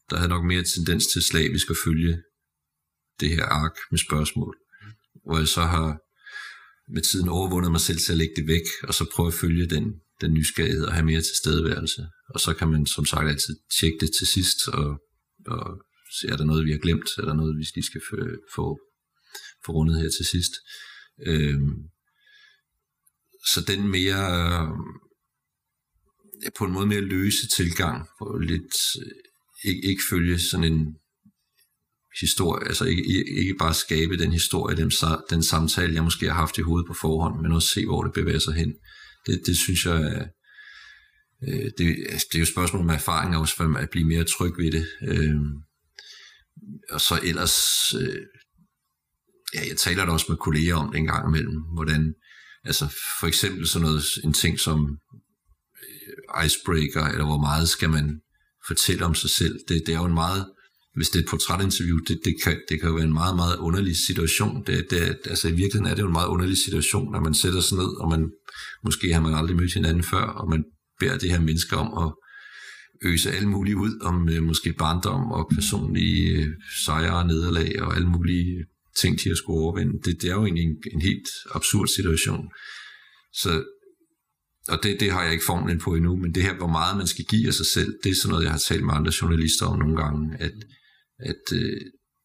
der 0.09 0.17
havde 0.17 0.29
nok 0.29 0.45
mere 0.45 0.63
tendens 0.63 1.07
til 1.07 1.21
slavisk 1.21 1.69
at 1.69 1.77
følge 1.85 2.21
det 3.19 3.29
her 3.29 3.45
ark 3.45 3.75
med 3.91 3.99
spørgsmål. 3.99 4.55
Hvor 5.25 5.37
jeg 5.37 5.47
så 5.47 5.61
har 5.61 5.99
med 6.93 7.01
tiden 7.01 7.29
overvundet 7.29 7.71
mig 7.71 7.81
selv 7.81 7.99
til 7.99 8.11
at 8.11 8.17
lægge 8.17 8.35
det 8.35 8.47
væk, 8.47 8.67
og 8.83 8.93
så 8.93 9.05
prøve 9.13 9.27
at 9.27 9.33
følge 9.33 9.65
den, 9.69 9.85
den 10.21 10.33
nysgerrighed 10.33 10.85
og 10.85 10.93
have 10.93 11.05
mere 11.05 11.21
tilstedeværelse. 11.21 12.07
Og 12.29 12.39
så 12.39 12.53
kan 12.53 12.67
man 12.67 12.85
som 12.85 13.05
sagt 13.05 13.29
altid 13.29 13.55
tjekke 13.79 13.97
det 14.01 14.11
til 14.17 14.27
sidst, 14.27 14.67
og, 14.67 14.89
og 15.47 15.81
se, 16.17 16.27
er 16.27 16.37
der 16.37 16.45
noget, 16.45 16.65
vi 16.65 16.71
har 16.71 16.77
glemt, 16.77 17.09
er 17.17 17.25
der 17.25 17.33
noget, 17.33 17.57
vi 17.57 17.67
lige 17.75 17.85
skal 17.85 18.01
få, 18.55 18.79
få 19.65 19.71
rundet 19.71 20.01
her 20.01 20.09
til 20.09 20.25
sidst. 20.25 20.53
Øhm, 21.27 21.73
så 23.45 23.61
den 23.67 23.87
mere, 23.87 24.23
øh, 26.45 26.51
på 26.57 26.65
en 26.65 26.71
måde 26.71 26.85
mere 26.85 27.01
løse 27.01 27.47
tilgang, 27.47 28.07
på 28.19 28.37
lidt, 28.41 28.75
øh, 29.01 29.11
ikke, 29.63 29.87
ikke 29.87 30.03
følge 30.09 30.39
sådan 30.39 30.73
en 30.73 30.95
historie, 32.19 32.67
altså 32.67 32.85
ikke, 32.85 33.03
ikke 33.39 33.55
bare 33.59 33.73
skabe 33.73 34.17
den 34.17 34.31
historie, 34.31 34.77
den, 34.77 34.91
den 35.29 35.43
samtale, 35.43 35.93
jeg 35.93 36.03
måske 36.03 36.25
har 36.27 36.33
haft 36.33 36.57
i 36.57 36.61
hovedet 36.61 36.87
på 36.87 36.93
forhånd, 36.93 37.41
men 37.41 37.51
også 37.51 37.67
se, 37.67 37.85
hvor 37.85 38.03
det 38.03 38.13
bevæger 38.13 38.39
sig 38.39 38.53
hen. 38.53 38.73
Det, 39.25 39.41
det 39.45 39.57
synes 39.57 39.85
jeg 39.85 40.29
øh, 41.47 41.71
det, 41.77 42.05
altså, 42.09 42.27
det 42.31 42.35
er 42.35 42.39
jo 42.39 42.43
et 42.43 42.47
spørgsmål 42.47 42.81
om 42.81 42.89
erfaring 42.89 43.37
også, 43.37 43.55
for 43.55 43.77
at 43.77 43.89
blive 43.89 44.07
mere 44.07 44.23
tryg 44.23 44.53
ved 44.57 44.71
det. 44.71 44.87
Øh, 45.07 45.41
og 46.89 47.01
så 47.01 47.19
ellers, 47.23 47.57
øh, 48.01 48.21
ja, 49.55 49.61
jeg 49.69 49.77
taler 49.77 50.05
da 50.05 50.11
også 50.11 50.25
med 50.29 50.37
kolleger 50.37 50.75
om 50.75 50.91
det 50.91 50.97
en 50.97 51.05
gang 51.05 51.27
imellem, 51.27 51.61
hvordan, 51.73 52.13
altså 52.66 52.86
for 53.20 53.28
eksempel 53.28 53.68
sådan 53.68 53.88
noget, 53.88 54.03
en 54.24 54.34
ting 54.34 54.59
som 54.59 54.97
øh, 55.84 56.45
icebreaker, 56.45 57.05
eller 57.05 57.26
hvor 57.26 57.38
meget 57.38 57.70
skal 57.70 57.89
man 57.89 58.22
fortælle 58.68 59.05
om 59.05 59.16
sig 59.16 59.30
selv. 59.30 59.59
Det, 59.68 59.84
det 59.86 59.93
er 59.93 59.99
jo 59.99 60.05
en 60.05 60.14
meget, 60.14 60.45
hvis 60.95 61.09
det 61.09 61.20
er 61.20 61.24
et 61.24 61.30
portrætinterview, 61.30 61.97
det, 61.97 62.20
det, 62.26 62.36
kan, 62.43 62.62
det 62.70 62.80
kan 62.80 62.89
jo 62.89 62.95
være 62.95 63.05
en 63.05 63.14
meget, 63.14 63.36
meget 63.36 63.57
underlig 63.57 63.97
situation. 63.97 64.64
Det, 64.68 64.88
det, 64.89 65.18
altså 65.26 65.47
i 65.47 65.51
virkeligheden 65.51 65.86
er 65.86 65.95
det 65.95 66.01
jo 66.01 66.07
en 66.07 66.14
meget 66.14 66.28
underlig 66.28 66.57
situation, 66.57 67.12
når 67.12 67.20
man 67.20 67.34
sætter 67.34 67.62
sig 67.62 67.78
ned, 67.78 68.01
og 68.01 68.09
man 68.09 68.32
måske 68.84 69.14
har 69.14 69.22
man 69.22 69.34
aldrig 69.34 69.57
mødt 69.57 69.74
hinanden 69.74 70.03
før, 70.03 70.24
og 70.24 70.49
man 70.49 70.64
beder 70.99 71.18
det 71.18 71.32
her 71.32 71.39
menneske 71.39 71.78
om 71.78 72.07
at 72.07 72.14
øse 73.03 73.32
alt 73.32 73.47
muligt 73.47 73.78
ud 73.78 73.99
om 74.01 74.30
øh, 74.30 74.43
måske 74.43 74.74
barndom 74.74 75.32
og 75.32 75.51
personlige 75.55 76.38
øh, 76.38 76.47
sejre 76.86 77.18
og 77.18 77.28
nederlag 77.28 77.82
og 77.82 77.95
alle 77.95 78.07
mulige 78.07 78.66
ting, 78.99 79.19
de 79.19 79.29
har 79.29 79.35
skulle 79.35 79.59
overvinde. 79.59 79.93
Det, 80.05 80.21
det 80.21 80.29
er 80.29 80.33
jo 80.33 80.45
egentlig 80.45 80.63
en, 80.63 80.77
en 80.93 81.01
helt 81.01 81.27
absurd 81.51 81.87
situation. 81.87 82.45
Så 83.33 83.63
og 84.67 84.83
det, 84.83 84.99
det 84.99 85.11
har 85.11 85.23
jeg 85.23 85.33
ikke 85.33 85.45
formlen 85.45 85.79
på 85.79 85.95
endnu, 85.95 86.15
men 86.15 86.35
det 86.35 86.43
her, 86.43 86.55
hvor 86.57 86.67
meget 86.67 86.97
man 86.97 87.07
skal 87.07 87.25
give 87.25 87.47
af 87.47 87.53
sig 87.53 87.65
selv, 87.65 87.93
det 88.03 88.09
er 88.09 88.15
sådan 88.15 88.29
noget, 88.31 88.43
jeg 88.43 88.51
har 88.51 88.59
talt 88.59 88.85
med 88.85 88.93
andre 88.93 89.13
journalister 89.21 89.65
om 89.65 89.79
nogle 89.79 89.97
gange, 90.03 90.37
at, 90.39 90.53
at 91.19 91.43
øh, 91.53 91.81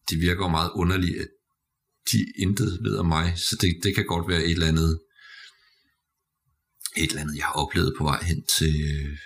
det 0.09 0.21
virker 0.21 0.47
meget 0.47 0.71
underligt, 0.75 1.17
at 1.17 1.27
de 2.11 2.19
intet 2.39 2.79
ved 2.81 2.95
om 2.97 3.05
mig, 3.05 3.33
så 3.37 3.57
det, 3.61 3.79
det 3.83 3.95
kan 3.95 4.05
godt 4.05 4.29
være 4.29 4.43
et 4.43 4.51
eller 4.51 4.67
andet, 4.67 4.99
et 6.97 7.09
eller 7.09 7.21
andet, 7.21 7.37
jeg 7.37 7.45
har 7.45 7.53
oplevet 7.53 7.93
på 7.97 8.03
vej 8.03 8.23
hen 8.23 8.43
til, 8.57 8.75
øh, 8.91 9.17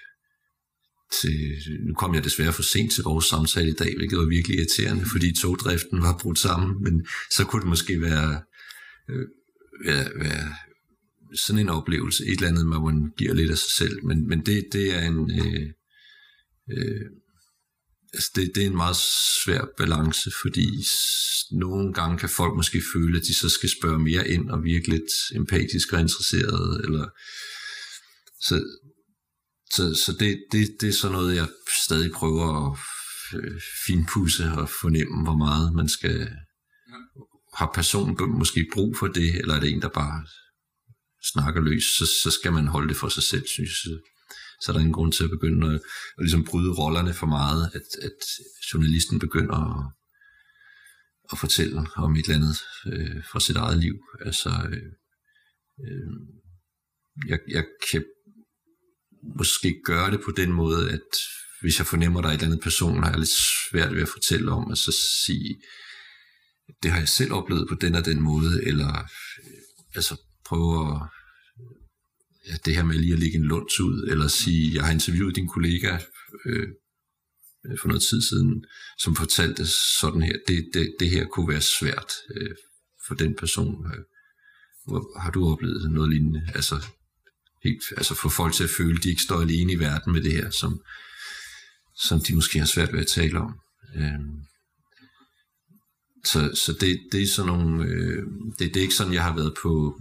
til, 1.21 1.57
nu 1.87 1.93
kom 1.93 2.15
jeg 2.15 2.23
desværre 2.23 2.53
for 2.53 2.63
sent 2.63 2.91
til 2.91 3.03
vores 3.03 3.25
samtale 3.25 3.69
i 3.69 3.73
dag, 3.73 3.95
hvilket 3.97 4.17
var 4.17 4.25
virkelig 4.25 4.57
irriterende, 4.57 5.05
fordi 5.11 5.33
togdriften 5.41 6.01
var 6.01 6.17
brudt 6.21 6.39
sammen, 6.39 6.83
men 6.83 7.05
så 7.31 7.43
kunne 7.43 7.61
det 7.61 7.69
måske 7.69 8.01
være, 8.01 8.41
øh, 9.09 9.27
være, 9.85 10.09
være 10.15 10.55
sådan 11.35 11.59
en 11.59 11.69
oplevelse, 11.69 12.25
et 12.25 12.31
eller 12.31 12.47
andet, 12.47 12.65
hvor 12.65 12.91
man 12.91 13.11
giver 13.17 13.33
lidt 13.33 13.51
af 13.51 13.57
sig 13.57 13.71
selv, 13.71 14.05
men, 14.05 14.27
men 14.27 14.45
det, 14.45 14.65
det 14.73 14.95
er 14.95 15.01
en 15.01 15.31
øh, 15.31 15.67
øh, 16.71 17.05
altså 18.13 18.31
det, 18.35 18.51
det 18.55 18.63
er 18.63 18.67
en 18.67 18.75
meget 18.75 18.97
svær 19.43 19.61
balance, 19.77 20.31
fordi 20.41 20.67
nogle 21.51 21.93
gange 21.93 22.17
kan 22.17 22.29
folk 22.29 22.55
måske 22.55 22.81
føle, 22.93 23.17
at 23.17 23.27
de 23.27 23.33
så 23.33 23.49
skal 23.49 23.69
spørge 23.69 23.99
mere 23.99 24.27
ind 24.29 24.49
og 24.49 24.63
virke 24.63 24.87
lidt 24.87 25.11
empatisk 25.35 25.93
og 25.93 25.99
interesseret, 25.99 26.81
eller 26.85 27.05
så, 28.41 28.55
så, 29.75 30.03
så 30.05 30.15
det, 30.19 30.43
det, 30.51 30.75
det 30.81 30.89
er 30.89 30.93
sådan 30.93 31.17
noget, 31.17 31.35
jeg 31.35 31.47
stadig 31.85 32.11
prøver 32.11 32.71
at 32.71 32.79
finpudse 33.87 34.51
og 34.51 34.69
fornemme, 34.69 35.23
hvor 35.23 35.35
meget 35.35 35.73
man 35.73 35.89
skal 35.89 36.29
har 37.53 37.71
personen 37.73 38.17
måske 38.39 38.69
brug 38.73 38.97
for 38.97 39.07
det, 39.07 39.35
eller 39.35 39.55
er 39.55 39.59
det 39.59 39.69
en, 39.69 39.81
der 39.81 39.89
bare 39.89 40.25
snakker 41.33 41.61
løs, 41.61 41.83
så, 41.83 42.05
så 42.23 42.31
skal 42.31 42.53
man 42.53 42.67
holde 42.67 42.89
det 42.89 42.97
for 42.97 43.09
sig 43.09 43.23
selv, 43.23 43.47
synes 43.47 43.85
jeg. 43.85 43.97
Så 44.61 44.71
er 44.71 44.73
der 44.73 44.79
ingen 44.79 44.93
grund 44.93 45.11
til 45.11 45.23
at 45.23 45.29
begynde 45.29 45.67
at, 45.67 45.73
at 46.17 46.23
ligesom 46.23 46.43
bryde 46.43 46.73
rollerne 46.73 47.13
for 47.13 47.27
meget, 47.27 47.71
at, 47.73 48.05
at 48.07 48.19
journalisten 48.73 49.19
begynder 49.19 49.55
at, 49.55 49.91
at 51.31 51.37
fortælle 51.37 51.87
om 51.95 52.15
et 52.15 52.25
eller 52.25 52.35
andet 52.35 52.57
øh, 52.85 53.23
fra 53.31 53.39
sit 53.39 53.55
eget 53.55 53.77
liv. 53.77 53.95
Altså, 54.25 54.49
øh, 54.49 54.91
øh, 55.85 56.11
jeg, 57.27 57.39
jeg 57.47 57.65
kan 57.91 58.03
måske 59.37 59.81
gøre 59.83 60.11
det 60.11 60.21
på 60.25 60.31
den 60.31 60.51
måde, 60.51 60.91
at 60.91 61.09
hvis 61.61 61.79
jeg 61.79 61.87
fornemmer, 61.87 62.19
at 62.19 62.23
der 62.23 62.29
er 62.29 62.33
et 62.33 62.37
eller 62.37 62.51
andet 62.51 62.63
person, 62.63 63.03
har 63.03 63.09
jeg 63.09 63.19
lidt 63.19 63.37
svært 63.69 63.95
ved 63.95 64.01
at 64.01 64.09
fortælle 64.09 64.51
om, 64.51 64.63
og 64.63 64.77
så 64.77 64.91
sige, 65.25 65.61
det 66.83 66.91
har 66.91 66.99
jeg 66.99 67.09
selv 67.09 67.33
oplevet 67.33 67.67
på 67.69 67.75
den 67.75 67.95
og 67.95 68.05
den 68.05 68.21
måde, 68.21 68.63
eller 68.63 68.99
øh, 69.43 69.95
altså 69.95 70.21
prøve 70.45 70.95
at 70.95 71.01
ja, 72.47 72.55
det 72.65 72.75
her 72.75 72.83
med 72.83 72.95
lige 72.95 73.13
at 73.13 73.19
lægge 73.19 73.37
en 73.37 73.45
lunds 73.45 73.79
ud, 73.79 74.07
eller 74.11 74.27
sige, 74.27 74.75
jeg 74.75 74.83
har 74.85 74.91
interviewet 74.91 75.35
din 75.35 75.47
kollega 75.47 75.97
øh, 76.45 76.67
for 77.81 77.87
noget 77.87 78.03
tid 78.03 78.21
siden, 78.21 78.65
som 78.97 79.15
fortalte 79.15 79.67
sådan 80.01 80.21
her, 80.21 80.37
det, 80.47 80.69
det, 80.73 80.95
det 80.99 81.09
her 81.09 81.25
kunne 81.25 81.49
være 81.49 81.61
svært 81.61 82.11
øh, 82.35 82.55
for 83.07 83.15
den 83.15 83.35
person. 83.35 83.85
Øh, 83.85 84.03
har 85.19 85.31
du 85.31 85.51
oplevet 85.51 85.91
noget 85.91 86.09
lignende? 86.09 86.41
Altså, 86.55 86.75
helt, 87.63 87.83
altså 87.97 88.15
få 88.15 88.29
folk 88.29 88.53
til 88.53 88.63
at 88.63 88.69
føle, 88.69 88.97
at 88.97 89.03
de 89.03 89.09
ikke 89.09 89.21
står 89.21 89.41
alene 89.41 89.73
i 89.73 89.79
verden 89.79 90.13
med 90.13 90.21
det 90.21 90.33
her, 90.33 90.49
som, 90.49 90.81
som 91.95 92.21
de 92.21 92.35
måske 92.35 92.59
har 92.59 92.65
svært 92.65 92.93
ved 92.93 92.99
at 92.99 93.07
tale 93.07 93.39
om. 93.39 93.59
Øh, 93.95 94.19
så, 96.25 96.61
så 96.65 96.77
det, 96.81 96.99
det 97.11 97.21
er 97.21 97.27
sådan 97.27 97.51
nogle, 97.51 97.85
øh, 97.85 98.23
det, 98.59 98.73
det 98.73 98.77
er 98.77 98.81
ikke 98.81 98.95
sådan, 98.95 99.13
jeg 99.13 99.23
har 99.23 99.35
været 99.35 99.53
på, 99.61 99.99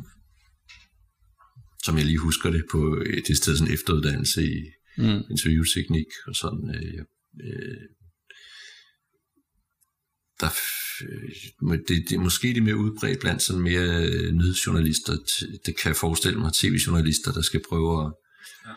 som 1.85 1.97
jeg 1.97 2.05
lige 2.05 2.19
husker 2.19 2.51
det, 2.51 2.65
på 2.71 3.03
et 3.07 3.37
sted 3.37 3.57
sådan 3.57 3.75
efteruddannelse 3.75 4.43
i 4.45 4.59
mm. 4.97 5.23
interviewteknik 5.31 6.07
og 6.27 6.35
sådan. 6.37 6.75
Øh, 6.75 7.05
øh, 7.45 7.89
der, 10.41 10.47
øh, 10.47 10.90
det, 11.89 12.05
det, 12.09 12.21
måske 12.21 12.49
det 12.49 12.57
er 12.57 12.63
mere 12.63 12.77
udbredt 12.77 13.21
blandt 13.21 13.43
sådan 13.43 13.63
mere 13.63 14.07
øh, 14.07 14.33
nyhedsjournalister. 14.33 15.17
Det 15.67 15.77
kan 15.77 15.89
jeg 15.89 15.97
forestille 15.97 16.39
mig, 16.39 16.53
tv-journalister, 16.53 17.33
der 17.33 17.43
skal 17.43 17.63
prøve 17.69 18.05
at, 18.05 18.13
ja. 18.67 18.73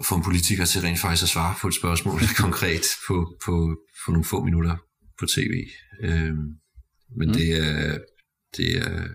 at 0.00 0.06
få 0.06 0.14
en 0.14 0.22
politiker 0.22 0.64
til 0.64 0.80
rent 0.80 1.00
faktisk 1.00 1.22
at 1.22 1.28
svare 1.28 1.54
på 1.60 1.68
et 1.68 1.74
spørgsmål 1.74 2.20
konkret 2.46 2.86
på, 3.06 3.36
på, 3.44 3.76
på 4.04 4.12
nogle 4.12 4.24
få 4.24 4.44
minutter 4.44 4.76
på 5.18 5.26
tv. 5.26 5.54
Øh, 6.02 6.34
men 7.18 7.28
mm. 7.28 7.32
det 7.34 7.58
er, 7.58 7.98
det 8.56 8.76
er 8.76 9.08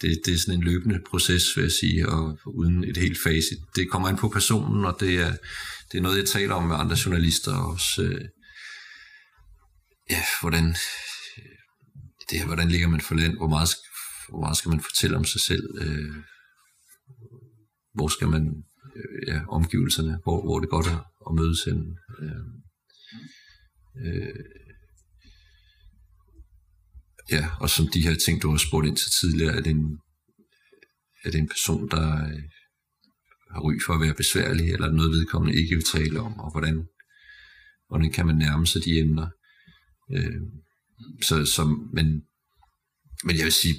det, 0.00 0.20
det 0.24 0.34
er 0.34 0.38
sådan 0.38 0.54
en 0.54 0.64
løbende 0.64 1.00
proces, 1.10 1.56
vil 1.56 1.62
jeg 1.62 1.72
sige, 1.72 2.08
og 2.08 2.38
uden 2.46 2.84
et 2.84 2.96
helt 2.96 3.18
facit. 3.22 3.58
Det 3.76 3.90
kommer 3.90 4.08
an 4.08 4.16
på 4.16 4.28
personen, 4.28 4.84
og 4.84 4.96
det 5.00 5.14
er, 5.14 5.32
det 5.92 5.98
er 5.98 6.02
noget, 6.02 6.18
jeg 6.18 6.26
taler 6.26 6.54
om 6.54 6.64
med 6.64 6.76
andre 6.76 6.96
journalister 7.04 7.54
også. 7.54 8.02
Øh, 8.02 8.20
ja, 10.10 10.22
hvordan, 10.40 10.64
det 12.30 12.38
her, 12.38 12.46
hvordan 12.46 12.68
ligger 12.68 12.88
man 12.88 13.00
for 13.00 13.14
land, 13.14 13.36
hvor 13.36 13.48
meget, 13.48 13.68
hvor 14.28 14.40
meget 14.40 14.56
skal 14.56 14.68
man 14.68 14.80
fortælle 14.80 15.16
om 15.16 15.24
sig 15.24 15.40
selv, 15.40 15.66
øh, 15.80 16.14
hvor 17.94 18.08
skal 18.08 18.28
man, 18.28 18.64
øh, 18.96 19.28
ja, 19.28 19.40
omgivelserne, 19.48 20.18
hvor, 20.22 20.42
hvor 20.42 20.60
det 20.60 20.68
godt 20.68 20.86
at, 20.86 21.02
at 21.28 21.34
mødes 21.34 21.64
hen. 21.64 21.98
Øh, 22.22 22.44
øh, 24.04 24.44
Ja, 27.30 27.48
og 27.60 27.70
som 27.70 27.88
de 27.94 28.02
her 28.02 28.14
ting, 28.14 28.42
du 28.42 28.50
har 28.50 28.56
spurgt 28.56 28.86
ind 28.86 28.96
til 28.96 29.10
tidligere, 29.20 29.56
er 29.56 29.60
det 29.60 29.70
en, 29.70 29.98
er 31.24 31.30
det 31.30 31.38
en 31.40 31.48
person, 31.48 31.88
der 31.88 32.06
øh, 32.28 32.42
har 33.52 33.60
ry 33.60 33.74
for 33.86 33.94
at 33.94 34.00
være 34.00 34.14
besværlig, 34.14 34.72
eller 34.72 34.92
noget 34.92 35.10
vedkommende 35.10 35.58
ikke 35.60 35.74
vil 35.74 35.84
tale 35.84 36.20
om, 36.20 36.38
og 36.38 36.50
hvordan, 36.50 36.86
hvordan 37.88 38.12
kan 38.12 38.26
man 38.26 38.36
nærme 38.36 38.66
sig 38.66 38.84
de 38.84 38.98
emner. 38.98 39.28
Øh, 40.16 40.40
så, 41.22 41.44
så, 41.44 41.64
men, 41.92 42.22
men 43.24 43.36
jeg 43.36 43.44
vil 43.44 43.52
sige, 43.52 43.74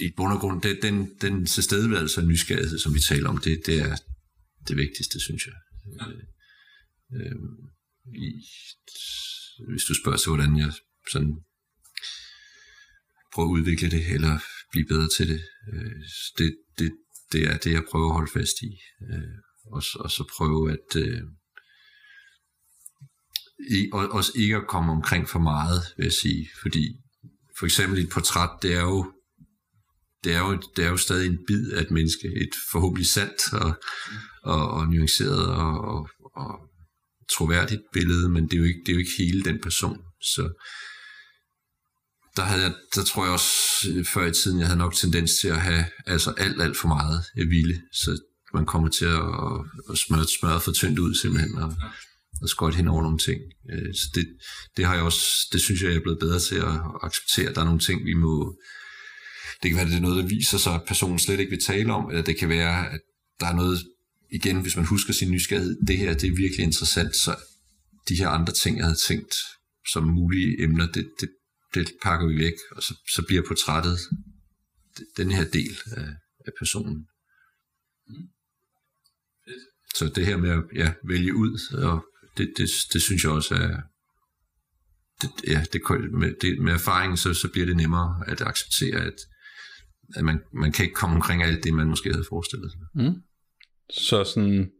i 0.00 0.12
bund 0.16 0.32
og 0.32 0.40
grund, 0.40 0.62
det, 0.62 0.82
den, 0.82 1.14
den 1.20 1.46
tilstedeværelse 1.46 2.20
og 2.20 2.26
nysgerrighed, 2.26 2.78
som 2.78 2.94
vi 2.94 3.00
taler 3.00 3.28
om, 3.28 3.38
det, 3.38 3.62
det 3.66 3.78
er 3.80 3.96
det 4.68 4.76
vigtigste, 4.76 5.20
synes 5.20 5.46
jeg. 5.46 5.54
Ja. 6.00 6.06
Øh, 6.08 6.22
øh, 7.20 7.36
i, 8.14 8.28
hvis 9.70 9.84
du 9.84 9.94
spørger 9.94 10.18
til, 10.18 10.28
hvordan 10.28 10.58
jeg 10.58 10.72
sådan 11.10 11.34
prøver 13.32 13.48
at 13.48 13.52
udvikle 13.52 13.90
det, 13.90 14.14
eller 14.14 14.38
blive 14.70 14.86
bedre 14.86 15.08
til 15.08 15.28
det, 15.28 15.42
øh, 15.72 16.02
det, 16.38 16.56
det, 16.78 16.92
det 17.32 17.42
er 17.42 17.56
det, 17.56 17.72
jeg 17.72 17.84
prøver 17.90 18.08
at 18.08 18.14
holde 18.14 18.32
fast 18.32 18.56
i. 18.62 18.78
Øh, 19.10 19.36
og, 19.66 19.82
og 19.94 20.10
så 20.10 20.24
prøve 20.36 20.72
at... 20.72 20.96
Øh, 20.96 21.22
og, 23.92 24.08
også 24.08 24.32
ikke 24.34 24.56
at 24.56 24.66
komme 24.68 24.92
omkring 24.92 25.28
for 25.28 25.38
meget, 25.38 25.82
vil 25.96 26.04
jeg 26.04 26.12
sige. 26.12 26.50
Fordi 26.62 26.96
for 27.58 27.66
eksempel 27.66 27.98
et 27.98 28.10
portræt, 28.10 28.50
det 28.62 28.74
er 28.74 28.82
jo 28.82 29.12
det 30.24 30.34
er 30.34 30.40
jo, 30.40 30.62
det 30.76 30.84
er 30.84 30.88
jo 30.90 30.96
stadig 30.96 31.26
en 31.26 31.38
bid 31.46 31.70
af 31.72 31.82
et 31.82 31.90
menneske, 31.90 32.26
et 32.26 32.54
forhåbentlig 32.72 33.06
sandt 33.06 33.52
og, 33.52 33.74
og, 34.42 34.70
og 34.70 34.86
nuanceret 34.86 35.46
og, 35.46 35.80
og, 35.80 36.08
og 36.34 36.60
troværdigt 37.32 37.82
billede, 37.92 38.28
men 38.28 38.44
det 38.44 38.52
er, 38.52 38.58
jo 38.58 38.64
ikke, 38.64 38.80
det 38.86 38.88
er 38.88 38.92
jo 38.92 38.98
ikke 38.98 39.18
hele 39.18 39.44
den 39.44 39.58
person. 39.62 39.98
Så 40.20 40.42
der, 42.36 42.42
havde 42.42 42.62
jeg, 42.62 42.74
der 42.94 43.04
tror 43.04 43.24
jeg 43.24 43.32
også 43.32 43.50
før 44.06 44.26
i 44.26 44.32
tiden, 44.32 44.58
jeg 44.58 44.66
havde 44.66 44.78
nok 44.78 44.94
tendens 44.94 45.30
til 45.40 45.48
at 45.48 45.60
have 45.60 45.84
altså 46.06 46.30
alt, 46.30 46.62
alt 46.62 46.76
for 46.76 46.88
meget 46.88 47.24
jeg 47.36 47.46
ville, 47.46 47.82
så 47.92 48.22
man 48.54 48.66
kommer 48.66 48.88
til 48.88 49.04
at, 49.04 49.22
at 49.90 49.98
smøre, 49.98 50.24
smøre 50.24 50.60
for 50.60 50.72
tyndt 50.72 50.98
ud 50.98 51.14
simpelthen, 51.14 51.58
og, 51.58 51.74
og 52.42 52.48
skøjte 52.48 52.76
hen 52.76 52.88
over 52.88 53.02
nogle 53.02 53.18
ting. 53.18 53.40
Øh, 53.72 53.94
så 53.94 54.06
det, 54.14 54.26
det 54.76 54.86
har 54.86 54.94
jeg 54.94 55.04
også, 55.04 55.24
det 55.52 55.60
synes 55.60 55.82
jeg, 55.82 55.90
jeg 55.90 55.96
er 55.96 56.02
blevet 56.02 56.18
bedre 56.20 56.40
til 56.40 56.56
at 56.56 56.76
acceptere. 57.02 57.54
Der 57.54 57.60
er 57.60 57.64
nogle 57.64 57.80
ting, 57.80 58.04
vi 58.04 58.14
må, 58.14 58.56
det 59.62 59.70
kan 59.70 59.76
være, 59.76 59.84
at 59.84 59.90
det 59.90 59.96
er 59.96 60.00
noget, 60.08 60.22
der 60.22 60.28
viser 60.28 60.58
sig, 60.58 60.74
at 60.74 60.82
personen 60.86 61.18
slet 61.18 61.40
ikke 61.40 61.50
vil 61.50 61.64
tale 61.64 61.92
om, 61.92 62.10
eller 62.10 62.22
det 62.22 62.38
kan 62.38 62.48
være, 62.48 62.92
at 62.92 63.00
der 63.40 63.46
er 63.46 63.54
noget, 63.54 63.78
igen, 64.32 64.60
hvis 64.60 64.76
man 64.76 64.86
husker 64.86 65.12
sin 65.12 65.30
nysgerrighed, 65.30 65.76
det 65.86 65.98
her, 65.98 66.14
det 66.14 66.28
er 66.28 66.36
virkelig 66.36 66.64
interessant, 66.64 67.16
så 67.16 67.36
de 68.08 68.16
her 68.16 68.28
andre 68.28 68.52
ting, 68.52 68.76
jeg 68.76 68.84
havde 68.84 68.98
tænkt 68.98 69.34
som 69.92 70.04
mulige 70.04 70.62
emner, 70.62 70.86
det, 70.86 71.10
det, 71.20 71.28
det 71.74 71.92
pakker 72.02 72.26
vi 72.26 72.36
væk, 72.38 72.52
og 72.70 72.82
så, 72.82 72.94
så 73.14 73.22
bliver 73.28 73.42
portrættet 73.48 73.98
den 75.16 75.30
her 75.30 75.44
del 75.44 75.76
af, 75.96 76.08
af 76.46 76.52
personen. 76.58 77.06
Så 79.94 80.08
det 80.08 80.26
her 80.26 80.36
med 80.36 80.50
at 80.50 80.62
ja, 80.74 80.92
vælge 81.08 81.34
ud, 81.34 81.76
og 81.78 82.04
det, 82.38 82.52
det, 82.56 82.68
det 82.92 83.02
synes 83.02 83.24
jeg 83.24 83.32
også 83.32 83.54
er, 83.54 83.76
det, 85.22 85.30
ja, 85.48 85.64
det, 85.72 85.80
med, 86.12 86.34
det, 86.40 86.58
med 86.58 86.72
erfaringen, 86.72 87.16
så, 87.16 87.34
så 87.34 87.48
bliver 87.52 87.66
det 87.66 87.76
nemmere 87.76 88.24
at 88.26 88.40
acceptere, 88.40 88.96
at, 88.96 89.18
at 90.16 90.24
man, 90.24 90.40
man 90.52 90.72
kan 90.72 90.84
ikke 90.84 90.94
komme 90.94 91.16
omkring 91.16 91.42
alt 91.42 91.64
det, 91.64 91.74
man 91.74 91.86
måske 91.86 92.12
havde 92.12 92.24
forestillet 92.28 92.72
sig. 92.72 92.80
Mm. 92.94 93.14
Så 93.90 94.24
sådan, 94.24 94.70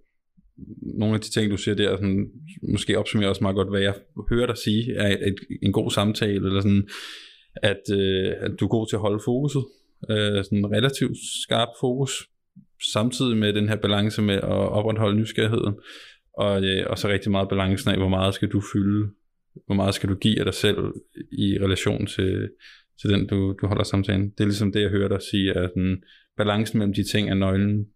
nogle 0.99 1.15
af 1.15 1.21
de 1.21 1.31
ting, 1.31 1.51
du 1.51 1.57
siger 1.57 1.75
der, 1.75 1.97
sådan, 1.97 2.27
måske 2.73 2.99
opsummerer 2.99 3.29
også 3.29 3.45
meget 3.45 3.57
godt, 3.57 3.71
hvad 3.71 3.81
jeg 3.81 3.95
hører 4.31 4.47
dig 4.47 4.59
sige, 4.59 4.95
er 4.95 5.09
et, 5.09 5.29
et, 5.29 5.37
en 5.63 5.73
god 5.73 5.91
samtale, 5.91 6.47
eller 6.47 6.61
sådan, 6.61 6.89
at, 7.57 7.83
øh, 7.93 8.33
at 8.41 8.51
du 8.61 8.65
er 8.65 8.69
god 8.69 8.89
til 8.89 8.97
at 8.97 9.01
holde 9.01 9.23
fokuset, 9.25 9.65
øh, 10.11 10.45
sådan 10.45 10.67
relativt 10.77 11.17
skarp 11.45 11.69
fokus, 11.81 12.13
samtidig 12.93 13.37
med 13.37 13.53
den 13.53 13.69
her 13.69 13.77
balance 13.77 14.23
med 14.23 14.35
at 14.35 14.45
opretholde 14.79 15.21
nysgerrigheden, 15.21 15.75
og, 16.39 16.65
øh, 16.65 16.87
og 16.91 16.99
så 16.99 17.09
rigtig 17.09 17.31
meget 17.31 17.49
balancen 17.49 17.91
af, 17.91 17.97
hvor 17.97 18.09
meget 18.09 18.35
skal 18.35 18.49
du 18.49 18.63
fylde, 18.73 19.11
hvor 19.67 19.75
meget 19.75 19.95
skal 19.95 20.09
du 20.09 20.15
give 20.15 20.39
af 20.39 20.45
dig 20.45 20.55
selv 20.55 20.79
i 21.33 21.59
relation 21.65 22.07
til, 22.07 22.49
til 23.01 23.11
den, 23.11 23.27
du, 23.27 23.55
du 23.61 23.67
holder 23.67 23.85
samtalen. 23.85 24.31
Det 24.31 24.41
er 24.41 24.45
ligesom 24.45 24.73
det, 24.73 24.81
jeg 24.81 24.91
hører 24.91 25.09
dig 25.09 25.19
sige, 25.31 25.53
at 25.53 25.71
den, 25.75 25.97
balancen 26.37 26.79
mellem 26.79 26.95
de 26.95 27.05
ting 27.13 27.31
er 27.31 27.35
nøglen 27.35 27.87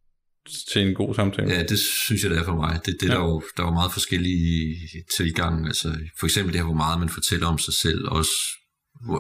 til 0.73 0.83
en 0.83 0.95
god 0.95 1.15
samtale. 1.15 1.53
Ja, 1.53 1.63
det 1.63 1.79
synes 1.79 2.23
jeg, 2.23 2.31
det 2.31 2.39
er 2.39 2.45
for 2.45 2.55
mig. 2.55 2.81
Det, 2.87 2.97
det 3.01 3.09
ja. 3.09 3.13
der, 3.13 3.21
er 3.21 3.25
jo, 3.25 3.43
der 3.57 3.63
er 3.63 3.67
jo 3.67 3.73
meget 3.81 3.93
forskellige 3.93 4.77
tilgange. 5.17 5.67
Altså, 5.67 5.89
for 6.19 6.27
eksempel 6.27 6.53
det 6.53 6.61
her, 6.61 6.67
hvor 6.73 6.83
meget 6.85 7.01
man 7.01 7.09
fortæller 7.09 7.47
om 7.47 7.59
sig 7.59 7.75
selv, 7.75 8.09
også 8.09 8.35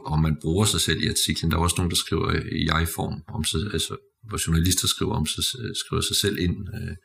om 0.06 0.18
man 0.22 0.36
bruger 0.42 0.64
sig 0.64 0.80
selv 0.80 1.02
i 1.02 1.08
artiklen. 1.08 1.50
Der 1.50 1.56
er 1.56 1.60
også 1.60 1.76
nogen, 1.78 1.90
der 1.90 1.96
skriver 1.96 2.30
i 2.60 2.62
jeg-form, 2.72 3.22
om 3.36 3.44
sig, 3.44 3.60
altså, 3.72 3.96
hvor 4.28 4.38
journalister 4.46 4.88
skriver, 4.88 5.14
om 5.14 5.26
sig, 5.26 5.44
skriver 5.82 6.02
sig 6.02 6.16
selv 6.16 6.38
ind. 6.38 6.56
Øh, 6.74 6.96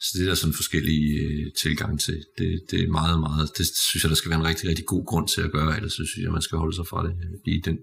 så 0.00 0.08
det 0.14 0.22
er 0.22 0.28
der 0.28 0.34
sådan 0.34 0.60
forskellige 0.60 1.12
øh, 1.26 1.46
tilgang 1.62 2.00
til. 2.00 2.18
Det, 2.38 2.48
det 2.70 2.78
er 2.84 2.96
meget, 3.00 3.20
meget, 3.20 3.50
det 3.58 3.66
synes 3.90 4.02
jeg, 4.02 4.10
der 4.10 4.16
skal 4.16 4.30
være 4.30 4.40
en 4.40 4.50
rigtig, 4.50 4.68
rigtig 4.68 4.86
god 4.86 5.04
grund 5.06 5.28
til 5.28 5.42
at 5.42 5.52
gøre, 5.52 5.76
ellers 5.76 5.92
så 5.92 6.04
synes 6.06 6.24
jeg, 6.24 6.32
man 6.32 6.42
skal 6.42 6.58
holde 6.58 6.76
sig 6.76 6.86
fra 6.86 7.06
det 7.06 7.14
øh, 7.24 7.54
i 7.54 7.60
den 7.68 7.78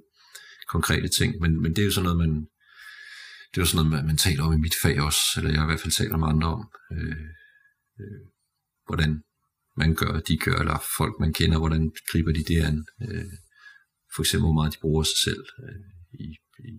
konkrete 0.67 1.07
ting. 1.07 1.41
Men, 1.41 1.61
men 1.61 1.71
det 1.71 1.81
er 1.81 1.85
jo 1.85 1.91
sådan 1.91 2.03
noget, 2.09 2.21
man, 2.23 2.33
det 3.49 3.57
er 3.57 3.61
jo 3.61 3.65
sådan 3.65 3.89
noget, 3.89 4.05
man 4.05 4.17
taler 4.17 4.43
om 4.43 4.53
i 4.53 4.65
mit 4.65 4.75
fag 4.81 5.01
også, 5.01 5.21
eller 5.37 5.51
jeg 5.51 5.63
i 5.63 5.69
hvert 5.69 5.83
fald 5.83 5.99
taler 6.01 6.17
med 6.17 6.27
andre 6.27 6.47
om, 6.47 6.63
øh, 6.95 7.21
øh, 8.01 8.21
hvordan 8.87 9.11
man 9.77 9.95
gør, 9.95 10.19
de 10.19 10.37
gør, 10.37 10.57
eller 10.63 10.77
folk 10.97 11.15
man 11.19 11.33
kender, 11.33 11.57
hvordan 11.57 11.91
griber 12.11 12.31
de 12.31 12.43
det 12.43 12.59
an. 12.69 12.85
Øh, 13.05 13.33
for 14.15 14.21
eksempel, 14.23 14.45
hvor 14.47 14.59
meget 14.59 14.73
de 14.73 14.77
bruger 14.81 15.03
sig 15.03 15.19
selv 15.27 15.43
øh, 15.63 15.85
i, 16.25 16.27
i, 16.69 16.73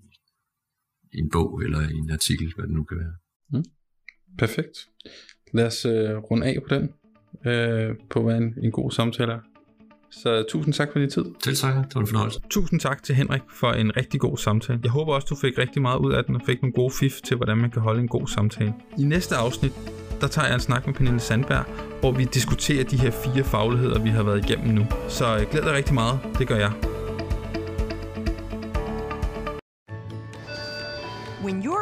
i 1.16 1.18
en 1.24 1.30
bog 1.30 1.62
eller 1.64 1.80
i 1.88 1.98
en 2.04 2.10
artikel, 2.10 2.52
hvad 2.54 2.66
det 2.66 2.74
nu 2.74 2.84
kan 2.84 2.98
være. 2.98 3.16
Mm. 3.52 3.64
Perfekt. 4.38 4.88
Lad 5.52 5.66
os 5.66 5.84
øh, 5.84 6.16
runde 6.16 6.46
af 6.46 6.56
på 6.68 6.74
den, 6.74 6.90
øh, 7.52 7.94
på 8.10 8.22
hvad 8.22 8.36
en, 8.36 8.54
en 8.62 8.72
god 8.72 8.90
samtale 8.90 9.32
er. 9.32 9.38
Så 10.10 10.44
tusind 10.48 10.74
tak 10.74 10.88
for 10.92 10.98
din 10.98 11.10
tid. 11.10 11.24
Til 11.42 11.54
tak, 11.54 11.74
det 11.74 11.94
var 11.94 12.00
en 12.00 12.06
fornøjelse. 12.06 12.40
Tusind 12.50 12.80
tak 12.80 13.02
til 13.02 13.14
Henrik 13.14 13.42
for 13.60 13.72
en 13.72 13.96
rigtig 13.96 14.20
god 14.20 14.36
samtale. 14.36 14.80
Jeg 14.82 14.90
håber 14.90 15.14
også, 15.14 15.26
du 15.30 15.36
fik 15.36 15.58
rigtig 15.58 15.82
meget 15.82 15.98
ud 15.98 16.12
af 16.12 16.24
den 16.24 16.34
og 16.34 16.42
fik 16.46 16.62
nogle 16.62 16.72
gode 16.72 16.92
fif 17.00 17.20
til, 17.24 17.36
hvordan 17.36 17.58
man 17.58 17.70
kan 17.70 17.82
holde 17.82 18.00
en 18.00 18.08
god 18.08 18.26
samtale. 18.26 18.74
I 18.98 19.04
næste 19.04 19.36
afsnit, 19.36 19.72
der 20.20 20.26
tager 20.26 20.46
jeg 20.46 20.54
en 20.54 20.60
snak 20.60 20.86
med 20.86 20.94
Pernille 20.94 21.20
Sandberg, 21.20 21.64
hvor 22.00 22.12
vi 22.12 22.24
diskuterer 22.24 22.84
de 22.84 22.96
her 22.96 23.10
fire 23.10 23.44
fagligheder, 23.44 24.02
vi 24.02 24.08
har 24.08 24.22
været 24.22 24.44
igennem 24.44 24.74
nu. 24.74 24.86
Så 25.08 25.36
øh, 25.36 25.50
glæd 25.50 25.62
dig 25.62 25.72
rigtig 25.72 25.94
meget. 25.94 26.20
Det 26.38 26.48
gør 26.48 26.56
jeg. 26.56 26.95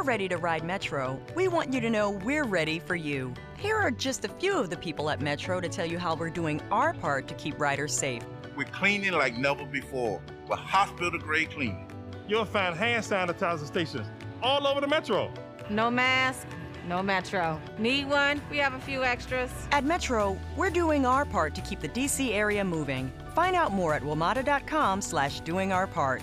Ready 0.05 0.29
to 0.29 0.37
ride 0.37 0.65
Metro, 0.65 1.19
we 1.35 1.49
want 1.49 1.73
you 1.73 1.81
to 1.81 1.89
know 1.89 2.11
we're 2.11 2.45
ready 2.45 2.79
for 2.79 2.95
you. 2.95 3.33
Here 3.57 3.77
are 3.77 3.91
just 3.91 4.25
a 4.25 4.29
few 4.29 4.59
of 4.59 4.69
the 4.69 4.77
people 4.77 5.09
at 5.09 5.21
Metro 5.21 5.61
to 5.61 5.69
tell 5.69 5.87
you 5.87 5.99
how 5.99 6.15
we're 6.15 6.31
doing 6.31 6.61
our 6.71 6.93
part 6.93 7.27
to 7.29 7.35
keep 7.35 7.59
riders 7.59 7.97
safe. 7.97 8.23
We're 8.55 8.65
cleaning 8.65 9.13
like 9.13 9.37
never 9.39 9.65
before 9.65 10.21
with 10.49 10.59
hospital 10.59 11.19
grade 11.19 11.51
cleaning. 11.51 11.91
You'll 12.29 12.45
find 12.45 12.77
hand 12.77 13.03
sanitizer 13.05 13.67
stations 13.67 14.07
all 14.43 14.67
over 14.67 14.81
the 14.81 14.87
Metro. 14.87 15.33
No 15.71 15.91
mask, 15.91 16.47
no 16.87 17.03
Metro. 17.03 17.61
Need 17.79 18.09
one? 18.09 18.43
We 18.51 18.59
have 18.59 18.75
a 18.75 18.81
few 18.81 19.03
extras. 19.05 19.51
At 19.73 19.85
Metro, 19.85 20.39
we're 20.57 20.71
doing 20.71 21.07
our 21.07 21.25
part 21.25 21.55
to 21.55 21.63
keep 21.63 21.81
the 21.81 21.89
DC 21.89 22.33
area 22.33 22.63
moving. 22.63 23.11
Find 23.35 23.57
out 23.57 23.73
more 23.73 23.95
at 23.95 24.03
WMATA.com 24.03 25.01
slash 25.01 25.41
doing 25.41 25.73
our 25.73 25.87
part. 25.87 26.23